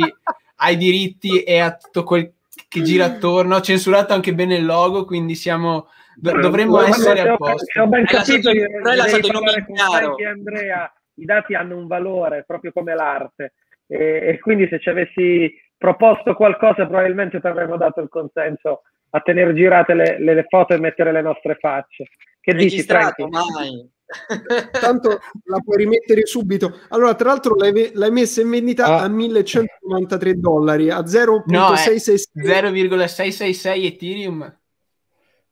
[0.58, 2.32] ai diritti e a tutto quel
[2.68, 3.56] che gira attorno.
[3.56, 5.90] Ho censurato anche bene il logo quindi siamo
[6.20, 7.80] dovremmo no, essere a posto.
[7.80, 12.72] ho ben capito è lasciato il nome chiaro Andrea i dati hanno un valore proprio
[12.72, 13.54] come l'arte.
[13.88, 13.98] E,
[14.28, 19.54] e quindi se ci avessi proposto qualcosa probabilmente ti avremmo dato il consenso a tenere
[19.54, 22.06] girate le, le, le, foto e mettere le nostre facce.
[22.40, 23.90] Che Registrato, dici, mai.
[24.72, 26.80] Tanto la puoi rimettere subito.
[26.90, 29.02] Allora, tra l'altro, l'hai, l'hai messa in vendita ah.
[29.02, 34.58] a 1193 dollari a 0,666 no, 0,666 Ethereum.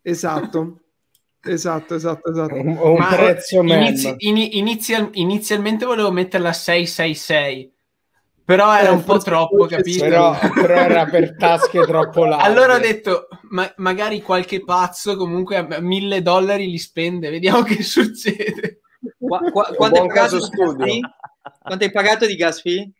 [0.01, 0.79] Esatto.
[1.47, 2.55] Esatto, esatto, esatto.
[2.55, 7.74] Un, un prezzo inizi, in, inizial, inizialmente volevo metterla a 666
[8.45, 10.03] però era un po' troppo, capito?
[10.03, 12.43] Però, però, era per tasche troppo larghe.
[12.45, 17.81] Allora ho detto, ma, magari qualche pazzo comunque a mille dollari li spende, vediamo che
[17.81, 18.81] succede.
[19.17, 22.91] Qua, qua, quanto, hai pagato quanto hai pagato di gas fee?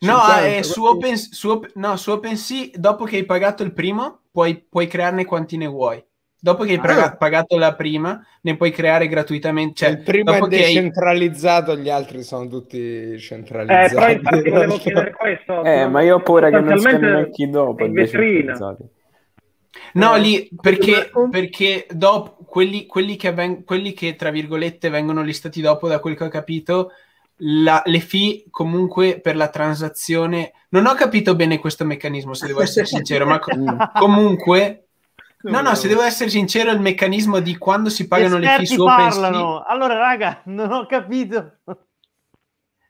[0.00, 4.22] No, 50, eh, su, Open, su, no, su OpenSea, dopo che hai pagato il primo,
[4.30, 6.04] puoi, puoi crearne quanti ne vuoi.
[6.46, 7.16] Dopo che hai ah.
[7.16, 9.84] pagato la prima, ne puoi creare gratuitamente.
[9.84, 11.78] Cioè, il primo è decentralizzato, hai...
[11.78, 13.92] gli altri sono tutti centralizzati.
[13.92, 15.64] Eh, però infatti volevo chiedere questo.
[15.64, 17.84] Eh, ma io ho paura che non si connecti dopo.
[17.84, 18.76] In vetrina.
[19.94, 25.22] No, eh, lì perché, perché dopo quelli, quelli, che ven- quelli che tra virgolette vengono
[25.22, 26.92] listati dopo, da quel che ho capito,
[27.38, 30.52] la, le fee comunque per la transazione.
[30.68, 33.50] Non ho capito bene questo meccanismo, se devo essere sincero, ma co-
[33.94, 34.82] comunque.
[35.42, 38.84] No, no, se devo essere sincero, il meccanismo di quando si pagano le fee su
[38.84, 39.62] parlano.
[39.62, 41.58] Allora, raga, non ho capito.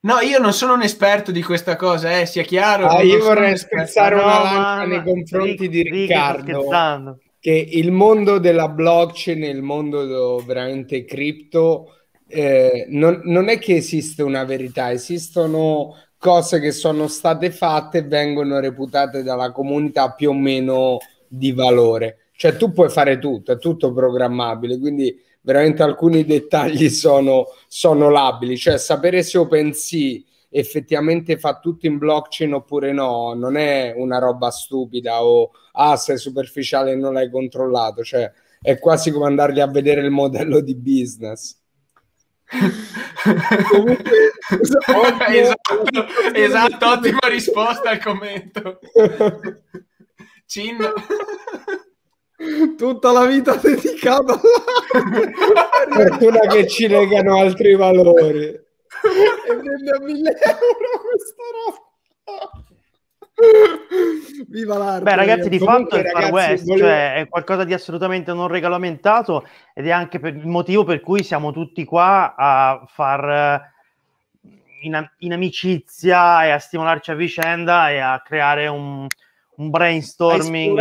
[0.07, 2.87] No, io non sono un esperto di questa cosa, eh, sia chiaro.
[2.87, 7.19] Ah, io vorrei spezzare una lancia nei confronti Rick, di Riccardo.
[7.39, 11.97] Che il mondo della blockchain e il mondo veramente cripto
[12.29, 18.03] eh, non, non, è che esiste una verità, esistono cose che sono state fatte e
[18.03, 22.26] vengono reputate dalla comunità più o meno di valore.
[22.37, 28.57] Cioè tu puoi fare tutto, è tutto programmabile, quindi veramente alcuni dettagli sono, sono labili,
[28.57, 34.51] cioè sapere se OpenSea effettivamente fa tutto in blockchain oppure no, non è una roba
[34.51, 39.67] stupida o ah, sei superficiale e non l'hai controllato, cioè è quasi come andargli a
[39.67, 41.59] vedere il modello di business.
[43.69, 44.33] Comunque,
[45.33, 48.79] esatto, esatto, ottima risposta al commento.
[50.47, 50.77] Cin
[52.77, 54.41] tutta la vita dedicata
[54.93, 58.45] alla fortuna che ci legano altri valori.
[58.45, 58.65] E
[59.47, 62.65] prende a 1000 euro questa roba.
[64.49, 65.05] Viva l'arte!
[65.05, 66.87] Beh, ragazzi, di Comunque, fatto è il Far West, volevo...
[66.87, 71.23] cioè è qualcosa di assolutamente non regolamentato ed è anche per il motivo per cui
[71.23, 73.61] siamo tutti qua a far eh,
[74.83, 79.07] in, in amicizia e a stimolarci a vicenda e a creare un,
[79.57, 80.79] un brainstorming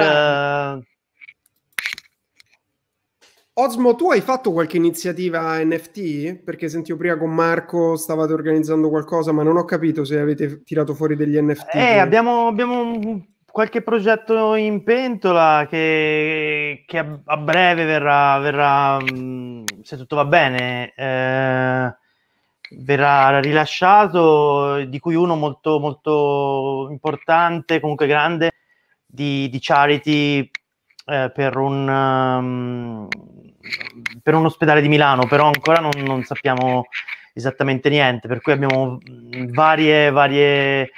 [3.57, 6.43] Osmo, tu hai fatto qualche iniziativa NFT?
[6.43, 10.93] Perché sentivo prima con Marco stavate organizzando qualcosa, ma non ho capito se avete tirato
[10.93, 11.73] fuori degli NFT.
[11.73, 19.95] Eh, abbiamo, abbiamo qualche progetto in pentola che, che a, breve verrà, verrà, mm, se
[19.95, 21.95] tutto va bene, eh,
[22.71, 28.51] verrà rilasciato, di cui uno molto, molto importante, comunque grande,
[29.05, 30.51] di, di charity
[31.05, 31.87] eh, per un...
[31.87, 33.07] Um,
[34.25, 36.87] per un ospedale di Milano, però ancora non, non sappiamo
[37.31, 38.97] esattamente niente, per cui abbiamo
[39.51, 40.89] varie, varie,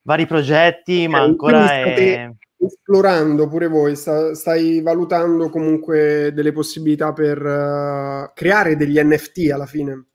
[0.00, 2.30] vari progetti, ma ancora è...
[2.56, 9.66] Esplorando pure voi, sta, stai valutando comunque delle possibilità per uh, creare degli NFT alla
[9.66, 10.06] fine?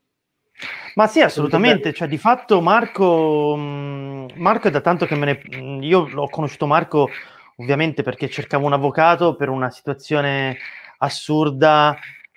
[0.96, 1.92] Ma sì, assolutamente.
[1.92, 5.86] Cioè, di fatto Marco, mm, Marco è da tanto che me ne...
[5.86, 7.10] Io ho conosciuto Marco
[7.58, 10.56] ovviamente perché cercavo un avvocato per una situazione
[10.98, 11.96] assurda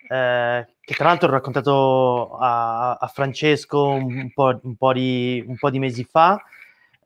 [0.09, 5.55] eh, che tra l'altro ho raccontato a, a Francesco un po', un, po di, un
[5.55, 6.41] po', di, mesi fa,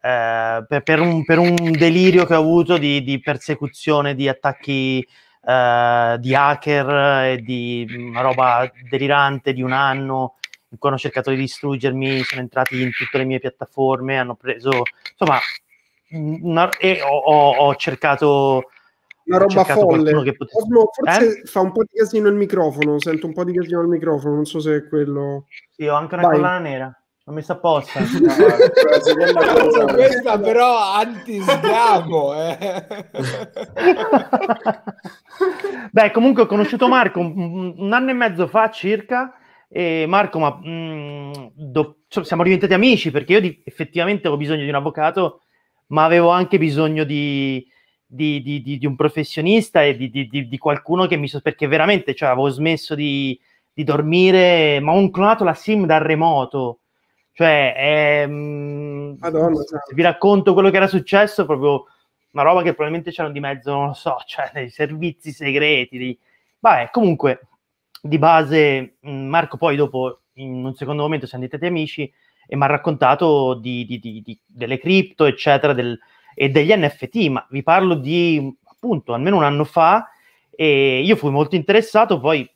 [0.01, 5.05] eh, per, per, un, per, un, delirio che ho avuto di, di persecuzione, di attacchi
[5.45, 10.35] eh, di hacker e di una roba delirante di un anno
[10.69, 14.71] in cui hanno cercato di distruggermi, sono entrati in tutte le mie piattaforme, hanno preso,
[15.11, 15.39] insomma,
[16.11, 18.71] una, e ho, ho, ho cercato
[19.25, 20.23] una roba folle.
[20.23, 20.61] Che potesse...
[20.61, 21.45] Osmo, forse eh?
[21.45, 24.45] fa un po' di casino il microfono, sento un po' di casino al microfono, non
[24.45, 25.45] so se è quello.
[25.69, 26.35] Sì, ho anche una Vai.
[26.35, 26.97] collana nera.
[27.25, 28.01] L'ho messa apposta.
[29.73, 32.33] No, questa però anti-sgamo.
[32.35, 32.57] Eh.
[35.91, 39.35] Beh, comunque ho conosciuto Marco un, un, anno e mezzo fa circa.
[39.69, 44.37] E Marco, ma mh, mm, do, cioè, siamo diventati amici perché io di, effettivamente ho
[44.37, 45.41] bisogno di un avvocato,
[45.87, 47.65] ma avevo anche bisogno di,
[48.13, 52.29] di, di, di, di un professionista e di, qualcuno che mi so perché veramente cioè,
[52.29, 53.39] avevo smesso di,
[53.73, 56.79] dormire, ma ho clonato la sim dal remoto.
[57.31, 61.85] Cioè, è, mm, Madonna, se, vi racconto quello che era successo, proprio
[62.31, 65.97] una roba che probabilmente c'erano di mezzo, non lo so, cioè dei servizi segreti.
[65.97, 66.19] Dei...
[66.59, 67.47] Vabbè, comunque,
[67.99, 72.13] di base, Marco poi dopo, in un secondo momento, siamo diventati amici
[72.45, 75.97] e mi ha raccontato di, di, di, delle cripto, eccetera, del,
[76.33, 80.09] e degli NFT, ma vi parlo di appunto almeno un anno fa
[80.49, 82.49] e io fui molto interessato, poi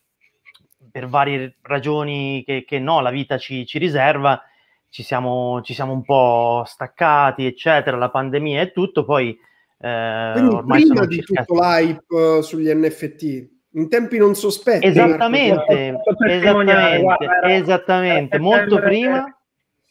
[0.91, 4.41] per varie ragioni che, che no, la vita ci, ci riserva,
[4.89, 9.37] ci siamo, ci siamo, un po' staccati, eccetera, la pandemia e tutto, poi
[9.79, 11.43] eh, Quindi ormai prima di circa...
[11.43, 14.87] tutto l'hype uh, sugli NFT, in tempi non sospetti.
[14.87, 19.31] Esattamente, esattamente, guarda, esattamente, molto prima.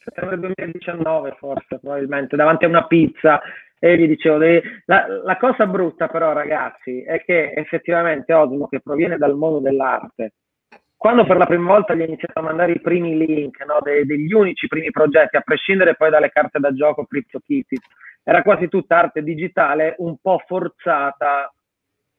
[0.03, 3.41] Settembre 2019 forse, probabilmente, davanti a una pizza
[3.79, 4.39] e gli dicevo,
[4.87, 10.33] la, la, cosa brutta però ragazzi è che effettivamente Osmo che proviene dal mondo dell'arte,
[10.97, 14.07] quando per la prima volta gli ha iniziato a mandare i primi link, no, de,
[14.07, 17.83] degli unici primi progetti, a prescindere poi dalle carte da gioco CryptoKitties,
[18.25, 21.53] era quasi tutta arte digitale un po' forzata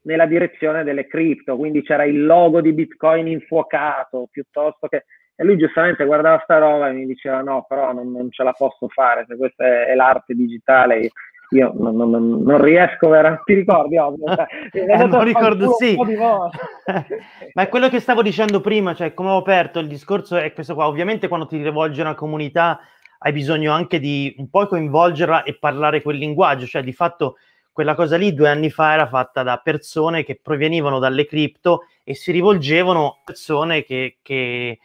[0.04, 5.06] nella direzione delle cripto, quindi c'era il logo di Bitcoin infuocato piuttosto che...
[5.40, 8.54] E lui giustamente guardava sta roba e mi diceva no, però non, non ce la
[8.54, 11.12] posso fare, se questa è, è l'arte digitale
[11.50, 13.98] io non, non, non, riesco veramente, ti ricordi?
[13.98, 14.14] Oh,
[14.72, 15.96] eh, non ricordo, sì.
[17.54, 20.74] Ma è quello che stavo dicendo prima, cioè come ho aperto il discorso è questo
[20.74, 20.88] qua.
[20.88, 22.80] Ovviamente quando ti rivolge una comunità
[23.20, 27.38] hai bisogno anche di un po' coinvolgerla e parlare quel linguaggio, cioè di fatto
[27.72, 32.14] quella cosa lì due anni fa era fatta da persone che provenivano dalle cripto e
[32.14, 34.80] si rivolgevano a persone che, che,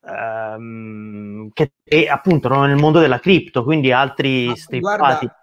[0.00, 1.72] um, che
[2.08, 5.26] appunto erano nel mondo della cripto, quindi altri strippati.
[5.26, 5.36] Guarda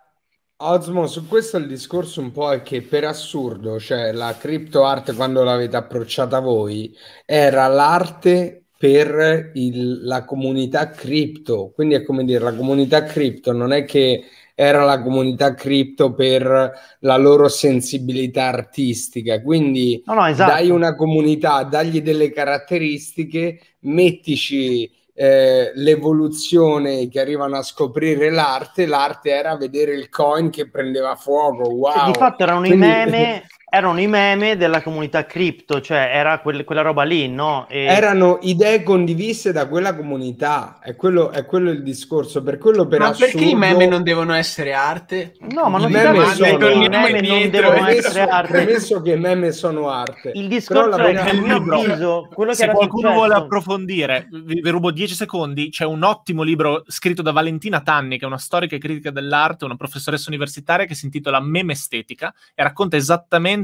[0.62, 5.16] Osmo, su questo il discorso un po' è che per assurdo, cioè la crypto art
[5.16, 6.94] quando l'avete approcciata voi
[7.26, 13.72] era l'arte per il, la comunità cripto, quindi è come dire la comunità cripto non
[13.72, 20.52] è che era la comunità cripto per la loro sensibilità artistica, quindi no, no, esatto.
[20.52, 24.92] dai una comunità, dagli delle caratteristiche, mettici
[25.22, 31.68] eh, l'evoluzione che arrivano a scoprire l'arte, l'arte era vedere il coin che prendeva fuoco.
[31.68, 31.92] Wow.
[31.92, 32.78] Cioè, di fatto erano Quindi...
[32.78, 37.68] i meme erano i meme della comunità cripto, cioè era quel, quella roba lì, no?
[37.70, 37.84] E...
[37.86, 42.42] Erano idee condivise da quella comunità, è quello, è quello il discorso.
[42.42, 43.32] Per quello per ma assurdo...
[43.32, 45.36] perché i meme non devono essere arte?
[45.52, 46.68] No, ma non I meme, sono...
[46.68, 48.52] I meme non devono premesso, essere arte.
[48.52, 50.32] Premesso che i meme sono arte.
[50.34, 53.14] Il discorso è che nel mio avviso, quello Se qualcuno successo...
[53.14, 58.18] vuole approfondire, vi, vi rubo 10 secondi, c'è un ottimo libro scritto da Valentina Tanni,
[58.18, 62.34] che è una storica e critica dell'arte, una professoressa universitaria che si intitola Meme Estetica
[62.56, 63.58] e racconta esattamente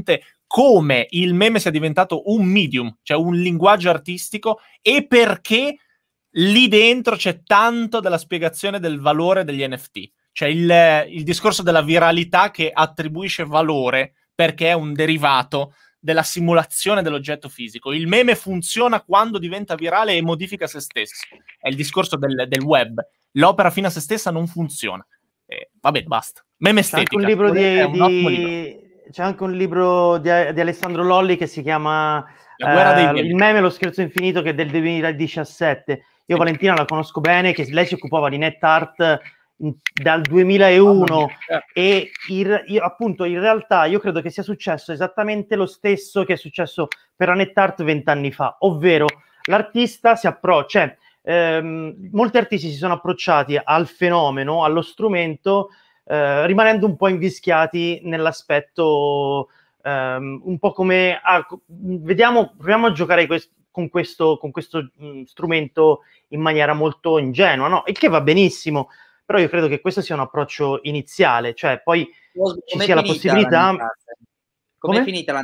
[0.46, 5.78] come il meme sia diventato un medium, cioè un linguaggio artistico, e perché
[6.30, 10.10] lì dentro c'è tanto della spiegazione del valore degli NFT.
[10.32, 17.02] Cioè il, il discorso della viralità che attribuisce valore perché è un derivato della simulazione
[17.02, 17.92] dell'oggetto fisico.
[17.92, 21.26] Il meme funziona quando diventa virale e modifica se stesso.
[21.58, 23.00] È il discorso del, del web.
[23.32, 25.04] L'opera fino a se stessa non funziona.
[25.46, 26.44] Eh, vabbè, basta.
[26.58, 27.18] Meme estetica.
[27.18, 28.28] C'è anche un libro di, di...
[28.28, 32.24] Libro c'è anche un libro di, di Alessandro Lolli che si chiama
[32.56, 36.04] eh, Il meme lo scherzo infinito che è del 2017.
[36.26, 39.20] Io Valentina la conosco bene, che lei si occupava di NetArt
[39.58, 41.28] in, dal 2001
[41.72, 46.34] e il, io, appunto in realtà io credo che sia successo esattamente lo stesso che
[46.34, 49.06] è successo per la NetArt vent'anni fa, ovvero
[49.44, 55.70] l'artista si approccia, cioè, ehm, molti artisti si sono approcciati al fenomeno, allo strumento
[56.08, 59.48] eh, rimanendo un po' invischiati nell'aspetto
[59.82, 65.06] ehm, un po' come ah, vediamo, proviamo a giocare quest- con questo, con questo mh,
[65.06, 67.82] mm, strumento in maniera molto ingenua, no?
[67.86, 68.88] Il che va benissimo,
[69.24, 73.02] però io credo che questo sia un approccio iniziale, cioè poi come ci sia la
[73.02, 73.74] possibilità.
[74.78, 75.42] Come è finita la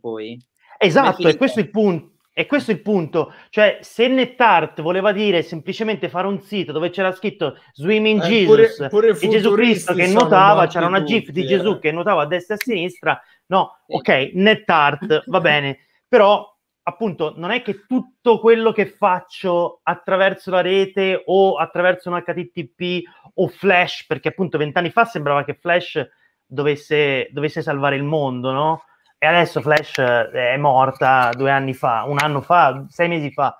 [0.00, 0.38] poi?
[0.78, 2.18] Esatto, e questo è il punto.
[2.32, 6.90] E questo è il punto, cioè se NetArt voleva dire semplicemente fare un sito dove
[6.90, 11.20] c'era scritto Swimming eh, Jesus pure, pure e Gesù Cristo che nuotava, c'era una tutti,
[11.20, 11.46] gif di eh.
[11.46, 16.46] Gesù che nuotava a destra e a sinistra, no, ok, NetArt va bene, però
[16.82, 23.02] appunto non è che tutto quello che faccio attraverso la rete o attraverso un HTTP
[23.34, 26.08] o Flash, perché appunto vent'anni fa sembrava che Flash
[26.46, 28.84] dovesse, dovesse salvare il mondo, no?
[29.22, 33.54] E adesso Flash eh, è morta due anni fa, un anno fa, sei mesi fa.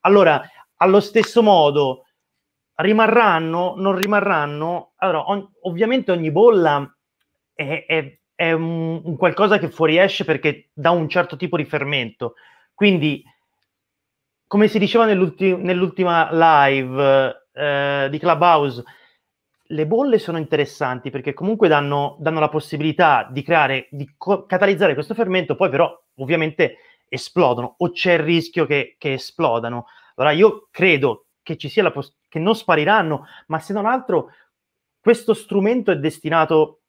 [0.00, 0.46] Allora,
[0.76, 2.04] allo stesso modo,
[2.74, 4.92] rimarranno, non rimarranno?
[4.96, 6.94] Allora, on- ovviamente ogni bolla
[7.54, 12.34] è, è, è un, un, qualcosa che fuoriesce perché dà un certo tipo di fermento.
[12.74, 13.24] Quindi,
[14.46, 18.84] come si diceva nell'ulti- nell'ultima live eh, di Clubhouse,
[19.68, 24.94] le bolle sono interessanti perché comunque danno, danno la possibilità di creare, di co- catalizzare
[24.94, 26.76] questo fermento, poi però ovviamente
[27.08, 29.86] esplodono o c'è il rischio che, che esplodano.
[30.16, 34.30] Allora io credo che ci sia la possibilità, che non spariranno, ma se non altro
[35.00, 36.80] questo strumento è destinato,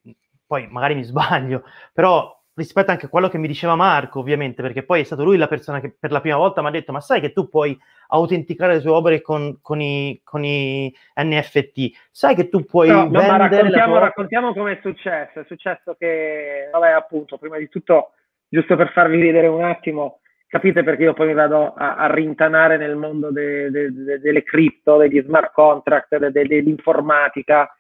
[0.46, 4.84] poi magari mi sbaglio, però rispetto anche a quello che mi diceva Marco, ovviamente, perché
[4.84, 7.00] poi è stato lui la persona che per la prima volta mi ha detto, ma
[7.00, 7.78] sai che tu puoi
[8.08, 13.04] autenticare le tue opere con, con, i, con i, NFT, sai che tu puoi no,
[13.04, 14.00] no, ma raccontiamo, tua...
[14.00, 18.14] raccontiamo come è successo, è successo che, vabbè, appunto, prima di tutto,
[18.50, 22.78] giusto per farvi vedere un attimo, capite perché io poi mi vado a, a rintanare
[22.78, 27.72] nel mondo de, de, de, delle cripto, degli smart contract, dell'informatica,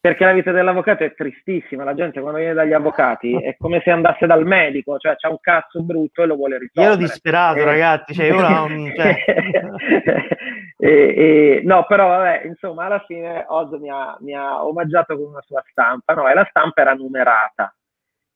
[0.00, 3.90] perché la vita dell'avvocato è tristissima, la gente quando viene dagli avvocati è come se
[3.90, 6.86] andasse dal medico, cioè c'ha un cazzo brutto e lo vuole risolvere.
[6.86, 7.64] Io ero disperato eh.
[7.64, 9.24] ragazzi, cioè, io non, cioè...
[10.78, 15.26] e, e, no, però vabbè, insomma alla fine Oz mi ha, mi ha, omaggiato con
[15.26, 17.74] una sua stampa, no, e la stampa era numerata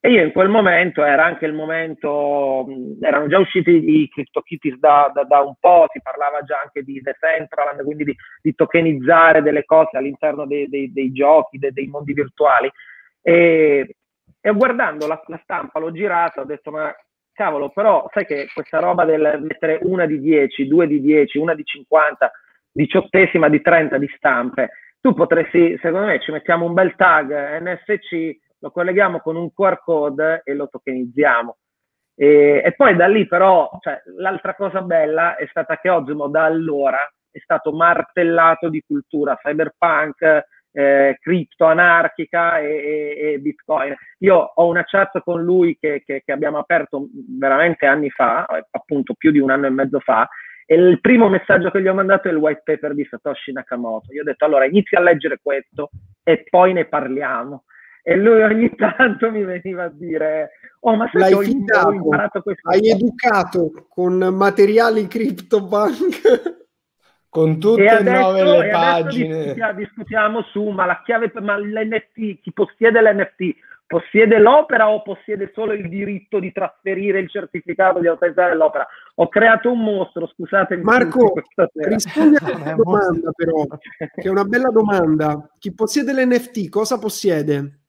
[0.05, 2.63] E io in quel momento, era anche il momento,
[3.01, 7.01] erano già usciti i CryptoKitties da, da, da, un po', si parlava già anche di
[7.01, 12.13] Decentraland, quindi di, di tokenizzare delle cose all'interno dei, dei, dei giochi, dei, dei, mondi
[12.13, 12.69] virtuali.
[13.19, 13.95] E,
[14.39, 16.95] e guardando la, la stampa, l'ho girata, ho detto ma
[17.33, 21.55] cavolo, però sai che questa roba del mettere una di 10, due di 10, una
[21.55, 22.31] di 50,
[22.71, 24.69] diciottesima di 30 di stampe,
[25.01, 29.79] tu potresti, secondo me, ci mettiamo un bel tag NFC lo colleghiamo con un QR
[29.83, 31.57] code e lo tokenizziamo.
[32.15, 36.45] E, e poi da lì però, cioè, l'altra cosa bella è stata che Ozmo da
[36.45, 43.95] allora è stato martellato di cultura cyberpunk, eh, cripto anarchica e, e, e, bitcoin.
[44.19, 49.13] Io ho una chat con lui che, che, che, abbiamo aperto veramente anni fa, appunto
[49.13, 50.27] più di un anno e mezzo fa,
[50.65, 54.11] e il primo messaggio che gli ho mandato è il white paper di Satoshi Nakamoto.
[54.11, 55.91] Gli ho detto allora inizia a leggere questo
[56.23, 57.65] e poi ne parliamo
[58.07, 60.51] e lui ogni tanto mi veniva a dire
[60.81, 61.35] oh ma sai L'hai che
[61.75, 66.65] ho, imparato questo hai educato con materiali CryptoPunk
[67.29, 71.57] con tutte e, adesso, e nove le pagine discutiamo, discutiamo, su ma la chiave ma
[71.57, 73.55] l'NFT chi possiede l'NFT
[73.87, 78.87] possiede l'opera o possiede solo il diritto di trasferire il certificato di autorizzare l'opera?
[79.13, 80.77] Ho creato un mostro, scusate.
[80.77, 81.33] Marco,
[81.73, 83.63] rispondi a questa domanda però,
[83.97, 85.47] che è una bella domanda.
[85.59, 87.84] Chi possiede l'NFT cosa possiede?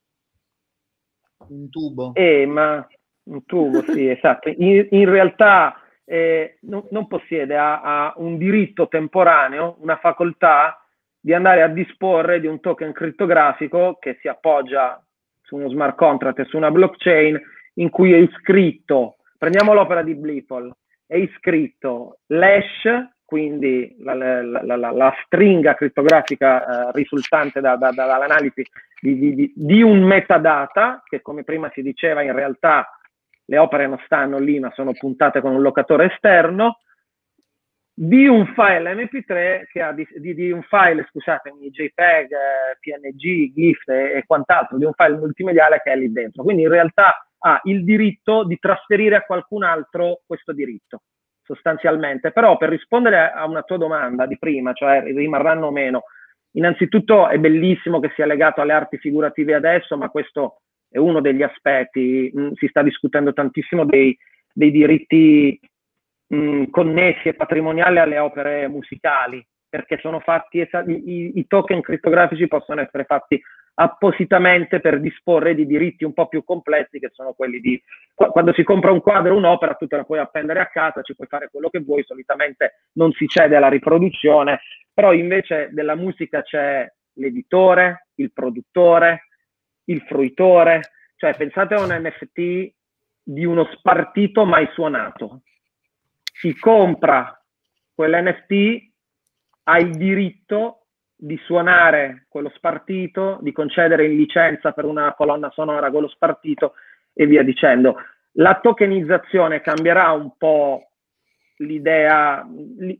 [1.48, 2.12] Un tubo.
[2.14, 2.86] Eh, ma
[3.24, 4.48] un tubo, sì, esatto.
[4.48, 10.80] In, in realtà eh, non, non, possiede, ha, ha, un diritto temporaneo, una facoltà
[11.20, 15.02] di andare a disporre di un token crittografico che si appoggia
[15.42, 17.40] su uno smart contract e su una blockchain
[17.74, 20.70] in cui è iscritto, prendiamo l'opera di Blipple,
[21.06, 28.64] è iscritto l'hash quindi la, la, la, la stringa crittografica eh, risultante da, da, dall'analisi
[29.00, 32.88] di, di, di, un metadata, che come prima si diceva in realtà
[33.46, 36.78] le opere non stanno lì ma sono puntate con un locatore esterno,
[37.92, 43.88] di un file MP3 che ha di, di un file, scusatemi, JPEG, eh, PNG, GIF
[43.88, 46.44] e, e quant'altro, di un file multimediale che è lì dentro.
[46.44, 51.00] Quindi in realtà ha il diritto di trasferire a qualcun altro questo diritto
[51.46, 52.32] sostanzialmente.
[52.32, 56.02] Però per rispondere a una tua domanda di prima, cioè rimarranno o meno,
[56.52, 60.60] innanzitutto è bellissimo che sia legato alle arti figurative adesso, ma questo
[60.90, 62.32] è uno degli aspetti.
[62.36, 64.16] Mm, si sta discutendo tantissimo dei,
[64.52, 65.58] dei diritti
[66.34, 72.80] mm, connessi e patrimoniali alle opere musicali, perché sono fatti, i, i token crittografici possono
[72.80, 73.40] essere fatti
[73.78, 77.80] appositamente per disporre di diritti un po' più complessi che sono quelli di
[78.14, 81.26] quando si compra un quadro un'opera tu te la puoi appendere a casa, ci puoi
[81.28, 84.60] fare quello che vuoi, solitamente non si cede alla riproduzione,
[84.92, 89.26] però invece della musica c'è l'editore, il produttore,
[89.84, 92.72] il fruitore, cioè pensate a un NFT
[93.22, 95.42] di uno spartito mai suonato.
[96.32, 97.38] Si compra
[97.94, 98.90] quell'NFT,
[99.64, 100.85] ha il diritto
[101.16, 106.74] di suonare quello spartito, di concedere in licenza per una colonna sonora quello spartito
[107.14, 107.96] e via dicendo.
[108.32, 110.90] La tokenizzazione cambierà un po'
[111.58, 112.46] l'idea,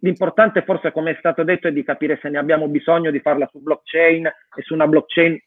[0.00, 3.46] l'importante forse come è stato detto è di capire se ne abbiamo bisogno di farla
[3.50, 5.38] su blockchain e su una blockchain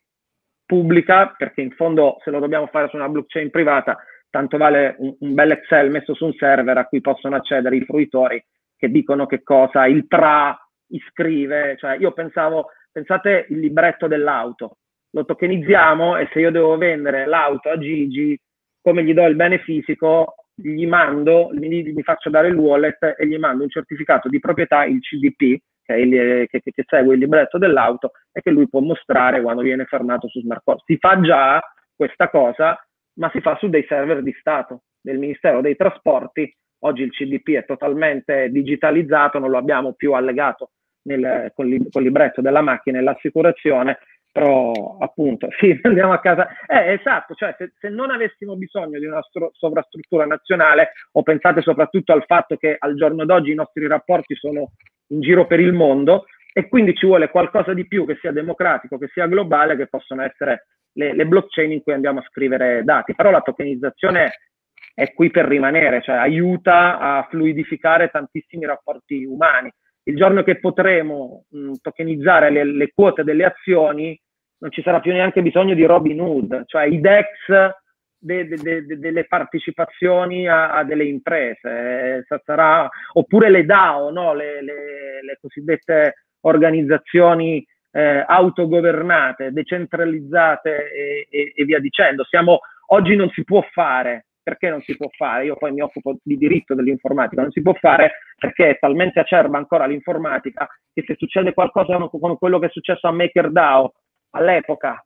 [0.64, 3.98] pubblica, perché in fondo se lo dobbiamo fare su una blockchain privata,
[4.30, 7.86] tanto vale un, un bel Excel messo su un server a cui possono accedere i
[7.86, 8.44] fruitori
[8.78, 10.56] che dicono che cosa il tra
[10.90, 14.78] iscrive, cioè io pensavo, pensate il libretto dell'auto,
[15.12, 18.40] lo tokenizziamo e se io devo vendere l'auto a Gigi,
[18.82, 23.28] come gli do il bene fisico, gli mando, mi, mi faccio dare il wallet e
[23.28, 27.58] gli mando un certificato di proprietà, il CDP, che, il, che, che, segue il libretto
[27.58, 30.82] dell'auto e che lui può mostrare quando viene fermato su smart card.
[30.86, 31.62] Si fa già
[31.96, 32.78] questa cosa,
[33.14, 36.54] ma si fa su dei server di Stato, del Ministero dei Trasporti.
[36.80, 40.72] Oggi il CDP è totalmente digitalizzato, non lo abbiamo più allegato
[41.04, 44.00] nel, col, col libretto della macchina e l'assicurazione,
[44.32, 46.48] però appunto sì, andiamo a casa.
[46.68, 51.62] Eh, esatto, cioè se, se non avessimo bisogno di una stro- sovrastruttura nazionale, o pensate
[51.62, 54.72] soprattutto al fatto che al giorno d'oggi i nostri rapporti sono
[55.08, 58.98] in giro per il mondo e quindi ci vuole qualcosa di più che sia democratico,
[58.98, 63.14] che sia globale, che possono essere le, le blockchain in cui andiamo a scrivere dati.
[63.16, 64.32] Però la tokenizzazione
[65.00, 69.72] è qui per rimanere, cioè aiuta a fluidificare tantissimi rapporti umani
[70.10, 74.20] il giorno che potremo mh, tokenizzare le, le, quote delle azioni,
[74.60, 77.28] non ci sarà più neanche bisogno di Robin Hood, cioè i DEX
[78.18, 84.34] de, de, de, delle partecipazioni a, a delle imprese, eh, sarà, oppure le DAO, no?
[84.34, 92.24] le, le, le cosiddette organizzazioni eh, autogovernate, decentralizzate e, e, e, via dicendo.
[92.24, 92.60] Siamo
[92.92, 95.46] Oggi non si può fare, perché non si può fare?
[95.46, 99.60] Io poi mi occupo di diritto dell'informatica, non si può fare perché è talmente acerba
[99.60, 103.94] ancora l'informatica che se succede qualcosa con quello che è successo a MakerDAO
[104.32, 105.06] all'epoca,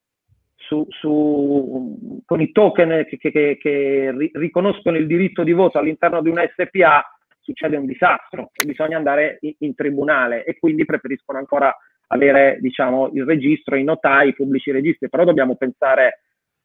[0.56, 6.30] su, su, con i token che, che, che, riconoscono il diritto di voto all'interno di
[6.30, 7.04] una SPA,
[7.42, 11.76] succede un disastro e bisogna andare in, in tribunale e quindi preferiscono ancora
[12.08, 16.20] avere diciamo, il registro, i notai, i pubblici registri, però dobbiamo pensare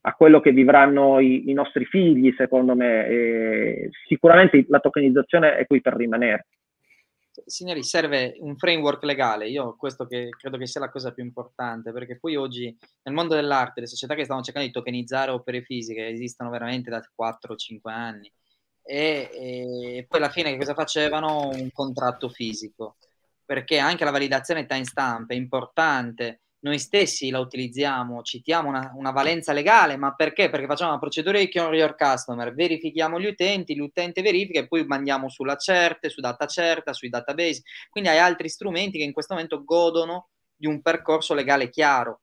[0.09, 3.07] a quello che vivranno i, i nostri figli, secondo me.
[3.07, 6.47] E sicuramente la tokenizzazione è qui per rimanere.
[7.45, 9.49] Signori, serve un framework legale.
[9.49, 13.35] Io questo che credo che sia la cosa più importante, perché poi oggi nel mondo
[13.35, 18.33] dell'arte le società che stanno cercando di tokenizzare opere fisiche esistono veramente da 4-5 anni.
[18.83, 21.51] E, e, poi alla fine che cosa facevano?
[21.51, 22.97] Un contratto fisico,
[23.45, 29.53] perché anche la validazione timestamp è importante noi stessi la utilizziamo, citiamo una, una, valenza
[29.53, 30.51] legale, ma perché?
[30.51, 34.87] Perché facciamo una procedura di Kill Your Customer, verifichiamo gli utenti, l'utente verifica e poi
[34.87, 37.63] mandiamo sulla certe, su data certa, sui database.
[37.91, 42.21] Quindi hai altri strumenti che in questo momento godono di un percorso legale chiaro.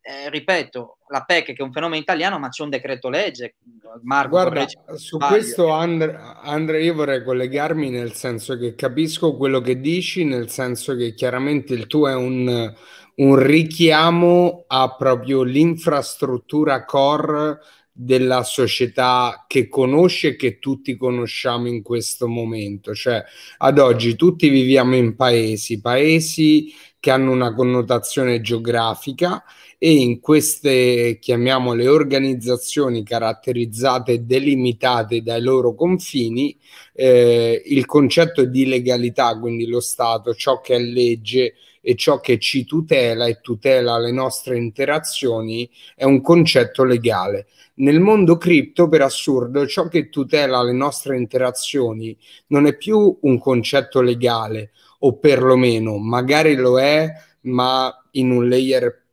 [0.00, 3.56] Eh, ripeto, la PEC che è un fenomeno italiano, ma c'è un decreto legge.
[4.02, 5.34] Marco, Guarda, su sbaglio.
[5.34, 10.94] questo Andre, Andre, io vorrei collegarmi nel senso che capisco quello che dici, nel senso
[10.94, 12.74] che chiaramente il tuo è un
[13.18, 17.58] un richiamo a proprio l'infrastruttura core
[17.92, 22.94] della società che conosce e che tutti conosciamo in questo momento.
[22.94, 23.24] Cioè,
[23.58, 29.42] ad oggi tutti viviamo in paesi, paesi che hanno una connotazione geografica
[29.78, 36.56] e in queste, chiamiamole, organizzazioni caratterizzate e delimitate dai loro confini,
[36.92, 41.54] eh, il concetto di legalità, quindi lo Stato, ciò che è legge,
[41.88, 47.46] e ciò che ci tutela e tutela le nostre interazioni è un concetto legale.
[47.76, 52.14] Nel mondo cripto, per assurdo, ciò che tutela le nostre interazioni
[52.48, 57.10] non è più un concetto legale, o perlomeno magari lo è,
[57.44, 59.04] ma in un layer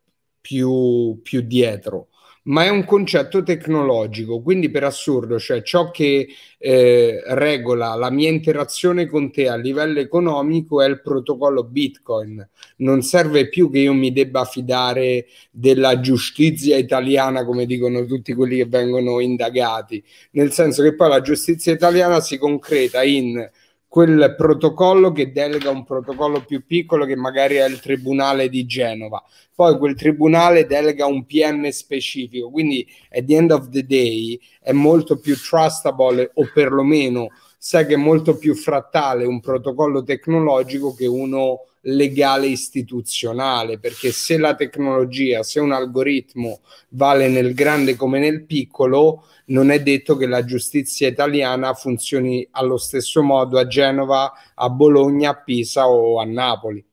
[0.41, 2.09] più, più dietro
[2.45, 8.29] ma è un concetto tecnologico, quindi per assurdo, cioè ciò che eh, regola la mia
[8.29, 12.47] interazione con te a livello economico è il protocollo Bitcoin.
[12.77, 18.57] Non serve più che io mi debba fidare della giustizia italiana, come dicono tutti quelli
[18.57, 23.49] che vengono indagati, nel senso che poi la giustizia italiana si concreta in
[23.95, 29.23] quel protocollo che delega un protocollo più piccolo che magari è il tribunale di Genova.
[29.55, 34.73] Poi quel tribunale delega un PM specifico, quindi at the end of the day è
[34.73, 41.07] molto più trustable o perlomeno sai che è molto più frattale un protocollo tecnologico che
[41.07, 48.45] uno legale istituzionale, perché se la tecnologia, se un algoritmo vale nel grande come nel
[48.45, 54.69] piccolo, non è detto che la giustizia italiana funzioni allo stesso modo a Genova, a
[54.69, 56.83] Bologna, a Pisa o a Napoli.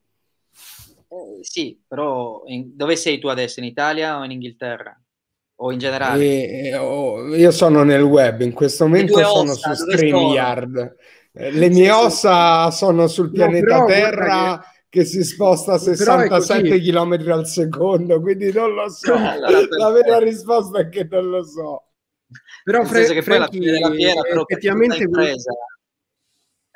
[1.09, 3.61] Eh, sì, però in, dove sei tu adesso?
[3.61, 4.99] In Italia o in Inghilterra?
[5.57, 6.23] O in generale?
[6.23, 10.97] E, eh, oh, io sono nel web, in questo momento sono su StreamYard.
[11.35, 15.05] Eh, le mie ossa sono sul pianeta no, Terra che...
[15.07, 19.15] si sposta a 67 km al secondo, quindi non lo so.
[19.17, 21.85] la vera risposta è che non lo so.
[22.62, 25.53] Però Fre- che poi la fine della fiera però effettivamente impresa,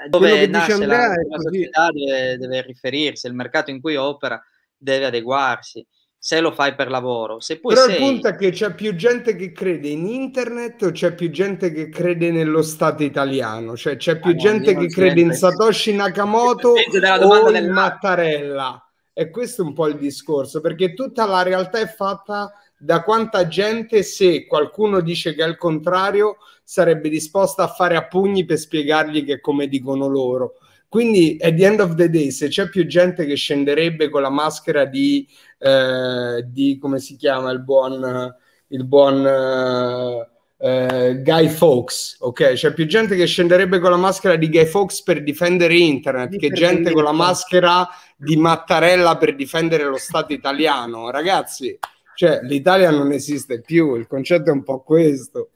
[0.09, 4.43] dove nasce Andrea la, la società deve, deve riferirsi, il mercato in cui opera
[4.77, 5.86] deve adeguarsi
[6.27, 7.39] se lo fai per lavoro.
[7.39, 7.95] Se poi Però sei...
[7.95, 11.71] il punto è che c'è più gente che crede in internet o c'è più gente
[11.71, 13.77] che crede nello Stato italiano?
[13.77, 18.91] Cioè c'è più ah, gente che crede in Satoshi Nakamoto o in Mattarella?
[19.13, 23.47] E questo è un po' il discorso, perché tutta la realtà è fatta da quanta
[23.47, 28.59] gente, se qualcuno dice che è il contrario, sarebbe disposta a fare a pugni per
[28.59, 30.55] spiegargli che è come dicono loro.
[30.89, 34.31] Quindi, at the end of the day, se c'è più gente che scenderebbe con la
[34.31, 38.35] maschera di, eh, di come si chiama il buon,
[38.68, 40.28] il buon eh,
[40.59, 42.52] eh, Guy Fawkes, ok?
[42.52, 46.51] C'è più gente che scenderebbe con la maschera di Guy Fawkes per difendere internet che
[46.51, 51.10] gente con la maschera di Mattarella per difendere lo Stato italiano.
[51.10, 51.78] Ragazzi,
[52.15, 55.51] cioè, l'Italia non esiste più, il concetto è un po' questo.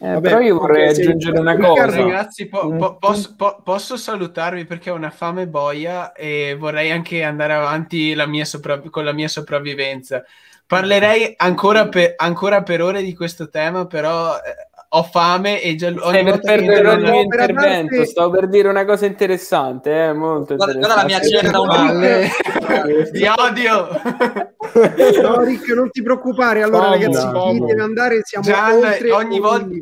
[0.00, 1.86] Eh, Vabbè, però io vorrei okay, aggiungere una cosa.
[1.86, 7.22] Ragazzi, po- po- posso, po- posso, salutarvi perché ho una fame boia e vorrei anche
[7.22, 10.24] andare avanti la sopra- con la mia sopravvivenza.
[10.66, 15.92] Parlerei ancora per, ancora per ore di questo tema, però eh, ho fame e già
[15.92, 17.96] Stai per perdere il mio intervento.
[17.96, 18.10] Darti...
[18.10, 20.78] Stavo per dire una cosa interessante, eh, molto guarda, interessante.
[20.78, 23.88] Guarda la mia cena da un Ti odio!
[25.22, 26.62] no, Rick, non ti preoccupare.
[26.62, 28.20] Allora, Famo, ragazzi, chi deve andare?
[28.22, 29.76] Siamo Gian, oltre ogni volta.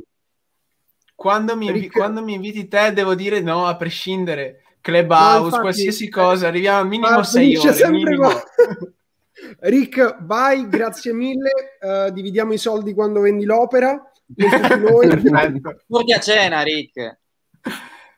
[1.14, 1.92] Quando mi, Rick...
[1.92, 4.62] quando mi inviti te, devo dire no, a prescindere.
[4.80, 7.90] Clubhouse, no, infatti, qualsiasi cosa, arriviamo al minimo 6 ore.
[7.90, 8.28] Minimo.
[9.60, 11.50] Rick, vai, grazie mille.
[11.80, 14.11] Uh, dividiamo i soldi quando vendi l'opera.
[15.86, 17.18] Porti a cena, Rick.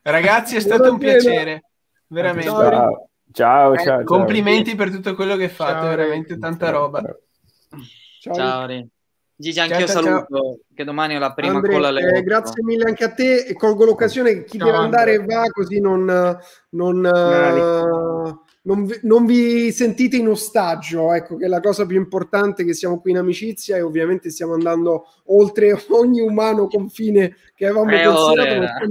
[0.02, 1.65] Ragazzi, è stato un piacere.
[2.07, 2.49] Veramente.
[2.50, 3.76] Ciao, ciao.
[3.76, 4.76] ciao eh, complimenti ciao.
[4.76, 7.02] per tutto quello che fate, ciao, veramente tanta roba.
[8.20, 8.92] Ciao, ciao Rick.
[9.36, 10.58] Gigi, anch'io ciao, saluto, ciao.
[10.73, 13.84] che domani ho la prima Andre, colla eh, Grazie mille anche a te e colgo
[13.84, 15.34] l'occasione, chi ciao, deve andare Andre.
[15.34, 16.39] va così non,
[16.70, 21.96] non, uh, non, vi, non, vi, sentite in ostaggio, ecco che è la cosa più
[21.96, 27.66] importante che siamo qui in amicizia e ovviamente stiamo andando oltre ogni umano confine che
[27.66, 28.82] avevamo eh, considerato,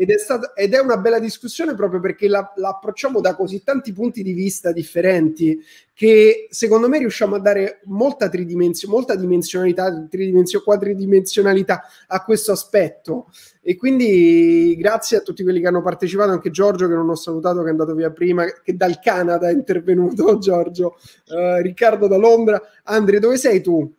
[0.00, 3.64] ed è, stata, ed è una bella discussione proprio perché la, la, approcciamo da così
[3.64, 5.60] tanti punti di vista differenti
[5.92, 13.26] che secondo me riusciamo a dare molta tridimensionalità, molta dimensionalità, tridimension- quadridimensionalità a questo aspetto.
[13.68, 17.60] E quindi grazie a tutti quelli che hanno partecipato, anche Giorgio che non ho salutato,
[17.60, 22.58] che è andato via prima, che dal Canada è intervenuto, Giorgio, uh, Riccardo da Londra.
[22.84, 23.94] Andre, dove sei tu?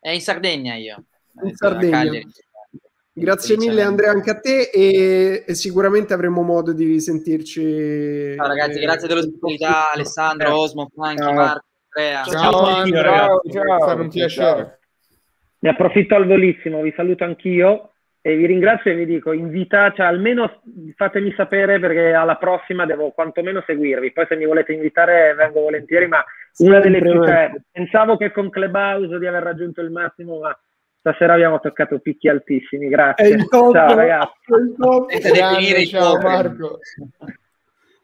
[0.00, 1.04] È in Sardegna io.
[1.42, 2.22] In Sardegna.
[3.12, 8.34] Grazie mille Andrea anche a te e, e, sicuramente avremo modo di risentirci.
[8.34, 12.22] Ciao ragazzi, eh, grazie dell'ospitalità Alessandro, Osmo, Franchi, Marco, Andrea.
[12.22, 14.78] Ciao, ciao, Andrea, ciao, ciao, è stato un piacere.
[15.58, 17.89] Ne approfitto al volissimo, vi saluto anch'io
[18.22, 20.60] e vi ringrazio e vi dico, invita, cioè, almeno
[20.94, 26.06] fatemi sapere perché alla prossima devo quantomeno seguirvi, poi se mi volete invitare vengo volentieri,
[26.06, 26.22] ma
[26.58, 30.58] una delle più, cioè, pensavo che con Clubhouse di aver raggiunto il massimo, ma
[31.00, 33.46] Stasera abbiamo toccato picchi altissimi, grazie.
[33.48, 34.32] Top, ciao ragazzi.
[35.32, 36.78] Grande, ciao Marco.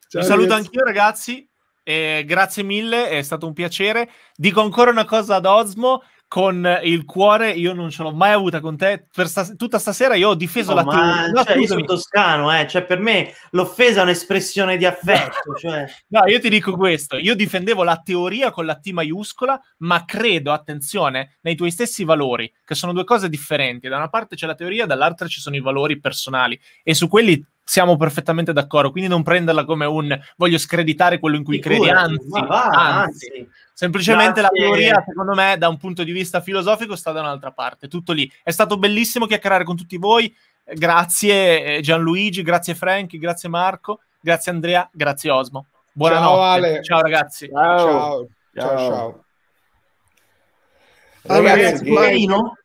[0.08, 1.46] Ciao, Vi saluto anch'io ragazzi,
[1.82, 4.08] eh, grazie mille, è stato un piacere.
[4.34, 8.60] Dico ancora una cosa ad Osmo, con il cuore io non ce l'ho mai avuta
[8.60, 11.66] con te per sta- tutta stasera io ho difeso no, la tua no, cioè, io
[11.66, 12.66] sono toscano eh.
[12.66, 15.86] cioè per me l'offesa è un'espressione di affetto cioè.
[16.08, 20.52] no io ti dico questo io difendevo la teoria con la T maiuscola ma credo
[20.52, 24.56] attenzione nei tuoi stessi valori che sono due cose differenti da una parte c'è la
[24.56, 29.24] teoria dall'altra ci sono i valori personali e su quelli siamo perfettamente d'accordo, quindi non
[29.24, 34.60] prenderla come un voglio screditare quello in cui credi, anzi, va, anzi, anzi, semplicemente Grazie.
[34.60, 38.12] la teoria, secondo me, da un punto di vista filosofico, sta da un'altra parte, tutto
[38.12, 38.30] lì.
[38.44, 44.52] È stato bellissimo chiacchierare con tutti voi, grazie eh, Gianluigi, grazie Franchi, grazie Marco, grazie
[44.52, 45.66] Andrea, grazie Osmo.
[45.90, 46.36] Buonanotte.
[46.36, 46.82] Ciao, Ale.
[46.84, 47.48] ciao ragazzi.
[47.52, 48.28] Ciao.
[48.54, 49.24] Ciao, ciao.
[51.24, 51.42] ciao.
[51.42, 52.58] Ragazzi, Poverino?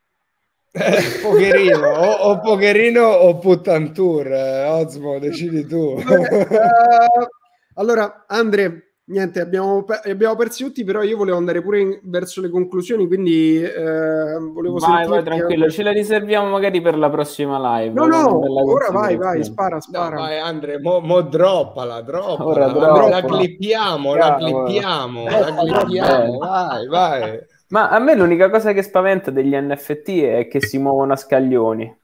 [0.74, 6.00] Eh, pocherino, o, o, pocherino o puttantur, eh, Ozmo, decidi tu.
[6.00, 7.28] uh,
[7.76, 12.50] allora, Andre, niente, abbiamo, abbiamo persi tutti, però io volevo andare pure in, verso le
[12.50, 17.94] conclusioni, quindi eh, volevo vai, vai, tranquillo, ce la riserviamo magari per la prossima live.
[17.94, 18.40] No, no,
[18.72, 20.16] ora vai, vai, spara, spara.
[20.16, 22.50] No, vai, Andre, mo, mo droppala, droppala.
[22.50, 23.10] Ora, droppala.
[23.10, 27.51] La clippiamo, la clippiamo, la clippiamo, vai, vai.
[27.72, 32.00] Ma a me l'unica cosa che spaventa degli NFT è che si muovono a scaglioni.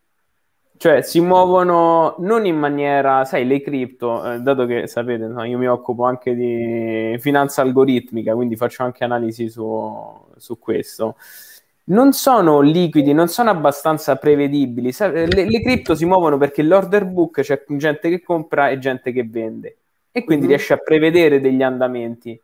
[0.78, 5.58] Cioè, si muovono non in maniera, sai, le cripto, eh, dato che sapete, no, io
[5.58, 11.16] mi occupo anche di finanza algoritmica, quindi faccio anche analisi su, su questo.
[11.86, 14.94] Non sono liquidi, non sono abbastanza prevedibili.
[14.98, 19.24] Le, le cripto si muovono perché l'order book c'è gente che compra e gente che
[19.24, 19.78] vende,
[20.12, 20.56] e quindi mm-hmm.
[20.56, 22.40] riesce a prevedere degli andamenti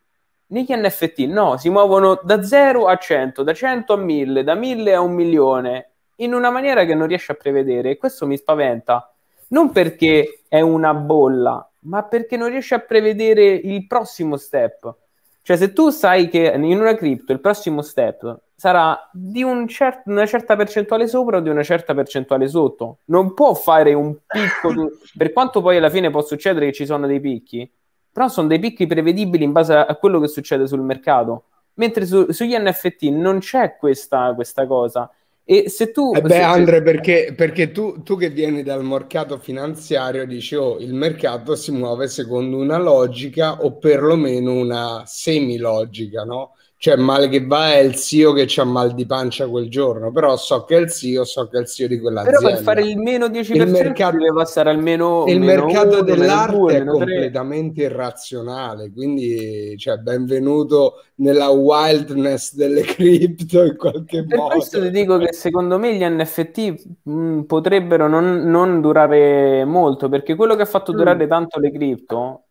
[0.53, 4.93] negli NFT no, si muovono da 0 a 100, da 100 a 1000, da 1000
[4.93, 9.11] a un milione, in una maniera che non riesci a prevedere e questo mi spaventa.
[9.49, 14.95] Non perché è una bolla, ma perché non riesci a prevedere il prossimo step.
[15.41, 20.03] Cioè, se tu sai che in una cripto il prossimo step sarà di un cer-
[20.05, 24.91] una certa percentuale sopra o di una certa percentuale sotto, non può fare un picco.
[25.17, 27.69] per quanto poi alla fine può succedere che ci sono dei picchi,
[28.13, 31.45] però sono dei picchi prevedibili in base a, quello che succede sul mercato.
[31.75, 35.09] Mentre su, sugli NFT non c'è questa, questa cosa.
[35.43, 36.11] E se tu.
[36.15, 40.77] Eh beh, se, Andre, perché, perché tu, tu, che vieni dal mercato finanziario dici: oh,
[40.77, 46.51] il mercato si muove secondo una logica o perlomeno una semilogica, no?
[46.83, 50.35] Cioè male che va è il CEO che ha mal di pancia quel giorno, però
[50.35, 52.39] so che è il CEO, so che è il CEO di quell'azienda.
[52.39, 56.01] Però per fare il meno 10% il mercato, deve passare almeno Il meno mercato uno,
[56.01, 64.37] dell'arte due, è completamente irrazionale, quindi cioè, benvenuto nella wildness delle cripto in qualche per
[64.37, 64.49] modo.
[64.49, 70.09] Per questo ti dico che secondo me gli NFT mh, potrebbero non, non, durare molto,
[70.09, 71.29] perché quello che ha fatto durare mm.
[71.29, 72.43] tanto le cripto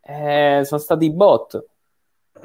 [0.00, 1.62] Eh, sono stati i bot.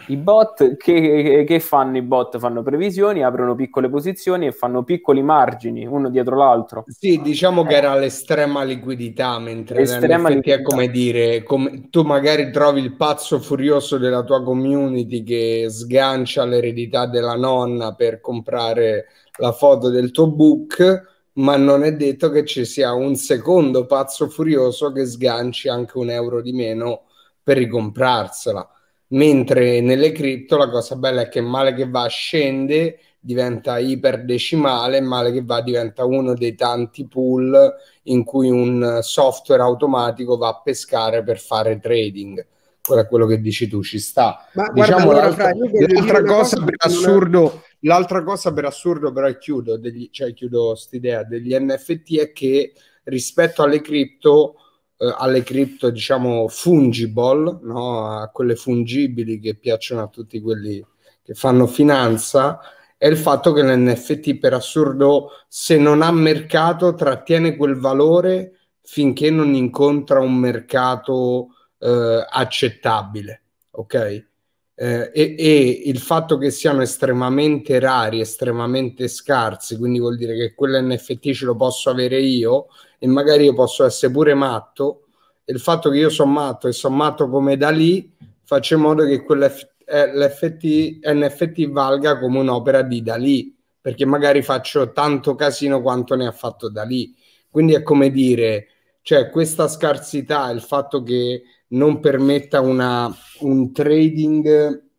[0.08, 2.38] I bot che, che, fanno i bot?
[2.40, 6.84] Fanno previsioni, aprono piccole posizioni e fanno piccoli margini uno dietro l'altro.
[6.88, 10.60] Sì, diciamo che era l'estrema liquidità, mentre l'estrema liquidità.
[10.60, 16.45] è come dire, come, tu magari trovi il pazzo furioso della tua community che sgancia
[16.45, 19.06] l'eredità della nonna per comprare
[19.38, 24.30] la foto del tuo book, ma non è detto che ci sia un secondo pazzo
[24.30, 27.03] furioso che sganci anche un euro di meno
[27.44, 28.68] per ricomprarsela
[29.11, 35.31] mentre nelle cripto la cosa bella è che male che va scende diventa iperdecimale, male
[35.31, 37.72] che va diventa uno dei tanti pool
[38.03, 42.45] in cui un software automatico va a pescare per fare trading.
[42.81, 44.48] Quello è quello che dici tu, ci sta.
[44.53, 49.77] Ma diciamo guarda, l'altra, l'altra cosa, cosa per assurdo, l'altra cosa per assurdo, però chiudo,
[49.77, 52.73] degli, cioè chiudo quest'idea degli NFT è che
[53.03, 54.56] rispetto alle cripto
[55.01, 58.07] eh, alle cripto, diciamo, fungible, no?
[58.19, 60.85] a quelle fungibili che piacciono a tutti quelli
[61.23, 62.59] che fanno finanza,
[62.97, 69.31] è il fatto che l'NFT per assurdo, se non ha mercato, trattiene quel valore finché
[69.31, 71.47] non incontra un mercato
[71.80, 74.30] eh, accettabile, ok?
[74.74, 80.53] Eh, e, e, il fatto che siano estremamente rari, estremamente scarsi, quindi vuol dire che
[80.56, 82.67] quell'NFT ce lo posso avere io,
[82.98, 85.08] e magari io posso essere pure matto.
[85.45, 88.11] Il fatto che io sono matto e sono matto come da lì
[88.51, 95.35] faccia in modo che quell'NFT NFT valga come un'opera di Dalì perché magari faccio tanto
[95.35, 97.16] casino quanto ne ha fatto Dalì
[97.50, 98.67] quindi è come dire
[99.01, 104.90] cioè questa scarsità il fatto che non permetta una, un trading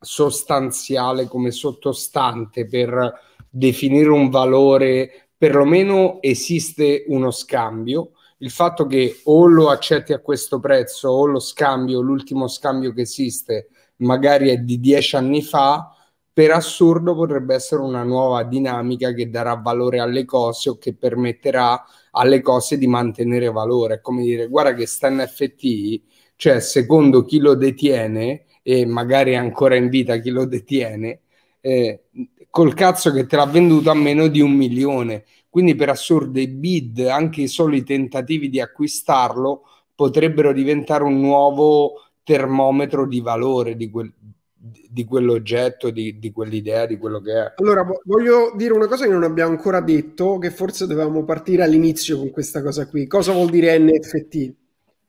[0.00, 3.12] sostanziale come sottostante per
[3.50, 8.12] definire un valore perlomeno esiste uno scambio.
[8.38, 13.02] Il fatto che o lo accetti a questo prezzo o lo scambio, l'ultimo scambio che
[13.02, 15.92] esiste, magari è di dieci anni fa,
[16.38, 21.84] per assurdo potrebbe essere una nuova dinamica che darà valore alle cose o che permetterà
[22.12, 23.94] alle cose di mantenere valore.
[23.94, 26.00] È come dire, guarda che sta NFT,
[26.36, 31.22] cioè secondo chi lo detiene e magari ancora in vita chi lo detiene,
[31.60, 32.04] eh,
[32.50, 35.24] col cazzo che te l'ha venduto a meno di un milione.
[35.48, 41.94] Quindi per assurdo i bid, anche i soli tentativi di acquistarlo, potrebbero diventare un nuovo
[42.22, 44.12] termometro di valore di, quel,
[44.60, 47.52] di quell'oggetto, di, di, quell'idea, di quello che è.
[47.56, 52.18] Allora, voglio dire una cosa che non abbiamo ancora detto, che forse dovevamo partire all'inizio
[52.18, 53.06] con questa cosa qui.
[53.06, 54.54] Cosa vuol dire NFT?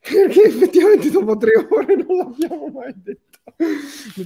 [0.00, 3.38] Perché effettivamente dopo tre ore non l'abbiamo mai detto.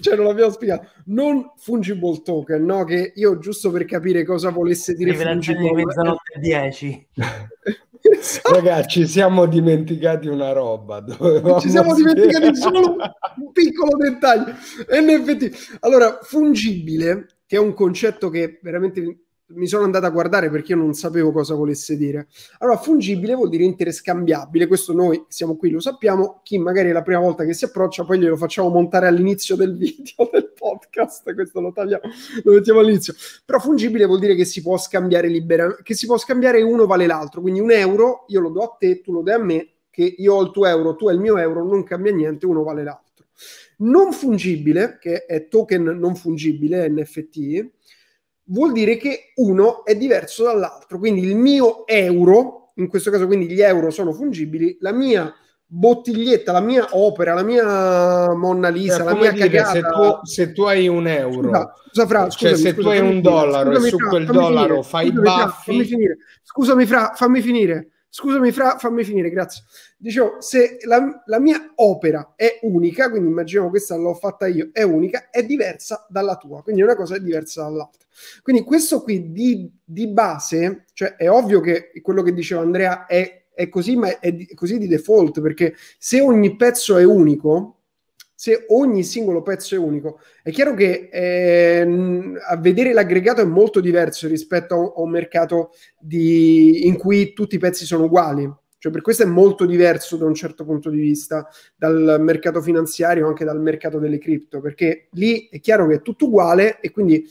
[0.01, 2.85] cioè non l'abbiamo spiegato non fungible token no?
[2.85, 7.49] che io giusto per capire cosa volesse dire fungible di mezzanotte 10 esatto.
[8.51, 11.03] ragazzi ci siamo dimenticati una roba
[11.61, 12.97] ci siamo dimenticati solo
[13.37, 14.55] un piccolo dettaglio.
[14.89, 20.73] NFT allora fungibile che è un concetto che veramente mi sono andato a guardare perché
[20.73, 22.29] io non sapevo cosa volesse dire.
[22.59, 27.03] Allora, fungibile vuol dire interscambiabile, questo noi siamo qui, lo sappiamo, chi magari è la
[27.03, 31.61] prima volta che si approccia, poi glielo facciamo montare all'inizio del video, del podcast, questo
[31.61, 32.03] lo tagliamo,
[32.43, 33.15] lo mettiamo all'inizio.
[33.45, 37.07] Però fungibile vuol dire che si può scambiare liberamente, che si può scambiare uno vale
[37.07, 40.03] l'altro, quindi un euro io lo do a te, tu lo dai a me, che
[40.17, 42.83] io ho il tuo euro, tu hai il mio euro, non cambia niente, uno vale
[42.83, 43.27] l'altro.
[43.77, 47.71] Non fungibile, che è token non fungibile, NFT,
[48.47, 50.99] vuol dire che uno è diverso dall'altro.
[50.99, 55.33] Quindi il mio euro, in questo caso quindi gli euro sono fungibili, la mia
[55.67, 59.73] bottiglietta, la mia opera, la mia Monna Lisa, cioè, la mia dire, cagata...
[59.73, 62.83] se, tu, se tu hai un euro, scusa, scusa Fra, cioè scusami, cioè se scusami,
[62.83, 65.49] tu hai un dollaro scusami, e su quel dollaro finire, fai scusami, baffi...
[65.49, 66.19] Fra, fammi finire.
[66.43, 67.89] Scusami Fra, fammi finire.
[68.17, 69.65] Scusami Fra, fammi finire, grazie.
[69.97, 74.85] Dicevo, se la, la, mia opera è unica, quindi immaginiamo questa l'ho fatta io, è
[74.85, 78.07] unica, è diversa dalla tua, quindi una cosa è diversa dall'altra.
[78.41, 83.47] Quindi questo qui di, di base, cioè è ovvio che quello che diceva Andrea è,
[83.53, 87.84] è così, ma è, è così di default, perché se ogni pezzo è unico,
[88.35, 90.19] se ogni singolo pezzo è unico.
[90.43, 91.81] È chiaro che eh,
[92.49, 97.33] a vedere l'aggregato è molto diverso rispetto a un, a un mercato di, in cui
[97.33, 98.51] tutti i pezzi sono uguali.
[98.85, 103.27] Cioè, per questo è molto diverso da un certo punto di vista dal mercato finanziario,
[103.29, 107.27] anche dal mercato delle cripto, perché lì è chiaro che è tutto uguale e quindi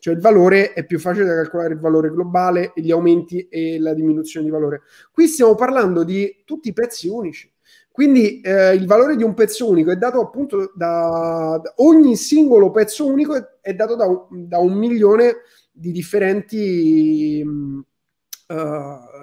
[0.00, 3.94] cioè il valore è più facile da calcolare il valore globale gli aumenti e la
[3.94, 4.82] diminuzione di valore.
[5.10, 7.50] Qui stiamo parlando di tutti i pezzi unici.
[7.98, 12.70] Quindi eh, il valore di un pezzo unico è dato appunto da, da ogni singolo
[12.70, 15.38] pezzo unico è, è dato da un, da un, milione
[15.72, 18.54] di differenti uh,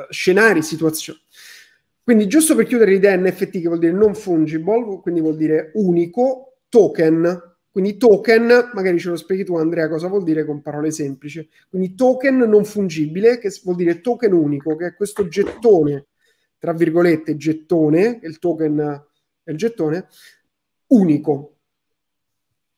[0.10, 1.18] scenari, situazioni.
[2.04, 6.58] Quindi giusto per chiudere l'idea NFT che vuol dire non fungible, quindi vuol dire unico,
[6.68, 11.48] token, quindi token, magari ce lo spieghi tu Andrea cosa vuol dire con parole semplici.
[11.70, 16.08] Quindi token non fungibile, che vuol dire token unico, che è questo gettone,
[16.58, 19.04] tra virgolette, gettone, il token
[19.44, 20.08] è il gettone,
[20.88, 21.56] unico.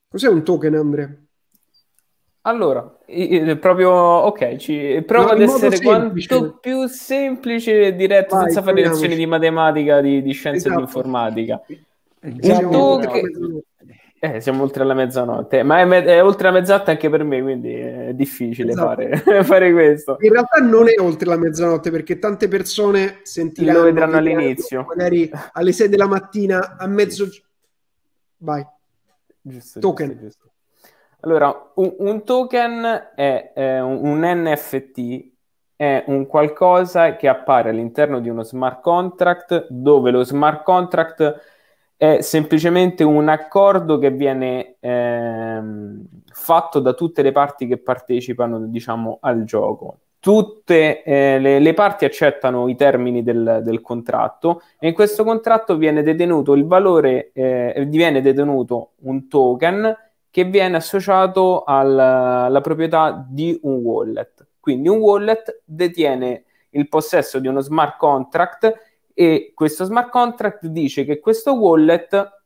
[0.08, 1.16] Cos'è un token, Andrea?
[2.42, 2.98] Allora,
[3.60, 8.84] proprio ok, ci, prova no, ad essere quanto più semplice e diretto Vai, senza fare
[8.84, 10.76] lezioni di matematica, di, di scienze esatto.
[10.78, 11.62] di informatica.
[12.22, 13.62] Un token...
[14.20, 17.40] Eh, siamo oltre la mezzanotte, ma è, me- è, oltre la mezzanotte anche per me,
[17.40, 18.88] quindi è difficile esatto.
[18.88, 20.18] fare, fare, questo.
[20.22, 25.30] In realtà non è oltre la mezzanotte perché tante persone sentiranno lo vedranno all'inizio, magari
[25.54, 27.30] alle 6 della mattina a mezzo.
[28.38, 28.66] Vai,
[29.40, 30.08] giusto, token.
[30.10, 30.52] Giusto, giusto.
[31.20, 35.32] Allora, un, un token è eh, un, un NFT,
[35.76, 41.57] è un qualcosa che appare all'interno di uno smart contract dove lo smart contract
[41.98, 49.18] è semplicemente un accordo che viene ehm, fatto da tutte le parti che partecipano, diciamo,
[49.22, 49.98] al gioco.
[50.20, 55.78] Tutte eh, le, le, parti accettano i termini del, del, contratto e in questo contratto
[55.78, 59.96] viene detenuto il valore, eh, viene detenuto un token
[60.30, 64.46] che viene associato al, alla proprietà di un wallet.
[64.60, 68.87] Quindi un wallet detiene il possesso di uno smart contract
[69.20, 72.44] e questo smart contract dice che questo wallet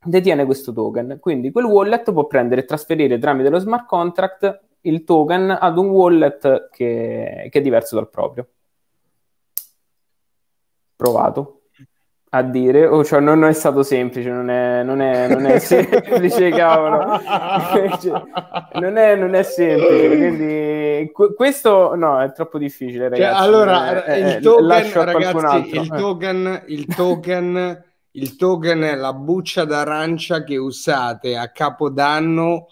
[0.00, 1.18] detiene questo token.
[1.18, 5.88] Quindi quel wallet può prendere e trasferire tramite lo smart contract il token ad un
[5.88, 8.48] wallet che, che è diverso dal proprio.
[10.94, 11.61] Provato
[12.34, 16.48] a dire, oh, cioè non è stato semplice, non è, non è, non è semplice,
[16.50, 17.20] cavolo.
[18.00, 18.22] Cioè,
[18.80, 23.36] non, è, non è semplice, quindi qu- questo no, è troppo difficile, cioè, ragazzi.
[23.36, 29.66] Cioè, allora, eh, il token, ragazzi, il token, il token, il token è la buccia
[29.66, 32.68] d'arancia che usate a capodanno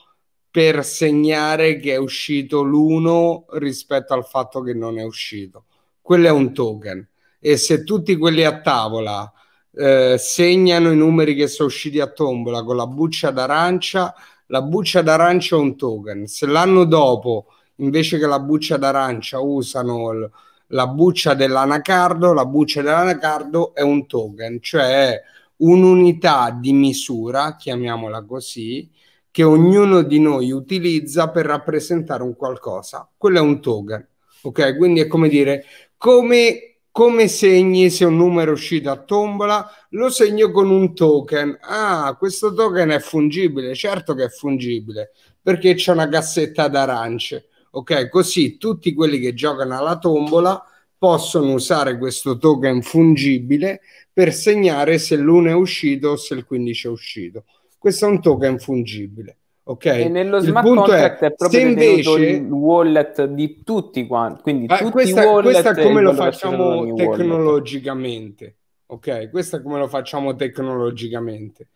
[0.51, 5.67] per segnare che è uscito l'uno rispetto al fatto che non è uscito.
[6.01, 7.07] Quello è un token.
[7.39, 9.31] E se tutti quelli a tavola
[9.73, 14.15] eh, segnano i numeri che sono usciti a tombola con la buccia d'arancia,
[14.47, 16.26] la buccia d'arancia è un token.
[16.26, 20.31] Se l'anno dopo, invece che la buccia d'arancia, usano l-
[20.68, 25.20] la buccia dell'anacardo, la buccia dell'anacardo è un token, cioè
[25.58, 28.89] un'unità di misura, chiamiamola così,
[29.31, 33.08] che ognuno di noi utilizza per rappresentare un qualcosa.
[33.16, 34.07] Quello è un token.
[34.42, 35.65] Ok, quindi è come dire,
[35.97, 39.70] come come segni se un numero è uscito a tombola?
[39.91, 41.59] Lo segno con un token.
[41.60, 47.49] Ah, questo token è fungibile, certo che è fungibile, perché c'è una cassetta d'arance.
[47.73, 50.62] Ok, così tutti quelli che giocano alla tombola
[50.99, 53.81] possono usare questo token fungibile
[54.12, 57.44] per segnare se l'1 è uscito o se il 15 è uscito.
[57.78, 59.40] Questo è un token fungibile.
[59.70, 59.84] Ok.
[59.86, 64.42] E nello il smart contract è, è proprio invece, il wallet di tutti quanti.
[64.42, 68.57] Quindi eh, tutti questa, wallet questa è come lo facciamo tecnologicamente.
[68.86, 71.68] Ok, questo è come lo facciamo tecnologicamente.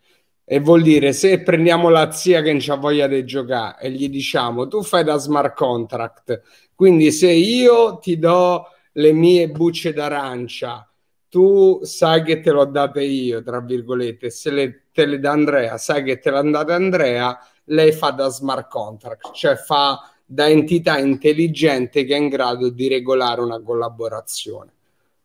[0.43, 4.09] E vuol dire se prendiamo la zia che non c'ha voglia di giocare e gli
[4.09, 6.41] diciamo tu fai da smart contract,
[6.75, 10.87] quindi se io ti do le mie bucce d'arancia,
[11.29, 15.77] tu sai che te l'ho date io, tra virgolette, se le, te le dà Andrea,
[15.77, 20.97] sai che te l'ha date Andrea, lei fa da smart contract, cioè fa da entità
[20.97, 24.71] intelligente che è in grado di regolare una collaborazione.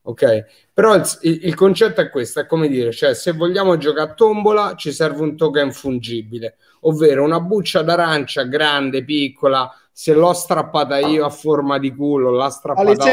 [0.02, 4.14] Ok, però il, il, concetto è questo: è come dire, cioè, se vogliamo giocare a
[4.14, 9.70] tombola, ci serve un token fungibile, ovvero una buccia d'arancia grande, piccola.
[9.92, 13.12] Se l'ho strappata io a forma di culo, l'ha strappata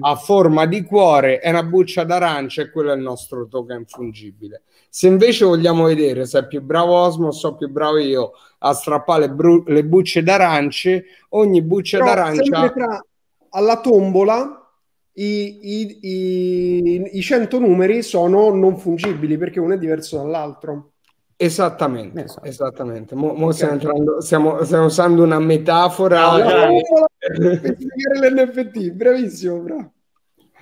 [0.00, 4.62] a forma di cuore, è una buccia d'arancia e quello è il nostro token fungibile.
[4.96, 8.72] Se invece vogliamo vedere se è più bravo Osmo o so più bravo io a
[8.74, 12.70] strappare le, bru- le bucce d'arance, ogni buccia Però d'arancia...
[12.70, 13.04] Tra,
[13.48, 14.70] alla tombola
[15.14, 20.92] i, i, i, i 100 numeri sono non fungibili perché uno è diverso dall'altro.
[21.34, 22.46] Esattamente, esatto.
[22.46, 23.14] esattamente.
[23.16, 23.52] Mo, mo okay.
[23.52, 26.36] stiamo, entrando, stiamo, stiamo, usando una metafora.
[26.36, 29.92] No, per spiegare l'NFT, bravissimo, bravo.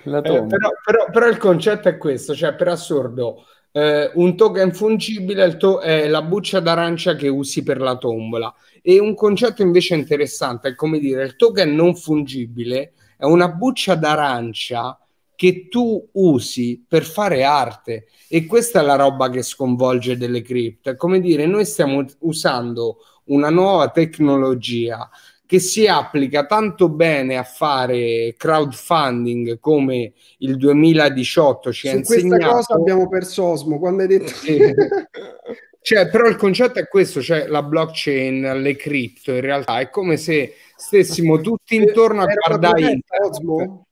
[0.05, 5.45] Eh, però, però, però, il concetto è questo, cioè per assurdo, eh, un token fungibile
[5.45, 8.53] è, to- è, la buccia d'arancia che usi per la tombola.
[8.81, 13.95] E un concetto invece interessante è come dire il token non fungibile è una buccia
[13.95, 14.97] d'arancia
[15.35, 18.07] che tu usi per fare arte.
[18.29, 22.97] E questa è la roba che sconvolge delle cripto è come dire noi stiamo usando
[23.25, 25.09] una nuova tecnologia
[25.53, 32.27] che si applica tanto bene a fare crowdfunding come il 2018 ci ha insegnato.
[32.27, 34.29] Questa cosa abbiamo perso Osmo quando hai detto...
[34.29, 34.57] Sì.
[35.79, 40.17] cioè, però il concetto è questo, cioè la blockchain, le cripto, in realtà è come
[40.17, 43.85] se stessimo tutti intorno a guardare Osmo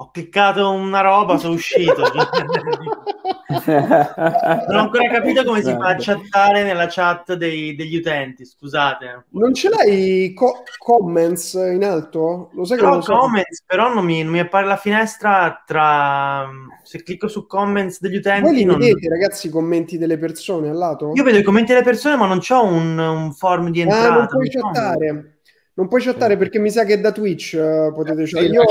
[0.00, 2.02] ho cliccato una roba, sono uscito.
[3.66, 9.24] non ho ancora capito come si fa a chattare nella chat dei, degli utenti, scusate.
[9.30, 12.50] Non ce l'hai co- comments in alto?
[12.52, 13.16] Lo sai che non so.
[13.16, 16.48] comments, però non mi, non mi, appare la finestra tra...
[16.84, 18.42] Se clicco su comments degli utenti...
[18.42, 18.78] Voi li non...
[18.78, 21.10] vedete, ragazzi, i commenti delle persone al lato?
[21.12, 24.12] Io vedo i commenti delle persone, ma non c'ho un, un form di entrata.
[24.12, 25.38] Ah, non puoi chattare.
[25.74, 28.46] Non puoi chattare perché mi sa che da Twitch uh, potete chattare.
[28.46, 28.66] Io ho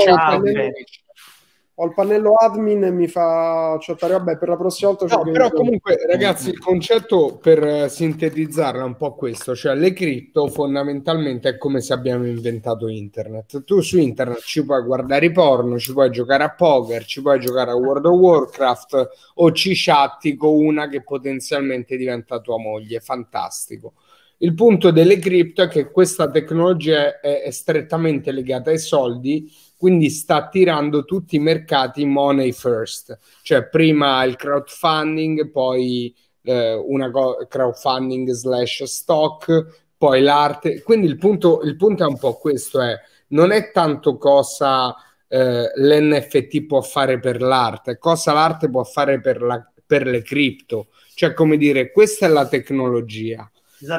[1.80, 4.14] ho il pannello admin e mi fa chattare.
[4.14, 5.14] Vabbè, per la prossima volta.
[5.14, 10.48] No, però comunque, ragazzi, il concetto per sintetizzarla è un po' questo: cioè le cripto
[10.48, 13.62] fondamentalmente è come se abbiamo inventato internet.
[13.62, 17.38] Tu su internet ci puoi guardare i porno, ci puoi giocare a poker, ci puoi
[17.38, 22.98] giocare a World of Warcraft o ci chatti con una che potenzialmente diventa tua moglie.
[22.98, 23.92] Fantastico.
[24.38, 29.48] Il punto delle cripto è che questa tecnologia è, è strettamente legata ai soldi
[29.78, 37.10] quindi sta attirando tutti i mercati money first, cioè prima il crowdfunding, poi eh, una
[37.12, 40.82] co- crowdfunding slash stock, poi l'arte.
[40.82, 42.98] Quindi il punto, il punto è un po' questo, è,
[43.28, 44.96] non è tanto cosa
[45.28, 50.88] eh, l'NFT può fare per l'arte, cosa l'arte può fare per, la, per le cripto,
[51.14, 53.48] cioè come dire, questa è la tecnologia.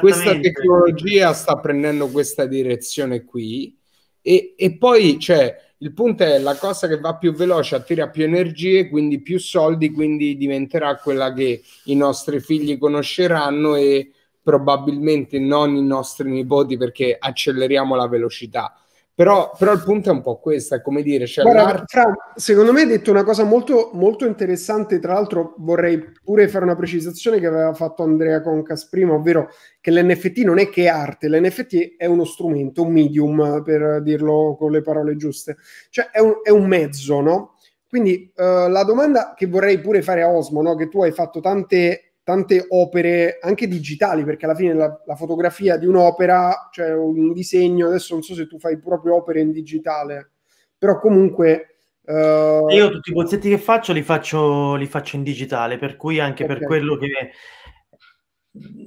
[0.01, 3.80] Questa tecnologia sta prendendo questa direzione qui
[4.22, 8.24] e, e poi cioè, il punto è la cosa che va più veloce, attira più
[8.24, 15.75] energie, quindi più soldi, quindi diventerà quella che i nostri figli conosceranno e probabilmente non
[15.75, 18.74] i nostri nipoti perché acceleriamo la velocità.
[19.19, 21.27] Però, però, il punto è un po' questo, è come dire...
[21.27, 26.01] Cioè Guarda, Fra, secondo me hai detto una cosa molto, molto interessante, tra l'altro vorrei
[26.23, 29.49] pure fare una precisazione che aveva fatto Andrea Concas prima, ovvero
[29.81, 34.56] che l'NFT non è che è arte, l'NFT è uno strumento, un medium, per dirlo
[34.57, 35.57] con le parole giuste,
[35.89, 37.56] cioè è un, è un mezzo, no?
[37.89, 40.75] Quindi uh, la domanda che vorrei pure fare a Osmo, no?
[40.75, 45.77] che tu hai fatto tante tante opere anche digitali, perché alla fine la, la, fotografia
[45.77, 50.33] di un'opera, cioè un disegno, adesso non so se tu fai proprio opere in digitale,
[50.77, 51.77] però comunque...
[52.03, 52.69] Uh...
[52.69, 56.43] Io tutti i bozzetti che faccio li faccio, li faccio in digitale, per cui anche
[56.43, 56.56] okay.
[56.56, 57.32] per quello che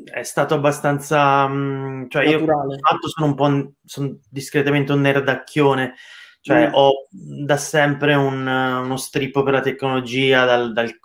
[0.04, 1.48] è stato abbastanza...
[1.48, 2.74] Mm, cioè Naturale.
[2.74, 5.94] io fatto sono un po' sono discretamente un nerdacchione,
[6.42, 6.74] cioè mm.
[6.74, 10.96] ho da sempre un, uno strippo per la tecnologia, dal, dal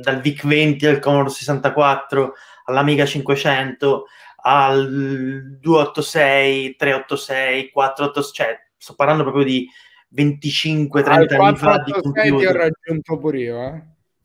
[0.00, 2.34] dal VIC 20 al Commodore 64
[2.66, 4.06] all'Amiga 500
[4.44, 9.68] al 286, 386, 486, cioè sto parlando proprio di
[10.14, 12.54] 25-30 anni fa di computer.
[12.54, 13.82] Ho raggiunto pure io, eh?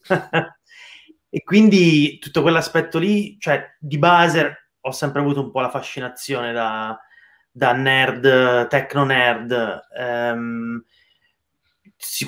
[1.30, 6.54] e quindi tutto quell'aspetto lì, cioè di base ho sempre avuto un po' la fascinazione
[6.54, 6.98] da,
[7.52, 9.82] da nerd, techno nerd.
[9.96, 10.84] Um,
[12.08, 12.26] si,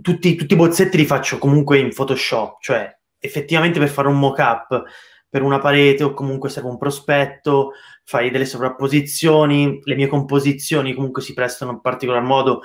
[0.00, 4.82] tutti, tutti, i bozzetti li faccio comunque in Photoshop, cioè effettivamente per fare un mock-up
[5.28, 7.72] per una parete o comunque serve un prospetto,
[8.04, 12.62] fai delle sovrapposizioni, le mie composizioni comunque si prestano in particolar modo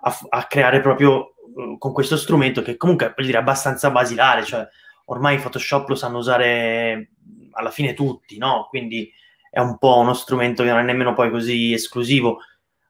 [0.00, 4.66] a, a creare proprio uh, con questo strumento che comunque è dire, abbastanza basilare, cioè
[5.06, 7.10] ormai Photoshop lo sanno usare
[7.50, 8.66] alla fine tutti, no?
[8.70, 9.12] Quindi
[9.50, 12.38] è un po' uno strumento che non è nemmeno poi così esclusivo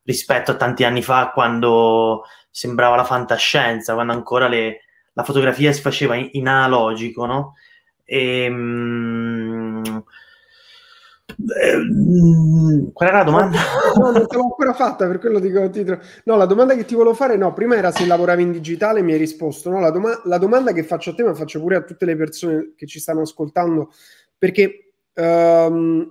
[0.06, 2.22] rispetto a tanti anni fa quando
[2.56, 4.80] sembrava la fantascienza, quando ancora le,
[5.12, 7.54] la fotografia si faceva in, in analogico, no?
[8.02, 10.04] E, ehm,
[11.36, 13.58] eh, qual era la domanda?
[13.96, 16.00] No, non te l'ho ancora fatta, per quello dico titolo.
[16.24, 19.12] No, la domanda che ti volevo fare, no, prima era se lavoravi in digitale, mi
[19.12, 19.68] hai risposto.
[19.68, 22.16] No, la, doma- la domanda che faccio a te, ma faccio pure a tutte le
[22.16, 23.90] persone che ci stanno ascoltando,
[24.38, 26.10] perché um,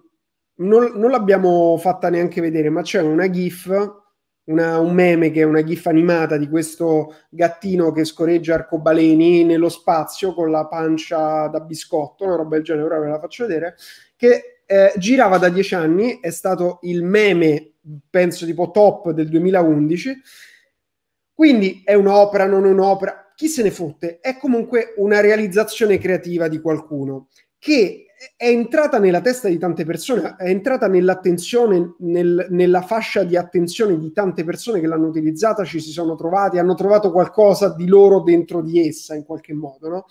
[0.57, 4.03] non, non, l'abbiamo fatta neanche vedere, ma c'è una GIF,
[4.45, 9.69] una, un meme che è una GIF animata di questo gattino che scorreggia arcobaleni nello
[9.69, 13.75] spazio con la pancia da biscotto, una roba del genere, ora ve la faccio vedere,
[14.15, 17.73] che eh, girava da dieci anni, è stato il meme,
[18.09, 20.21] penso tipo top del 2011,
[21.33, 26.61] quindi è un'opera, non un'opera, chi se ne fotte, è comunque una realizzazione creativa di
[26.61, 27.27] qualcuno
[27.59, 28.04] che
[28.37, 33.97] è entrata nella testa di tante persone, è entrata nell'attenzione, nel, nella fascia di attenzione
[33.97, 38.21] di tante persone che l'hanno utilizzata, ci si sono trovati, hanno trovato qualcosa di loro
[38.21, 40.05] dentro di essa in qualche modo, no?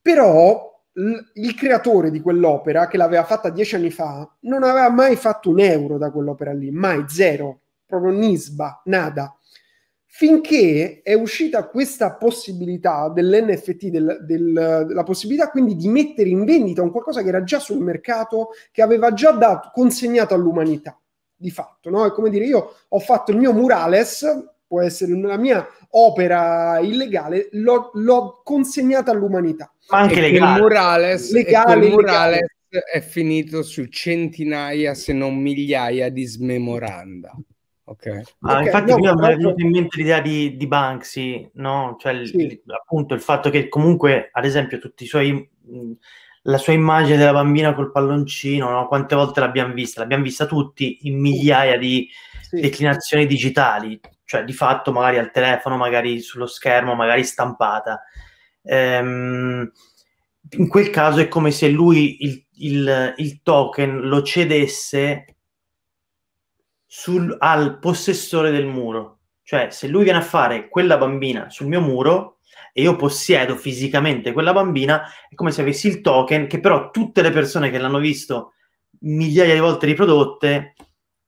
[0.00, 0.74] Però
[1.34, 5.60] il creatore di quell'opera, che l'aveva fatta dieci anni fa, non aveva mai fatto un
[5.60, 9.35] euro da quell'opera lì, mai, zero, proprio nisba, nada.
[10.18, 16.80] Finché è uscita questa possibilità dell'NFT, del, del, la possibilità quindi di mettere in vendita
[16.80, 20.98] un qualcosa che era già sul mercato, che aveva già dato, consegnato all'umanità,
[21.36, 21.90] di fatto.
[21.90, 22.06] No?
[22.06, 24.24] È come dire, io ho fatto il mio murales,
[24.66, 29.70] può essere la mia opera illegale, l'ho, l'ho consegnata all'umanità.
[29.90, 30.60] Ma anche legale.
[30.62, 32.46] Morales, legale, Morales
[32.90, 37.36] è finito su centinaia, se non migliaia di smemoranda.
[37.88, 38.06] Ok.
[38.40, 41.96] Ah, okay, infatti, no, mi è venuta in mente l'idea di, di Banksy, no?
[42.00, 42.36] Cioè, sì.
[42.36, 45.48] il, appunto, il fatto che comunque, ad esempio, tutti i suoi.
[46.42, 48.88] la sua immagine della bambina col palloncino, no?
[48.88, 50.00] quante volte l'abbiamo vista?
[50.00, 52.08] L'abbiamo vista tutti in migliaia di
[52.42, 52.60] sì.
[52.60, 58.02] declinazioni digitali, cioè di fatto magari al telefono, magari sullo schermo, magari stampata.
[58.62, 59.70] Ehm,
[60.58, 65.35] in quel caso è come se lui il, il, il token lo cedesse
[66.86, 69.18] sul, al possessore del muro.
[69.42, 72.38] Cioè, se lui viene a fare quella bambina sul mio muro
[72.72, 77.22] e io possiedo fisicamente quella bambina, è come se avessi il token che però tutte
[77.22, 78.52] le persone che l'hanno visto
[79.00, 80.74] migliaia di volte riprodotte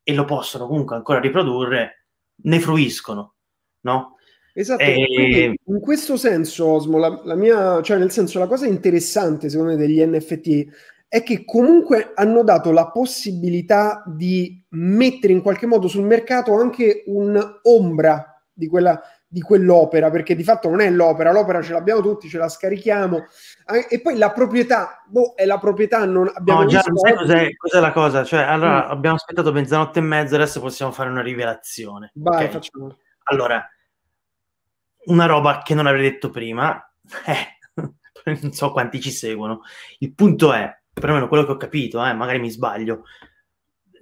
[0.02, 2.06] e lo possono comunque ancora riprodurre,
[2.42, 3.34] ne fruiscono,
[3.80, 4.16] no?
[4.54, 5.54] Esatto, e...
[5.64, 9.78] in questo senso, Osmo, la, la, mia, cioè nel senso, la cosa interessante secondo me
[9.78, 10.66] degli NFT
[11.08, 17.04] è che comunque hanno dato la possibilità di mettere in qualche modo sul mercato anche
[17.06, 22.28] un'ombra di, quella, di quell'opera, perché di fatto non è l'opera, l'opera ce l'abbiamo tutti,
[22.28, 23.24] ce la scarichiamo,
[23.88, 26.62] e poi la proprietà, boh, è la proprietà, non abbiamo...
[26.62, 28.24] No, già, sai cos'è, cos'è, la cosa?
[28.24, 28.90] Cioè, allora, mm.
[28.90, 32.10] abbiamo aspettato mezzanotte e mezza, adesso possiamo fare una rivelazione.
[32.14, 32.50] Vai, okay?
[32.50, 32.96] facciamo.
[33.24, 33.66] Allora,
[35.04, 36.90] una roba che non avrei detto prima,
[37.26, 37.58] eh,
[38.42, 39.62] non so quanti ci seguono.
[39.98, 43.04] Il punto è, perlomeno quello che ho capito, eh, magari mi sbaglio,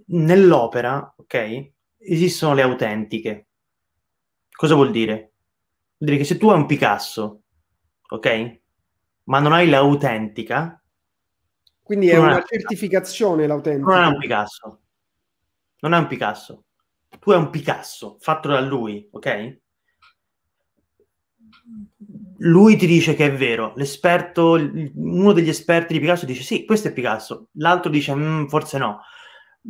[0.06, 3.46] nell'opera, ok, esistono le autentiche.
[4.50, 5.14] Cosa vuol dire?
[5.98, 7.42] Vuol dire che se tu hai un Picasso,
[8.08, 8.60] ok,
[9.24, 10.80] ma non hai l'autentica,
[11.86, 13.88] quindi è una certificazione l'autentica.
[13.88, 14.80] Non è un Picasso.
[15.78, 16.64] Non è un Picasso.
[17.20, 19.58] Tu hai un Picasso fatto da lui, ok?
[22.38, 24.52] Lui ti dice che è vero, l'esperto,
[24.94, 29.00] uno degli esperti di Picasso dice sì, questo è Picasso, l'altro dice mm, forse no.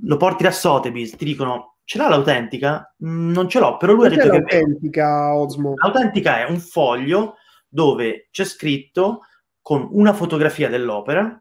[0.02, 2.94] Lo porti da Sotheby's, ti dicono ce l'ha l'autentica?
[3.04, 5.74] Mm, non ce l'ho, però lui ha detto che è l'autentica, Osmo.
[5.76, 7.36] L'autentica è un foglio
[7.68, 9.20] dove c'è scritto
[9.62, 11.40] con una fotografia dell'opera,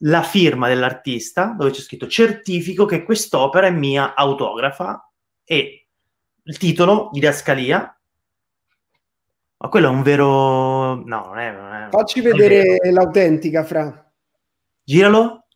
[0.00, 5.10] la firma dell'artista, dove c'è scritto certifico che quest'opera è mia autografa
[5.44, 5.88] e
[6.42, 7.96] il titolo, didascalia,
[9.58, 10.94] ma quello è un vero...
[10.96, 11.50] No, non è...
[11.52, 11.88] Non è...
[11.90, 14.12] Facci vedere è l'autentica, Fra.
[14.82, 15.46] Giralo.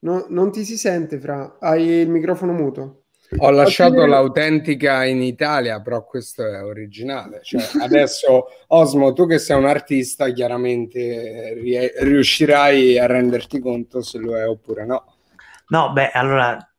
[0.00, 1.58] No, non ti si sente, Fra.
[1.60, 3.04] Hai il microfono muto.
[3.38, 4.10] Ho lasciato vedere...
[4.10, 7.40] l'autentica in Italia, però questo è originale.
[7.42, 11.54] Cioè, adesso, Osmo, tu che sei un artista, chiaramente
[12.00, 15.16] riuscirai a renderti conto se lo è oppure no.
[15.68, 16.73] No, beh, allora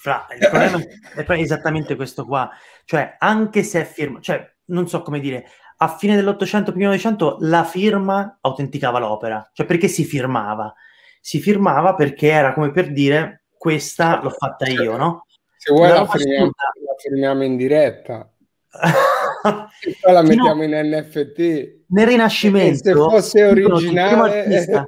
[0.00, 2.50] fra, il problema è esattamente questo qua,
[2.86, 5.44] cioè anche se è firma, cioè non so come dire,
[5.76, 10.72] a fine dell'Ottocento, primo Novecento, la firma autenticava l'opera, cioè perché si firmava?
[11.20, 15.26] Si firmava perché era come per dire questa l'ho fatta io, no?
[15.58, 18.26] Se vuoi la, firmiamo, la firmiamo in diretta.
[19.42, 21.78] e poi la mettiamo no, in NFT.
[21.88, 24.84] Nel Rinascimento, se fosse originale, il primo, artista,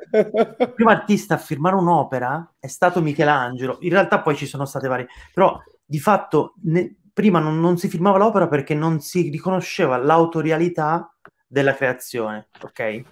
[0.58, 3.78] il primo artista a firmare un'opera è stato Michelangelo.
[3.80, 7.88] In realtà poi ci sono state varie, però di fatto ne, prima non, non, si
[7.88, 11.12] firmava l'opera perché non si riconosceva l'autorialità
[11.46, 13.02] della creazione, ok?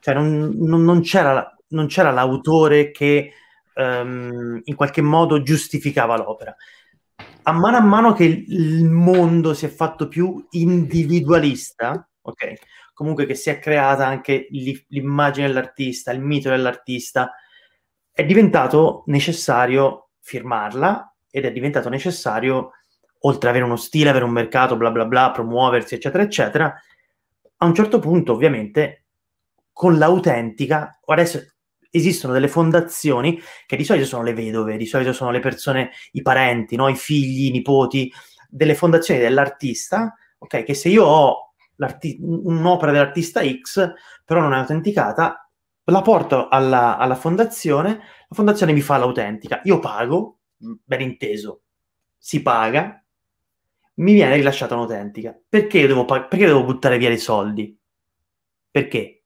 [0.00, 1.54] Cioè non, non, non c'era,
[1.86, 3.32] c'era, l'autore che
[3.74, 6.54] um, in qualche modo giustificava l'opera
[7.50, 12.54] a mano a mano che il mondo si è fatto più individualista, ok?
[12.94, 17.32] Comunque che si è creata anche l'immagine dell'artista, il mito dell'artista,
[18.12, 22.72] è diventato necessario firmarla ed è diventato necessario,
[23.20, 26.74] oltre ad avere uno stile, avere un mercato, bla bla bla, promuoversi, eccetera, eccetera,
[27.56, 29.06] a un certo punto, ovviamente,
[29.72, 31.42] con l'autentica, adesso
[31.90, 36.22] esistono delle fondazioni che di solito sono le vedove, di solito sono le persone, i
[36.22, 36.88] parenti, no?
[36.88, 38.12] i figli, i nipoti,
[38.48, 40.64] delle fondazioni dell'artista, ok?
[40.64, 43.92] Che se io ho un'opera dell'artista X,
[44.24, 45.50] però non è autenticata,
[45.84, 47.88] la porto alla, alla fondazione,
[48.28, 51.62] la fondazione mi fa l'autentica, io pago, ben inteso,
[52.16, 53.02] si paga,
[53.94, 55.38] mi viene rilasciata un'autentica.
[55.48, 57.76] Perché devo, perché devo buttare via dei soldi?
[58.70, 59.19] Perché?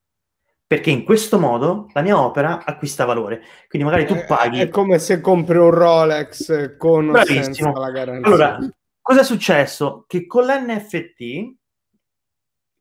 [0.67, 3.41] Perché in questo modo la mia opera acquista valore.
[3.67, 4.61] Quindi magari tu paghi...
[4.61, 7.43] È come se compri un Rolex con Bravissimo.
[7.43, 8.27] senza la garanzia.
[8.27, 8.59] Allora,
[9.01, 10.05] cosa è successo?
[10.07, 11.55] Che con l'NFT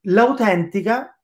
[0.03, 1.19] l'autentica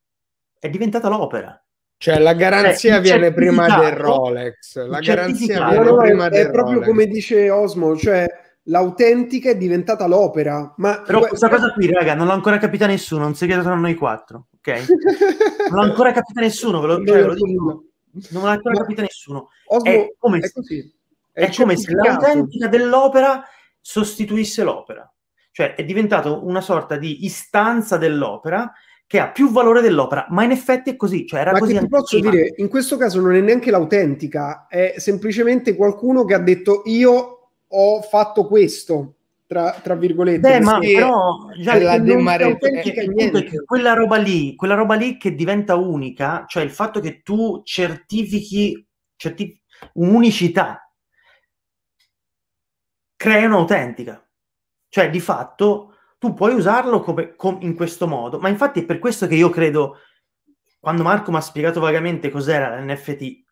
[0.58, 1.60] è diventata l'opera.
[1.96, 4.86] Cioè la garanzia eh, viene prima del Rolex.
[4.86, 8.26] La garanzia viene prima è, del è proprio come dice Osmo, cioè
[8.64, 10.72] l'autentica è diventata l'opera.
[10.78, 13.74] Ma Però questa cosa qui, raga, non l'ha ancora capita nessuno, non si chiede tra
[13.74, 14.86] noi quattro, ok?
[15.70, 17.84] non l'ha ancora capita nessuno, ve lo, cioè, ve lo dico.
[18.30, 19.48] Non l'ha ancora capita nessuno.
[19.66, 20.94] Osmo, è come, è così.
[21.32, 23.44] È, è come se l'autentica dell'opera
[23.80, 25.10] sostituisse l'opera.
[25.52, 28.72] Cioè è diventato una sorta di istanza dell'opera
[29.06, 31.26] che ha più valore dell'opera, ma in effetti è così.
[31.26, 34.94] Cioè era ma così ti posso dire, in questo caso non è neanche l'autentica, è
[34.98, 39.16] semplicemente qualcuno che ha detto io ho fatto questo,
[39.50, 40.38] tra, tra virgolette.
[40.38, 45.74] Beh, ma però già la autentica è quella roba lì, quella roba lì che diventa
[45.74, 49.60] unica, cioè il fatto che tu certifichi, certifichi
[49.94, 50.88] un'unicità,
[53.16, 54.24] crea un'autentica.
[54.88, 59.00] Cioè, di fatto, tu puoi usarlo come, com, in questo modo, ma infatti è per
[59.00, 59.96] questo che io credo,
[60.78, 63.42] quando Marco mi ha spiegato vagamente cos'era l'NFT,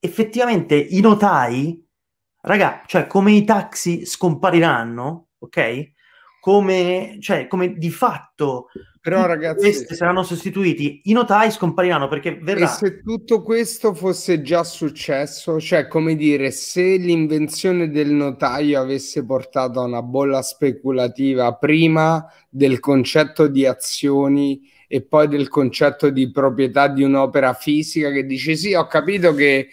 [0.00, 1.80] effettivamente i notai,
[2.40, 5.92] raga, cioè come i taxi scompariranno, ok?
[6.40, 8.66] Come, cioè, come di fatto
[9.04, 12.64] però ragazzi, questi saranno sostituiti, i notai scompariranno perché verrà.
[12.64, 19.22] E se tutto questo fosse già successo, cioè come dire, se l'invenzione del notaio avesse
[19.26, 26.30] portato a una bolla speculativa prima del concetto di azioni e poi del concetto di
[26.30, 29.68] proprietà di un'opera fisica che dice sì, ho capito che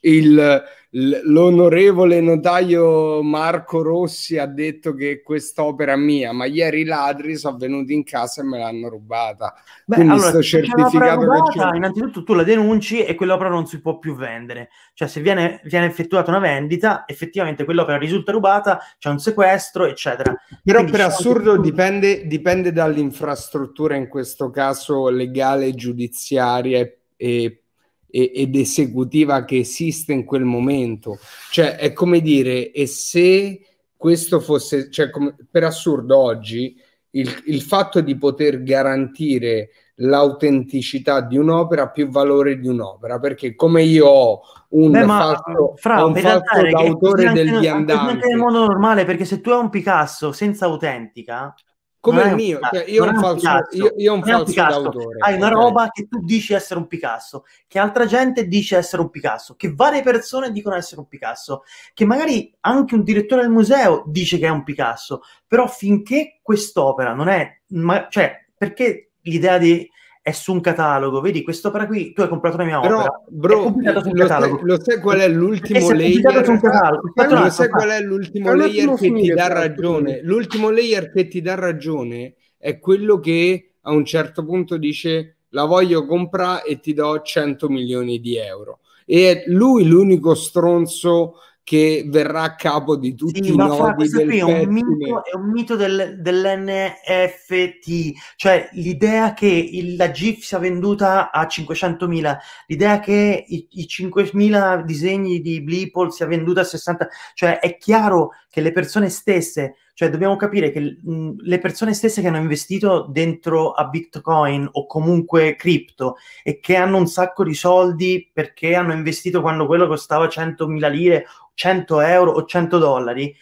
[0.00, 0.62] il
[0.92, 7.56] l'onorevole notaio Marco Rossi ha detto che quest'opera è mia, ma ieri i ladri sono
[7.56, 9.54] venuti in casa e me l'hanno rubata.
[9.86, 13.98] Beh, Quindi allora, sto certificato rubata, innanzitutto tu la denunci e quell'opera non si può
[13.98, 14.70] più vendere.
[14.94, 20.34] Cioè se viene, viene effettuata una vendita, effettivamente quell'opera risulta rubata, c'è un sequestro, eccetera.
[20.64, 21.60] Però Quindi per assurdo che...
[21.60, 27.62] dipende, dipende dall'infrastruttura, in questo caso legale, giudiziaria e
[28.10, 31.18] ed esecutiva che esiste in quel momento.
[31.50, 33.60] Cioè, è come dire, e se
[33.96, 36.74] questo fosse, cioè, come, per assurdo oggi,
[37.10, 43.54] il, il, fatto di poter garantire l'autenticità di un'opera ha più valore di un'opera, perché
[43.54, 44.40] come io ho
[44.70, 48.26] un Beh, falso, fra, un falso d'autore del viandante...
[48.26, 51.54] È modo normale, perché se tu hai un Picasso senza autentica,
[52.00, 55.16] come il mio, cioè io, un falso, io, io un falso d'autore.
[55.18, 55.58] Hai una okay.
[55.58, 59.74] roba che tu dici essere un Picasso, che altra gente dice essere un Picasso, che
[59.74, 61.62] varie persone dicono essere un Picasso,
[61.92, 67.12] che magari anche un direttore del museo dice che è un Picasso, però finché quest'opera
[67.12, 69.88] non è, ma, cioè, perché l'idea di
[70.30, 71.20] è su un catalogo.
[71.20, 73.22] Vedi, quest'opera qui, tu hai comprato la mia Però, opera.
[73.28, 76.44] Bro, lo sai, lo sai, qual è l'ultimo layer?
[76.44, 77.12] Su un catalogo.
[77.14, 80.20] Lo sai qual è l'ultimo layer che ti dà ragione?
[80.22, 85.64] L'ultimo layer che ti dà ragione è quello che a un certo punto dice la
[85.64, 88.80] voglio comprare e ti do 100 milioni di euro.
[89.04, 91.34] E è lui l'unico stronzo
[91.70, 95.36] che verrà a capo di tutti sì, i nodi del qui è un, mito, è
[95.36, 102.98] un mito del, dell'NFT, cioè l'idea che il, la GIF sia venduta a 500.000, l'idea
[102.98, 108.60] che i, i 5.000 disegni di Bleeple sia venduta a 60, cioè è chiaro che
[108.60, 113.72] le persone stesse cioè dobbiamo capire che mh, le persone stesse che hanno investito dentro
[113.72, 119.42] a Bitcoin o comunque cripto e che hanno un sacco di soldi perché hanno investito
[119.42, 121.26] quando quello costava 100.000 lire,
[121.60, 123.36] 100 euro o 100 dollari,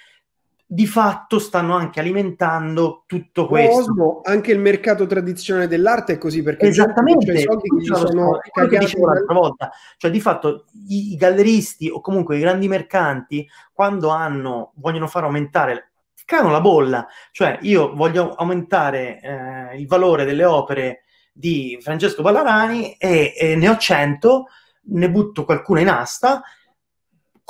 [0.67, 3.79] di fatto stanno anche alimentando tutto questo.
[3.79, 8.99] Osmo, anche il mercato tradizionale dell'arte è così perché esattamente i soldi che sono cagati
[8.99, 9.71] l'altra volta.
[9.97, 15.23] Cioè, di fatto, i, i, galleristi o comunque i grandi mercanti, quando hanno, vogliono far
[15.23, 15.93] aumentare
[16.25, 17.07] creano la bolla.
[17.31, 23.69] Cioè, io voglio aumentare eh, il valore delle opere di Francesco Ballarani e, e ne
[23.69, 24.47] ho 100,
[24.89, 26.43] ne butto qualcuna in asta,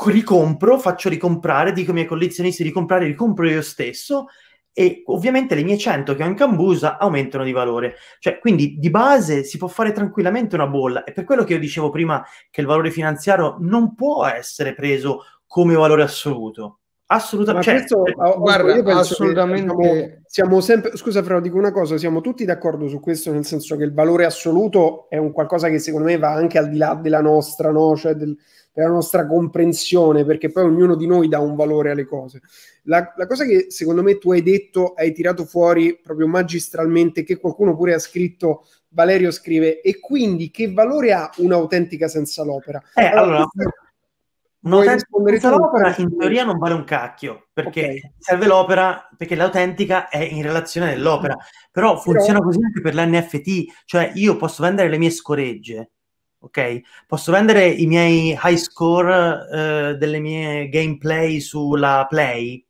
[0.07, 4.27] ricompro, faccio ricomprare, dico ai miei collezionisti di comprare, ricompro io stesso
[4.79, 7.97] e ovviamente le mie 100 che ho in cambusa aumentano di valore.
[8.21, 11.03] Cioè, quindi di base si può fare tranquillamente una bolla.
[11.03, 15.25] E per quello che io dicevo prima che il valore finanziario non può essere preso
[15.49, 16.79] come valore assoluto.
[17.07, 17.73] Assolutamente.
[17.73, 19.75] Questo, cioè, oh, guarda, assolutamente.
[19.75, 23.77] Siamo, siamo, sempre, scusa, Fra, dico una cosa: siamo tutti d'accordo su questo, nel senso
[23.77, 26.95] che il valore assoluto è un qualcosa che secondo me va anche al di là
[26.95, 27.97] della nostra, no?
[27.97, 28.37] cioè del,
[28.79, 32.41] della nostra comprensione, perché poi ognuno di noi dà un valore alle cose.
[32.85, 37.39] La, la, cosa che secondo me tu hai detto, hai tirato fuori proprio magistralmente, che
[37.39, 42.81] qualcuno pure ha scritto Valerio scrive, e quindi che valore ha un'autentica senza l'opera?
[42.95, 43.45] Eh, allora,
[44.61, 48.13] un'autentica senza l'opera in teoria non vale un cacchio, perché okay.
[48.17, 51.37] serve l'opera, perché l'autentica è in relazione all'opera,
[51.73, 52.45] però funziona Però...
[52.45, 55.91] così anche per l'NFT, cioè io posso vendere le mie scoregge,
[56.41, 56.81] ok?
[57.07, 62.65] Posso vendere i miei high score eh, delle mie gameplay sulla Play,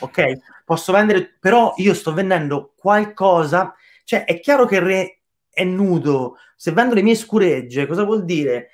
[0.00, 0.62] ok?
[0.64, 3.74] Posso vendere, però io sto vendendo qualcosa,
[4.04, 8.70] cioè è chiaro che re è nudo, se vendo le mie scuregge, cosa vuol dire?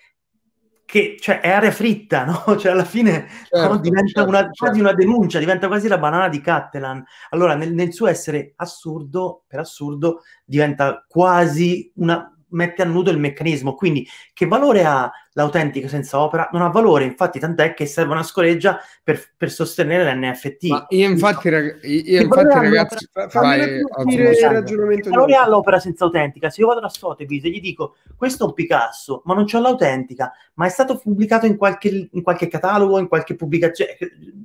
[0.84, 2.44] Che cioè, è aria fritta, no?
[2.58, 3.78] Cioè alla fine certo, no?
[3.78, 4.64] diventa certo, una, certo.
[4.64, 7.04] quasi una denuncia, diventa quasi la banana di Cattelan.
[7.30, 13.18] Allora nel, nel suo essere assurdo, per assurdo, diventa quasi una, mette a nudo il
[13.18, 13.74] meccanismo.
[13.74, 16.48] Quindi, che valore ha l'autentica senza opera?
[16.52, 20.66] Non ha valore, infatti, tant'è che serve una scoreggia per, per sostenere l'NFT.
[20.66, 25.08] Ma io, infatti, rag- io, infatti ragazzi, fammi il ragionamento.
[25.08, 26.50] Che valore ha l'opera senza autentica?
[26.50, 29.58] Se io vado da Sotheby's e gli dico questo è un Picasso, ma non c'è
[29.58, 33.96] l'autentica, ma è stato pubblicato in qualche, in qualche catalogo, in qualche pubblicazione?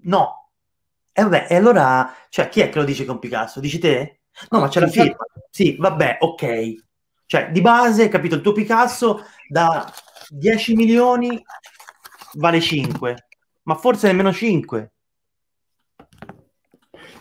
[0.04, 0.50] No.
[1.14, 3.60] E vabbè, e allora, cioè, chi è che lo dice che è un Picasso?
[3.60, 4.22] Dici te?
[4.50, 5.18] No, ma c'è la firma.
[5.50, 6.90] Sì, vabbè, ok
[7.32, 9.90] cioè, di base, capito, il tuo Picasso da
[10.28, 11.42] 10 milioni
[12.34, 13.28] vale 5,
[13.64, 14.92] ma forse nemmeno 5.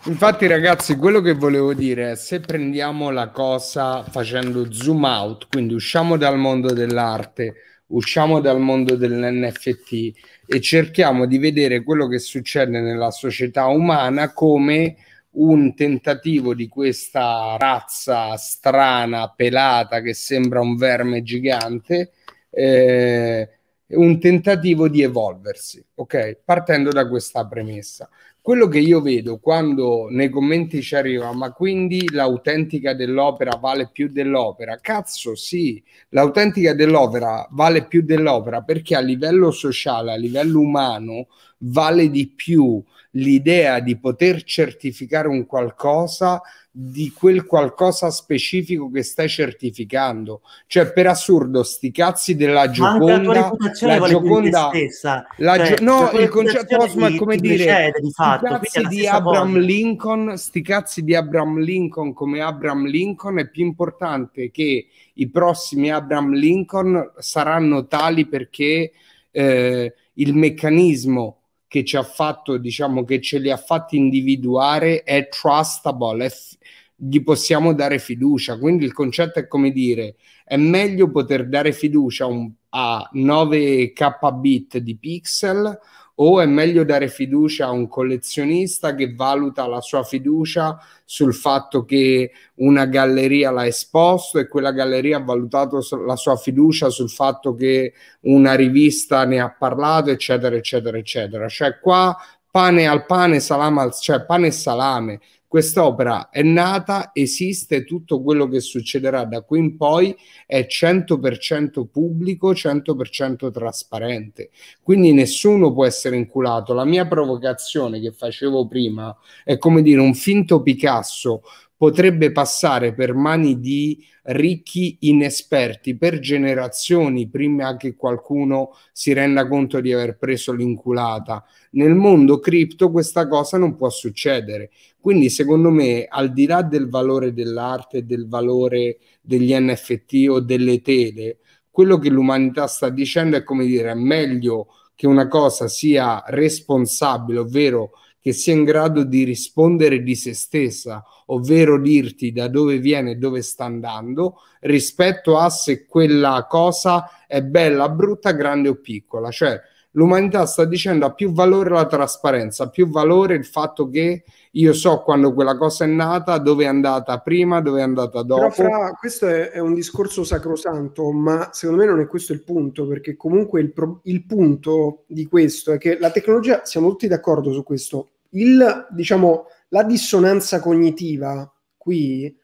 [0.07, 5.75] Infatti, ragazzi, quello che volevo dire è se prendiamo la cosa facendo zoom out, quindi
[5.75, 7.55] usciamo dal mondo dell'arte,
[7.87, 10.11] usciamo dal mondo dell'NFT
[10.45, 14.97] e cerchiamo di vedere quello che succede nella società umana come
[15.33, 22.13] un tentativo di questa razza strana, pelata, che sembra un verme gigante,
[22.51, 23.49] eh,
[23.89, 26.41] un tentativo di evolversi, ok?
[26.45, 28.09] Partendo da questa premessa.
[28.43, 34.09] Quello che io vedo quando nei commenti ci arriva, ma quindi l'autentica dell'opera vale più
[34.09, 34.79] dell'opera?
[34.81, 41.29] Cazzo, sì, l'autentica dell'opera vale più dell'opera perché a livello sociale, a livello umano,
[41.59, 42.83] vale di più
[43.15, 46.41] l'idea di poter certificare un qualcosa
[46.73, 50.43] di quel qualcosa specifico che stai certificando.
[50.69, 55.27] Cioè, per assurdo, sti cazzi della Gioconda, la, Gioconda, stessa.
[55.39, 59.55] La cioè, gio- no, il concetto Osmo è come dire, di fatto, cazzi di Abraham
[59.55, 59.65] cosa.
[59.67, 65.91] Lincoln, sti cazzi di Abraham Lincoln come Abraham Lincoln è più importante che i prossimi
[65.91, 68.93] Abraham Lincoln saranno tali perché
[69.33, 71.40] eh, il meccanismo
[71.71, 76.57] che ci ha fatto, diciamo, che ce li ha fatti individuare è trustable, è f-
[76.97, 78.59] gli possiamo dare fiducia.
[78.59, 84.33] Quindi il concetto è come dire, è meglio poter dare fiducia un, a 9 k
[84.33, 85.79] bit di pixel
[86.23, 91.85] o è meglio dare fiducia a un collezionista che valuta la sua fiducia sul fatto
[91.85, 97.55] che una galleria l'ha esposto e quella galleria ha valutato la sua fiducia sul fatto
[97.55, 101.49] che una rivista ne ha parlato, eccetera, eccetera, eccetera.
[101.49, 102.15] Cioè qua
[102.51, 105.21] pane al pane, salame al cioè pane e salame
[105.51, 110.15] Quest'opera è nata, esiste, tutto quello che succederà da qui in poi
[110.47, 114.51] è 100% pubblico, 100% trasparente.
[114.81, 116.73] Quindi nessuno può essere inculato.
[116.73, 119.13] La mia provocazione che facevo prima
[119.43, 121.43] è come dire un finto Picasso
[121.81, 129.81] potrebbe passare per mani di ricchi inesperti per generazioni prima che qualcuno si renda conto
[129.81, 131.43] di aver preso l'inculata.
[131.71, 134.69] Nel mondo cripto questa cosa non può succedere.
[135.01, 140.83] Quindi secondo me al di là del valore dell'arte del valore degli NFT o delle
[140.83, 141.39] tele,
[141.71, 147.39] quello che l'umanità sta dicendo è come dire è meglio che una cosa sia responsabile,
[147.39, 153.13] ovvero che sia in grado di rispondere di se stessa, ovvero dirti da dove viene
[153.13, 159.31] e dove sta andando, rispetto a se quella cosa è bella, brutta, grande o piccola.
[159.31, 159.59] Cioè,
[159.93, 164.73] l'umanità sta dicendo ha più valore la trasparenza, ha più valore il fatto che io
[164.73, 168.41] so quando quella cosa è nata, dove è andata prima, dove è andata dopo.
[168.41, 172.43] Però fra, questo è, è, un discorso sacrosanto, ma secondo me non è questo il
[172.43, 177.07] punto, perché comunque il, pro, il punto di questo è che la tecnologia, siamo tutti
[177.07, 182.37] d'accordo su questo, il, diciamo, la dissonanza cognitiva qui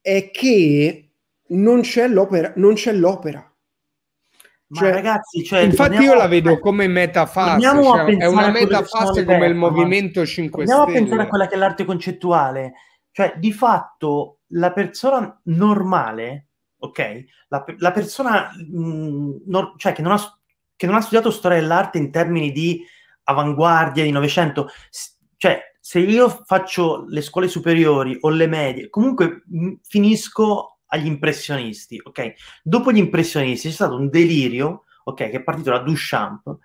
[0.00, 1.08] è che
[1.48, 3.53] non c'è l'opera, non c'è l'opera.
[4.74, 9.54] Cioè, ragazzi, cioè, infatti io la vedo come metafase, cioè, è una metafase come il
[9.54, 10.78] Movimento 5 Stelle.
[10.78, 12.72] Andiamo a pensare a quella che è l'arte concettuale.
[13.10, 17.24] Cioè, di fatto, la persona normale, ok?
[17.48, 20.38] La, la persona mh, mm, no, cioè, che, non ha,
[20.74, 22.84] che non ha studiato storia dell'arte in termini di
[23.24, 24.68] avanguardia, di Novecento,
[25.36, 32.00] cioè, se io faccio le scuole superiori o le medie, comunque mh, finisco agli impressionisti,
[32.02, 32.34] ok?
[32.62, 36.58] Dopo gli impressionisti c'è stato un delirio, ok, che è partito da Duchamp,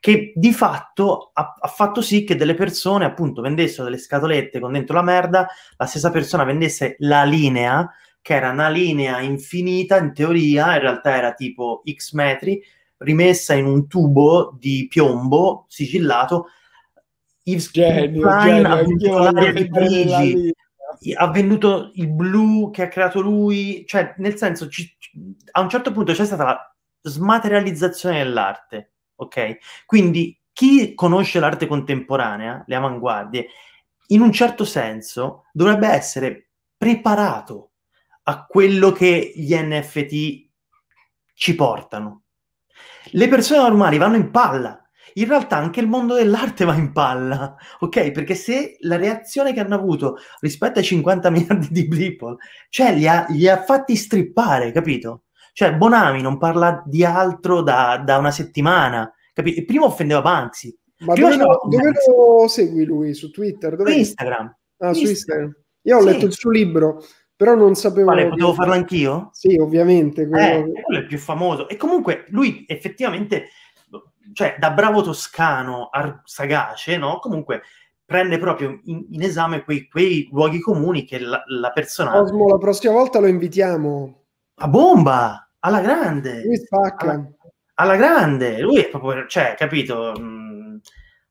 [0.00, 4.72] che di fatto ha, ha, fatto sì che delle persone appunto vendessero delle scatolette con
[4.72, 5.46] dentro la merda,
[5.76, 7.88] la stessa persona vendesse la linea,
[8.20, 12.62] che era una linea infinita in teoria, in realtà era tipo x metri,
[12.98, 16.48] rimessa in un tubo di piombo sigillato.
[17.44, 20.54] Yves genio, ha venduto l'aria di Parigi,
[21.12, 24.96] ha venduto il blu che ha creato lui, cioè nel senso ci,
[25.52, 29.58] a un certo punto c'è stata la smaterializzazione dell'arte, ok?
[29.84, 33.48] Quindi chi conosce l'arte contemporanea, le avanguardie,
[34.08, 37.72] in un certo senso dovrebbe essere preparato
[38.24, 40.48] a quello che gli NFT
[41.34, 42.22] ci portano.
[43.10, 44.83] Le persone normali vanno in palla.
[45.14, 48.10] In realtà anche il mondo dell'arte va in palla, ok?
[48.10, 52.36] Perché se la reazione che hanno avuto rispetto ai 50 miliardi di people,
[52.68, 55.24] cioè li ha, li ha fatti strippare, capito?
[55.52, 59.64] Cioè Bonami non parla di altro da, da una settimana, capito?
[59.64, 60.76] Prima offendeva Banksy.
[60.98, 63.14] Ma dove lo, dove lo, segui lui?
[63.14, 63.76] Su Twitter?
[63.76, 64.46] Dove Instagram.
[64.78, 64.94] Ah, Instagram.
[64.94, 65.56] su Instagram.
[65.82, 66.06] Io ho sì.
[66.06, 67.02] letto il suo libro
[67.36, 68.06] però non sapevo...
[68.06, 69.30] Quale, potevo farlo anch'io?
[69.32, 70.28] Sì, ovviamente.
[70.28, 70.44] Quello...
[70.44, 71.68] Eh, quello è il più famoso.
[71.68, 73.48] E comunque lui effettivamente,
[74.32, 77.18] cioè da bravo toscano, ar- sagace, no?
[77.18, 77.62] Comunque
[78.04, 82.18] prende proprio in, in esame quei, quei, luoghi comuni che la, la persona...
[82.18, 84.22] Osmo, la prossima volta lo invitiamo.
[84.56, 85.48] A bomba!
[85.60, 86.42] Alla grande!
[86.44, 87.10] Lui spacca.
[87.10, 87.30] Alla,
[87.74, 88.60] alla grande!
[88.60, 90.12] Lui è proprio, cioè, capito...
[90.18, 90.80] Mh,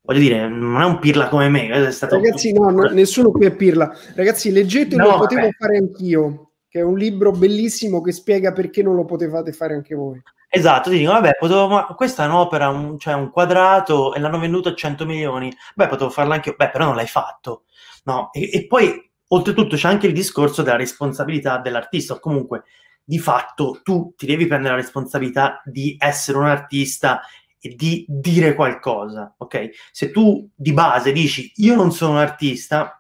[0.01, 1.91] voglio dire, non è un pirla come me.
[1.91, 3.95] Stato Ragazzi, no, no, nessuno qui è pirla.
[4.15, 5.55] Ragazzi, leggete no, Lo potevo beh.
[5.57, 9.95] fare anch'io, che è un libro bellissimo che spiega perché non lo potevate fare anche
[9.95, 10.21] voi.
[10.55, 14.37] Esatto, ti dico, vabbè, potevo, ma questa è un'opera, un, cioè un quadrato, e l'hanno
[14.37, 15.51] venduto a 100 milioni.
[15.73, 17.63] Beh, potevo farla anche io, beh, però non l'hai fatto.
[18.03, 22.65] No, e, e poi, oltretutto, c'è anche il discorso della responsabilità dell'artista, o comunque,
[23.03, 27.21] di fatto, tu ti devi prendere la responsabilità di essere un artista
[27.59, 29.69] e di dire qualcosa, ok?
[29.91, 32.95] Se tu di base dici io non sono un artista,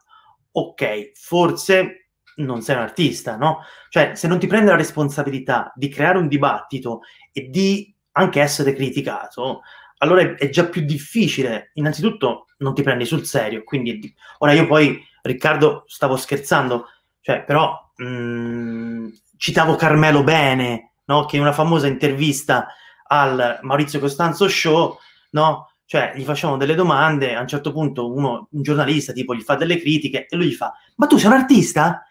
[0.51, 2.02] ok, forse
[2.37, 3.59] non sei un artista, no?
[3.89, 8.73] Cioè, se non ti prendi la responsabilità di creare un dibattito e di anche essere
[8.73, 9.61] criticato,
[9.97, 11.71] allora è, è già più difficile.
[11.73, 16.87] Innanzitutto non ti prendi sul serio, quindi ora io poi Riccardo stavo scherzando,
[17.21, 21.25] cioè però mh, mm, citavo Carmelo Bene, no?
[21.25, 22.67] Che in una famosa intervista
[23.07, 24.97] al Maurizio Costanzo Show,
[25.31, 25.69] no?
[25.85, 29.55] Cioè, gli facciamo delle domande, a un certo punto uno, un giornalista tipo, gli fa
[29.55, 32.05] delle critiche e lui gli fa, ma tu sei un artista?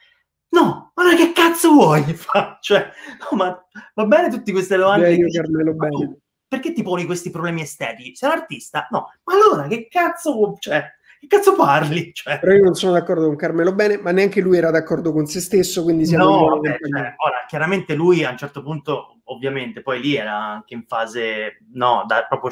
[0.52, 2.02] No, ma che cazzo vuoi?
[2.14, 2.90] Fa, cioè,
[3.30, 3.64] no, ma
[3.94, 5.16] va bene tutte queste domande?
[5.16, 6.16] Beh, Carmelo, bene.
[6.46, 8.14] Perché ti poni questi problemi estetici?
[8.14, 8.86] Sei un artista?
[8.90, 10.56] No, ma allora che cazzo vuoi?
[10.58, 10.84] Cioè,
[11.18, 12.12] che cazzo parli?
[12.12, 12.38] Cioè...
[12.40, 15.40] Però io non sono d'accordo con Carmelo Bene, ma neanche lui era d'accordo con se
[15.40, 20.00] stesso, quindi siamo no, vabbè, cioè, ora, chiaramente lui a un certo punto, ovviamente, poi
[20.00, 22.50] lì era anche in fase, no, da proprio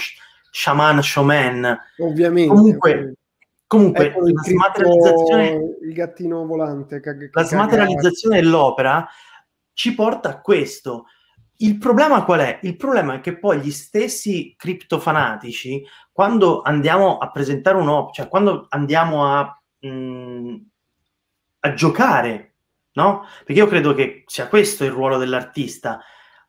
[0.51, 1.79] shaman, showman.
[1.99, 2.55] Ovviamente.
[2.55, 3.20] Comunque, ovviamente.
[3.71, 5.77] Comunque ecco la smaterializzazione...
[5.83, 6.99] Il gattino volante.
[6.99, 9.07] Che, la smaterializzazione dell'opera
[9.73, 11.05] ci porta a questo.
[11.59, 12.59] Il problema qual è?
[12.63, 18.67] Il problema è che poi gli stessi criptofanatici quando andiamo a presentare un'opera, cioè quando
[18.71, 20.55] andiamo a, mh, mm,
[21.61, 22.55] a giocare,
[22.95, 23.25] no?
[23.45, 26.01] Perché io credo che sia questo il ruolo dell'artista,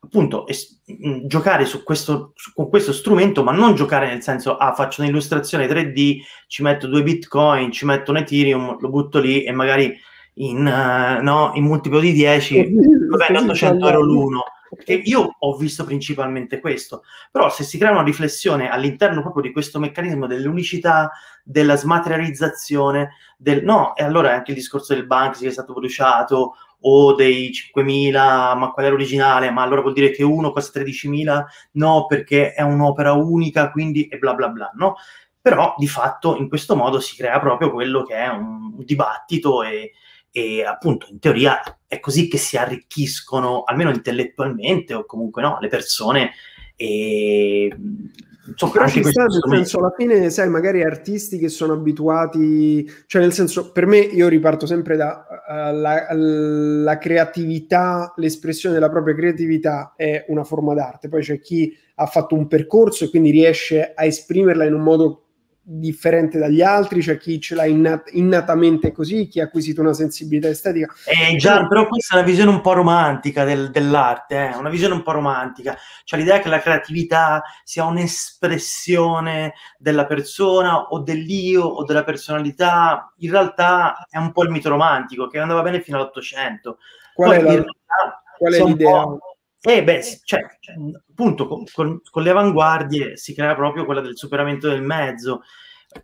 [0.04, 4.56] appunto, es- mm, giocare su questo, su, con questo strumento, ma non giocare nel senso,
[4.56, 9.44] ah, faccio un'illustrazione 3D, ci metto due bitcoin, ci metto un Ethereum, lo butto lì
[9.44, 9.96] e magari
[10.34, 12.72] in, uh, no, in multiplo di 10
[13.06, 14.44] lo vendo 800 euro l'uno
[14.82, 19.52] che io ho visto principalmente questo, però se si crea una riflessione all'interno proprio di
[19.52, 21.10] questo meccanismo dell'unicità,
[21.44, 26.54] della smaterializzazione, del no, e allora anche il discorso del Banksy che è stato bruciato
[26.82, 29.50] o dei 5.000, ma qual è l'originale?
[29.50, 31.44] Ma allora vuol dire che uno costa 13.000?
[31.72, 34.96] No, perché è un'opera unica, quindi e bla bla bla, no?
[35.40, 39.92] Però di fatto in questo modo si crea proprio quello che è un dibattito e,
[40.30, 45.68] e appunto in teoria è così che si arricchiscono, almeno intellettualmente o comunque no, le
[45.68, 46.32] persone
[46.76, 47.76] e
[48.46, 53.22] insomma, però ci sta nel senso alla fine sai magari artisti che sono abituati cioè
[53.22, 60.24] nel senso per me io riparto sempre da uh, creatività l'espressione della propria creatività è
[60.28, 61.08] una forma d'arte.
[61.08, 65.24] Poi c'è chi ha fatto un percorso e quindi riesce a esprimerla in un modo
[65.64, 70.48] differente dagli altri, c'è chi ce l'ha innat- innatamente così, chi ha acquisito una sensibilità
[70.48, 70.92] estetica.
[71.06, 74.56] Eh, già, però questa è una visione un po' romantica del, dell'arte, eh?
[74.56, 80.98] una visione un po' romantica, cioè l'idea che la creatività sia un'espressione della persona o
[81.00, 85.80] dell'io o della personalità, in realtà è un po' il mito romantico che andava bene
[85.80, 86.78] fino all'Ottocento.
[87.14, 87.64] Qual Poi, è la...
[88.36, 89.04] qual è l'idea?
[89.64, 90.40] Eh beh, cioè,
[91.08, 95.42] appunto, con, con, con, le avanguardie si crea proprio quella del superamento del mezzo.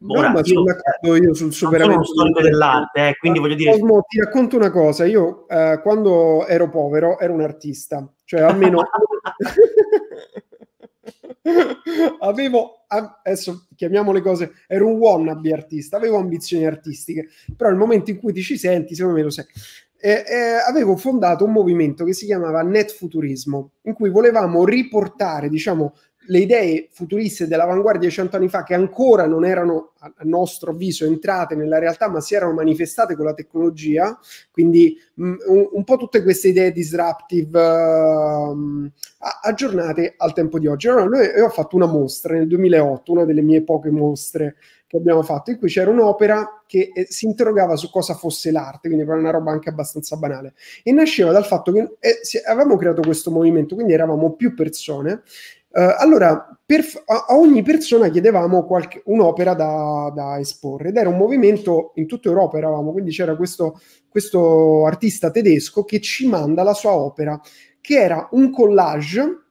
[0.07, 3.73] Ora, no, io, io sul superamento sono storico dell'arte, eh, quindi voglio dire...
[3.73, 8.83] Cosmo, ti racconto una cosa, io eh, quando ero povero ero un artista, cioè almeno...
[12.21, 18.11] avevo, adesso chiamiamo le cose, ero un wannabe artista, avevo ambizioni artistiche, però nel momento
[18.11, 19.47] in cui ti ci senti, secondo me lo sei.
[20.01, 25.49] Eh, eh, avevo fondato un movimento che si chiamava Net Futurismo, in cui volevamo riportare,
[25.49, 25.95] diciamo,
[26.29, 31.05] le idee futuriste dell'avanguardia di cento anni fa, che ancora non erano, a nostro avviso,
[31.05, 34.17] entrate nella realtà, ma si erano manifestate con la tecnologia,
[34.51, 38.91] quindi mh, mm, un, un, po' tutte queste idee disruptive uh,
[39.43, 40.89] aggiornate al tempo di oggi.
[40.89, 44.57] Allora, noi, io ho fatto una mostra nel 2008, una delle mie poche mostre
[44.89, 48.89] che abbiamo fatto, in cui c'era un'opera che eh, si interrogava su cosa fosse l'arte,
[48.89, 50.55] quindi era una roba anche abbastanza banale.
[50.83, 55.23] E nasceva dal fatto che eh, avevamo creato questo movimento, quindi eravamo più persone,
[55.71, 61.11] Uh, allora, per, a, a, ogni persona chiedevamo qualche, un'opera da, da, esporre ed era
[61.11, 66.63] un movimento in tutta Europa, eravamo, quindi c'era questo, questo artista tedesco che ci manda
[66.63, 67.39] la sua opera,
[67.83, 69.43] che era un collage,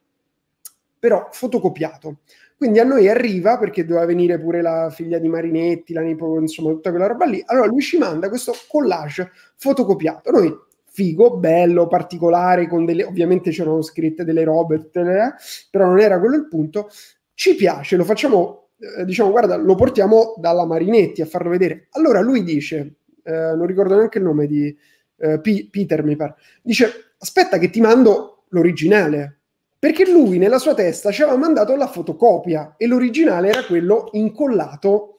[0.98, 2.18] però fotocopiato.
[2.58, 6.72] Quindi a noi arriva, perché doveva venire pure la figlia di Marinetti, la nipote, insomma,
[6.72, 7.42] tutta quella roba lì.
[7.46, 10.32] Allora lui ci manda questo collage fotocopiato.
[10.32, 10.52] Noi
[10.90, 16.48] figo, bello, particolare, con delle, ovviamente c'erano scritte delle robe, però non era quello il
[16.48, 16.90] punto.
[17.36, 21.90] Ci piace, lo facciamo, eh, diciamo, guarda, lo portiamo dalla Marinetti a farlo vedere.
[21.92, 24.76] Allora lui dice, eh, non ricordo neanche il nome di
[25.18, 29.37] eh, P- Peter, mi pare, dice, aspetta che ti mando l'originale,
[29.80, 35.18] perché lui nella sua testa ci aveva mandato la fotocopia e l'originale era quello incollato,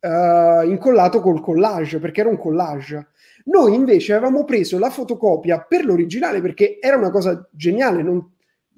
[0.00, 3.08] uh, incollato col collage, perché era un collage.
[3.46, 8.02] Noi invece avevamo preso la fotocopia per l'originale perché era una cosa geniale.
[8.02, 8.32] Non,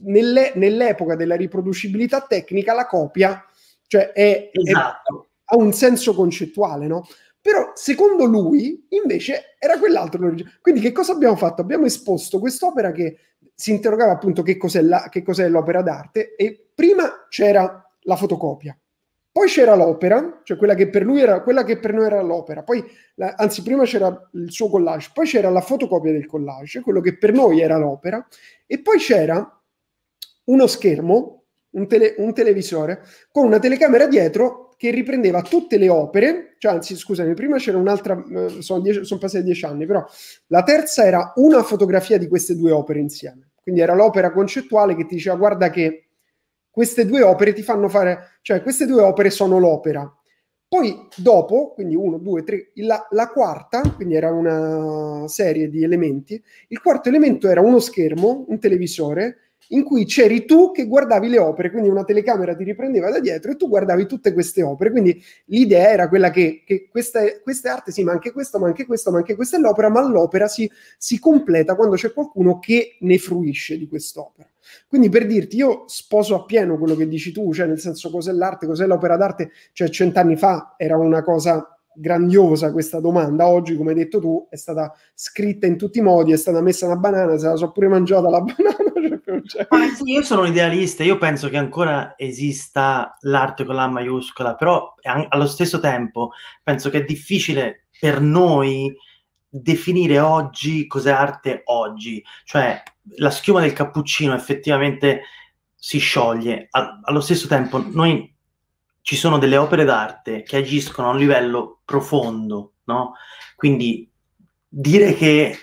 [0.04, 3.42] nelle, nell'epoca della riproducibilità tecnica, la copia
[3.88, 5.22] cioè è, esatto.
[5.22, 7.06] è, ha un senso concettuale, no?
[7.48, 10.58] Però secondo lui invece era quell'altro l'originale.
[10.60, 11.62] Quindi che cosa abbiamo fatto?
[11.62, 13.16] Abbiamo esposto quest'opera che
[13.54, 18.78] si interrogava appunto che cos'è, la, che cos'è l'opera d'arte e prima c'era la fotocopia
[19.32, 22.64] poi c'era l'opera, cioè quella che per lui era quella che per noi era l'opera.
[22.64, 27.00] Poi, la, anzi, prima c'era il suo collage, poi c'era la fotocopia del collage, quello
[27.00, 28.26] che per noi era l'opera,
[28.66, 29.62] e poi c'era
[30.46, 36.54] uno schermo, un, tele, un televisore, con una telecamera dietro che riprendeva tutte le opere,
[36.58, 40.06] cioè anzi scusami, prima c'era un'altra, eh, sono, dieci, sono passati dieci anni, però
[40.46, 43.50] la terza era una fotografia di queste due opere insieme.
[43.60, 46.04] Quindi era l'opera concettuale che ti diceva guarda che
[46.70, 50.10] queste due opere ti fanno fare, cioè queste due opere sono l'opera.
[50.68, 56.40] Poi dopo, quindi uno, due, tre, la, la, quarta, quindi era una serie di elementi,
[56.68, 61.38] il quarto elemento era uno schermo, un televisore, in cui c'eri tu che guardavi le
[61.38, 64.90] opere, quindi una telecamera ti riprendeva da dietro e tu guardavi tutte queste opere.
[64.90, 68.86] Quindi l'idea era quella che, che questa è arte, sì, ma anche questo, ma anche
[68.86, 72.96] questo, ma anche questa è l'opera, ma l'opera si, si completa quando c'è qualcuno che
[73.00, 74.48] ne fruisce di quest'opera.
[74.86, 78.66] Quindi per dirti, io sposo appieno quello che dici tu, cioè nel senso cos'è l'arte,
[78.66, 83.46] cos'è l'opera d'arte, cioè cent'anni fa era una cosa grandiosa questa domanda.
[83.46, 86.86] Oggi, come hai detto tu, è stata scritta in tutti i modi, è stata messa
[86.86, 88.86] una banana, se la so pure mangiata la banana.
[89.48, 94.54] Cioè, sì, io sono un idealista, io penso che ancora esista l'arte con la maiuscola,
[94.54, 94.94] però
[95.28, 98.94] allo stesso tempo penso che è difficile per noi
[99.48, 102.82] definire oggi cos'è arte oggi, cioè
[103.16, 105.22] la schiuma del cappuccino effettivamente
[105.74, 108.36] si scioglie, allo stesso tempo noi
[109.08, 113.14] ci sono delle opere d'arte che agiscono a un livello profondo, no?
[113.56, 114.06] Quindi
[114.68, 115.56] dire che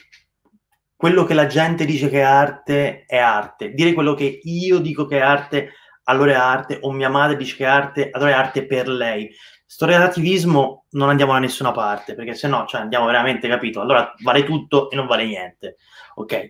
[0.95, 5.06] quello che la gente dice che è arte è arte, dire quello che io dico
[5.06, 5.74] che è arte
[6.06, 9.30] allora è arte, o mia madre dice che è arte, allora è arte per lei.
[9.64, 13.80] Sto relativismo non andiamo da nessuna parte, perché se no cioè, andiamo veramente, capito?
[13.80, 15.75] Allora vale tutto e non vale niente.
[16.15, 16.49] Ok?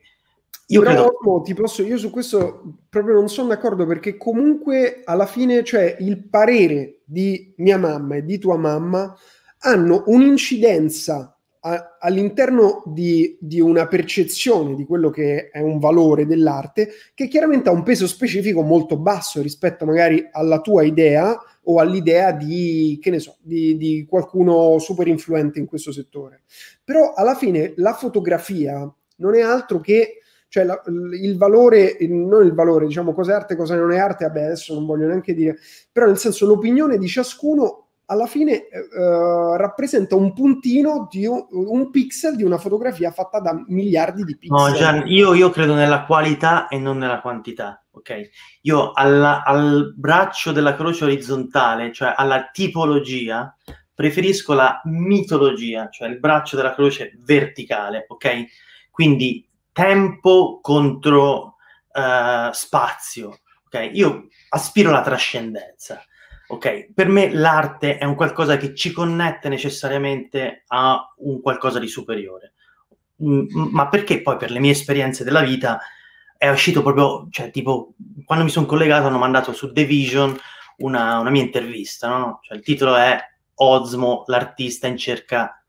[0.67, 1.41] Io Però, credo...
[1.43, 6.23] ti posso, io su questo proprio non sono d'accordo perché comunque alla fine, cioè, il
[6.27, 9.15] parere di mia mamma e di tua mamma
[9.59, 16.89] hanno un'incidenza a, all'interno di, di, una percezione di quello che è un valore dell'arte
[17.13, 22.31] che chiaramente ha un peso specifico molto basso rispetto magari alla tua idea o all'idea
[22.31, 26.41] di, che ne so, di, di qualcuno super influente in questo settore.
[26.83, 30.21] Però alla fine la fotografia non è altro che
[30.55, 34.23] cioè la, il valore, non il valore, diciamo cosa è arte, cosa non è arte,
[34.23, 35.57] vabbè adesso non voglio neanche dire,
[35.91, 41.91] però nel senso l'opinione di ciascuno alla fine uh, rappresenta un puntino di un, un,
[41.91, 44.57] pixel di una fotografia fatta da miliardi di pixel.
[44.57, 48.29] No, Gian, io, io credo nella qualità e non nella quantità, ok?
[48.61, 53.53] Io alla, al braccio della croce orizzontale, cioè alla tipologia,
[53.93, 58.45] preferisco la mitologia, cioè il braccio della croce verticale, ok?
[58.89, 59.44] Quindi
[59.75, 61.55] tempo contro
[61.91, 63.89] uh, spazio, ok?
[63.91, 66.01] Io aspiro alla trascendenza
[66.47, 71.87] Ok, per me l'arte è un qualcosa che ci connette necessariamente a un qualcosa di
[71.87, 72.53] superiore.
[73.23, 75.79] Mm, ma perché poi per le mie esperienze della vita
[76.37, 77.93] è uscito proprio, cioè tipo,
[78.25, 80.37] quando mi sono collegato hanno mandato su The Vision
[80.77, 82.39] una, una mia intervista, no?
[82.43, 83.17] Cioè il titolo è
[83.55, 85.63] Ozmo, l'artista in cerca,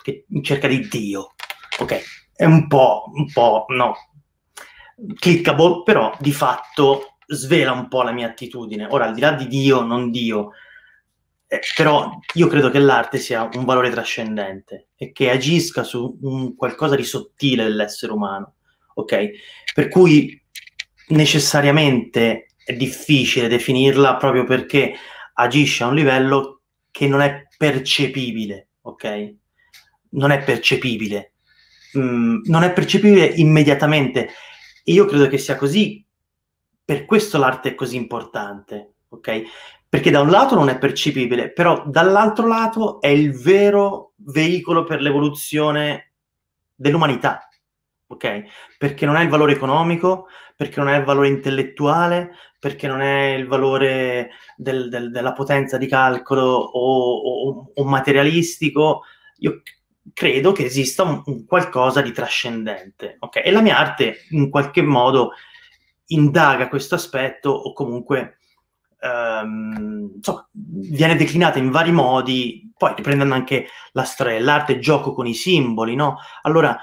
[0.00, 1.34] che, in cerca di Dio.
[1.80, 2.02] Ok,
[2.34, 3.94] è un po', un po', no,
[5.18, 8.86] clickable, però di fatto svela un po' la mia attitudine.
[8.90, 10.50] Ora, al di là di Dio, non Dio,
[11.46, 16.56] eh, però io credo che l'arte sia un valore trascendente e che agisca su un
[16.56, 18.54] qualcosa di sottile dell'essere umano,
[18.94, 19.30] ok?
[19.74, 20.40] Per cui
[21.08, 24.94] necessariamente è difficile definirla proprio perché
[25.34, 29.34] agisce a un livello che non è percepibile, ok?
[30.10, 31.33] Non è percepibile.
[31.98, 34.30] Mm, non è percepibile immediatamente.
[34.84, 36.04] E io credo che sia così
[36.84, 39.42] per questo l'arte è così importante, ok?
[39.88, 45.00] Perché da un lato non è percepibile, però dall'altro lato è il vero veicolo per
[45.00, 46.12] l'evoluzione
[46.74, 47.48] dell'umanità,
[48.08, 48.42] ok?
[48.76, 53.34] Perché non è il valore economico, perché non è il valore intellettuale, perché non è
[53.34, 59.02] il valore del, del, della potenza di calcolo o, o, o, materialistico.
[59.38, 59.62] Io
[60.12, 63.40] credo che esista un, un qualcosa di trascendente, ok?
[63.44, 65.32] E la mia arte in qualche modo
[66.06, 68.38] indaga questo aspetto o comunque
[69.00, 75.26] ehm, insomma, viene declinata in vari modi, poi riprendendo anche la storia dell'arte, gioco con
[75.26, 76.18] i simboli, no?
[76.42, 76.78] Allora,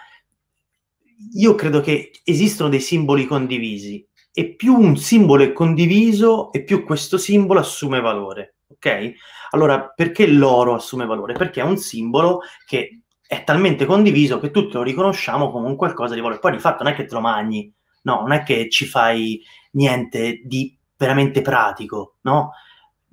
[1.33, 6.83] io credo che esistono dei simboli condivisi e più un simbolo è condiviso e più
[6.83, 9.13] questo simbolo assume valore, ok?
[9.51, 11.33] Allora, perché l'oro assume valore?
[11.33, 13.00] Perché è un simbolo che
[13.31, 16.39] è talmente condiviso che tutti lo riconosciamo come un qualcosa di valore.
[16.39, 19.41] Poi di fatto non è che te lo magni, no, non è che ci fai
[19.71, 22.51] niente di veramente pratico, no?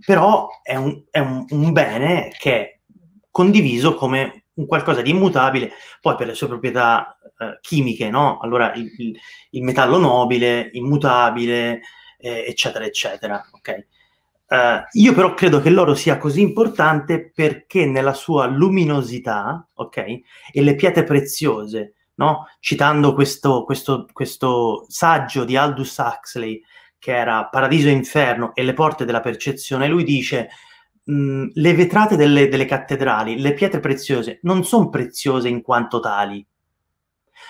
[0.05, 2.79] Però è un, è un, un bene che è
[3.31, 8.39] condiviso come un qualcosa di immutabile, poi per le sue proprietà eh, chimiche, no?
[8.39, 9.17] Allora il, il,
[9.51, 11.81] il, metallo nobile, immutabile,
[12.19, 13.87] eh, eccetera, eccetera, ok?
[14.49, 19.97] Uh, io però credo che l'oro sia così importante perché nella sua luminosità, ok?
[20.53, 22.47] E le pietre preziose no?
[22.61, 26.63] citando questo, questo, questo saggio di Aldous Huxley
[26.99, 30.49] che era Paradiso e Inferno e le porte della percezione, lui dice
[31.05, 36.45] mh, le vetrate delle, delle cattedrali, le pietre preziose, non sono preziose in quanto tali,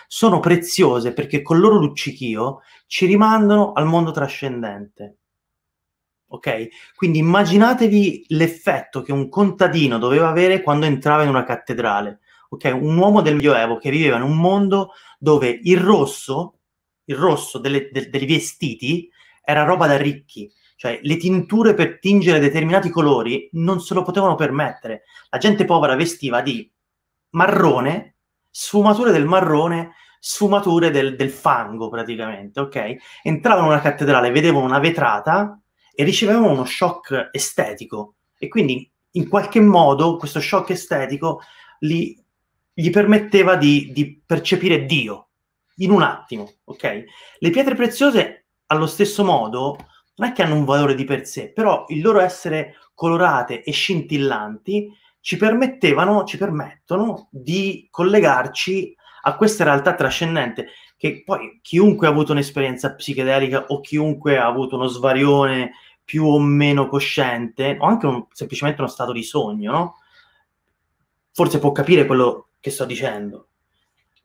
[0.07, 5.17] sono preziose perché col loro luccichio ci rimandano al mondo trascendente.
[6.29, 6.69] Ok?
[6.95, 12.77] Quindi immaginatevi l'effetto che un contadino doveva avere quando entrava in una cattedrale ok?
[12.81, 16.61] Un uomo del Medioevo che viveva in un mondo dove il rosso,
[17.05, 19.11] il rosso delle, de, dei vestiti
[19.43, 24.35] era roba da ricchi, cioè le tinture per tingere determinati colori non se lo potevano
[24.35, 25.03] permettere.
[25.31, 26.71] La gente povera vestiva di
[27.31, 28.17] marrone,
[28.51, 32.97] sfumature del marrone, sfumature del, del fango praticamente, ok?
[33.23, 35.61] Entravano in una cattedrale, vedevano una vetrata
[35.99, 41.41] e ricevevano uno shock estetico e quindi in qualche modo questo shock estetico
[41.81, 42.17] li
[42.79, 45.31] gli permetteva di, di percepire Dio
[45.79, 47.05] in un attimo, ok?
[47.41, 49.77] Le pietre preziose, allo stesso modo,
[50.15, 53.73] non è che hanno un valore di per sé, però il loro essere colorate e
[53.73, 62.11] scintillanti ci permettevano, ci permettono di collegarci a questa realtà trascendente che poi chiunque ha
[62.11, 65.73] avuto un'esperienza psichedelica o chiunque ha avuto uno svarione
[66.09, 69.95] più o meno cosciente o anche un, semplicemente uno stato di sogno, no?
[71.33, 73.49] Forse può capire quello che sto dicendo.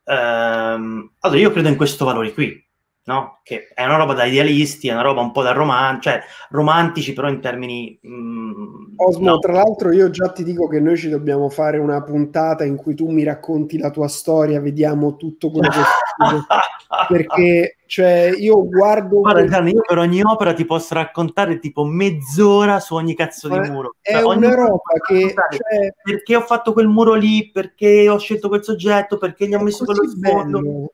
[0.05, 2.65] Ehm, allora, io credo in questo valore qui,
[3.05, 3.39] no?
[3.43, 7.13] Che è una roba da idealisti, è una roba un po' da roman- cioè, romantici,
[7.13, 7.99] però in termini...
[8.07, 9.39] Mm, Osmo, no.
[9.39, 12.95] tra l'altro io già ti dico che noi ci dobbiamo fare una puntata in cui
[12.95, 15.77] tu mi racconti la tua storia, vediamo tutto quello che...
[17.07, 22.79] perché cioè io guardo guarda Gianni, io per ogni opera ti posso raccontare tipo mezz'ora
[22.79, 23.95] su ogni cazzo di muro.
[23.99, 25.93] è cioè, una roba che cioè...
[26.03, 27.49] perché ho fatto quel muro lì?
[27.51, 29.17] Perché ho scelto quel soggetto?
[29.17, 30.91] Perché gli ho messo quello sfondo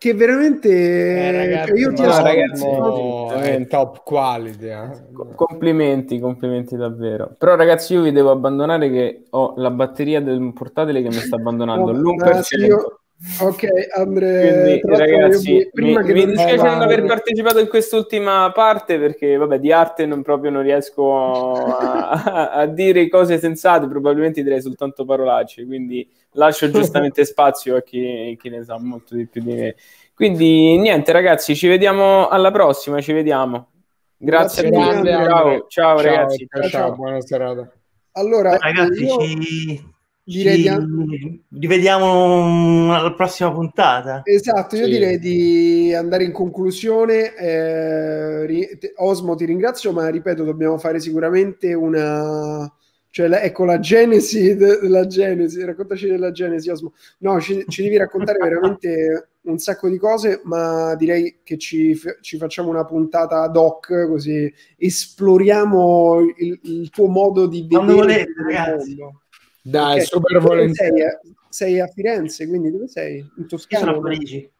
[0.00, 4.88] che veramente eh, ragazzi, io ti no, ragazzi, è in top quality eh.
[5.34, 7.34] complimenti complimenti davvero.
[7.36, 11.36] Però ragazzi io vi devo abbandonare che ho la batteria del portatile che mi sta
[11.36, 12.99] abbandonando no, l'1% io,
[13.40, 18.98] Ok, Andre, Quindi, ragazzi, prima mi, che mi dispiace non aver partecipato in quest'ultima parte
[18.98, 24.62] perché, vabbè, di arte non proprio non riesco a, a, dire cose sensate, probabilmente direi
[24.62, 29.52] soltanto parolacce, quindi lascio giustamente spazio a chi, chi, ne sa molto di più di
[29.52, 29.74] me.
[30.14, 33.68] Quindi, niente, ragazzi, ci vediamo alla prossima, ci vediamo.
[34.16, 35.08] Grazie, Grazie a tutti.
[35.08, 36.48] Ciao, ciao, ciao, ragazzi.
[36.50, 37.70] Ciao, ciao, buona serata.
[38.12, 39.18] Allora, ragazzi, io...
[39.20, 39.89] ci
[40.30, 41.42] direi di...
[41.58, 44.22] rivediamo alla prossima puntata.
[44.24, 44.90] Esatto, io sì.
[44.90, 47.34] direi di andare in conclusione.
[47.34, 52.72] Eh, Osmo, ti ringrazio, ma ripeto, dobbiamo fare sicuramente una.
[53.12, 56.92] Cioè, la, ecco la genesi della genesi, raccontaci della genesi, Osmo.
[57.18, 62.36] No, ci, ci devi raccontare veramente un sacco di cose, ma direi che ci, ci
[62.36, 68.94] facciamo una puntata ad hoc, così esploriamo il, il tuo modo di vedere volete, ragazzi.
[68.96, 69.22] Mondo.
[69.62, 70.04] Dai, okay.
[70.04, 70.98] super volentieri.
[70.98, 73.24] Sei, sei, a Firenze, quindi dove sei?
[73.36, 73.86] In Toscana?
[73.86, 74.50] Sono a Parigi.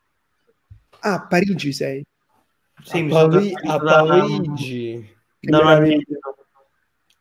[1.01, 2.05] Ah, a Parigi sei?
[2.83, 5.19] Sì, a, Pari- a Parigi.
[5.39, 5.81] Che, da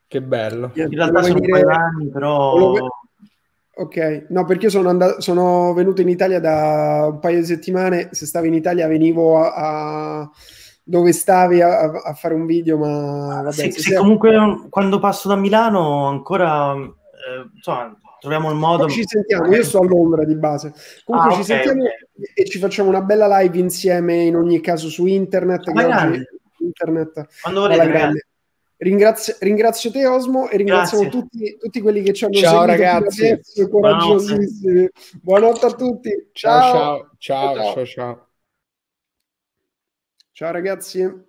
[0.07, 0.71] che bello.
[0.73, 1.71] In realtà sono venire...
[1.71, 2.75] anni, però...
[3.75, 8.09] Ok, no, perché sono, andato, sono venuto in Italia da un paio di settimane.
[8.11, 9.53] Se stavi in Italia, venivo a,
[10.21, 10.31] a
[10.83, 12.77] dove stavi a, a, fare un video.
[12.77, 16.75] Ma vabbè, sì, sì, comunque quando passo da Milano ancora
[17.29, 18.85] eh, insomma, troviamo il modo.
[18.85, 20.73] Poi ci sentiamo, io sto a Londra di base.
[21.03, 22.31] Comunque ah, ci okay, sentiamo okay.
[22.33, 25.67] e ci facciamo una bella live insieme, in ogni caso su internet.
[26.61, 28.23] Internet Quando volete,
[28.81, 33.37] Ringrazio, ringrazio, te Osmo e ringraziamo tutti, tutti, quelli che ci hanno ciao, ragazzi.
[33.69, 34.47] Coraggiosissimi.
[34.61, 34.91] Buonanotte.
[35.21, 36.29] Buonanotte a tutti.
[36.31, 37.85] Ciao ciao ciao ciao.
[37.85, 38.27] ciao.
[40.31, 41.27] ciao ragazzi.